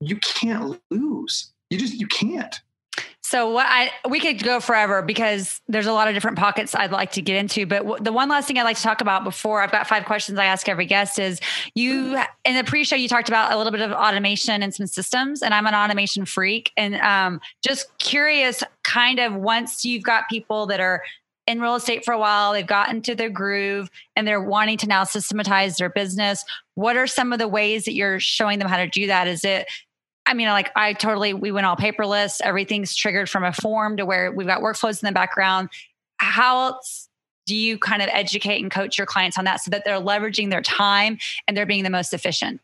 you 0.01 0.17
can't 0.17 0.81
lose. 0.91 1.53
You 1.69 1.77
just 1.77 1.93
you 1.93 2.07
can't. 2.07 2.61
So 3.29 3.49
what 3.49 3.65
I 3.67 3.91
we 4.09 4.21
could 4.21 4.41
go 4.41 4.61
forever 4.61 5.01
because 5.01 5.59
there's 5.67 5.85
a 5.85 5.91
lot 5.91 6.07
of 6.07 6.13
different 6.13 6.37
pockets 6.37 6.73
I'd 6.73 6.91
like 6.91 7.11
to 7.11 7.21
get 7.21 7.35
into. 7.35 7.65
But 7.65 7.79
w- 7.79 8.01
the 8.01 8.13
one 8.13 8.29
last 8.29 8.47
thing 8.47 8.57
I'd 8.57 8.63
like 8.63 8.77
to 8.77 8.83
talk 8.83 9.01
about 9.01 9.25
before 9.25 9.61
I've 9.61 9.71
got 9.71 9.85
five 9.85 10.05
questions 10.05 10.39
I 10.39 10.45
ask 10.45 10.69
every 10.69 10.85
guest 10.85 11.19
is 11.19 11.41
you 11.75 12.17
in 12.45 12.55
the 12.55 12.63
pre-show 12.63 12.95
you 12.95 13.09
talked 13.09 13.27
about 13.27 13.51
a 13.51 13.57
little 13.57 13.73
bit 13.73 13.81
of 13.81 13.91
automation 13.91 14.63
and 14.63 14.73
some 14.73 14.87
systems, 14.87 15.41
and 15.41 15.53
I'm 15.53 15.67
an 15.67 15.75
automation 15.75 16.25
freak, 16.25 16.71
and 16.77 16.95
um, 17.01 17.41
just 17.61 17.87
curious, 17.97 18.63
kind 18.85 19.19
of 19.19 19.33
once 19.33 19.83
you've 19.83 20.03
got 20.03 20.29
people 20.29 20.65
that 20.67 20.79
are 20.79 21.03
in 21.47 21.59
real 21.59 21.75
estate 21.75 22.05
for 22.05 22.13
a 22.13 22.19
while, 22.19 22.53
they've 22.53 22.65
gotten 22.65 23.01
to 23.01 23.13
their 23.15 23.29
groove, 23.29 23.89
and 24.15 24.25
they're 24.25 24.41
wanting 24.41 24.77
to 24.77 24.87
now 24.87 25.03
systematize 25.03 25.75
their 25.75 25.89
business. 25.89 26.45
What 26.75 26.95
are 26.95 27.07
some 27.07 27.33
of 27.33 27.39
the 27.39 27.47
ways 27.49 27.83
that 27.85 27.93
you're 27.93 28.21
showing 28.21 28.59
them 28.59 28.69
how 28.69 28.77
to 28.77 28.87
do 28.87 29.07
that? 29.07 29.27
Is 29.27 29.43
it 29.43 29.67
I 30.27 30.33
mean, 30.33 30.49
like 30.49 30.71
I 30.75 30.93
totally, 30.93 31.33
we 31.33 31.51
went 31.51 31.65
all 31.65 31.77
paperless. 31.77 32.41
Everything's 32.43 32.95
triggered 32.95 33.29
from 33.29 33.45
a 33.45 33.53
form 33.53 33.95
to 33.97 34.05
where 34.05 34.31
we've 34.31 34.45
got 34.45 34.61
workflows 34.61 35.01
in 35.01 35.07
the 35.07 35.13
background. 35.13 35.69
How 36.17 36.67
else 36.67 37.07
do 37.45 37.55
you 37.55 37.79
kind 37.79 38.01
of 38.01 38.09
educate 38.11 38.61
and 38.61 38.69
coach 38.69 38.97
your 38.97 39.07
clients 39.07 39.37
on 39.37 39.45
that 39.45 39.61
so 39.61 39.71
that 39.71 39.85
they're 39.85 40.01
leveraging 40.01 40.49
their 40.49 40.61
time 40.61 41.17
and 41.47 41.55
they're 41.55 41.65
being 41.65 41.83
the 41.83 41.89
most 41.89 42.13
efficient? 42.13 42.59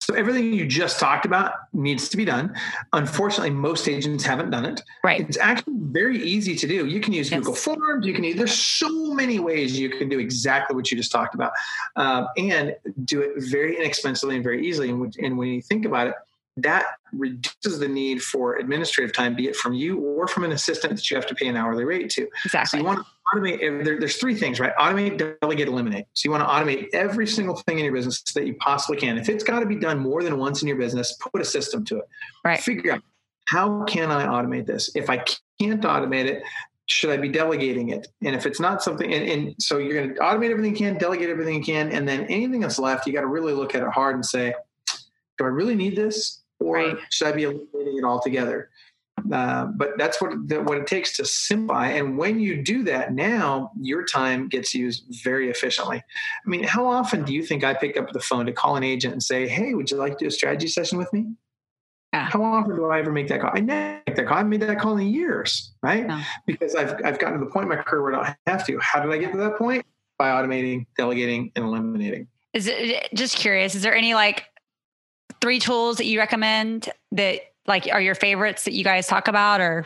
So 0.00 0.12
everything 0.14 0.52
you 0.52 0.66
just 0.66 0.98
talked 0.98 1.24
about 1.24 1.54
needs 1.72 2.10
to 2.10 2.16
be 2.16 2.26
done. 2.26 2.54
Unfortunately, 2.92 3.50
most 3.50 3.88
agents 3.88 4.22
haven't 4.24 4.50
done 4.50 4.66
it. 4.66 4.82
Right. 5.02 5.20
It's 5.20 5.38
actually 5.38 5.74
very 5.78 6.22
easy 6.22 6.56
to 6.56 6.66
do. 6.66 6.84
You 6.86 7.00
can 7.00 7.14
use 7.14 7.30
yes. 7.30 7.38
Google 7.38 7.54
Forms. 7.54 8.04
You 8.04 8.12
can 8.12 8.24
use. 8.24 8.36
There's 8.36 8.52
so 8.52 9.14
many 9.14 9.38
ways 9.38 9.78
you 9.78 9.88
can 9.88 10.10
do 10.10 10.18
exactly 10.18 10.76
what 10.76 10.90
you 10.90 10.96
just 10.96 11.10
talked 11.10 11.34
about, 11.34 11.52
um, 11.96 12.28
and 12.36 12.76
do 13.04 13.22
it 13.22 13.32
very 13.36 13.78
inexpensively 13.78 14.34
and 14.34 14.44
very 14.44 14.66
easily. 14.66 14.90
And, 14.90 15.16
and 15.22 15.38
when 15.38 15.48
you 15.48 15.62
think 15.62 15.86
about 15.86 16.08
it, 16.08 16.14
that 16.56 16.84
reduces 17.12 17.80
the 17.80 17.88
need 17.88 18.22
for 18.22 18.56
administrative 18.56 19.14
time, 19.14 19.34
be 19.34 19.48
it 19.48 19.56
from 19.56 19.72
you 19.72 19.98
or 19.98 20.28
from 20.28 20.44
an 20.44 20.52
assistant 20.52 20.94
that 20.94 21.10
you 21.10 21.16
have 21.16 21.26
to 21.26 21.34
pay 21.34 21.48
an 21.48 21.56
hourly 21.56 21.84
rate 21.84 22.10
to. 22.10 22.28
Exactly. 22.44 22.78
So 22.78 22.82
you 22.82 22.84
want 22.84 23.00
to 23.00 23.04
automate. 23.34 23.84
There, 23.84 23.98
there's 23.98 24.16
three 24.16 24.36
things, 24.36 24.60
right? 24.60 24.72
Automate, 24.76 25.36
delegate, 25.40 25.66
eliminate. 25.66 26.06
So 26.12 26.28
you 26.28 26.30
want 26.30 26.44
to 26.44 26.48
automate 26.48 26.88
every 26.92 27.26
single 27.26 27.56
thing 27.56 27.78
in 27.78 27.84
your 27.84 27.94
business 27.94 28.22
that 28.34 28.46
you 28.46 28.54
possibly 28.54 28.98
can. 28.98 29.18
If 29.18 29.28
it's 29.28 29.42
got 29.42 29.60
to 29.60 29.66
be 29.66 29.76
done 29.76 29.98
more 29.98 30.22
than 30.22 30.38
once 30.38 30.62
in 30.62 30.68
your 30.68 30.76
business, 30.76 31.16
put 31.16 31.40
a 31.40 31.44
system 31.44 31.84
to 31.86 31.98
it. 31.98 32.04
Right. 32.44 32.60
Figure 32.60 32.92
out 32.92 33.02
how 33.46 33.84
can 33.84 34.10
I 34.10 34.26
automate 34.26 34.66
this. 34.66 34.94
If 34.94 35.10
I 35.10 35.24
can't 35.60 35.82
automate 35.82 36.26
it, 36.26 36.42
should 36.86 37.10
I 37.10 37.16
be 37.16 37.28
delegating 37.30 37.88
it? 37.88 38.06
And 38.22 38.36
if 38.36 38.46
it's 38.46 38.60
not 38.60 38.82
something, 38.82 39.12
and, 39.12 39.28
and 39.28 39.54
so 39.58 39.78
you're 39.78 39.94
going 39.94 40.14
to 40.14 40.20
automate 40.20 40.50
everything 40.50 40.72
you 40.72 40.78
can, 40.78 40.98
delegate 40.98 41.30
everything 41.30 41.54
you 41.54 41.64
can, 41.64 41.90
and 41.90 42.06
then 42.06 42.26
anything 42.26 42.60
that's 42.60 42.78
left, 42.78 43.06
you 43.06 43.12
got 43.12 43.22
to 43.22 43.26
really 43.26 43.54
look 43.54 43.74
at 43.74 43.82
it 43.82 43.88
hard 43.88 44.14
and 44.14 44.24
say, 44.24 44.54
do 45.38 45.44
I 45.44 45.48
really 45.48 45.74
need 45.74 45.96
this? 45.96 46.43
Or 46.60 46.76
right. 46.76 46.96
should 47.10 47.28
I 47.28 47.32
be 47.32 47.44
eliminating 47.44 47.98
it 47.98 48.04
altogether? 48.04 48.70
Uh, 49.32 49.66
but 49.66 49.92
that's 49.96 50.20
what 50.20 50.32
the, 50.48 50.60
what 50.62 50.76
it 50.76 50.86
takes 50.86 51.16
to 51.16 51.24
simplify. 51.24 51.88
And 51.88 52.18
when 52.18 52.40
you 52.40 52.62
do 52.62 52.82
that, 52.84 53.14
now 53.14 53.70
your 53.80 54.04
time 54.04 54.48
gets 54.48 54.74
used 54.74 55.04
very 55.22 55.50
efficiently. 55.50 55.98
I 55.98 56.48
mean, 56.48 56.62
how 56.64 56.86
often 56.86 57.24
do 57.24 57.32
you 57.32 57.42
think 57.42 57.64
I 57.64 57.74
pick 57.74 57.96
up 57.96 58.12
the 58.12 58.20
phone 58.20 58.46
to 58.46 58.52
call 58.52 58.76
an 58.76 58.84
agent 58.84 59.12
and 59.12 59.22
say, 59.22 59.48
"Hey, 59.48 59.74
would 59.74 59.90
you 59.90 59.96
like 59.96 60.18
to 60.18 60.24
do 60.24 60.28
a 60.28 60.30
strategy 60.30 60.68
session 60.68 60.98
with 60.98 61.12
me?" 61.12 61.26
Yeah. 62.12 62.28
How 62.30 62.44
often 62.44 62.76
do 62.76 62.86
I 62.86 63.00
ever 63.00 63.10
make 63.10 63.28
that 63.28 63.40
call? 63.40 63.50
I 63.54 63.60
never 63.60 64.02
make 64.06 64.16
that 64.16 64.26
call. 64.26 64.38
I've 64.38 64.46
made 64.46 64.60
that 64.60 64.78
call 64.78 64.96
in 64.98 65.08
years, 65.08 65.72
right? 65.82 66.06
No. 66.06 66.20
Because 66.46 66.74
I've 66.74 66.94
I've 67.04 67.18
gotten 67.18 67.38
to 67.38 67.44
the 67.44 67.50
point 67.50 67.64
in 67.64 67.68
my 67.70 67.82
career 67.82 68.02
where 68.02 68.14
I 68.14 68.24
don't 68.24 68.36
have 68.46 68.66
to. 68.66 68.78
How 68.78 69.00
did 69.00 69.12
I 69.12 69.18
get 69.18 69.32
to 69.32 69.38
that 69.38 69.56
point? 69.56 69.86
By 70.18 70.28
automating, 70.28 70.86
delegating, 70.96 71.50
and 71.56 71.64
eliminating. 71.64 72.28
Is 72.52 72.68
it 72.68 73.08
just 73.14 73.36
curious? 73.36 73.74
Is 73.74 73.82
there 73.82 73.96
any 73.96 74.14
like 74.14 74.44
three 75.44 75.58
tools 75.58 75.98
that 75.98 76.06
you 76.06 76.18
recommend 76.18 76.88
that 77.12 77.38
like 77.66 77.86
are 77.92 78.00
your 78.00 78.14
favorites 78.14 78.64
that 78.64 78.72
you 78.72 78.82
guys 78.82 79.06
talk 79.06 79.28
about 79.28 79.60
or 79.60 79.84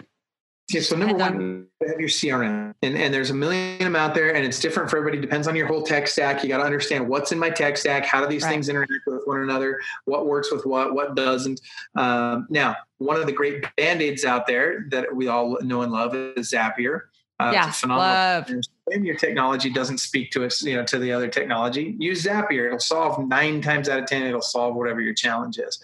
yeah, 0.71 0.83
so 0.83 0.95
number 0.97 1.17
one, 1.17 1.67
have 1.81 1.99
your 1.99 2.11
CRM, 2.11 2.75
and 2.83 2.95
and 2.95 3.13
there's 3.13 3.31
a 3.31 3.35
million 3.35 3.77
of 3.77 3.79
them 3.79 3.97
out 3.97 4.15
there, 4.15 4.35
and 4.35 4.45
it's 4.45 4.61
different 4.61 4.91
for 4.91 4.99
everybody. 4.99 5.19
Depends 5.19 5.49
on 5.49 5.57
your 5.57 5.67
whole 5.67 5.83
tech 5.83 6.07
stack. 6.07 6.43
You 6.43 6.51
got 6.51 6.59
to 6.59 6.65
understand 6.65 7.09
what's 7.09 7.33
in 7.33 7.39
my 7.39 7.49
tech 7.49 7.79
stack. 7.79 8.05
How 8.05 8.21
do 8.21 8.27
these 8.27 8.43
right. 8.43 8.51
things 8.51 8.69
interact 8.69 8.93
with 9.07 9.23
one 9.25 9.41
another? 9.41 9.81
What 10.05 10.27
works 10.27 10.53
with 10.53 10.67
what? 10.67 10.93
What 10.93 11.15
doesn't? 11.15 11.59
Um, 11.95 12.47
now, 12.51 12.77
one 12.99 13.17
of 13.17 13.25
the 13.25 13.33
great 13.33 13.65
band 13.79 14.03
aids 14.03 14.27
out 14.27 14.47
there 14.47 14.85
that 14.91 15.17
we 15.17 15.27
all 15.29 15.57
know 15.63 15.81
and 15.81 15.91
love 15.91 16.15
is 16.15 16.53
Zapier. 16.53 17.01
Uh, 17.41 17.51
yeah, 17.53 17.71
phenomenal. 17.71 18.09
Love. 18.09 18.65
Maybe 18.89 19.07
your 19.07 19.17
technology 19.17 19.71
doesn't 19.71 19.99
speak 19.99 20.33
to 20.33 20.45
us, 20.45 20.63
you 20.63 20.75
know, 20.75 20.85
to 20.85 20.99
the 20.99 21.13
other 21.13 21.29
technology. 21.29 21.95
Use 21.99 22.25
Zapier; 22.25 22.67
it'll 22.67 22.81
solve 22.81 23.25
nine 23.29 23.63
times 23.63 23.89
out 23.89 24.01
of 24.01 24.07
ten. 24.07 24.23
It'll 24.25 24.41
solve 24.41 24.75
whatever 24.75 25.01
your 25.01 25.15
challenge 25.15 25.59
is. 25.59 25.79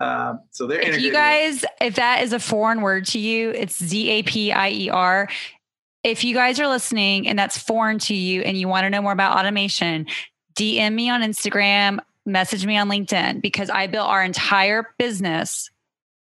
Um, 0.00 0.40
so 0.50 0.66
they're. 0.66 0.80
If 0.80 1.00
you 1.00 1.12
guys, 1.12 1.64
if 1.80 1.94
that 1.94 2.22
is 2.22 2.32
a 2.32 2.40
foreign 2.40 2.80
word 2.80 3.06
to 3.06 3.20
you, 3.20 3.50
it's 3.50 3.82
Z 3.82 4.08
A 4.08 4.22
P 4.24 4.50
I 4.50 4.70
E 4.70 4.90
R. 4.90 5.28
If 6.02 6.24
you 6.24 6.34
guys 6.34 6.58
are 6.58 6.68
listening 6.68 7.28
and 7.28 7.38
that's 7.38 7.58
foreign 7.58 7.98
to 8.00 8.14
you, 8.14 8.42
and 8.42 8.56
you 8.56 8.66
want 8.66 8.84
to 8.84 8.90
know 8.90 9.02
more 9.02 9.12
about 9.12 9.38
automation, 9.38 10.06
DM 10.56 10.92
me 10.92 11.08
on 11.08 11.22
Instagram, 11.22 12.00
message 12.24 12.66
me 12.66 12.76
on 12.76 12.88
LinkedIn 12.88 13.42
because 13.42 13.70
I 13.70 13.86
built 13.86 14.08
our 14.08 14.24
entire 14.24 14.94
business 14.98 15.70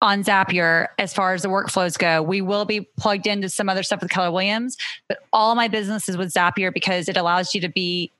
on 0.01 0.23
Zapier 0.23 0.87
as 0.97 1.13
far 1.13 1.33
as 1.33 1.43
the 1.43 1.47
workflows 1.47 1.97
go. 1.97 2.21
We 2.21 2.41
will 2.41 2.65
be 2.65 2.81
plugged 2.97 3.27
into 3.27 3.49
some 3.49 3.69
other 3.69 3.83
stuff 3.83 4.01
with 4.01 4.09
Keller 4.09 4.31
Williams, 4.31 4.77
but 5.07 5.19
all 5.31 5.55
my 5.55 5.67
business 5.67 6.09
is 6.09 6.17
with 6.17 6.33
Zapier 6.33 6.73
because 6.73 7.07
it 7.07 7.17
allows 7.17 7.53
you 7.53 7.61
to 7.61 7.69
be 7.69 8.11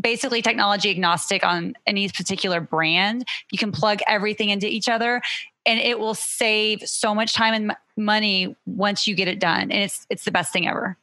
basically 0.00 0.42
technology 0.42 0.90
agnostic 0.90 1.44
on 1.44 1.74
any 1.86 2.08
particular 2.08 2.60
brand. 2.60 3.26
You 3.50 3.58
can 3.58 3.72
plug 3.72 4.00
everything 4.06 4.48
into 4.48 4.66
each 4.66 4.88
other 4.88 5.22
and 5.66 5.80
it 5.80 5.98
will 5.98 6.14
save 6.14 6.82
so 6.88 7.14
much 7.14 7.34
time 7.34 7.54
and 7.54 7.76
money 7.96 8.56
once 8.66 9.06
you 9.06 9.14
get 9.14 9.28
it 9.28 9.38
done. 9.38 9.62
And 9.62 9.82
it's 9.82 10.06
it's 10.10 10.24
the 10.24 10.30
best 10.30 10.52
thing 10.52 10.68
ever. 10.68 10.96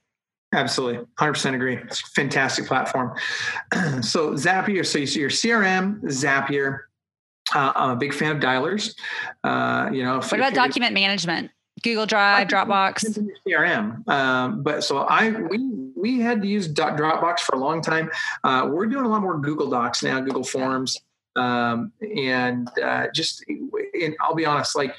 Absolutely. 0.54 1.06
100% 1.20 1.54
agree. 1.54 1.76
It's 1.76 2.02
a 2.02 2.12
fantastic 2.12 2.66
platform. 2.66 3.14
so 4.02 4.34
Zapier, 4.34 4.86
so 4.86 5.00
you 5.00 5.08
see 5.08 5.20
your 5.20 5.30
CRM, 5.30 6.02
Zapier, 6.04 6.82
uh, 7.54 7.74
I'm 7.76 7.92
a 7.92 7.96
big 7.96 8.14
fan 8.14 8.36
of 8.36 8.42
dialers. 8.42 8.96
Uh, 9.44 9.90
you 9.92 10.04
know, 10.04 10.16
what 10.16 10.34
about 10.34 10.54
document 10.54 10.94
management? 10.94 11.52
Google 11.84 12.06
Drive, 12.06 12.48
Dropbox, 12.48 13.20
CRM. 13.48 14.08
Um, 14.08 14.64
but 14.64 14.84
so 14.84 15.00
I 15.00 15.30
we 15.30 15.60
we 15.96 16.20
had 16.20 16.42
to 16.42 16.48
use 16.48 16.68
Dropbox 16.68 17.40
for 17.40 17.56
a 17.56 17.60
long 17.60 17.82
time. 17.82 18.10
Uh, 18.44 18.70
we're 18.72 18.86
doing 18.86 19.06
a 19.06 19.10
lot 19.10 19.22
more 19.22 19.38
Google 19.38 19.70
Docs 19.70 20.02
now, 20.02 20.20
Google 20.22 20.44
Forms, 20.44 21.00
um, 21.36 21.92
and 22.02 22.70
uh, 22.80 23.08
just. 23.14 23.44
And 23.48 24.16
I'll 24.22 24.36
be 24.36 24.46
honest, 24.46 24.76
like 24.76 24.96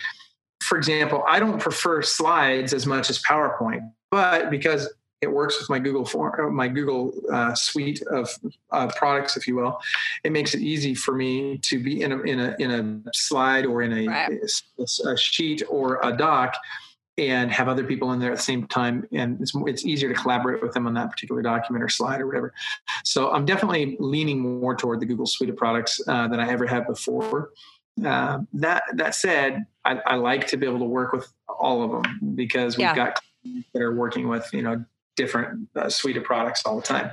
for 0.62 0.76
example, 0.76 1.24
I 1.28 1.38
don't 1.38 1.60
prefer 1.60 2.02
slides 2.02 2.72
as 2.72 2.86
much 2.86 3.08
as 3.10 3.22
PowerPoint, 3.22 3.90
but 4.10 4.50
because 4.50 4.92
It 5.22 5.28
works 5.28 5.58
with 5.58 5.70
my 5.70 5.78
Google 5.78 6.04
form, 6.04 6.54
my 6.54 6.68
Google 6.68 7.12
uh, 7.32 7.54
suite 7.54 8.02
of 8.02 8.28
uh, 8.70 8.88
products, 8.88 9.36
if 9.36 9.48
you 9.48 9.56
will. 9.56 9.80
It 10.24 10.32
makes 10.32 10.54
it 10.54 10.60
easy 10.60 10.94
for 10.94 11.14
me 11.14 11.58
to 11.58 11.82
be 11.82 12.02
in 12.02 12.12
a 12.12 12.20
in 12.20 12.38
a 12.38 12.56
in 12.58 12.70
a 13.06 13.10
slide 13.14 13.64
or 13.64 13.82
in 13.82 13.92
a, 13.92 14.06
right. 14.06 14.32
a, 14.78 15.08
a 15.08 15.16
sheet 15.16 15.62
or 15.68 16.00
a 16.02 16.14
doc 16.14 16.56
and 17.18 17.50
have 17.50 17.68
other 17.68 17.84
people 17.84 18.12
in 18.12 18.20
there 18.20 18.30
at 18.30 18.36
the 18.36 18.42
same 18.42 18.66
time 18.66 19.06
and 19.12 19.40
it's, 19.40 19.52
it's 19.66 19.86
easier 19.86 20.08
to 20.08 20.14
collaborate 20.14 20.62
with 20.62 20.72
them 20.72 20.86
on 20.86 20.94
that 20.94 21.10
particular 21.10 21.40
document 21.40 21.82
or 21.82 21.88
slide 21.88 22.20
or 22.20 22.26
whatever 22.26 22.52
so 23.04 23.32
i'm 23.32 23.46
definitely 23.46 23.96
leaning 24.00 24.38
more 24.38 24.76
toward 24.76 25.00
the 25.00 25.06
google 25.06 25.24
suite 25.24 25.48
of 25.48 25.56
products 25.56 26.00
uh, 26.08 26.28
than 26.28 26.40
i 26.40 26.48
ever 26.48 26.66
have 26.66 26.86
before 26.86 27.52
uh, 28.04 28.40
that 28.52 28.82
that 28.94 29.14
said 29.14 29.64
I, 29.84 29.94
I, 30.04 30.14
like 30.16 30.46
to 30.48 30.58
be 30.58 30.66
able 30.66 30.80
to 30.80 30.84
work 30.84 31.12
with 31.12 31.32
all 31.48 31.82
of 31.82 31.90
them 31.90 32.34
because 32.34 32.76
we've 32.76 32.82
yeah. 32.84 32.94
got 32.94 33.20
that 33.72 33.80
are 33.80 33.94
working 33.94 34.28
with 34.28 34.48
you 34.52 34.60
know 34.60 34.84
different 35.16 35.68
uh, 35.76 35.88
suite 35.88 36.16
of 36.16 36.24
products 36.24 36.62
all 36.64 36.76
the 36.76 36.82
time 36.82 37.10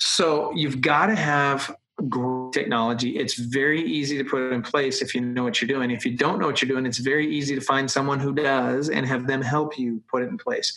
so 0.00 0.52
you've 0.54 0.80
got 0.80 1.06
to 1.06 1.14
have 1.14 1.74
great 2.08 2.52
technology. 2.52 3.16
It's 3.16 3.34
very 3.34 3.82
easy 3.82 4.18
to 4.18 4.24
put 4.24 4.52
in 4.52 4.62
place 4.62 5.00
if 5.00 5.14
you 5.14 5.20
know 5.20 5.44
what 5.44 5.60
you're 5.60 5.68
doing. 5.68 5.90
If 5.90 6.04
you 6.04 6.16
don't 6.16 6.38
know 6.38 6.46
what 6.46 6.60
you're 6.60 6.68
doing, 6.68 6.86
it's 6.86 6.98
very 6.98 7.32
easy 7.32 7.54
to 7.54 7.60
find 7.60 7.90
someone 7.90 8.20
who 8.20 8.34
does 8.34 8.90
and 8.90 9.06
have 9.06 9.26
them 9.26 9.42
help 9.42 9.78
you 9.78 10.02
put 10.10 10.22
it 10.22 10.28
in 10.28 10.38
place. 10.38 10.76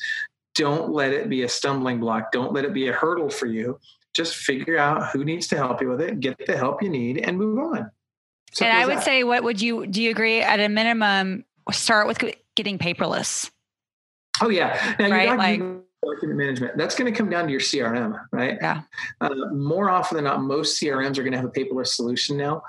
Don't 0.55 0.91
let 0.91 1.11
it 1.11 1.29
be 1.29 1.43
a 1.43 1.49
stumbling 1.49 1.99
block. 1.99 2.31
Don't 2.31 2.53
let 2.53 2.65
it 2.65 2.73
be 2.73 2.87
a 2.87 2.93
hurdle 2.93 3.29
for 3.29 3.45
you. 3.45 3.79
Just 4.13 4.35
figure 4.35 4.77
out 4.77 5.09
who 5.11 5.23
needs 5.23 5.47
to 5.47 5.57
help 5.57 5.81
you 5.81 5.89
with 5.89 6.01
it, 6.01 6.19
get 6.19 6.37
the 6.45 6.57
help 6.57 6.81
you 6.81 6.89
need, 6.89 7.19
and 7.19 7.37
move 7.37 7.59
on. 7.59 7.91
Simple 8.51 8.71
and 8.71 8.77
I 8.77 8.87
would 8.87 8.97
that. 8.97 9.03
say, 9.03 9.23
what 9.23 9.43
would 9.43 9.61
you 9.61 9.85
do? 9.85 10.01
You 10.01 10.09
agree 10.09 10.41
at 10.41 10.59
a 10.59 10.67
minimum, 10.67 11.45
start 11.71 12.07
with 12.07 12.23
getting 12.55 12.79
paperless. 12.79 13.51
Oh 14.41 14.49
yeah, 14.49 14.95
now, 14.99 15.11
right? 15.11 15.37
Like 15.37 15.61
document 16.03 16.37
management. 16.37 16.77
That's 16.77 16.95
going 16.95 17.11
to 17.11 17.17
come 17.17 17.29
down 17.29 17.45
to 17.45 17.51
your 17.51 17.59
crm 17.59 18.19
right? 18.31 18.57
Yeah. 18.61 18.81
Uh, 19.21 19.33
more 19.51 19.89
often 19.89 20.15
than 20.15 20.25
not 20.25 20.41
most 20.41 20.81
crms 20.81 21.17
are 21.17 21.23
going 21.23 21.31
to 21.31 21.37
have 21.37 21.47
a 21.47 21.51
paperless 21.51 21.87
solution 21.87 22.37
now. 22.37 22.63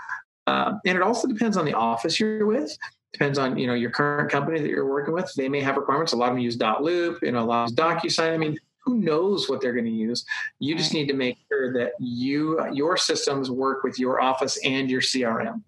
Uh, 0.47 0.74
and 0.87 0.97
it 0.97 1.03
also 1.03 1.28
depends 1.28 1.57
on 1.57 1.64
the 1.64 1.74
office 1.74 2.18
you're 2.18 2.47
with. 2.47 2.76
Depends 3.12 3.39
on 3.39 3.59
you 3.59 3.66
know 3.66 3.74
your 3.74 3.91
current 3.91 4.31
company 4.31 4.61
that 4.61 4.68
you're 4.68 4.89
working 4.89 5.14
with. 5.14 5.33
They 5.37 5.49
may 5.49 5.61
have 5.61 5.76
requirements. 5.76 6.12
A 6.12 6.16
lot 6.16 6.28
of 6.28 6.35
them 6.35 6.43
use 6.43 6.57
dotloop 6.57 7.22
you 7.22 7.33
know 7.33 7.41
a 7.41 7.45
lot 7.45 7.70
of 7.70 7.76
docusign. 7.76 8.33
I 8.33 8.37
mean 8.37 8.57
who 8.85 8.97
knows 8.97 9.49
what 9.49 9.61
they're 9.61 9.74
going 9.74 9.85
to 9.85 9.91
use? 9.91 10.24
You 10.59 10.74
just 10.74 10.95
need 10.95 11.07
to 11.09 11.12
make 11.12 11.39
sure 11.49 11.72
that 11.74 11.93
you 11.99 12.64
your 12.72 12.97
systems 12.97 13.51
work 13.51 13.85
with 13.85 13.99
your 13.99 14.20
office 14.20 14.59
and 14.64 14.91
your 14.91 15.03
crm 15.03 15.62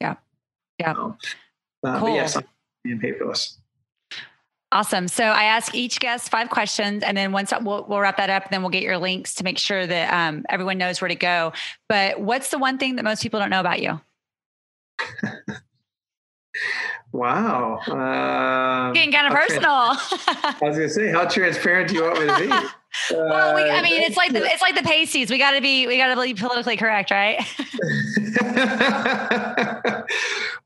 yeah. 0.00 0.14
Yeah. 0.78 0.90
Uh, 0.90 0.94
cool. 0.94 1.16
but 1.82 2.12
yes 2.12 2.36
and 2.84 3.02
paperless 3.02 3.58
Awesome. 4.70 5.08
So 5.08 5.24
I 5.24 5.44
ask 5.44 5.74
each 5.74 5.98
guest 5.98 6.28
five 6.30 6.50
questions, 6.50 7.02
and 7.02 7.16
then 7.16 7.32
once 7.32 7.54
we'll, 7.62 7.86
we'll 7.88 8.00
wrap 8.00 8.18
that 8.18 8.28
up, 8.28 8.44
and 8.44 8.52
then 8.52 8.60
we'll 8.60 8.70
get 8.70 8.82
your 8.82 8.98
links 8.98 9.36
to 9.36 9.44
make 9.44 9.56
sure 9.56 9.86
that 9.86 10.12
um, 10.12 10.44
everyone 10.50 10.76
knows 10.76 11.00
where 11.00 11.08
to 11.08 11.14
go. 11.14 11.54
But 11.88 12.20
what's 12.20 12.50
the 12.50 12.58
one 12.58 12.76
thing 12.76 12.96
that 12.96 13.04
most 13.04 13.22
people 13.22 13.40
don't 13.40 13.48
know 13.48 13.60
about 13.60 13.80
you? 13.80 13.98
wow. 17.12 17.78
Uh, 17.78 18.92
Getting 18.92 19.12
kind 19.12 19.26
of 19.26 19.32
personal. 19.32 19.70
I 19.72 20.56
was 20.60 20.76
going 20.76 20.88
to 20.88 20.90
say, 20.90 21.10
how 21.12 21.26
transparent 21.26 21.88
do 21.88 21.94
you 21.94 22.02
want 22.02 22.20
me 22.20 22.26
to 22.26 22.36
be? 22.36 22.48
well, 23.14 23.54
we, 23.54 23.62
I 23.62 23.80
mean, 23.80 24.02
it's 24.02 24.18
like 24.18 24.32
the 24.32 24.44
it's 24.44 24.60
like 24.60 24.74
the 24.74 24.82
pasties. 24.82 25.30
We 25.30 25.38
got 25.38 25.52
to 25.52 25.62
be 25.62 25.86
we 25.86 25.96
got 25.96 26.14
to 26.14 26.20
be 26.20 26.34
politically 26.34 26.76
correct, 26.76 27.10
right? 27.10 27.38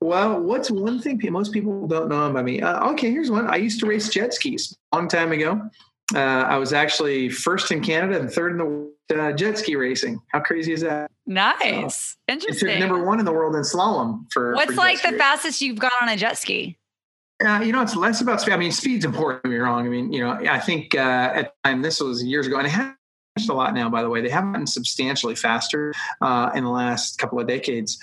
Well, 0.03 0.40
what's 0.40 0.68
one 0.68 1.00
thing 1.00 1.20
most 1.30 1.53
people 1.53 1.86
don't 1.86 2.09
know 2.09 2.28
about 2.28 2.44
me? 2.44 2.61
Uh, 2.61 2.90
okay, 2.90 3.11
here's 3.11 3.30
one. 3.30 3.46
I 3.46 3.57
used 3.57 3.78
to 3.80 3.86
race 3.86 4.09
jet 4.09 4.34
skis 4.34 4.76
a 4.90 4.96
long 4.96 5.07
time 5.07 5.30
ago. 5.30 5.62
Uh, 6.12 6.18
I 6.18 6.57
was 6.59 6.72
actually 6.72 7.28
first 7.28 7.70
in 7.70 7.80
Canada 7.80 8.18
and 8.18 8.30
third 8.30 8.61
in 8.61 8.90
the 9.09 9.22
uh, 9.22 9.32
jet 9.32 9.59
ski 9.59 9.76
racing. 9.76 10.20
How 10.32 10.40
crazy 10.40 10.72
is 10.72 10.80
that? 10.80 11.09
Nice, 11.24 12.16
so, 12.28 12.32
interesting. 12.32 12.80
number 12.80 13.05
one 13.05 13.20
in 13.20 13.24
the 13.24 13.32
world 13.32 13.55
in 13.55 13.62
slalom 13.62 14.26
for. 14.32 14.55
What's 14.55 14.72
for 14.72 14.78
like 14.78 15.00
the 15.03 15.12
fastest 15.12 15.61
you've 15.61 15.78
got 15.78 15.92
on 16.03 16.09
a 16.09 16.16
jet 16.16 16.36
ski? 16.36 16.78
Uh, 17.44 17.61
you 17.61 17.72
know, 17.72 17.80
it's 17.80 17.94
less 17.94 18.20
about 18.20 18.40
speed. 18.40 18.55
I 18.55 18.57
mean, 18.57 18.72
speed's 18.72 19.05
important. 19.05 19.44
Don't 19.44 19.53
be 19.53 19.59
wrong. 19.59 19.86
I 19.86 19.88
mean, 19.88 20.12
you 20.12 20.24
know, 20.24 20.32
I 20.32 20.59
think 20.59 20.96
uh, 20.96 20.98
at 20.98 21.55
the 21.62 21.68
time 21.68 21.82
this 21.82 22.00
was 22.00 22.24
years 22.24 22.48
ago, 22.48 22.59
and 22.59 22.66
it 22.66 22.70
has 22.70 23.48
a 23.48 23.55
lot 23.55 23.72
now. 23.72 23.88
By 23.88 24.03
the 24.03 24.11
way, 24.11 24.20
they 24.20 24.30
have 24.30 24.44
gotten 24.53 24.66
substantially 24.66 25.36
faster 25.36 25.94
uh, 26.20 26.50
in 26.57 26.64
the 26.64 26.70
last 26.70 27.18
couple 27.18 27.38
of 27.38 27.46
decades. 27.46 27.98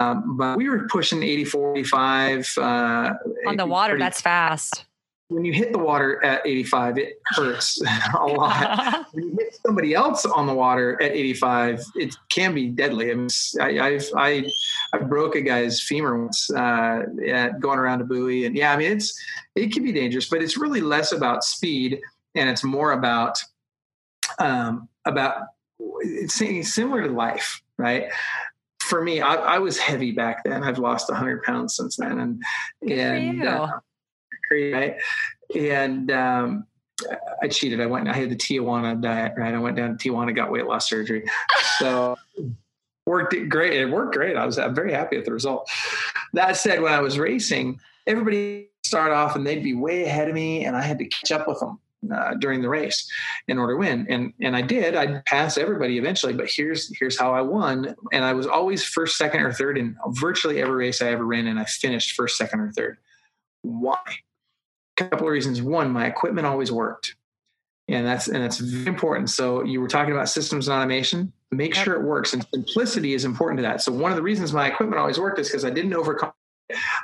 Um, 0.00 0.36
but 0.38 0.56
we 0.56 0.68
were 0.68 0.86
pushing 0.88 1.22
84, 1.22 1.76
85. 1.76 2.54
Uh, 2.56 3.12
On 3.46 3.56
the 3.56 3.66
water, 3.66 3.92
pretty, 3.92 4.02
that's 4.02 4.20
fast. 4.20 4.86
When 5.28 5.44
you 5.44 5.52
hit 5.52 5.72
the 5.72 5.78
water 5.78 6.24
at 6.24 6.44
85, 6.44 6.98
it 6.98 7.20
hurts 7.26 7.80
a 8.18 8.24
lot. 8.24 9.06
when 9.12 9.24
you 9.24 9.36
hit 9.38 9.58
somebody 9.64 9.94
else 9.94 10.24
on 10.24 10.46
the 10.46 10.54
water 10.54 11.00
at 11.02 11.12
85, 11.12 11.84
it 11.96 12.16
can 12.30 12.54
be 12.54 12.68
deadly. 12.68 13.10
I 13.10 13.14
mean, 13.14 13.28
I, 13.60 13.78
I've, 13.78 14.08
I, 14.16 14.50
I 14.94 14.98
broke 14.98 15.36
a 15.36 15.42
guy's 15.42 15.82
femur 15.82 16.18
once 16.18 16.50
uh, 16.50 17.02
at 17.28 17.60
going 17.60 17.78
around 17.78 18.00
a 18.00 18.04
buoy. 18.04 18.46
And 18.46 18.56
yeah, 18.56 18.72
I 18.72 18.78
mean, 18.78 18.92
it's, 18.92 19.22
it 19.54 19.72
can 19.72 19.84
be 19.84 19.92
dangerous, 19.92 20.28
but 20.30 20.42
it's 20.42 20.56
really 20.56 20.80
less 20.80 21.12
about 21.12 21.44
speed 21.44 22.00
and 22.34 22.48
it's 22.48 22.64
more 22.64 22.92
about, 22.92 23.38
um, 24.38 24.88
about 25.04 25.42
it's 26.00 26.34
similar 26.72 27.06
to 27.06 27.12
life, 27.12 27.62
right? 27.76 28.04
For 28.90 29.00
me, 29.00 29.20
I, 29.20 29.34
I, 29.34 29.58
was 29.60 29.78
heavy 29.78 30.10
back 30.10 30.42
then. 30.44 30.64
I've 30.64 30.78
lost 30.78 31.08
100 31.08 31.44
pounds 31.44 31.76
since 31.76 31.96
then, 31.96 32.18
and 32.18 32.42
Good 32.82 32.98
and 32.98 33.46
uh, 33.46 33.68
right, 34.50 34.96
and 35.54 36.10
um, 36.10 36.66
I 37.40 37.48
cheated. 37.48 37.80
I 37.80 37.86
went. 37.86 38.08
I 38.08 38.12
had 38.12 38.30
the 38.30 38.36
Tijuana 38.36 39.00
diet. 39.00 39.34
Right, 39.36 39.54
I 39.54 39.58
went 39.58 39.76
down 39.76 39.96
to 39.96 40.10
Tijuana, 40.10 40.34
got 40.34 40.50
weight 40.50 40.66
loss 40.66 40.88
surgery. 40.88 41.24
So 41.78 42.16
worked 43.06 43.34
great. 43.48 43.74
It 43.74 43.86
worked 43.86 44.14
great. 44.14 44.36
I 44.36 44.44
was 44.44 44.58
I'm 44.58 44.74
very 44.74 44.92
happy 44.92 45.16
with 45.16 45.24
the 45.24 45.32
result. 45.32 45.70
That 46.34 46.56
said, 46.56 46.82
when 46.82 46.92
I 46.92 47.00
was 47.00 47.18
racing, 47.18 47.80
everybody 48.06 48.70
start 48.84 49.12
off 49.12 49.36
and 49.36 49.46
they'd 49.46 49.62
be 49.62 49.74
way 49.74 50.04
ahead 50.04 50.28
of 50.28 50.34
me, 50.34 50.64
and 50.64 50.76
I 50.76 50.82
had 50.82 50.98
to 50.98 51.04
catch 51.04 51.30
up 51.30 51.46
with 51.46 51.60
them 51.60 51.78
uh, 52.14 52.34
during 52.34 52.62
the 52.62 52.68
race 52.68 53.08
in 53.48 53.58
order 53.58 53.74
to 53.74 53.78
win. 53.78 54.06
And 54.08 54.32
and 54.40 54.56
I 54.56 54.62
did. 54.62 54.94
I'd 54.94 55.24
pass 55.24 55.58
everybody 55.58 55.98
eventually. 55.98 56.32
But 56.32 56.50
here's 56.50 56.96
here's 56.98 57.18
how 57.18 57.34
I 57.34 57.40
won. 57.42 57.94
And 58.12 58.24
I 58.24 58.32
was 58.32 58.46
always 58.46 58.84
first, 58.84 59.16
second, 59.16 59.42
or 59.42 59.52
third 59.52 59.78
in 59.78 59.96
virtually 60.08 60.60
every 60.62 60.74
race 60.74 61.02
I 61.02 61.10
ever 61.10 61.24
ran. 61.24 61.46
And 61.46 61.58
I 61.58 61.64
finished 61.64 62.14
first, 62.14 62.36
second, 62.36 62.60
or 62.60 62.72
third. 62.72 62.98
Why? 63.62 63.98
A 64.98 65.04
couple 65.04 65.26
of 65.26 65.32
reasons. 65.32 65.62
One, 65.62 65.90
my 65.90 66.06
equipment 66.06 66.46
always 66.46 66.72
worked. 66.72 67.16
And 67.88 68.06
that's 68.06 68.28
and 68.28 68.42
that's 68.42 68.58
very 68.58 68.86
important. 68.86 69.30
So 69.30 69.64
you 69.64 69.80
were 69.80 69.88
talking 69.88 70.12
about 70.12 70.28
systems 70.28 70.68
and 70.68 70.76
automation. 70.76 71.32
Make 71.50 71.74
sure 71.74 71.94
it 71.94 72.04
works. 72.04 72.32
And 72.32 72.46
simplicity 72.54 73.14
is 73.14 73.24
important 73.24 73.58
to 73.58 73.62
that. 73.62 73.82
So 73.82 73.90
one 73.90 74.12
of 74.12 74.16
the 74.16 74.22
reasons 74.22 74.52
my 74.52 74.68
equipment 74.68 75.00
always 75.00 75.18
worked 75.18 75.40
is 75.40 75.48
because 75.48 75.64
I 75.64 75.70
didn't 75.70 75.94
overcome 75.94 76.32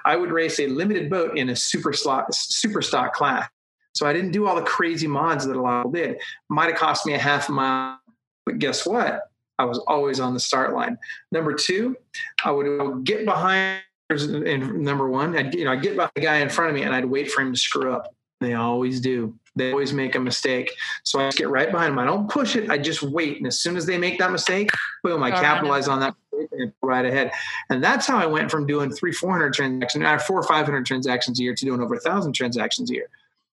I 0.05 0.15
would 0.15 0.31
race 0.31 0.61
a 0.61 0.69
limited 0.69 1.11
boat 1.11 1.37
in 1.37 1.51
a 1.51 1.57
super 1.57 1.93
slot 1.93 2.33
super 2.33 2.81
stock 2.83 3.15
class 3.15 3.49
so 3.97 4.07
I 4.07 4.13
didn't 4.13 4.33
do 4.33 4.47
all 4.47 4.55
the 4.55 4.63
crazy 4.63 5.07
mods 5.07 5.47
that 5.47 5.57
a 5.57 5.61
lot 5.61 5.87
of 5.87 5.93
people 5.93 6.09
did. 6.09 6.21
Might 6.51 6.69
have 6.69 6.77
cost 6.77 7.07
me 7.07 7.15
a 7.15 7.19
half 7.19 7.49
a 7.49 7.53
mile, 7.53 7.99
but 8.45 8.59
guess 8.59 8.87
what? 8.87 9.23
I 9.59 9.65
was 9.65 9.79
always 9.87 10.21
on 10.21 10.35
the 10.35 10.41
start 10.41 10.75
line. 10.75 10.99
Number 11.33 11.55
two, 11.55 11.97
I 12.45 12.51
would 12.51 13.05
get 13.05 13.25
behind. 13.25 13.81
And 14.09 14.83
number 14.83 15.09
one, 15.09 15.37
I'd 15.37 15.55
you 15.55 15.65
know 15.65 15.73
I 15.73 15.77
get 15.77 15.97
by 15.97 16.09
the 16.15 16.21
guy 16.21 16.37
in 16.37 16.49
front 16.49 16.71
of 16.71 16.77
me 16.77 16.83
and 16.83 16.95
I'd 16.95 17.07
wait 17.07 17.31
for 17.33 17.41
him 17.41 17.53
to 17.53 17.59
screw 17.59 17.93
up. 17.93 18.15
They 18.41 18.53
always 18.53 19.01
do. 19.01 19.35
They 19.57 19.73
always 19.73 19.93
make 19.93 20.15
a 20.15 20.21
mistake. 20.21 20.71
So 21.03 21.19
I 21.19 21.29
just 21.29 21.39
get 21.39 21.49
right 21.49 21.73
behind 21.73 21.93
them. 21.93 21.99
I 21.99 22.05
don't 22.05 22.31
push 22.31 22.55
it. 22.55 22.71
I 22.71 22.77
just 22.77 23.03
wait. 23.03 23.39
And 23.39 23.47
as 23.47 23.59
soon 23.59 23.77
as 23.77 23.87
they 23.87 23.97
make 23.97 24.19
that 24.19 24.31
mistake, 24.31 24.71
boom, 25.03 25.23
I 25.23 25.31
capitalize 25.31 25.89
on 25.89 26.01
that 26.01 26.15
and 26.53 26.73
right 26.83 27.05
ahead. 27.05 27.33
And 27.71 27.83
that's 27.83 28.07
how 28.07 28.19
I 28.19 28.27
went 28.27 28.51
from 28.51 28.67
doing 28.67 28.93
three, 28.93 29.13
400 29.13 29.55
transactions, 29.55 30.05
uh, 30.05 30.19
four 30.19 30.39
or 30.39 30.43
500 30.43 30.85
transactions 30.85 31.41
a 31.41 31.43
year 31.43 31.55
to 31.55 31.65
doing 31.65 31.81
over 31.81 31.95
a 31.95 32.01
thousand 32.01 32.35
transactions 32.35 32.91
a 32.91 32.95
year 32.95 33.09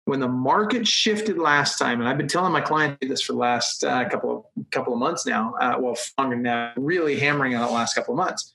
when 0.06 0.20
the 0.20 0.28
market 0.28 0.88
shifted 0.88 1.38
last 1.38 1.78
time, 1.78 2.00
and 2.00 2.10
I've 2.10 2.18
been 2.18 2.28
telling 2.28 2.52
my 2.52 2.62
clients 2.62 2.98
this 3.08 3.22
for 3.22 3.34
the 3.34 3.40
last 3.40 3.84
uh, 3.84 4.08
couple 4.10 4.52
of 4.56 4.70
couple 4.72 4.94
of 4.94 5.00
months 5.00 5.26
now, 5.26 5.56
uh, 5.60 5.76
well, 5.80 5.98
longer 6.18 6.36
now, 6.36 6.74
really 6.76 7.20
hammering 7.20 7.56
on 7.56 7.68
it 7.68 7.72
last 7.72 7.94
couple 7.94 8.14
of 8.14 8.18
months. 8.18 8.52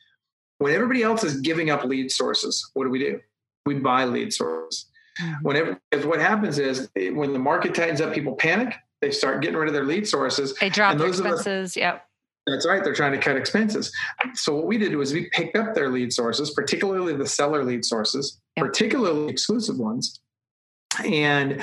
When 0.58 0.74
everybody 0.74 1.02
else 1.02 1.24
is 1.24 1.40
giving 1.40 1.70
up 1.70 1.84
lead 1.84 2.10
sources, 2.10 2.68
what 2.74 2.84
do 2.84 2.90
we 2.90 2.98
do? 2.98 3.20
We 3.64 3.76
buy 3.76 4.04
lead 4.04 4.32
sources. 4.32 4.86
Mm-hmm. 5.20 5.34
Whenever, 5.42 5.80
what 6.04 6.20
happens 6.20 6.58
is 6.58 6.90
when 6.94 7.32
the 7.32 7.38
market 7.38 7.74
tightens 7.74 8.00
up, 8.00 8.12
people 8.12 8.34
panic. 8.34 8.74
They 9.00 9.12
start 9.12 9.42
getting 9.42 9.56
rid 9.56 9.68
of 9.68 9.74
their 9.74 9.84
lead 9.84 10.08
sources. 10.08 10.54
They 10.56 10.70
drop 10.70 10.92
and 10.92 11.00
those 11.00 11.20
expenses. 11.20 11.70
Us, 11.70 11.76
yep. 11.76 12.04
That's 12.46 12.66
right. 12.66 12.82
They're 12.82 12.94
trying 12.94 13.12
to 13.12 13.18
cut 13.18 13.36
expenses. 13.36 13.92
So 14.34 14.54
what 14.54 14.66
we 14.66 14.78
did 14.78 14.96
was 14.96 15.12
we 15.12 15.28
picked 15.30 15.56
up 15.56 15.74
their 15.74 15.88
lead 15.88 16.12
sources, 16.12 16.50
particularly 16.50 17.14
the 17.14 17.26
seller 17.26 17.62
lead 17.62 17.84
sources, 17.84 18.40
yep. 18.56 18.66
particularly 18.66 19.28
exclusive 19.28 19.78
ones, 19.78 20.20
and 21.04 21.62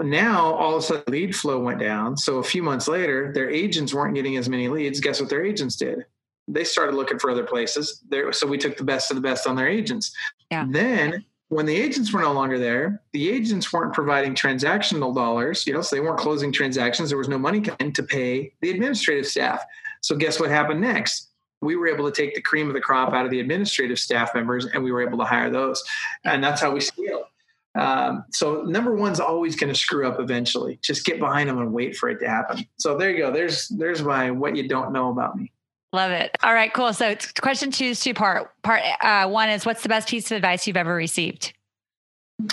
now 0.00 0.54
all 0.54 0.76
of 0.76 0.82
a 0.82 0.86
sudden 0.86 1.04
lead 1.08 1.36
flow 1.36 1.60
went 1.60 1.80
down. 1.80 2.16
So 2.16 2.38
a 2.38 2.44
few 2.44 2.62
months 2.62 2.88
later, 2.88 3.32
their 3.32 3.50
agents 3.50 3.94
weren't 3.94 4.14
getting 4.14 4.36
as 4.36 4.48
many 4.48 4.68
leads. 4.68 5.00
Guess 5.00 5.20
what 5.20 5.30
their 5.30 5.44
agents 5.44 5.76
did? 5.76 6.04
They 6.48 6.64
started 6.64 6.94
looking 6.94 7.18
for 7.18 7.30
other 7.30 7.44
places. 7.44 8.02
There, 8.08 8.32
so 8.32 8.46
we 8.46 8.58
took 8.58 8.76
the 8.76 8.84
best 8.84 9.10
of 9.10 9.14
the 9.14 9.20
best 9.20 9.46
on 9.46 9.56
their 9.56 9.68
agents. 9.68 10.12
Yeah. 10.50 10.66
Then 10.68 11.24
when 11.48 11.66
the 11.66 11.76
agents 11.76 12.12
were 12.12 12.20
no 12.20 12.32
longer 12.32 12.58
there, 12.58 13.02
the 13.12 13.28
agents 13.28 13.72
weren't 13.72 13.92
providing 13.92 14.34
transactional 14.34 15.14
dollars, 15.14 15.66
you 15.66 15.74
know, 15.74 15.82
so 15.82 15.94
they 15.94 16.00
weren't 16.00 16.18
closing 16.18 16.50
transactions. 16.50 17.10
There 17.10 17.18
was 17.18 17.28
no 17.28 17.38
money 17.38 17.60
coming 17.60 17.92
to 17.92 18.02
pay 18.02 18.54
the 18.62 18.70
administrative 18.70 19.26
staff. 19.26 19.62
So 20.00 20.16
guess 20.16 20.40
what 20.40 20.50
happened 20.50 20.80
next? 20.80 21.28
We 21.60 21.76
were 21.76 21.88
able 21.88 22.10
to 22.10 22.22
take 22.22 22.34
the 22.34 22.40
cream 22.40 22.68
of 22.68 22.74
the 22.74 22.80
crop 22.80 23.12
out 23.12 23.24
of 23.24 23.30
the 23.30 23.38
administrative 23.38 23.98
staff 23.98 24.34
members 24.34 24.64
and 24.64 24.82
we 24.82 24.90
were 24.90 25.02
able 25.02 25.18
to 25.18 25.24
hire 25.24 25.50
those. 25.50 25.84
And 26.24 26.42
that's 26.42 26.60
how 26.60 26.72
we 26.72 26.80
scaled. 26.80 27.26
Um, 27.74 28.24
so 28.30 28.62
number 28.62 28.94
one's 28.94 29.20
always 29.20 29.56
going 29.56 29.72
to 29.72 29.78
screw 29.78 30.06
up 30.06 30.20
eventually. 30.20 30.78
Just 30.82 31.06
get 31.06 31.18
behind 31.18 31.48
them 31.48 31.58
and 31.58 31.72
wait 31.72 31.96
for 31.96 32.10
it 32.10 32.18
to 32.20 32.28
happen. 32.28 32.66
So 32.78 32.96
there 32.96 33.10
you 33.10 33.18
go. 33.18 33.32
There's 33.32 33.68
there's 33.68 34.02
my 34.02 34.30
what 34.30 34.56
you 34.56 34.68
don't 34.68 34.92
know 34.92 35.10
about 35.10 35.36
me. 35.36 35.52
Love 35.94 36.10
it. 36.10 36.36
All 36.42 36.54
right, 36.54 36.72
cool. 36.72 36.92
So 36.92 37.14
question 37.40 37.70
two 37.70 37.86
is 37.86 38.00
two 38.00 38.14
part. 38.14 38.50
Part 38.62 38.82
uh, 39.00 39.28
one 39.28 39.48
is 39.48 39.64
what's 39.64 39.82
the 39.82 39.88
best 39.88 40.08
piece 40.08 40.30
of 40.30 40.36
advice 40.36 40.66
you've 40.66 40.76
ever 40.76 40.94
received? 40.94 41.52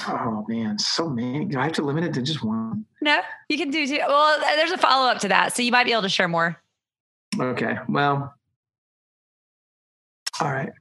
Oh 0.08 0.46
man, 0.48 0.78
so 0.80 1.10
many. 1.10 1.46
Do 1.46 1.60
I 1.60 1.64
have 1.64 1.74
to 1.74 1.84
limit 1.84 2.04
it 2.04 2.14
to 2.14 2.22
just 2.22 2.44
one? 2.44 2.86
No, 3.02 3.20
you 3.50 3.58
can 3.58 3.72
do 3.72 3.88
two. 3.88 4.00
Well, 4.08 4.40
there's 4.40 4.72
a 4.72 4.78
follow 4.78 5.10
up 5.10 5.20
to 5.20 5.30
that, 5.30 5.56
so 5.56 5.64
you 5.64 5.72
might 5.72 5.86
be 5.86 5.92
able 5.92 6.04
to 6.04 6.10
share 6.10 6.28
more. 6.28 6.62
Okay. 7.40 7.78
Well, 7.88 8.34
all 10.40 10.52
right 10.52 10.72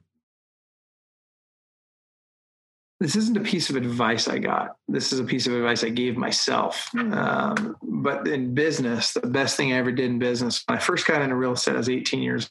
this 2.99 3.15
isn't 3.15 3.37
a 3.37 3.41
piece 3.41 3.69
of 3.69 3.77
advice 3.77 4.27
I 4.27 4.39
got. 4.39 4.75
This 4.87 5.13
is 5.13 5.19
a 5.19 5.23
piece 5.23 5.47
of 5.47 5.53
advice 5.53 5.83
I 5.83 5.89
gave 5.89 6.17
myself. 6.17 6.89
Um, 6.95 7.77
but 7.81 8.27
in 8.27 8.53
business, 8.53 9.13
the 9.13 9.21
best 9.21 9.55
thing 9.55 9.71
I 9.71 9.77
ever 9.77 9.91
did 9.91 10.09
in 10.09 10.19
business, 10.19 10.63
when 10.65 10.77
I 10.77 10.81
first 10.81 11.07
got 11.07 11.21
into 11.21 11.35
real 11.35 11.53
estate, 11.53 11.75
I 11.75 11.77
was 11.77 11.89
18 11.89 12.21
years. 12.21 12.49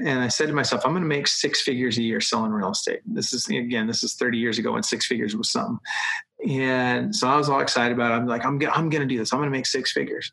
And 0.00 0.18
I 0.18 0.28
said 0.28 0.48
to 0.48 0.52
myself, 0.52 0.84
I'm 0.84 0.92
going 0.92 1.02
to 1.02 1.08
make 1.08 1.28
six 1.28 1.62
figures 1.62 1.96
a 1.96 2.02
year 2.02 2.20
selling 2.20 2.50
real 2.50 2.72
estate. 2.72 3.00
This 3.06 3.32
is, 3.32 3.46
again, 3.48 3.86
this 3.86 4.02
is 4.02 4.14
30 4.14 4.38
years 4.38 4.58
ago 4.58 4.72
when 4.72 4.82
six 4.82 5.06
figures 5.06 5.36
was 5.36 5.50
something. 5.50 5.78
And 6.48 7.14
so 7.14 7.28
I 7.28 7.36
was 7.36 7.48
all 7.48 7.60
excited 7.60 7.92
about 7.92 8.10
it. 8.10 8.14
I'm 8.16 8.26
like, 8.26 8.44
I'm, 8.44 8.60
I'm 8.72 8.88
going 8.88 9.02
to 9.02 9.06
do 9.06 9.18
this. 9.18 9.32
I'm 9.32 9.38
going 9.38 9.50
to 9.50 9.56
make 9.56 9.66
six 9.66 9.92
figures. 9.92 10.32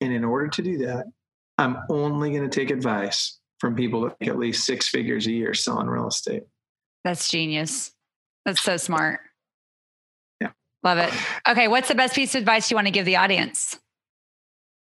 And 0.00 0.12
in 0.12 0.24
order 0.24 0.46
to 0.48 0.62
do 0.62 0.78
that, 0.86 1.06
I'm 1.56 1.78
only 1.90 2.30
going 2.30 2.48
to 2.48 2.60
take 2.60 2.70
advice 2.70 3.40
from 3.58 3.74
people 3.74 4.02
that 4.02 4.16
make 4.20 4.30
at 4.30 4.38
least 4.38 4.64
six 4.64 4.88
figures 4.88 5.26
a 5.26 5.32
year 5.32 5.52
selling 5.52 5.88
real 5.88 6.06
estate. 6.06 6.44
That's 7.02 7.28
genius. 7.28 7.92
That's 8.48 8.62
so 8.62 8.78
smart. 8.78 9.20
Yeah. 10.40 10.52
Love 10.82 10.96
it. 10.96 11.12
Okay. 11.46 11.68
What's 11.68 11.88
the 11.88 11.94
best 11.94 12.14
piece 12.14 12.34
of 12.34 12.38
advice 12.38 12.70
you 12.70 12.76
want 12.76 12.86
to 12.86 12.90
give 12.90 13.04
the 13.04 13.16
audience? 13.16 13.78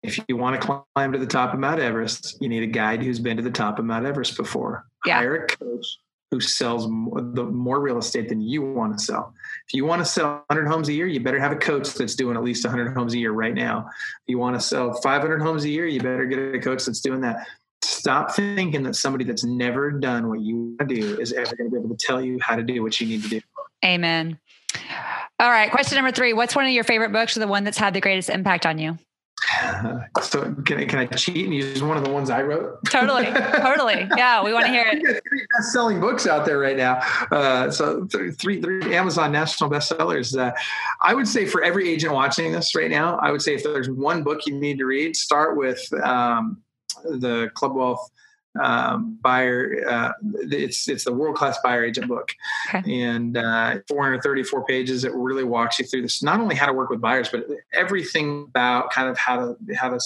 If 0.03 0.19
you 0.27 0.35
want 0.35 0.61
to 0.61 0.83
climb 0.93 1.13
to 1.13 1.17
the 1.17 1.25
top 1.25 1.53
of 1.53 1.59
Mount 1.61 1.79
Everest, 1.79 2.37
you 2.41 2.49
need 2.49 2.63
a 2.63 2.67
guide 2.67 3.01
who's 3.01 3.17
been 3.17 3.37
to 3.37 3.43
the 3.43 3.49
top 3.49 3.79
of 3.79 3.85
Mount 3.85 4.05
Everest 4.05 4.35
before. 4.35 4.87
Yeah. 5.05 5.19
Hire 5.19 5.45
a 5.45 5.47
coach 5.47 5.85
who 6.31 6.41
sells 6.41 6.89
more, 6.89 7.21
the 7.21 7.45
more 7.45 7.79
real 7.79 7.97
estate 7.97 8.27
than 8.27 8.41
you 8.41 8.61
want 8.61 8.97
to 8.97 9.01
sell. 9.01 9.33
If 9.69 9.73
you 9.73 9.85
want 9.85 10.01
to 10.01 10.05
sell 10.05 10.43
100 10.49 10.67
homes 10.67 10.89
a 10.89 10.93
year, 10.93 11.07
you 11.07 11.21
better 11.21 11.39
have 11.39 11.53
a 11.53 11.55
coach 11.55 11.93
that's 11.93 12.15
doing 12.15 12.35
at 12.35 12.43
least 12.43 12.65
100 12.65 12.93
homes 12.93 13.13
a 13.13 13.17
year 13.17 13.31
right 13.31 13.53
now. 13.53 13.87
If 13.87 14.27
you 14.27 14.37
want 14.37 14.57
to 14.57 14.59
sell 14.59 14.99
500 15.01 15.41
homes 15.41 15.63
a 15.63 15.69
year, 15.69 15.87
you 15.87 16.01
better 16.01 16.25
get 16.25 16.39
a 16.53 16.59
coach 16.59 16.83
that's 16.85 16.99
doing 16.99 17.21
that. 17.21 17.47
Stop 17.85 18.33
thinking 18.33 18.83
that 18.83 18.95
somebody 18.95 19.23
that's 19.23 19.43
never 19.43 19.91
done 19.91 20.27
what 20.27 20.41
you 20.41 20.75
want 20.79 20.89
to 20.89 20.95
do 20.95 21.19
is 21.19 21.33
ever 21.33 21.55
going 21.55 21.69
to 21.69 21.75
be 21.75 21.79
able 21.79 21.95
to 21.95 22.05
tell 22.05 22.21
you 22.21 22.39
how 22.41 22.55
to 22.55 22.63
do 22.63 22.81
what 22.81 22.99
you 22.99 23.07
need 23.07 23.23
to 23.23 23.29
do. 23.29 23.41
Amen. 23.83 24.39
All 25.39 25.49
right. 25.49 25.71
Question 25.71 25.95
number 25.97 26.11
three 26.11 26.33
What's 26.33 26.55
one 26.55 26.65
of 26.65 26.71
your 26.71 26.83
favorite 26.83 27.11
books 27.11 27.37
or 27.37 27.41
the 27.41 27.47
one 27.47 27.63
that's 27.63 27.77
had 27.77 27.93
the 27.93 28.01
greatest 28.01 28.29
impact 28.29 28.65
on 28.65 28.79
you? 28.79 28.97
so 30.21 30.55
can 30.65 30.79
I, 30.79 30.85
can 30.85 30.99
I 30.99 31.05
cheat 31.05 31.45
and 31.45 31.53
use 31.53 31.83
one 31.83 31.97
of 31.97 32.03
the 32.03 32.09
ones 32.09 32.29
I 32.29 32.41
wrote? 32.41 32.79
Totally, 32.89 33.25
totally. 33.61 34.07
Yeah, 34.17 34.43
we 34.43 34.53
want 34.53 34.65
to 34.65 34.71
hear 34.71 34.85
it. 34.87 35.01
Three 35.01 35.45
best-selling 35.55 35.99
books 35.99 36.25
out 36.25 36.45
there 36.45 36.57
right 36.57 36.77
now. 36.77 37.01
Uh, 37.31 37.69
so 37.69 38.05
three, 38.05 38.31
three, 38.31 38.61
three 38.61 38.95
Amazon 38.95 39.31
national 39.31 39.69
bestsellers. 39.69 40.37
Uh, 40.37 40.53
I 41.01 41.13
would 41.13 41.27
say 41.27 41.45
for 41.45 41.63
every 41.63 41.89
agent 41.89 42.13
watching 42.13 42.51
this 42.51 42.75
right 42.75 42.89
now, 42.89 43.17
I 43.21 43.31
would 43.31 43.41
say 43.41 43.53
if 43.53 43.63
there's 43.63 43.89
one 43.89 44.23
book 44.23 44.45
you 44.45 44.57
need 44.57 44.77
to 44.79 44.85
read, 44.85 45.15
start 45.15 45.57
with 45.57 45.81
um, 46.03 46.61
the 47.03 47.49
Club 47.53 47.75
Wealth 47.75 48.09
um, 48.61 49.17
buyer. 49.21 49.83
Uh, 49.87 50.11
it's 50.51 50.87
it's 50.87 51.03
the 51.03 51.13
world 51.13 51.35
class 51.35 51.57
buyer 51.63 51.83
agent 51.83 52.07
book, 52.07 52.31
okay. 52.73 53.03
and 53.03 53.37
uh, 53.37 53.79
434 53.87 54.65
pages. 54.65 55.03
It 55.03 55.13
really 55.13 55.43
walks 55.43 55.79
you 55.79 55.85
through 55.85 56.03
this. 56.03 56.23
Not 56.23 56.39
only 56.39 56.55
how 56.55 56.65
to 56.65 56.73
work 56.73 56.89
with 56.89 57.01
buyers, 57.01 57.29
but 57.29 57.45
everything 57.73 58.45
about 58.49 58.91
kind 58.91 59.09
of 59.09 59.17
how 59.17 59.37
to 59.37 59.75
how 59.75 59.89
to 59.89 59.99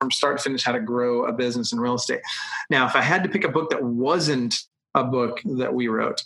from 0.00 0.10
start 0.10 0.38
to 0.38 0.42
finish 0.42 0.64
how 0.64 0.72
to 0.72 0.80
grow 0.80 1.26
a 1.26 1.32
business 1.32 1.72
in 1.72 1.80
real 1.80 1.94
estate. 1.94 2.20
Now, 2.68 2.86
if 2.86 2.96
I 2.96 3.00
had 3.00 3.22
to 3.22 3.28
pick 3.28 3.44
a 3.44 3.48
book 3.48 3.70
that 3.70 3.82
wasn't 3.82 4.54
a 4.94 5.04
book 5.04 5.40
that 5.44 5.74
we 5.74 5.88
wrote. 5.88 6.22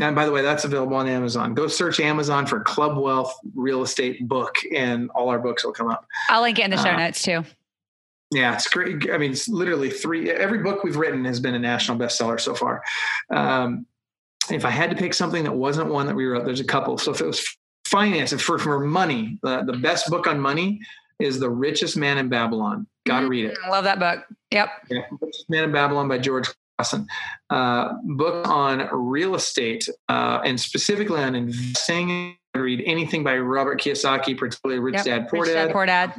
And 0.00 0.16
by 0.16 0.24
the 0.24 0.32
way, 0.32 0.42
that's 0.42 0.64
available 0.64 0.96
on 0.96 1.06
Amazon. 1.06 1.54
Go 1.54 1.68
search 1.68 2.00
Amazon 2.00 2.46
for 2.46 2.60
Club 2.60 2.96
Wealth 2.98 3.38
Real 3.54 3.82
Estate 3.82 4.26
Book, 4.26 4.56
and 4.74 5.10
all 5.10 5.28
our 5.28 5.38
books 5.38 5.64
will 5.64 5.72
come 5.72 5.88
up. 5.88 6.06
I'll 6.28 6.42
link 6.42 6.58
it 6.58 6.64
in 6.64 6.70
the 6.70 6.78
show 6.78 6.90
uh, 6.90 6.96
notes 6.96 7.22
too. 7.22 7.44
Yeah, 8.32 8.54
it's 8.54 8.68
great. 8.68 9.10
I 9.12 9.18
mean, 9.18 9.32
it's 9.32 9.46
literally 9.46 9.90
three. 9.90 10.30
Every 10.30 10.58
book 10.58 10.84
we've 10.84 10.96
written 10.96 11.24
has 11.26 11.38
been 11.38 11.54
a 11.54 11.58
national 11.58 11.98
bestseller 11.98 12.40
so 12.40 12.54
far. 12.54 12.82
Um, 13.30 13.86
if 14.50 14.64
I 14.64 14.70
had 14.70 14.90
to 14.90 14.96
pick 14.96 15.12
something 15.12 15.44
that 15.44 15.52
wasn't 15.52 15.90
one 15.90 16.06
that 16.06 16.16
we 16.16 16.24
wrote, 16.24 16.44
there's 16.46 16.60
a 16.60 16.64
couple. 16.64 16.96
So 16.96 17.12
if 17.12 17.20
it 17.20 17.26
was 17.26 17.46
finance, 17.86 18.32
if 18.32 18.40
for 18.40 18.58
for 18.58 18.80
money, 18.80 19.38
the, 19.42 19.64
the 19.64 19.74
best 19.74 20.08
book 20.08 20.26
on 20.26 20.40
money 20.40 20.80
is 21.18 21.38
The 21.38 21.50
Richest 21.50 21.96
Man 21.96 22.16
in 22.16 22.30
Babylon. 22.30 22.86
Got 23.06 23.16
to 23.16 23.22
mm-hmm. 23.22 23.30
read 23.30 23.44
it. 23.46 23.58
I 23.64 23.68
love 23.68 23.84
that 23.84 23.98
book. 23.98 24.24
Yep. 24.50 24.68
Yeah, 24.88 25.02
Richest 25.20 25.50
Man 25.50 25.64
in 25.64 25.72
Babylon 25.72 26.08
by 26.08 26.18
George 26.18 26.48
Clason. 26.78 27.06
Uh, 27.50 27.92
book 28.04 28.48
on 28.48 28.88
real 28.92 29.34
estate 29.34 29.86
uh, 30.08 30.40
and 30.42 30.58
specifically 30.58 31.20
on 31.20 31.34
investing. 31.34 32.36
Read 32.54 32.82
anything 32.86 33.24
by 33.24 33.38
Robert 33.38 33.80
Kiyosaki, 33.80 34.36
particularly 34.36 34.78
Rich 34.78 34.94
yep. 34.96 35.04
Dad 35.04 35.28
Poor 35.28 35.42
Rich 35.42 35.52
Dad. 35.52 35.66
Dad 35.66 35.72
Poor 35.72 35.86
Dad 35.86 36.14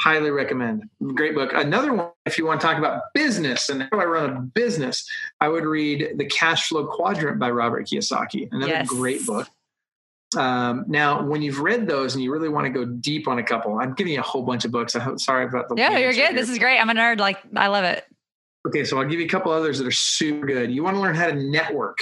highly 0.00 0.30
recommend. 0.30 0.88
Great 1.14 1.34
book. 1.34 1.52
Another 1.52 1.92
one, 1.92 2.10
if 2.26 2.38
you 2.38 2.46
want 2.46 2.60
to 2.60 2.66
talk 2.66 2.78
about 2.78 3.02
business 3.14 3.68
and 3.68 3.82
how 3.90 4.00
I 4.00 4.04
run 4.04 4.30
a 4.30 4.40
business, 4.40 5.08
I 5.40 5.48
would 5.48 5.64
read 5.64 6.14
The 6.16 6.24
Cash 6.24 6.68
Flow 6.68 6.86
Quadrant 6.86 7.38
by 7.38 7.50
Robert 7.50 7.86
Kiyosaki. 7.86 8.48
Another 8.50 8.72
yes. 8.72 8.88
great 8.88 9.26
book. 9.26 9.48
Um, 10.36 10.84
now, 10.86 11.22
when 11.22 11.42
you've 11.42 11.58
read 11.58 11.88
those 11.88 12.14
and 12.14 12.22
you 12.22 12.32
really 12.32 12.48
want 12.48 12.64
to 12.64 12.70
go 12.70 12.84
deep 12.84 13.26
on 13.28 13.38
a 13.38 13.42
couple, 13.42 13.78
I'm 13.78 13.94
giving 13.94 14.12
you 14.12 14.20
a 14.20 14.22
whole 14.22 14.42
bunch 14.42 14.64
of 14.64 14.70
books. 14.70 14.94
I 14.94 15.00
hope, 15.00 15.20
sorry 15.20 15.44
about 15.44 15.68
the. 15.68 15.74
Yeah, 15.76 15.98
you're 15.98 16.12
good. 16.12 16.16
Here. 16.16 16.32
This 16.32 16.48
is 16.48 16.58
great. 16.58 16.78
I'm 16.78 16.88
a 16.88 16.94
nerd. 16.94 17.18
Like, 17.18 17.38
I 17.56 17.66
love 17.66 17.84
it. 17.84 18.04
Okay, 18.66 18.84
so 18.84 18.98
I'll 18.98 19.08
give 19.08 19.18
you 19.18 19.26
a 19.26 19.28
couple 19.28 19.50
others 19.52 19.78
that 19.78 19.86
are 19.86 19.92
super 19.92 20.46
good. 20.46 20.70
You 20.70 20.84
want 20.84 20.96
to 20.96 21.00
learn 21.00 21.14
how 21.14 21.26
to 21.26 21.34
network. 21.34 21.98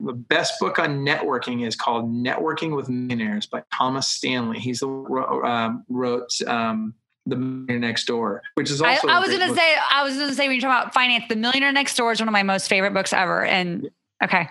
The 0.00 0.14
best 0.14 0.54
book 0.58 0.78
on 0.78 1.04
networking 1.04 1.66
is 1.66 1.76
called 1.76 2.10
Networking 2.10 2.74
with 2.74 2.88
Millionaires 2.88 3.46
by 3.46 3.62
Thomas 3.72 4.08
Stanley. 4.08 4.58
He's 4.58 4.80
the 4.80 4.88
um, 4.88 5.84
wrote 5.88 6.30
um, 6.46 6.94
the 7.26 7.36
Millionaire 7.36 7.78
Next 7.78 8.04
Door, 8.06 8.42
which 8.54 8.70
is 8.70 8.80
also. 8.80 9.08
I, 9.08 9.16
I 9.16 9.20
was 9.20 9.28
going 9.28 9.48
to 9.48 9.54
say, 9.54 9.76
I 9.90 10.02
was 10.02 10.16
going 10.16 10.28
to 10.28 10.34
say, 10.34 10.46
when 10.46 10.56
you 10.56 10.60
talk 10.60 10.82
about 10.82 10.94
finance, 10.94 11.24
The 11.28 11.36
Millionaire 11.36 11.72
Next 11.72 11.96
Door 11.96 12.12
is 12.12 12.20
one 12.20 12.28
of 12.28 12.32
my 12.32 12.42
most 12.42 12.68
favorite 12.68 12.94
books 12.94 13.12
ever. 13.12 13.44
And 13.44 13.90
okay. 14.22 14.48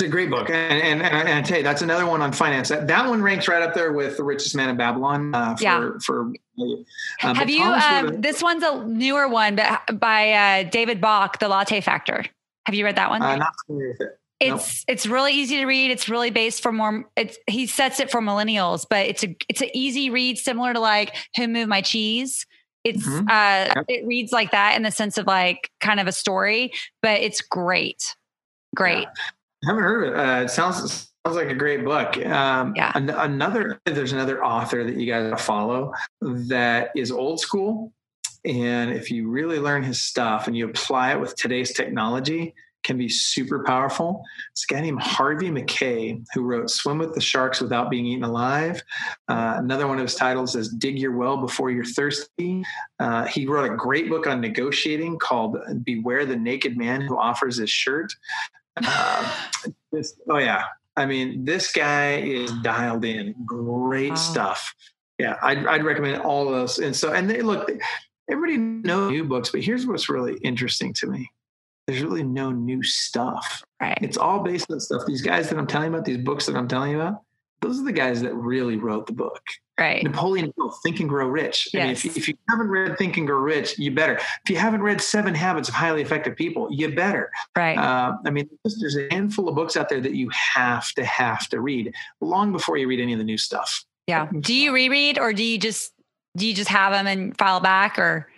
It's 0.00 0.06
a 0.06 0.08
great 0.08 0.30
book, 0.30 0.48
and 0.48 0.82
and, 0.82 1.02
and, 1.02 1.28
I 1.28 1.42
tell 1.42 1.58
you, 1.58 1.62
that's 1.62 1.82
another 1.82 2.06
one 2.06 2.22
on 2.22 2.32
finance. 2.32 2.70
That, 2.70 2.88
that 2.88 3.06
one 3.06 3.20
ranks 3.20 3.48
right 3.48 3.62
up 3.62 3.74
there 3.74 3.92
with 3.92 4.16
the 4.16 4.24
richest 4.24 4.56
man 4.56 4.70
in 4.70 4.78
Babylon. 4.78 5.34
Uh, 5.34 5.56
for, 5.56 5.62
yeah. 5.62 5.90
For 6.02 6.32
uh, 6.58 7.34
have 7.34 7.50
you? 7.50 7.64
Uh, 7.64 8.10
this 8.14 8.42
one's 8.42 8.62
a 8.62 8.82
newer 8.86 9.28
one, 9.28 9.56
but 9.56 10.00
by 10.00 10.32
uh, 10.32 10.70
David 10.70 11.02
Bach, 11.02 11.38
The 11.38 11.48
Latte 11.48 11.82
Factor. 11.82 12.24
Have 12.64 12.74
you 12.74 12.84
read 12.86 12.96
that 12.96 13.10
one? 13.10 13.20
Uh, 13.20 13.36
not 13.36 13.52
familiar 13.66 13.88
with 13.90 14.00
it. 14.00 14.18
It's 14.40 14.50
nope. 14.50 14.84
it's 14.88 15.06
really 15.06 15.34
easy 15.34 15.58
to 15.58 15.66
read. 15.66 15.90
It's 15.90 16.08
really 16.08 16.30
based 16.30 16.62
for 16.62 16.72
more. 16.72 17.04
It's 17.14 17.38
he 17.46 17.66
sets 17.66 18.00
it 18.00 18.10
for 18.10 18.22
millennials, 18.22 18.86
but 18.88 19.06
it's 19.06 19.22
a 19.22 19.36
it's 19.50 19.60
an 19.60 19.68
easy 19.74 20.08
read, 20.08 20.38
similar 20.38 20.72
to 20.72 20.80
like 20.80 21.14
Who 21.36 21.46
Moved 21.46 21.68
My 21.68 21.82
Cheese. 21.82 22.46
It's 22.82 23.06
mm-hmm. 23.06 23.28
uh 23.28 23.74
yep. 23.76 23.84
it 23.88 24.06
reads 24.06 24.32
like 24.32 24.52
that 24.52 24.76
in 24.76 24.82
the 24.82 24.90
sense 24.90 25.18
of 25.18 25.26
like 25.26 25.70
kind 25.80 26.00
of 26.00 26.06
a 26.06 26.12
story, 26.12 26.72
but 27.02 27.20
it's 27.20 27.42
great, 27.42 28.16
great. 28.74 29.02
Yeah. 29.02 29.08
I 29.62 29.66
haven't 29.66 29.82
heard 29.82 30.08
of 30.08 30.14
it. 30.14 30.18
Uh, 30.18 30.42
it 30.44 30.50
sounds 30.50 30.80
sounds 31.26 31.36
like 31.36 31.48
a 31.48 31.54
great 31.54 31.84
book. 31.84 32.16
Um, 32.24 32.72
yeah. 32.74 32.92
An- 32.94 33.10
another 33.10 33.78
there's 33.84 34.14
another 34.14 34.42
author 34.42 34.84
that 34.84 34.96
you 34.96 35.06
guys 35.06 35.38
follow 35.42 35.92
that 36.22 36.92
is 36.96 37.12
old 37.12 37.40
school, 37.40 37.92
and 38.46 38.90
if 38.90 39.10
you 39.10 39.28
really 39.28 39.58
learn 39.58 39.82
his 39.82 40.00
stuff 40.00 40.46
and 40.46 40.56
you 40.56 40.66
apply 40.66 41.12
it 41.12 41.20
with 41.20 41.36
today's 41.36 41.74
technology, 41.74 42.54
can 42.90 42.98
be 42.98 43.08
super 43.08 43.62
powerful. 43.62 44.24
It's 44.50 44.64
a 44.68 44.74
guy 44.74 44.80
named 44.80 45.00
Harvey 45.00 45.48
Mackay 45.48 46.20
who 46.34 46.42
wrote 46.42 46.70
Swim 46.70 46.98
with 46.98 47.14
the 47.14 47.20
Sharks 47.20 47.60
Without 47.60 47.88
Being 47.88 48.04
Eaten 48.04 48.24
Alive. 48.24 48.82
Uh, 49.28 49.54
another 49.58 49.86
one 49.86 49.98
of 49.98 50.02
his 50.02 50.16
titles 50.16 50.56
is 50.56 50.70
Dig 50.70 50.98
Your 50.98 51.16
Well 51.16 51.36
Before 51.36 51.70
You're 51.70 51.84
Thirsty. 51.84 52.64
Uh, 52.98 53.26
he 53.26 53.46
wrote 53.46 53.70
a 53.70 53.76
great 53.76 54.08
book 54.08 54.26
on 54.26 54.40
negotiating 54.40 55.20
called 55.20 55.56
Beware 55.84 56.26
the 56.26 56.34
Naked 56.34 56.76
Man 56.76 57.00
Who 57.00 57.16
Offers 57.16 57.58
His 57.58 57.70
Shirt. 57.70 58.12
Uh, 58.84 59.36
this, 59.92 60.18
oh, 60.28 60.38
yeah. 60.38 60.64
I 60.96 61.06
mean, 61.06 61.44
this 61.44 61.70
guy 61.70 62.16
is 62.16 62.50
dialed 62.64 63.04
in. 63.04 63.36
Great 63.46 64.10
wow. 64.10 64.16
stuff. 64.16 64.74
Yeah, 65.16 65.36
I'd, 65.40 65.64
I'd 65.64 65.84
recommend 65.84 66.22
all 66.22 66.48
of 66.48 66.54
those. 66.54 66.80
And 66.80 66.96
so, 66.96 67.12
and 67.12 67.30
they 67.30 67.42
look, 67.42 67.70
everybody 68.28 68.58
knows 68.58 69.12
new 69.12 69.22
books, 69.22 69.50
but 69.50 69.62
here's 69.62 69.86
what's 69.86 70.08
really 70.08 70.38
interesting 70.38 70.92
to 70.94 71.06
me 71.06 71.30
there's 71.90 72.02
really 72.02 72.22
no 72.22 72.50
new 72.52 72.82
stuff. 72.82 73.64
Right. 73.80 73.98
It's 74.00 74.16
all 74.16 74.40
based 74.40 74.70
on 74.70 74.78
stuff. 74.80 75.02
These 75.06 75.22
guys 75.22 75.48
that 75.48 75.58
I'm 75.58 75.66
telling 75.66 75.90
you 75.90 75.94
about, 75.94 76.04
these 76.04 76.18
books 76.18 76.46
that 76.46 76.56
I'm 76.56 76.68
telling 76.68 76.92
you 76.92 77.00
about, 77.00 77.22
those 77.60 77.80
are 77.80 77.84
the 77.84 77.92
guys 77.92 78.22
that 78.22 78.34
really 78.34 78.76
wrote 78.76 79.06
the 79.06 79.12
book. 79.12 79.42
Right. 79.78 80.02
Napoleon 80.02 80.52
Hill, 80.56 80.74
Think 80.82 81.00
and 81.00 81.08
Grow 81.08 81.26
Rich. 81.26 81.68
I 81.74 81.78
mean, 81.78 81.90
if, 81.90 82.04
you, 82.04 82.12
if 82.14 82.28
you 82.28 82.34
haven't 82.48 82.68
read 82.68 82.96
Think 82.98 83.16
and 83.16 83.26
Grow 83.26 83.38
Rich, 83.38 83.78
you 83.78 83.90
better. 83.90 84.16
If 84.16 84.50
you 84.50 84.56
haven't 84.56 84.82
read 84.82 85.00
Seven 85.00 85.34
Habits 85.34 85.68
of 85.68 85.74
Highly 85.74 86.02
Effective 86.02 86.36
People, 86.36 86.68
you 86.70 86.94
better. 86.94 87.30
Right. 87.56 87.78
Uh, 87.78 88.16
I 88.24 88.30
mean, 88.30 88.48
there's 88.62 88.78
there's 88.78 88.96
a 88.96 89.08
handful 89.10 89.48
of 89.48 89.54
books 89.54 89.76
out 89.76 89.88
there 89.88 90.00
that 90.00 90.14
you 90.14 90.30
have 90.54 90.92
to 90.92 91.04
have 91.04 91.48
to 91.48 91.60
read 91.60 91.94
long 92.20 92.52
before 92.52 92.76
you 92.76 92.86
read 92.88 93.00
any 93.00 93.14
of 93.14 93.18
the 93.18 93.24
new 93.24 93.38
stuff. 93.38 93.84
yeah. 94.06 94.28
Do 94.38 94.54
you 94.54 94.72
reread 94.72 95.18
or 95.18 95.32
do 95.32 95.42
you 95.42 95.58
just 95.58 95.92
do 96.36 96.46
you 96.46 96.54
just 96.54 96.70
have 96.70 96.92
them 96.92 97.06
and 97.06 97.36
file 97.38 97.60
back 97.60 97.98
or 97.98 98.29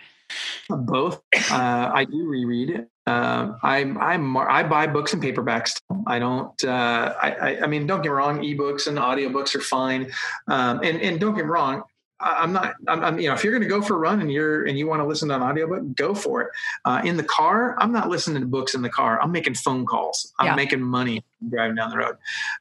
Both. 0.69 1.23
Uh, 1.51 1.91
I 1.93 2.05
do 2.05 2.27
reread 2.27 2.71
it. 2.71 2.89
Uh, 3.07 3.55
I'm 3.63 3.99
I'm 3.99 4.37
I 4.37 4.63
buy 4.63 4.87
books 4.87 5.13
in 5.13 5.21
paperbacks. 5.21 5.81
I 6.07 6.19
don't. 6.19 6.63
Uh, 6.65 7.15
I, 7.21 7.31
I 7.31 7.61
I 7.63 7.67
mean, 7.67 7.87
don't 7.87 8.01
get 8.03 8.11
me 8.11 8.15
wrong. 8.15 8.41
Ebooks 8.41 8.87
and 8.87 8.97
audiobooks 8.99 9.55
are 9.55 9.61
fine. 9.61 10.13
Um, 10.49 10.81
and 10.83 11.01
and 11.01 11.19
don't 11.21 11.35
get 11.35 11.45
me 11.45 11.51
wrong. 11.51 11.83
I- 12.21 12.43
I'm 12.43 12.53
not. 12.53 12.75
I'm, 12.87 13.03
I'm. 13.05 13.19
You 13.19 13.29
know, 13.29 13.35
if 13.35 13.43
you're 13.43 13.53
going 13.53 13.65
to 13.65 13.69
go 13.69 13.83
for 13.83 13.97
a 13.97 13.99
run 13.99 14.21
and 14.21 14.31
you're 14.33 14.65
and 14.67 14.79
you 14.79 14.87
want 14.87 15.03
to 15.03 15.07
listen 15.07 15.29
to 15.31 15.35
an 15.35 15.43
audiobook, 15.43 15.97
go 15.97 16.15
for 16.15 16.43
it. 16.43 16.51
Uh, 16.85 17.03
in 17.05 17.17
the 17.17 17.25
car, 17.25 17.75
I'm 17.81 17.91
not 17.91 18.09
listening 18.09 18.41
to 18.41 18.47
books 18.47 18.75
in 18.75 18.83
the 18.83 18.89
car. 18.89 19.21
I'm 19.21 19.33
making 19.33 19.55
phone 19.55 19.85
calls. 19.85 20.33
I'm 20.39 20.47
Yeah. 20.47 20.55
making 20.55 20.81
money 20.81 21.25
driving 21.51 21.75
down 21.75 21.91
the 21.91 21.99
road. 21.99 22.17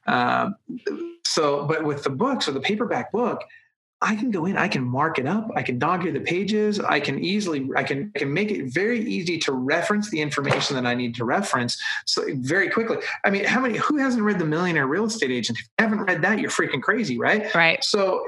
Um, 0.08 0.56
so, 1.24 1.64
but 1.66 1.84
with 1.84 2.02
the 2.02 2.10
books 2.10 2.48
or 2.48 2.52
the 2.52 2.60
paperback 2.60 3.12
book, 3.12 3.42
I 4.02 4.16
can 4.16 4.30
go 4.30 4.46
in, 4.46 4.56
I 4.56 4.68
can 4.68 4.82
mark 4.82 5.18
it 5.18 5.26
up, 5.26 5.48
I 5.54 5.62
can 5.62 5.78
dog 5.78 6.04
ear 6.04 6.12
the 6.12 6.20
pages, 6.20 6.80
I 6.80 7.00
can 7.00 7.22
easily, 7.24 7.68
I 7.76 7.84
can, 7.84 8.10
I 8.16 8.18
can 8.18 8.32
make 8.32 8.50
it 8.50 8.66
very 8.66 9.00
easy 9.00 9.38
to 9.38 9.52
reference 9.52 10.10
the 10.10 10.20
information 10.20 10.76
that 10.76 10.86
I 10.86 10.94
need 10.94 11.14
to 11.16 11.24
reference. 11.24 11.80
So 12.04 12.24
very 12.34 12.68
quickly. 12.68 12.98
I 13.24 13.30
mean, 13.30 13.44
how 13.44 13.60
many, 13.60 13.78
who 13.78 13.98
hasn't 13.98 14.22
read 14.22 14.38
The 14.38 14.44
Millionaire 14.44 14.86
Real 14.86 15.04
Estate 15.04 15.30
Agent? 15.30 15.58
If 15.58 15.64
you 15.64 15.84
haven't 15.84 16.00
read 16.00 16.22
that, 16.22 16.40
you're 16.40 16.50
freaking 16.50 16.82
crazy, 16.82 17.18
right? 17.18 17.54
right? 17.54 17.82
So 17.84 18.26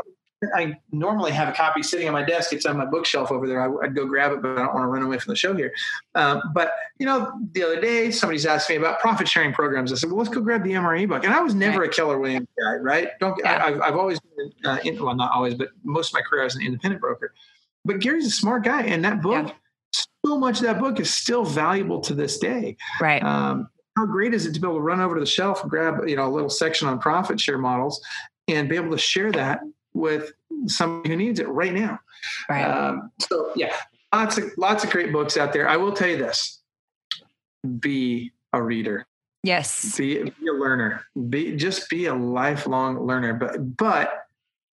I 0.54 0.78
normally 0.92 1.32
have 1.32 1.48
a 1.48 1.52
copy 1.52 1.82
sitting 1.82 2.06
on 2.06 2.12
my 2.12 2.22
desk. 2.24 2.52
It's 2.52 2.66
on 2.66 2.76
my 2.76 2.84
bookshelf 2.84 3.30
over 3.30 3.46
there. 3.46 3.60
I, 3.60 3.68
would 3.68 3.94
go 3.94 4.06
grab 4.06 4.32
it, 4.32 4.42
but 4.42 4.52
I 4.58 4.62
don't 4.62 4.74
want 4.74 4.84
to 4.84 4.88
run 4.88 5.02
away 5.02 5.18
from 5.18 5.32
the 5.32 5.36
show 5.36 5.54
here. 5.54 5.72
Um, 6.14 6.42
but 6.54 6.72
you 6.98 7.06
know, 7.06 7.32
the 7.52 7.62
other 7.62 7.80
day 7.80 8.10
somebody's 8.10 8.46
asked 8.46 8.68
me 8.68 8.76
about 8.76 9.00
profit 9.00 9.28
sharing 9.28 9.52
programs. 9.52 9.92
I 9.92 9.96
said, 9.96 10.10
"Well, 10.10 10.18
let's 10.18 10.30
go 10.30 10.40
grab 10.40 10.64
the 10.64 10.72
MRE 10.72 11.08
book." 11.08 11.24
And 11.24 11.32
I 11.32 11.40
was 11.40 11.54
never 11.54 11.84
a 11.84 11.88
Keller 11.88 12.18
Williams 12.18 12.48
guy, 12.58 12.74
right? 12.76 13.08
Don't 13.20 13.38
Yeah. 13.42 13.56
I, 13.56 13.66
I've, 13.68 13.80
I've 13.80 13.96
always 13.96 14.18
been 14.20 14.52
uh, 14.64 14.78
in, 14.84 15.02
well, 15.02 15.14
not 15.14 15.32
always, 15.32 15.54
but 15.54 15.68
most 15.82 16.10
of 16.10 16.14
my 16.14 16.22
career 16.22 16.44
as 16.44 16.54
an 16.56 16.62
independent 16.62 17.00
broker. 17.00 17.34
But 17.84 18.00
Gary's 18.00 18.26
a 18.26 18.30
smart 18.30 18.64
guy, 18.64 18.82
and 18.82 19.04
that 19.04 19.20
book, 19.20 19.48
Yeah. 19.48 20.02
so 20.24 20.38
much 20.38 20.58
of 20.58 20.62
that 20.64 20.80
book 20.80 21.00
is 21.00 21.12
still 21.12 21.44
valuable 21.44 22.00
to 22.00 22.14
this 22.14 22.38
day. 22.38 22.76
Right. 23.00 23.22
Um, 23.22 23.68
how 23.96 24.06
great 24.06 24.34
is 24.34 24.46
it 24.46 24.54
to 24.54 24.60
be 24.60 24.66
able 24.66 24.78
to 24.78 24.82
run 24.82 25.00
over 25.00 25.14
to 25.14 25.20
the 25.20 25.26
shelf 25.26 25.62
and 25.62 25.70
grab 25.70 26.08
you 26.08 26.16
know 26.16 26.26
a 26.26 26.32
little 26.32 26.50
section 26.50 26.88
on 26.88 26.98
profit 26.98 27.40
share 27.40 27.58
models 27.58 28.00
and 28.48 28.68
be 28.68 28.76
able 28.76 28.90
to 28.90 28.98
share 28.98 29.32
that 29.32 29.60
with 29.94 30.32
somebody 30.66 31.10
who 31.10 31.16
needs 31.16 31.40
it 31.40 31.48
right 31.48 31.72
now. 31.72 31.98
right. 32.48 32.64
Um, 32.64 33.10
so 33.20 33.52
yeah, 33.56 33.74
lots 34.12 34.38
of 34.38 34.44
lots 34.58 34.84
of 34.84 34.90
great 34.90 35.12
books 35.12 35.36
out 35.36 35.52
there. 35.52 35.68
I 35.68 35.76
will 35.76 35.92
tell 35.92 36.08
you 36.08 36.16
this: 36.16 36.60
be 37.78 38.32
a 38.52 38.62
reader, 38.62 39.06
yes. 39.42 39.96
be, 39.96 40.22
be 40.22 40.48
a 40.48 40.52
learner, 40.52 41.02
be 41.28 41.56
just 41.56 41.88
be 41.88 42.06
a 42.06 42.14
lifelong 42.14 43.06
learner. 43.06 43.34
But 43.34 43.76
but 43.76 44.24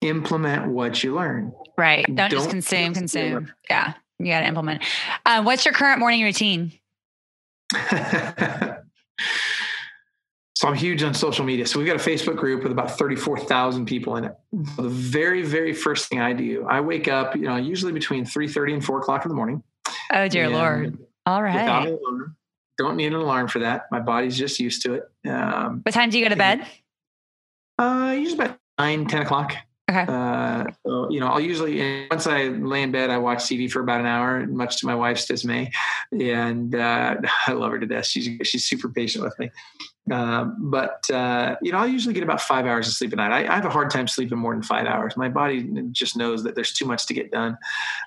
implement 0.01 0.68
what 0.68 1.02
you 1.02 1.14
learn. 1.14 1.52
Right. 1.76 2.05
Don't, 2.06 2.30
just 2.30 2.44
don't 2.44 2.51
consume, 2.51 2.94
just 2.94 3.14
do 3.14 3.20
it. 3.20 3.30
consume. 3.32 3.52
Yeah. 3.68 3.94
You 4.18 4.26
got 4.26 4.40
to 4.40 4.47
implement. 4.47 4.82
Uh, 5.24 5.43
what's 5.43 5.64
your 5.64 5.74
current 5.74 5.98
morning 5.98 6.22
routine? 6.22 6.72
so 10.56 10.66
I'm 10.68 10.74
huge 10.74 11.02
on 11.02 11.12
social 11.12 11.44
media. 11.44 11.66
So 11.66 11.78
we've 11.78 11.86
got 11.86 11.96
a 11.96 11.98
Facebook 12.10 12.36
group 12.36 12.62
with 12.62 12.72
about 12.72 12.96
34,000 12.96 13.84
people 13.84 14.16
in 14.16 14.24
it. 14.24 14.34
So 14.74 14.82
the 14.82 14.88
very, 14.88 15.42
very 15.42 15.74
first 15.74 16.08
thing 16.08 16.18
I 16.18 16.32
do, 16.32 16.66
I 16.66 16.80
wake 16.80 17.08
up, 17.08 17.36
you 17.36 17.42
know, 17.42 17.56
usually 17.56 17.92
between 17.92 18.24
3.30 18.24 18.72
and 18.72 18.84
4 18.84 19.00
o'clock 19.00 19.26
in 19.26 19.28
the 19.28 19.34
morning. 19.34 19.62
Oh, 20.10 20.26
dear 20.28 20.48
Lord. 20.48 20.98
All 21.26 21.42
right. 21.42 21.86
alarm. 21.86 22.36
Don't 22.78 22.96
need 22.96 23.08
an 23.08 23.14
alarm 23.20 23.48
for 23.48 23.58
that. 23.58 23.82
My 23.90 24.00
body's 24.00 24.38
just 24.38 24.58
used 24.58 24.80
to 24.82 24.94
it. 24.94 25.02
Um, 25.28 25.80
What 25.84 25.92
time 25.92 26.08
do 26.08 26.18
you 26.18 26.24
go 26.24 26.30
to 26.30 26.36
bed? 26.36 26.66
uh, 27.78 28.14
usually 28.18 28.46
about 28.46 28.58
9, 28.78 29.06
10 29.08 29.22
o'clock. 29.22 29.54
Okay. 29.88 30.04
Uh, 30.08 30.64
so, 30.84 31.08
you 31.10 31.20
know, 31.20 31.28
I'll 31.28 31.40
usually, 31.40 32.08
once 32.10 32.26
I 32.26 32.48
lay 32.48 32.82
in 32.82 32.90
bed, 32.90 33.08
I 33.08 33.18
watch 33.18 33.44
TV 33.44 33.70
for 33.70 33.80
about 33.80 34.00
an 34.00 34.06
hour, 34.06 34.44
much 34.46 34.80
to 34.80 34.86
my 34.86 34.96
wife's 34.96 35.26
dismay. 35.26 35.70
And 36.10 36.74
uh, 36.74 37.16
I 37.46 37.52
love 37.52 37.70
her 37.70 37.78
to 37.78 37.86
death. 37.86 38.06
She's, 38.06 38.28
she's 38.48 38.64
super 38.64 38.88
patient 38.88 39.22
with 39.22 39.38
me. 39.38 39.50
Um, 40.10 40.56
but, 40.58 41.08
uh, 41.10 41.56
you 41.62 41.70
know, 41.70 41.78
I 41.78 41.86
usually 41.86 42.14
get 42.14 42.24
about 42.24 42.40
five 42.40 42.66
hours 42.66 42.88
of 42.88 42.94
sleep 42.94 43.12
a 43.12 43.16
night. 43.16 43.30
I, 43.30 43.52
I 43.52 43.54
have 43.54 43.64
a 43.64 43.70
hard 43.70 43.90
time 43.90 44.08
sleeping 44.08 44.38
more 44.38 44.54
than 44.54 44.62
five 44.62 44.86
hours. 44.86 45.16
My 45.16 45.28
body 45.28 45.68
just 45.92 46.16
knows 46.16 46.42
that 46.42 46.56
there's 46.56 46.72
too 46.72 46.84
much 46.84 47.06
to 47.06 47.14
get 47.14 47.30
done. 47.30 47.56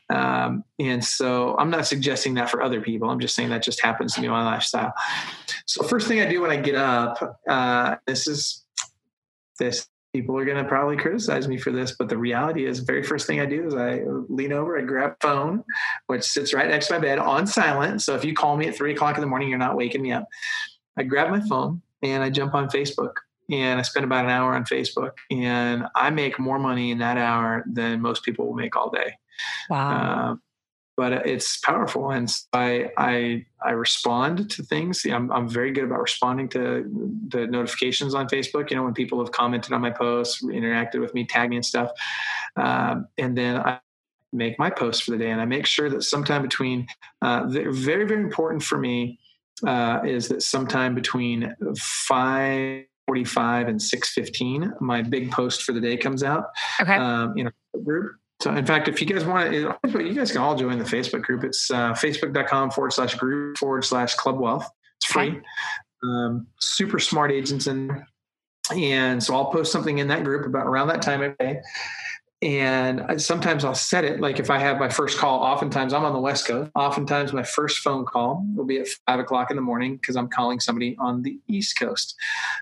Um, 0.09 0.65
and 0.79 1.03
so 1.03 1.55
I'm 1.57 1.69
not 1.69 1.87
suggesting 1.87 2.33
that 2.35 2.49
for 2.49 2.61
other 2.61 2.81
people. 2.81 3.09
I'm 3.09 3.19
just 3.21 3.35
saying 3.35 3.49
that 3.49 3.63
just 3.63 3.81
happens 3.81 4.15
to 4.15 4.21
be 4.21 4.27
my 4.27 4.43
lifestyle. 4.43 4.93
So 5.65 5.83
first 5.83 6.09
thing 6.09 6.19
I 6.19 6.29
do 6.29 6.41
when 6.41 6.51
I 6.51 6.57
get 6.57 6.75
up, 6.75 7.39
uh, 7.47 7.95
this 8.05 8.27
is 8.27 8.65
this 9.59 9.87
people 10.13 10.37
are 10.37 10.45
going 10.45 10.61
to 10.61 10.67
probably 10.67 10.97
criticize 10.97 11.47
me 11.47 11.57
for 11.57 11.71
this, 11.71 11.95
but 11.97 12.09
the 12.09 12.17
reality 12.17 12.65
is, 12.65 12.79
the 12.79 12.85
very 12.85 13.03
first 13.03 13.27
thing 13.27 13.39
I 13.39 13.45
do 13.45 13.67
is 13.67 13.75
I 13.75 14.01
lean 14.27 14.53
over, 14.53 14.77
I 14.77 14.81
grab 14.81 15.15
phone, 15.21 15.63
which 16.07 16.23
sits 16.23 16.53
right 16.53 16.67
next 16.67 16.87
to 16.87 16.93
my 16.93 16.99
bed 16.99 17.19
on 17.19 17.45
silent. 17.45 18.01
So 18.01 18.15
if 18.15 18.25
you 18.25 18.33
call 18.33 18.57
me 18.57 18.67
at 18.67 18.75
three 18.75 18.93
o'clock 18.93 19.15
in 19.15 19.21
the 19.21 19.27
morning, 19.27 19.49
you're 19.49 19.59
not 19.59 19.75
waking 19.75 20.01
me 20.01 20.11
up. 20.11 20.27
I 20.97 21.03
grab 21.03 21.29
my 21.29 21.41
phone 21.41 21.81
and 22.01 22.23
I 22.23 22.29
jump 22.29 22.55
on 22.55 22.69
Facebook 22.69 23.13
and 23.51 23.79
I 23.79 23.83
spend 23.83 24.03
about 24.03 24.25
an 24.25 24.31
hour 24.31 24.55
on 24.55 24.63
Facebook 24.63 25.11
and 25.31 25.85
I 25.95 26.09
make 26.09 26.39
more 26.39 26.59
money 26.59 26.91
in 26.91 26.99
that 26.99 27.17
hour 27.17 27.63
than 27.71 28.01
most 28.01 28.23
people 28.23 28.47
will 28.47 28.55
make 28.55 28.75
all 28.75 28.89
day. 28.89 29.13
Wow. 29.69 30.33
Uh, 30.33 30.35
but 30.99 31.13
it's 31.25 31.55
powerful, 31.59 32.11
and 32.11 32.29
I 32.51 32.89
I 32.97 33.45
I 33.63 33.71
respond 33.71 34.51
to 34.51 34.63
things. 34.63 35.05
I'm 35.05 35.31
I'm 35.31 35.47
very 35.47 35.71
good 35.71 35.85
about 35.85 36.01
responding 36.01 36.49
to 36.49 36.61
the 37.29 37.47
notifications 37.47 38.13
on 38.13 38.27
Facebook. 38.27 38.69
You 38.69 38.75
know, 38.75 38.83
when 38.83 38.93
people 38.93 39.17
have 39.19 39.31
commented 39.31 39.71
on 39.71 39.79
my 39.79 39.91
posts, 39.91 40.43
interacted 40.43 40.99
with 40.99 41.13
me, 41.13 41.25
tagged 41.25 41.51
me 41.51 41.55
and 41.55 41.65
stuff, 41.65 41.91
um, 42.57 43.07
and 43.17 43.37
then 43.37 43.61
I 43.61 43.79
make 44.33 44.59
my 44.59 44.69
post 44.69 45.05
for 45.05 45.11
the 45.11 45.17
day, 45.17 45.31
and 45.31 45.39
I 45.39 45.45
make 45.45 45.65
sure 45.65 45.89
that 45.89 46.03
sometime 46.03 46.41
between 46.41 46.85
uh, 47.21 47.45
the, 47.45 47.71
very 47.71 48.05
very 48.05 48.21
important 48.21 48.61
for 48.61 48.77
me 48.77 49.19
uh, 49.65 50.01
is 50.05 50.27
that 50.27 50.43
sometime 50.43 50.95
between 50.95 51.55
five. 51.77 52.83
45 53.07 53.69
and 53.69 53.81
615 53.81 54.73
my 54.81 55.01
big 55.01 55.31
post 55.31 55.63
for 55.63 55.71
the 55.71 55.81
day 55.81 55.97
comes 55.97 56.21
out 56.21 56.43
okay. 56.79 56.93
um, 56.93 57.35
in 57.39 57.47
a 57.47 57.79
group. 57.83 58.18
So, 58.41 58.55
in 58.55 58.65
fact, 58.65 58.87
if 58.87 59.01
you 59.01 59.07
guys 59.07 59.25
want 59.25 59.51
to, 59.51 59.75
you 60.01 60.13
guys 60.13 60.31
can 60.31 60.41
all 60.41 60.55
join 60.55 60.79
the 60.79 60.85
Facebook 60.85 61.23
group. 61.23 61.43
It's 61.43 61.69
uh, 61.69 61.91
facebook.com 61.93 62.71
forward 62.71 62.93
slash 62.93 63.15
group 63.15 63.57
forward 63.57 63.83
slash 63.83 64.15
club 64.15 64.39
wealth. 64.39 64.69
It's 64.97 65.11
free. 65.11 65.41
Um, 66.03 66.47
super 66.59 66.99
smart 66.99 67.31
agents 67.31 67.67
in. 67.67 68.05
And 68.73 69.21
so 69.21 69.35
I'll 69.35 69.51
post 69.51 69.71
something 69.71 69.97
in 69.97 70.07
that 70.07 70.23
group 70.23 70.45
about 70.45 70.67
around 70.67 70.87
that 70.87 71.01
time 71.01 71.21
every 71.21 71.35
day. 71.39 71.59
And 72.41 73.01
I- 73.01 73.17
sometimes 73.17 73.65
I'll 73.65 73.75
set 73.75 74.05
it 74.05 74.21
like 74.21 74.39
if 74.39 74.49
I 74.49 74.59
have 74.59 74.79
my 74.79 74.87
first 74.87 75.17
call, 75.17 75.39
oftentimes 75.41 75.91
I'm 75.91 76.05
on 76.05 76.13
the 76.13 76.19
West 76.19 76.47
Coast. 76.47 76.71
Oftentimes 76.75 77.33
my 77.33 77.43
first 77.43 77.79
phone 77.79 78.05
call 78.05 78.45
will 78.55 78.65
be 78.65 78.79
at 78.79 78.87
five 79.05 79.19
o'clock 79.19 79.49
in 79.49 79.57
the 79.57 79.61
morning 79.61 79.97
because 79.97 80.15
I'm 80.15 80.29
calling 80.29 80.61
somebody 80.61 80.95
on 80.99 81.23
the 81.23 81.37
East 81.47 81.77
Coast. 81.77 82.15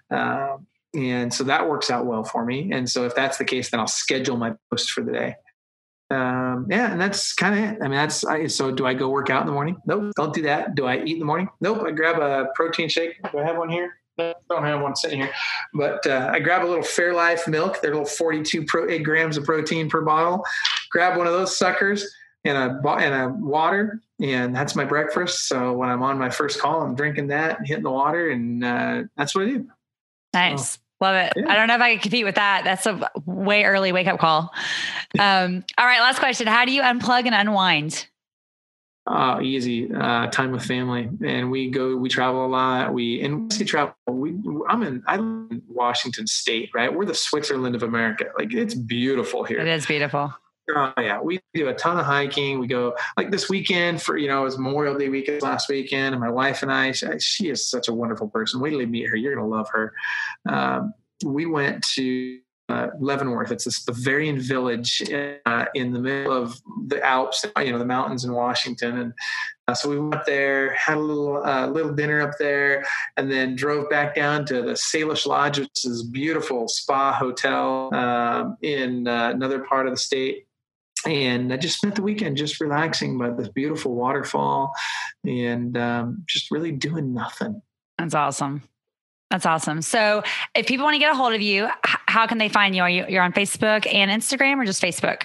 Um, 0.10 0.66
and 0.95 1.32
so 1.32 1.44
that 1.44 1.70
works 1.70 1.91
out 1.91 2.08
well 2.08 2.24
for 2.24 2.44
me. 2.44 2.72
And 2.72 2.90
so 2.90 3.06
if 3.06 3.14
that's 3.14 3.38
the 3.38 3.45
case, 3.45 3.70
then 3.70 3.80
I'll 3.80 3.86
schedule 3.88 4.38
my 4.38 4.54
post 4.72 4.90
for 4.90 5.04
the 5.04 5.12
day. 5.12 5.36
Um, 6.10 6.68
yeah, 6.70 6.92
and 6.92 7.02
that's 7.02 7.34
kind 7.34 7.54
of 7.54 7.72
it. 7.72 7.78
I 7.82 7.88
mean, 7.88 7.98
that's 7.98 8.24
I, 8.24 8.48
so. 8.48 8.72
Do 8.72 8.86
I 8.86 8.94
go 8.94 9.10
work 9.10 9.30
out 9.30 9.42
in 9.42 9.48
the 9.48 9.54
morning? 9.54 9.82
Nope, 9.86 10.14
don't 10.16 10.34
do 10.34 10.42
that. 10.44 10.76
Do 10.76 10.86
I 10.86 10.98
eat 10.98 11.14
in 11.14 11.20
the 11.20 11.26
morning? 11.26 11.50
Nope. 11.60 11.84
I 11.86 11.92
grab 11.92 12.20
a 12.20 12.48
protein 12.56 12.88
shake. 12.88 13.22
Do 13.32 13.40
I 13.40 13.44
have 13.44 13.58
one 13.58 13.70
here? 13.70 14.00
No, 14.18 14.34
don't 14.50 14.64
have 14.64 14.82
one 14.82 14.96
sitting 14.96 15.20
here. 15.20 15.32
But 15.74 16.06
uh, 16.08 16.30
I 16.32 16.40
grab 16.40 16.64
a 16.64 16.68
little 16.68 16.84
Fairlife 16.84 17.48
milk. 17.48 17.82
They're 17.82 17.92
little 17.92 18.06
42 18.06 18.66
pro, 18.66 18.90
eight 18.90 19.04
grams 19.04 19.38
of 19.38 19.44
protein 19.44 19.90
per 19.90 20.02
bottle. 20.02 20.44
Grab 20.90 21.18
one 21.18 21.28
of 21.28 21.34
those 21.34 21.58
suckers 21.58 22.10
and 22.46 22.58
a 22.58 22.90
and 22.90 23.14
a 23.14 23.30
water, 23.30 24.02
and 24.22 24.56
that's 24.56 24.76
my 24.76 24.86
breakfast. 24.86 25.48
So 25.48 25.74
when 25.74 25.90
I'm 25.90 26.02
on 26.04 26.18
my 26.18 26.30
first 26.30 26.60
call, 26.60 26.82
I'm 26.82 26.96
drinking 26.96 27.28
that, 27.28 27.60
hitting 27.66 27.84
the 27.84 27.92
water, 27.92 28.30
and 28.30 28.64
uh, 28.64 29.04
that's 29.18 29.36
what 29.36 29.46
I 29.46 29.50
do. 29.50 29.68
Nice. 30.34 30.80
Love 30.99 31.15
it. 31.15 31.34
yeah. 31.36 31.52
I 31.52 31.56
don't 31.56 31.68
know 31.68 31.76
if 31.76 31.82
I 31.82 31.91
can 31.94 32.02
compete 32.02 32.26
with 32.26 32.36
that. 32.36 32.64
That's 32.64 32.86
a 32.86 33.11
way 33.26 33.65
early 33.65 33.91
wake 33.91 34.07
up 34.07 34.19
call. 34.19 34.52
Um, 35.19 35.64
all 35.78 35.86
right. 35.86 35.99
Last 35.99 36.19
question. 36.19 36.48
How 36.48 36.65
do 36.65 36.72
you 36.72 36.82
unplug 36.82 37.26
and 37.26 37.36
unwind? 37.36 38.07
Oh, 39.10 39.40
easy. 39.40 39.90
Uh, 39.94 40.28
time 40.28 40.52
with 40.52 40.65
family, 40.65 41.10
and 41.26 41.49
we 41.49 41.69
go. 41.69 41.95
We 41.95 42.10
travel 42.10 42.45
a 42.45 42.48
lot. 42.48 42.94
We 42.94 43.22
and 43.22 43.52
we 43.57 43.64
travel. 43.64 43.95
We 44.07 44.36
I'm 44.68 44.84
in. 44.84 45.02
I 45.07 45.15
live 45.15 45.52
in 45.52 45.61
Washington 45.69 46.28
State, 46.28 46.72
right? 46.74 46.94
We're 46.94 47.06
the 47.06 47.15
Switzerland 47.15 47.76
of 47.76 47.84
America. 47.84 48.26
Like 48.38 48.53
it's 48.53 48.74
beautiful 48.74 49.45
here. 49.45 49.60
It 49.60 49.68
is 49.68 49.86
beautiful. 49.86 50.34
Oh 50.76 50.94
yeah, 50.98 51.22
we 51.22 51.39
do 51.53 51.69
a 51.69 51.73
ton 51.73 51.98
of 51.98 52.06
hiking. 52.06 52.60
We 52.60 52.68
go 52.68 52.95
like 53.15 53.31
this 53.31 53.49
weekend 53.49 54.02
for 54.02 54.18
you 54.18 54.27
know 54.27 54.41
it 54.41 54.45
was 54.45 54.57
Memorial 54.57 54.98
Day 54.98 55.10
weekend 55.10 55.41
last 55.41 55.69
weekend, 55.69 56.14
and 56.14 56.22
my 56.22 56.30
wife 56.30 56.61
and 56.61 56.72
I. 56.72 56.91
She, 56.91 57.07
she 57.19 57.49
is 57.49 57.69
such 57.69 57.88
a 57.88 57.94
wonderful 57.94 58.27
person. 58.27 58.60
Wait 58.60 58.72
till 58.72 58.81
you 58.81 58.88
meet 58.88 59.07
her, 59.07 59.15
you're 59.15 59.35
gonna 59.35 59.48
love 59.48 59.69
her. 59.72 59.94
Um, 60.48 60.94
we 61.26 61.45
went 61.45 61.84
to 61.95 62.39
uh, 62.69 62.88
Leavenworth. 62.99 63.52
It's 63.52 63.65
this 63.65 63.80
Bavarian 63.80 64.39
village 64.39 65.02
uh, 65.45 65.65
in 65.73 65.94
the 65.94 65.99
middle 65.99 66.34
of 66.34 66.60
the 66.88 67.03
Alps, 67.03 67.45
you 67.57 67.72
know, 67.72 67.80
the 67.80 67.85
mountains 67.85 68.26
in 68.26 68.34
Washington. 68.34 68.98
And 68.98 69.14
uh, 69.68 69.73
so 69.73 69.89
we 69.89 69.99
went 69.99 70.26
there, 70.26 70.73
had 70.73 70.98
a 70.98 70.99
little 70.99 71.44
uh, 71.45 71.68
little 71.68 71.94
dinner 71.94 72.22
up 72.22 72.38
there, 72.39 72.85
and 73.15 73.31
then 73.31 73.56
drove 73.56 73.89
back 73.89 74.15
down 74.15 74.45
to 74.48 74.61
the 74.61 74.72
Salish 74.72 75.26
Lodge, 75.26 75.60
which 75.60 75.85
is 75.85 76.06
a 76.07 76.11
beautiful 76.11 76.68
spa 76.68 77.14
hotel 77.14 77.94
um, 77.94 78.57
in 78.61 79.07
uh, 79.07 79.31
another 79.34 79.60
part 79.60 79.88
of 79.88 79.94
the 79.94 79.98
state. 79.98 80.47
And 81.08 81.54
I 81.54 81.58
just 81.58 81.78
spent 81.78 81.96
the 81.96 82.04
weekend 82.04 82.38
just 82.38 82.60
relaxing 82.60 83.18
by 83.18 83.30
this 83.30 83.48
beautiful 83.48 83.96
waterfall 83.96 84.74
and 85.26 85.78
um, 85.78 86.24
just 86.28 86.52
really 86.52 86.72
doing 86.72 87.14
nothing. 87.14 87.62
That's 87.98 88.14
awesome. 88.14 88.64
That's 89.30 89.46
awesome. 89.46 89.82
So, 89.82 90.24
if 90.56 90.68
people 90.68 90.86
want 90.86 90.96
to 90.96 91.00
get 91.00 91.12
a 91.12 91.16
hold 91.16 91.34
of 91.34 91.42
you, 91.42 91.68
how 91.84 92.28
can 92.28 92.38
they 92.38 92.48
find 92.50 92.76
you? 92.76 92.82
Are 92.82 92.90
you 92.90 93.06
you're 93.10 93.24
on 93.24 93.34
Facebook 93.34 93.92
and 93.92 94.10
Instagram, 94.10 94.58
or 94.58 94.66
just 94.66 94.82
Facebook? 94.82 95.24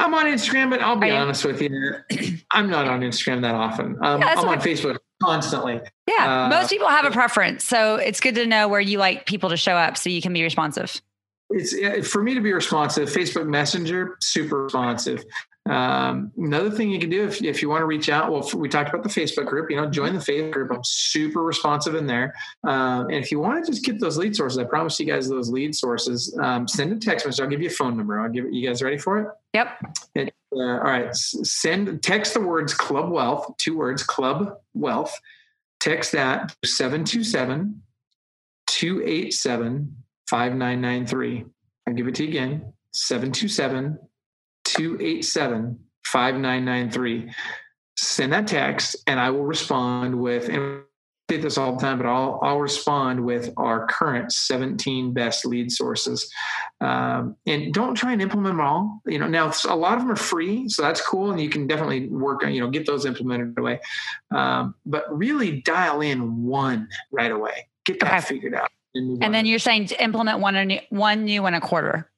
I'm 0.00 0.14
on 0.14 0.26
Instagram, 0.26 0.70
but 0.70 0.80
I'll 0.80 0.96
be 0.96 1.10
honest 1.12 1.44
with 1.44 1.62
you, 1.62 1.94
I'm 2.50 2.68
not 2.68 2.88
on 2.88 3.02
Instagram 3.02 3.42
that 3.42 3.54
often. 3.54 3.96
Um, 4.02 4.20
yeah, 4.20 4.34
I'm 4.36 4.48
on 4.48 4.60
Facebook 4.60 4.98
constantly. 5.22 5.80
Yeah, 6.08 6.46
uh, 6.46 6.48
most 6.48 6.70
people 6.70 6.88
have 6.88 7.04
a 7.04 7.12
preference, 7.12 7.64
so 7.64 7.96
it's 7.96 8.18
good 8.18 8.34
to 8.34 8.46
know 8.46 8.66
where 8.66 8.80
you 8.80 8.98
like 8.98 9.26
people 9.26 9.50
to 9.50 9.56
show 9.56 9.74
up, 9.74 9.96
so 9.96 10.10
you 10.10 10.20
can 10.20 10.32
be 10.32 10.42
responsive. 10.42 11.00
It's 11.52 12.08
for 12.08 12.22
me 12.22 12.34
to 12.34 12.40
be 12.40 12.52
responsive. 12.52 13.08
Facebook 13.08 13.46
Messenger, 13.46 14.16
super 14.20 14.64
responsive. 14.64 15.24
Um, 15.64 16.32
another 16.36 16.70
thing 16.70 16.90
you 16.90 16.98
can 16.98 17.10
do 17.10 17.24
if, 17.24 17.40
if 17.40 17.62
you 17.62 17.68
want 17.68 17.82
to 17.82 17.86
reach 17.86 18.08
out, 18.08 18.32
well, 18.32 18.48
we 18.54 18.68
talked 18.68 18.88
about 18.88 19.04
the 19.04 19.08
Facebook 19.08 19.46
group, 19.46 19.70
you 19.70 19.76
know, 19.76 19.88
join 19.88 20.12
the 20.12 20.18
Facebook 20.18 20.50
group. 20.50 20.72
I'm 20.72 20.82
super 20.82 21.40
responsive 21.42 21.94
in 21.94 22.06
there. 22.06 22.34
Um, 22.64 23.06
and 23.06 23.14
if 23.14 23.30
you 23.30 23.38
want 23.38 23.64
to 23.64 23.70
just 23.70 23.84
get 23.84 24.00
those 24.00 24.18
lead 24.18 24.34
sources, 24.34 24.58
I 24.58 24.64
promise 24.64 24.98
you 24.98 25.06
guys 25.06 25.28
those 25.28 25.50
lead 25.50 25.76
sources, 25.76 26.36
um, 26.42 26.66
send 26.66 26.92
a 26.92 26.96
text 26.96 27.24
message. 27.26 27.40
I'll 27.40 27.48
give 27.48 27.62
you 27.62 27.68
a 27.68 27.72
phone 27.72 27.96
number. 27.96 28.18
I'll 28.18 28.28
give 28.28 28.46
it, 28.46 28.52
you 28.52 28.66
guys 28.66 28.82
ready 28.82 28.98
for 28.98 29.20
it? 29.20 29.28
Yep. 29.54 29.68
It, 30.16 30.34
uh, 30.52 30.58
all 30.58 30.78
right. 30.78 31.14
Send, 31.14 32.02
text 32.02 32.34
the 32.34 32.40
words 32.40 32.74
club 32.74 33.10
wealth, 33.10 33.54
two 33.58 33.76
words, 33.76 34.02
club 34.02 34.56
wealth. 34.74 35.16
Text 35.78 36.12
that 36.12 36.54
727 36.64 37.82
287 38.66 40.01
5993. 40.32 41.44
I'll 41.86 41.92
give 41.92 42.08
it 42.08 42.14
to 42.14 42.22
you 42.22 42.30
again 42.30 42.72
727 42.92 43.98
287 44.64 45.78
5993. 46.06 47.30
Send 47.98 48.32
that 48.32 48.46
text 48.46 48.96
and 49.06 49.20
I 49.20 49.28
will 49.28 49.44
respond 49.44 50.18
with, 50.18 50.48
and 50.48 50.56
I 50.58 51.34
say 51.34 51.36
this 51.36 51.58
all 51.58 51.74
the 51.74 51.82
time, 51.82 51.98
but 51.98 52.06
I'll, 52.06 52.38
I'll 52.42 52.60
respond 52.60 53.22
with 53.22 53.52
our 53.58 53.86
current 53.88 54.32
17 54.32 55.12
best 55.12 55.44
lead 55.44 55.70
sources. 55.70 56.32
Um, 56.80 57.36
and 57.46 57.74
don't 57.74 57.94
try 57.94 58.12
and 58.12 58.22
implement 58.22 58.54
them 58.54 58.60
all. 58.62 59.02
You 59.04 59.18
know, 59.18 59.28
now 59.28 59.52
a 59.68 59.76
lot 59.76 59.98
of 59.98 60.00
them 60.00 60.12
are 60.12 60.16
free, 60.16 60.66
so 60.66 60.80
that's 60.80 61.06
cool. 61.06 61.30
And 61.30 61.42
you 61.42 61.50
can 61.50 61.66
definitely 61.66 62.08
work 62.08 62.42
on, 62.42 62.54
you 62.54 62.62
know, 62.62 62.70
get 62.70 62.86
those 62.86 63.04
implemented 63.04 63.58
away. 63.58 63.80
Um, 64.34 64.76
but 64.86 65.14
really 65.14 65.60
dial 65.60 66.00
in 66.00 66.42
one 66.42 66.88
right 67.10 67.30
away. 67.30 67.68
Get 67.84 68.00
that 68.00 68.24
okay. 68.24 68.34
figured 68.34 68.54
out. 68.54 68.70
And, 68.94 69.22
and 69.24 69.34
then 69.34 69.46
you're 69.46 69.58
saying 69.58 69.86
to 69.86 70.02
implement 70.02 70.40
one, 70.40 70.54
new, 70.66 70.80
one 70.90 71.24
new 71.24 71.46
and 71.46 71.56
a 71.56 71.60
quarter 71.60 72.12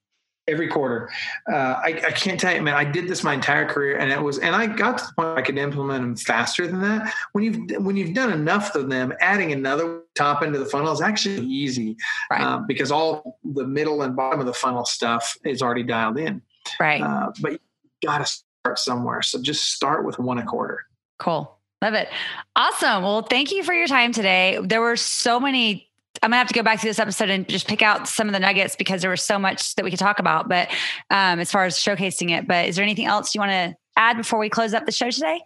every 0.46 0.68
quarter. 0.68 1.10
Uh, 1.50 1.80
I, 1.82 2.02
I, 2.06 2.10
can't 2.10 2.38
tell 2.38 2.54
you, 2.54 2.62
man. 2.62 2.74
I 2.74 2.84
did 2.84 3.08
this 3.08 3.24
my 3.24 3.34
entire 3.34 3.66
career, 3.66 3.96
and 3.96 4.12
it 4.12 4.22
was, 4.22 4.38
and 4.38 4.54
I 4.54 4.66
got 4.66 4.98
to 4.98 5.06
the 5.06 5.12
point 5.16 5.38
I 5.38 5.42
could 5.42 5.58
implement 5.58 6.02
them 6.02 6.16
faster 6.16 6.66
than 6.66 6.80
that. 6.82 7.12
When 7.32 7.44
you've 7.44 7.84
when 7.84 7.96
you've 7.96 8.14
done 8.14 8.32
enough 8.32 8.74
of 8.74 8.88
them, 8.88 9.12
adding 9.20 9.52
another 9.52 10.02
top 10.14 10.42
into 10.42 10.58
the 10.58 10.66
funnel 10.66 10.92
is 10.92 11.00
actually 11.00 11.46
easy, 11.46 11.96
right. 12.30 12.40
um, 12.40 12.66
because 12.66 12.90
all 12.90 13.38
the 13.44 13.66
middle 13.66 14.02
and 14.02 14.14
bottom 14.14 14.40
of 14.40 14.46
the 14.46 14.54
funnel 14.54 14.84
stuff 14.84 15.36
is 15.44 15.62
already 15.62 15.82
dialed 15.82 16.18
in. 16.18 16.42
Right. 16.78 17.00
Uh, 17.00 17.32
but 17.40 17.52
you 17.52 17.58
got 18.04 18.18
to 18.18 18.26
start 18.26 18.78
somewhere, 18.78 19.22
so 19.22 19.40
just 19.40 19.72
start 19.72 20.04
with 20.04 20.18
one 20.18 20.38
a 20.38 20.44
quarter. 20.44 20.86
Cool. 21.18 21.58
Love 21.82 21.94
it. 21.94 22.08
Awesome. 22.56 23.02
Well, 23.02 23.22
thank 23.22 23.52
you 23.52 23.62
for 23.62 23.74
your 23.74 23.86
time 23.86 24.12
today. 24.12 24.58
There 24.62 24.80
were 24.80 24.96
so 24.96 25.38
many 25.38 25.90
I'm 26.24 26.30
gonna 26.30 26.38
have 26.38 26.48
to 26.48 26.54
go 26.54 26.62
back 26.62 26.80
to 26.80 26.86
this 26.86 26.98
episode 26.98 27.28
and 27.28 27.46
just 27.46 27.68
pick 27.68 27.82
out 27.82 28.08
some 28.08 28.28
of 28.28 28.32
the 28.32 28.40
nuggets 28.40 28.76
because 28.76 29.02
there 29.02 29.10
was 29.10 29.20
so 29.20 29.38
much 29.38 29.74
that 29.74 29.84
we 29.84 29.90
could 29.90 29.98
talk 29.98 30.18
about. 30.18 30.48
But 30.48 30.70
um, 31.10 31.38
as 31.38 31.52
far 31.52 31.66
as 31.66 31.76
showcasing 31.76 32.30
it, 32.30 32.48
but 32.48 32.66
is 32.66 32.76
there 32.76 32.82
anything 32.82 33.04
else 33.04 33.34
you 33.34 33.40
want 33.40 33.50
to 33.50 33.76
add 33.98 34.16
before 34.16 34.38
we 34.38 34.48
close 34.48 34.72
up 34.72 34.86
the 34.86 34.92
show 34.92 35.10
today? 35.10 35.42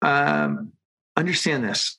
Um, 0.00 0.72
understand 1.16 1.64
this. 1.64 1.98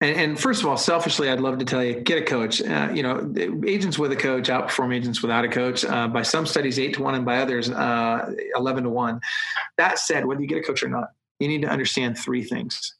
And, 0.00 0.18
and, 0.18 0.40
first 0.40 0.62
of 0.62 0.68
all, 0.68 0.78
selfishly, 0.78 1.28
I'd 1.28 1.40
love 1.40 1.58
to 1.58 1.64
tell 1.66 1.84
you, 1.84 2.00
get 2.00 2.22
a 2.22 2.24
coach. 2.24 2.62
Uh, 2.62 2.90
you 2.92 3.02
know, 3.02 3.32
agents 3.66 3.98
with 3.98 4.10
a 4.12 4.16
coach 4.16 4.48
outperform 4.48 4.94
agents 4.94 5.20
without 5.20 5.44
a 5.44 5.48
coach. 5.48 5.84
Uh, 5.84 6.08
by 6.08 6.22
some 6.22 6.46
studies, 6.46 6.78
eight 6.78 6.94
to 6.94 7.02
one, 7.02 7.14
and 7.14 7.26
by 7.26 7.38
others, 7.38 7.70
uh, 7.70 8.34
eleven 8.56 8.84
to 8.84 8.90
one. 8.90 9.20
That 9.76 9.98
said, 9.98 10.24
whether 10.24 10.40
you 10.40 10.46
get 10.46 10.58
a 10.58 10.62
coach 10.62 10.82
or 10.82 10.88
not, 10.88 11.10
you 11.38 11.48
need 11.48 11.62
to 11.62 11.68
understand 11.68 12.16
three 12.16 12.42
things 12.42 12.94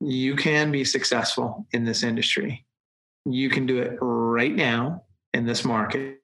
you 0.00 0.36
can 0.36 0.70
be 0.70 0.84
successful 0.84 1.66
in 1.72 1.84
this 1.84 2.02
industry. 2.02 2.64
You 3.24 3.50
can 3.50 3.66
do 3.66 3.78
it 3.78 3.98
right 4.00 4.54
now 4.54 5.02
in 5.34 5.44
this 5.44 5.64
market, 5.64 6.20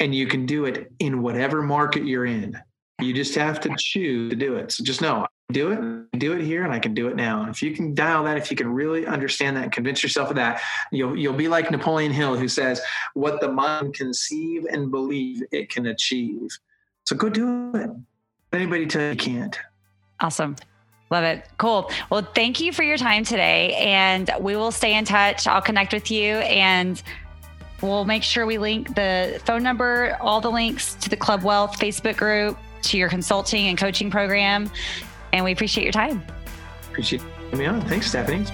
and 0.00 0.14
you 0.14 0.26
can 0.26 0.46
do 0.46 0.64
it 0.64 0.92
in 0.98 1.22
whatever 1.22 1.62
market 1.62 2.04
you're 2.04 2.26
in. 2.26 2.58
You 3.00 3.12
just 3.12 3.34
have 3.34 3.60
to 3.60 3.74
choose 3.78 4.30
to 4.30 4.36
do 4.36 4.56
it. 4.56 4.72
So 4.72 4.84
just 4.84 5.00
know, 5.00 5.26
do 5.52 5.72
it, 5.72 6.18
do 6.18 6.32
it 6.32 6.42
here, 6.42 6.64
and 6.64 6.72
I 6.72 6.78
can 6.78 6.94
do 6.94 7.08
it 7.08 7.16
now. 7.16 7.48
If 7.48 7.62
you 7.62 7.74
can 7.74 7.94
dial 7.94 8.24
that, 8.24 8.36
if 8.36 8.50
you 8.50 8.56
can 8.56 8.68
really 8.68 9.06
understand 9.06 9.56
that 9.56 9.64
and 9.64 9.72
convince 9.72 10.02
yourself 10.02 10.30
of 10.30 10.36
that, 10.36 10.60
you'll 10.90 11.16
you'll 11.16 11.34
be 11.34 11.48
like 11.48 11.70
Napoleon 11.70 12.12
Hill, 12.12 12.36
who 12.36 12.48
says, 12.48 12.80
"What 13.14 13.40
the 13.40 13.50
mind 13.50 13.94
conceive 13.94 14.64
and 14.70 14.90
believe, 14.90 15.42
it 15.50 15.70
can 15.70 15.86
achieve." 15.86 16.58
So 17.04 17.16
go 17.16 17.28
do 17.28 17.72
it. 17.74 17.90
Anybody 18.52 18.86
tell 18.86 19.10
you 19.10 19.16
can't? 19.16 19.58
Awesome. 20.20 20.56
Love 21.14 21.22
it. 21.22 21.46
Cool. 21.58 21.92
Well, 22.10 22.22
thank 22.34 22.58
you 22.58 22.72
for 22.72 22.82
your 22.82 22.96
time 22.96 23.22
today. 23.22 23.76
And 23.76 24.28
we 24.40 24.56
will 24.56 24.72
stay 24.72 24.96
in 24.96 25.04
touch. 25.04 25.46
I'll 25.46 25.62
connect 25.62 25.92
with 25.92 26.10
you 26.10 26.32
and 26.38 27.00
we'll 27.80 28.04
make 28.04 28.24
sure 28.24 28.46
we 28.46 28.58
link 28.58 28.96
the 28.96 29.40
phone 29.44 29.62
number, 29.62 30.18
all 30.20 30.40
the 30.40 30.50
links 30.50 30.94
to 30.94 31.08
the 31.08 31.16
Club 31.16 31.44
Wealth 31.44 31.78
Facebook 31.78 32.16
group, 32.16 32.58
to 32.82 32.98
your 32.98 33.08
consulting 33.08 33.68
and 33.68 33.78
coaching 33.78 34.10
program. 34.10 34.68
And 35.32 35.44
we 35.44 35.52
appreciate 35.52 35.84
your 35.84 35.92
time. 35.92 36.20
Appreciate 36.90 37.22
me 37.52 37.64
on. 37.66 37.80
Thanks, 37.82 38.08
Stephanie. 38.08 38.44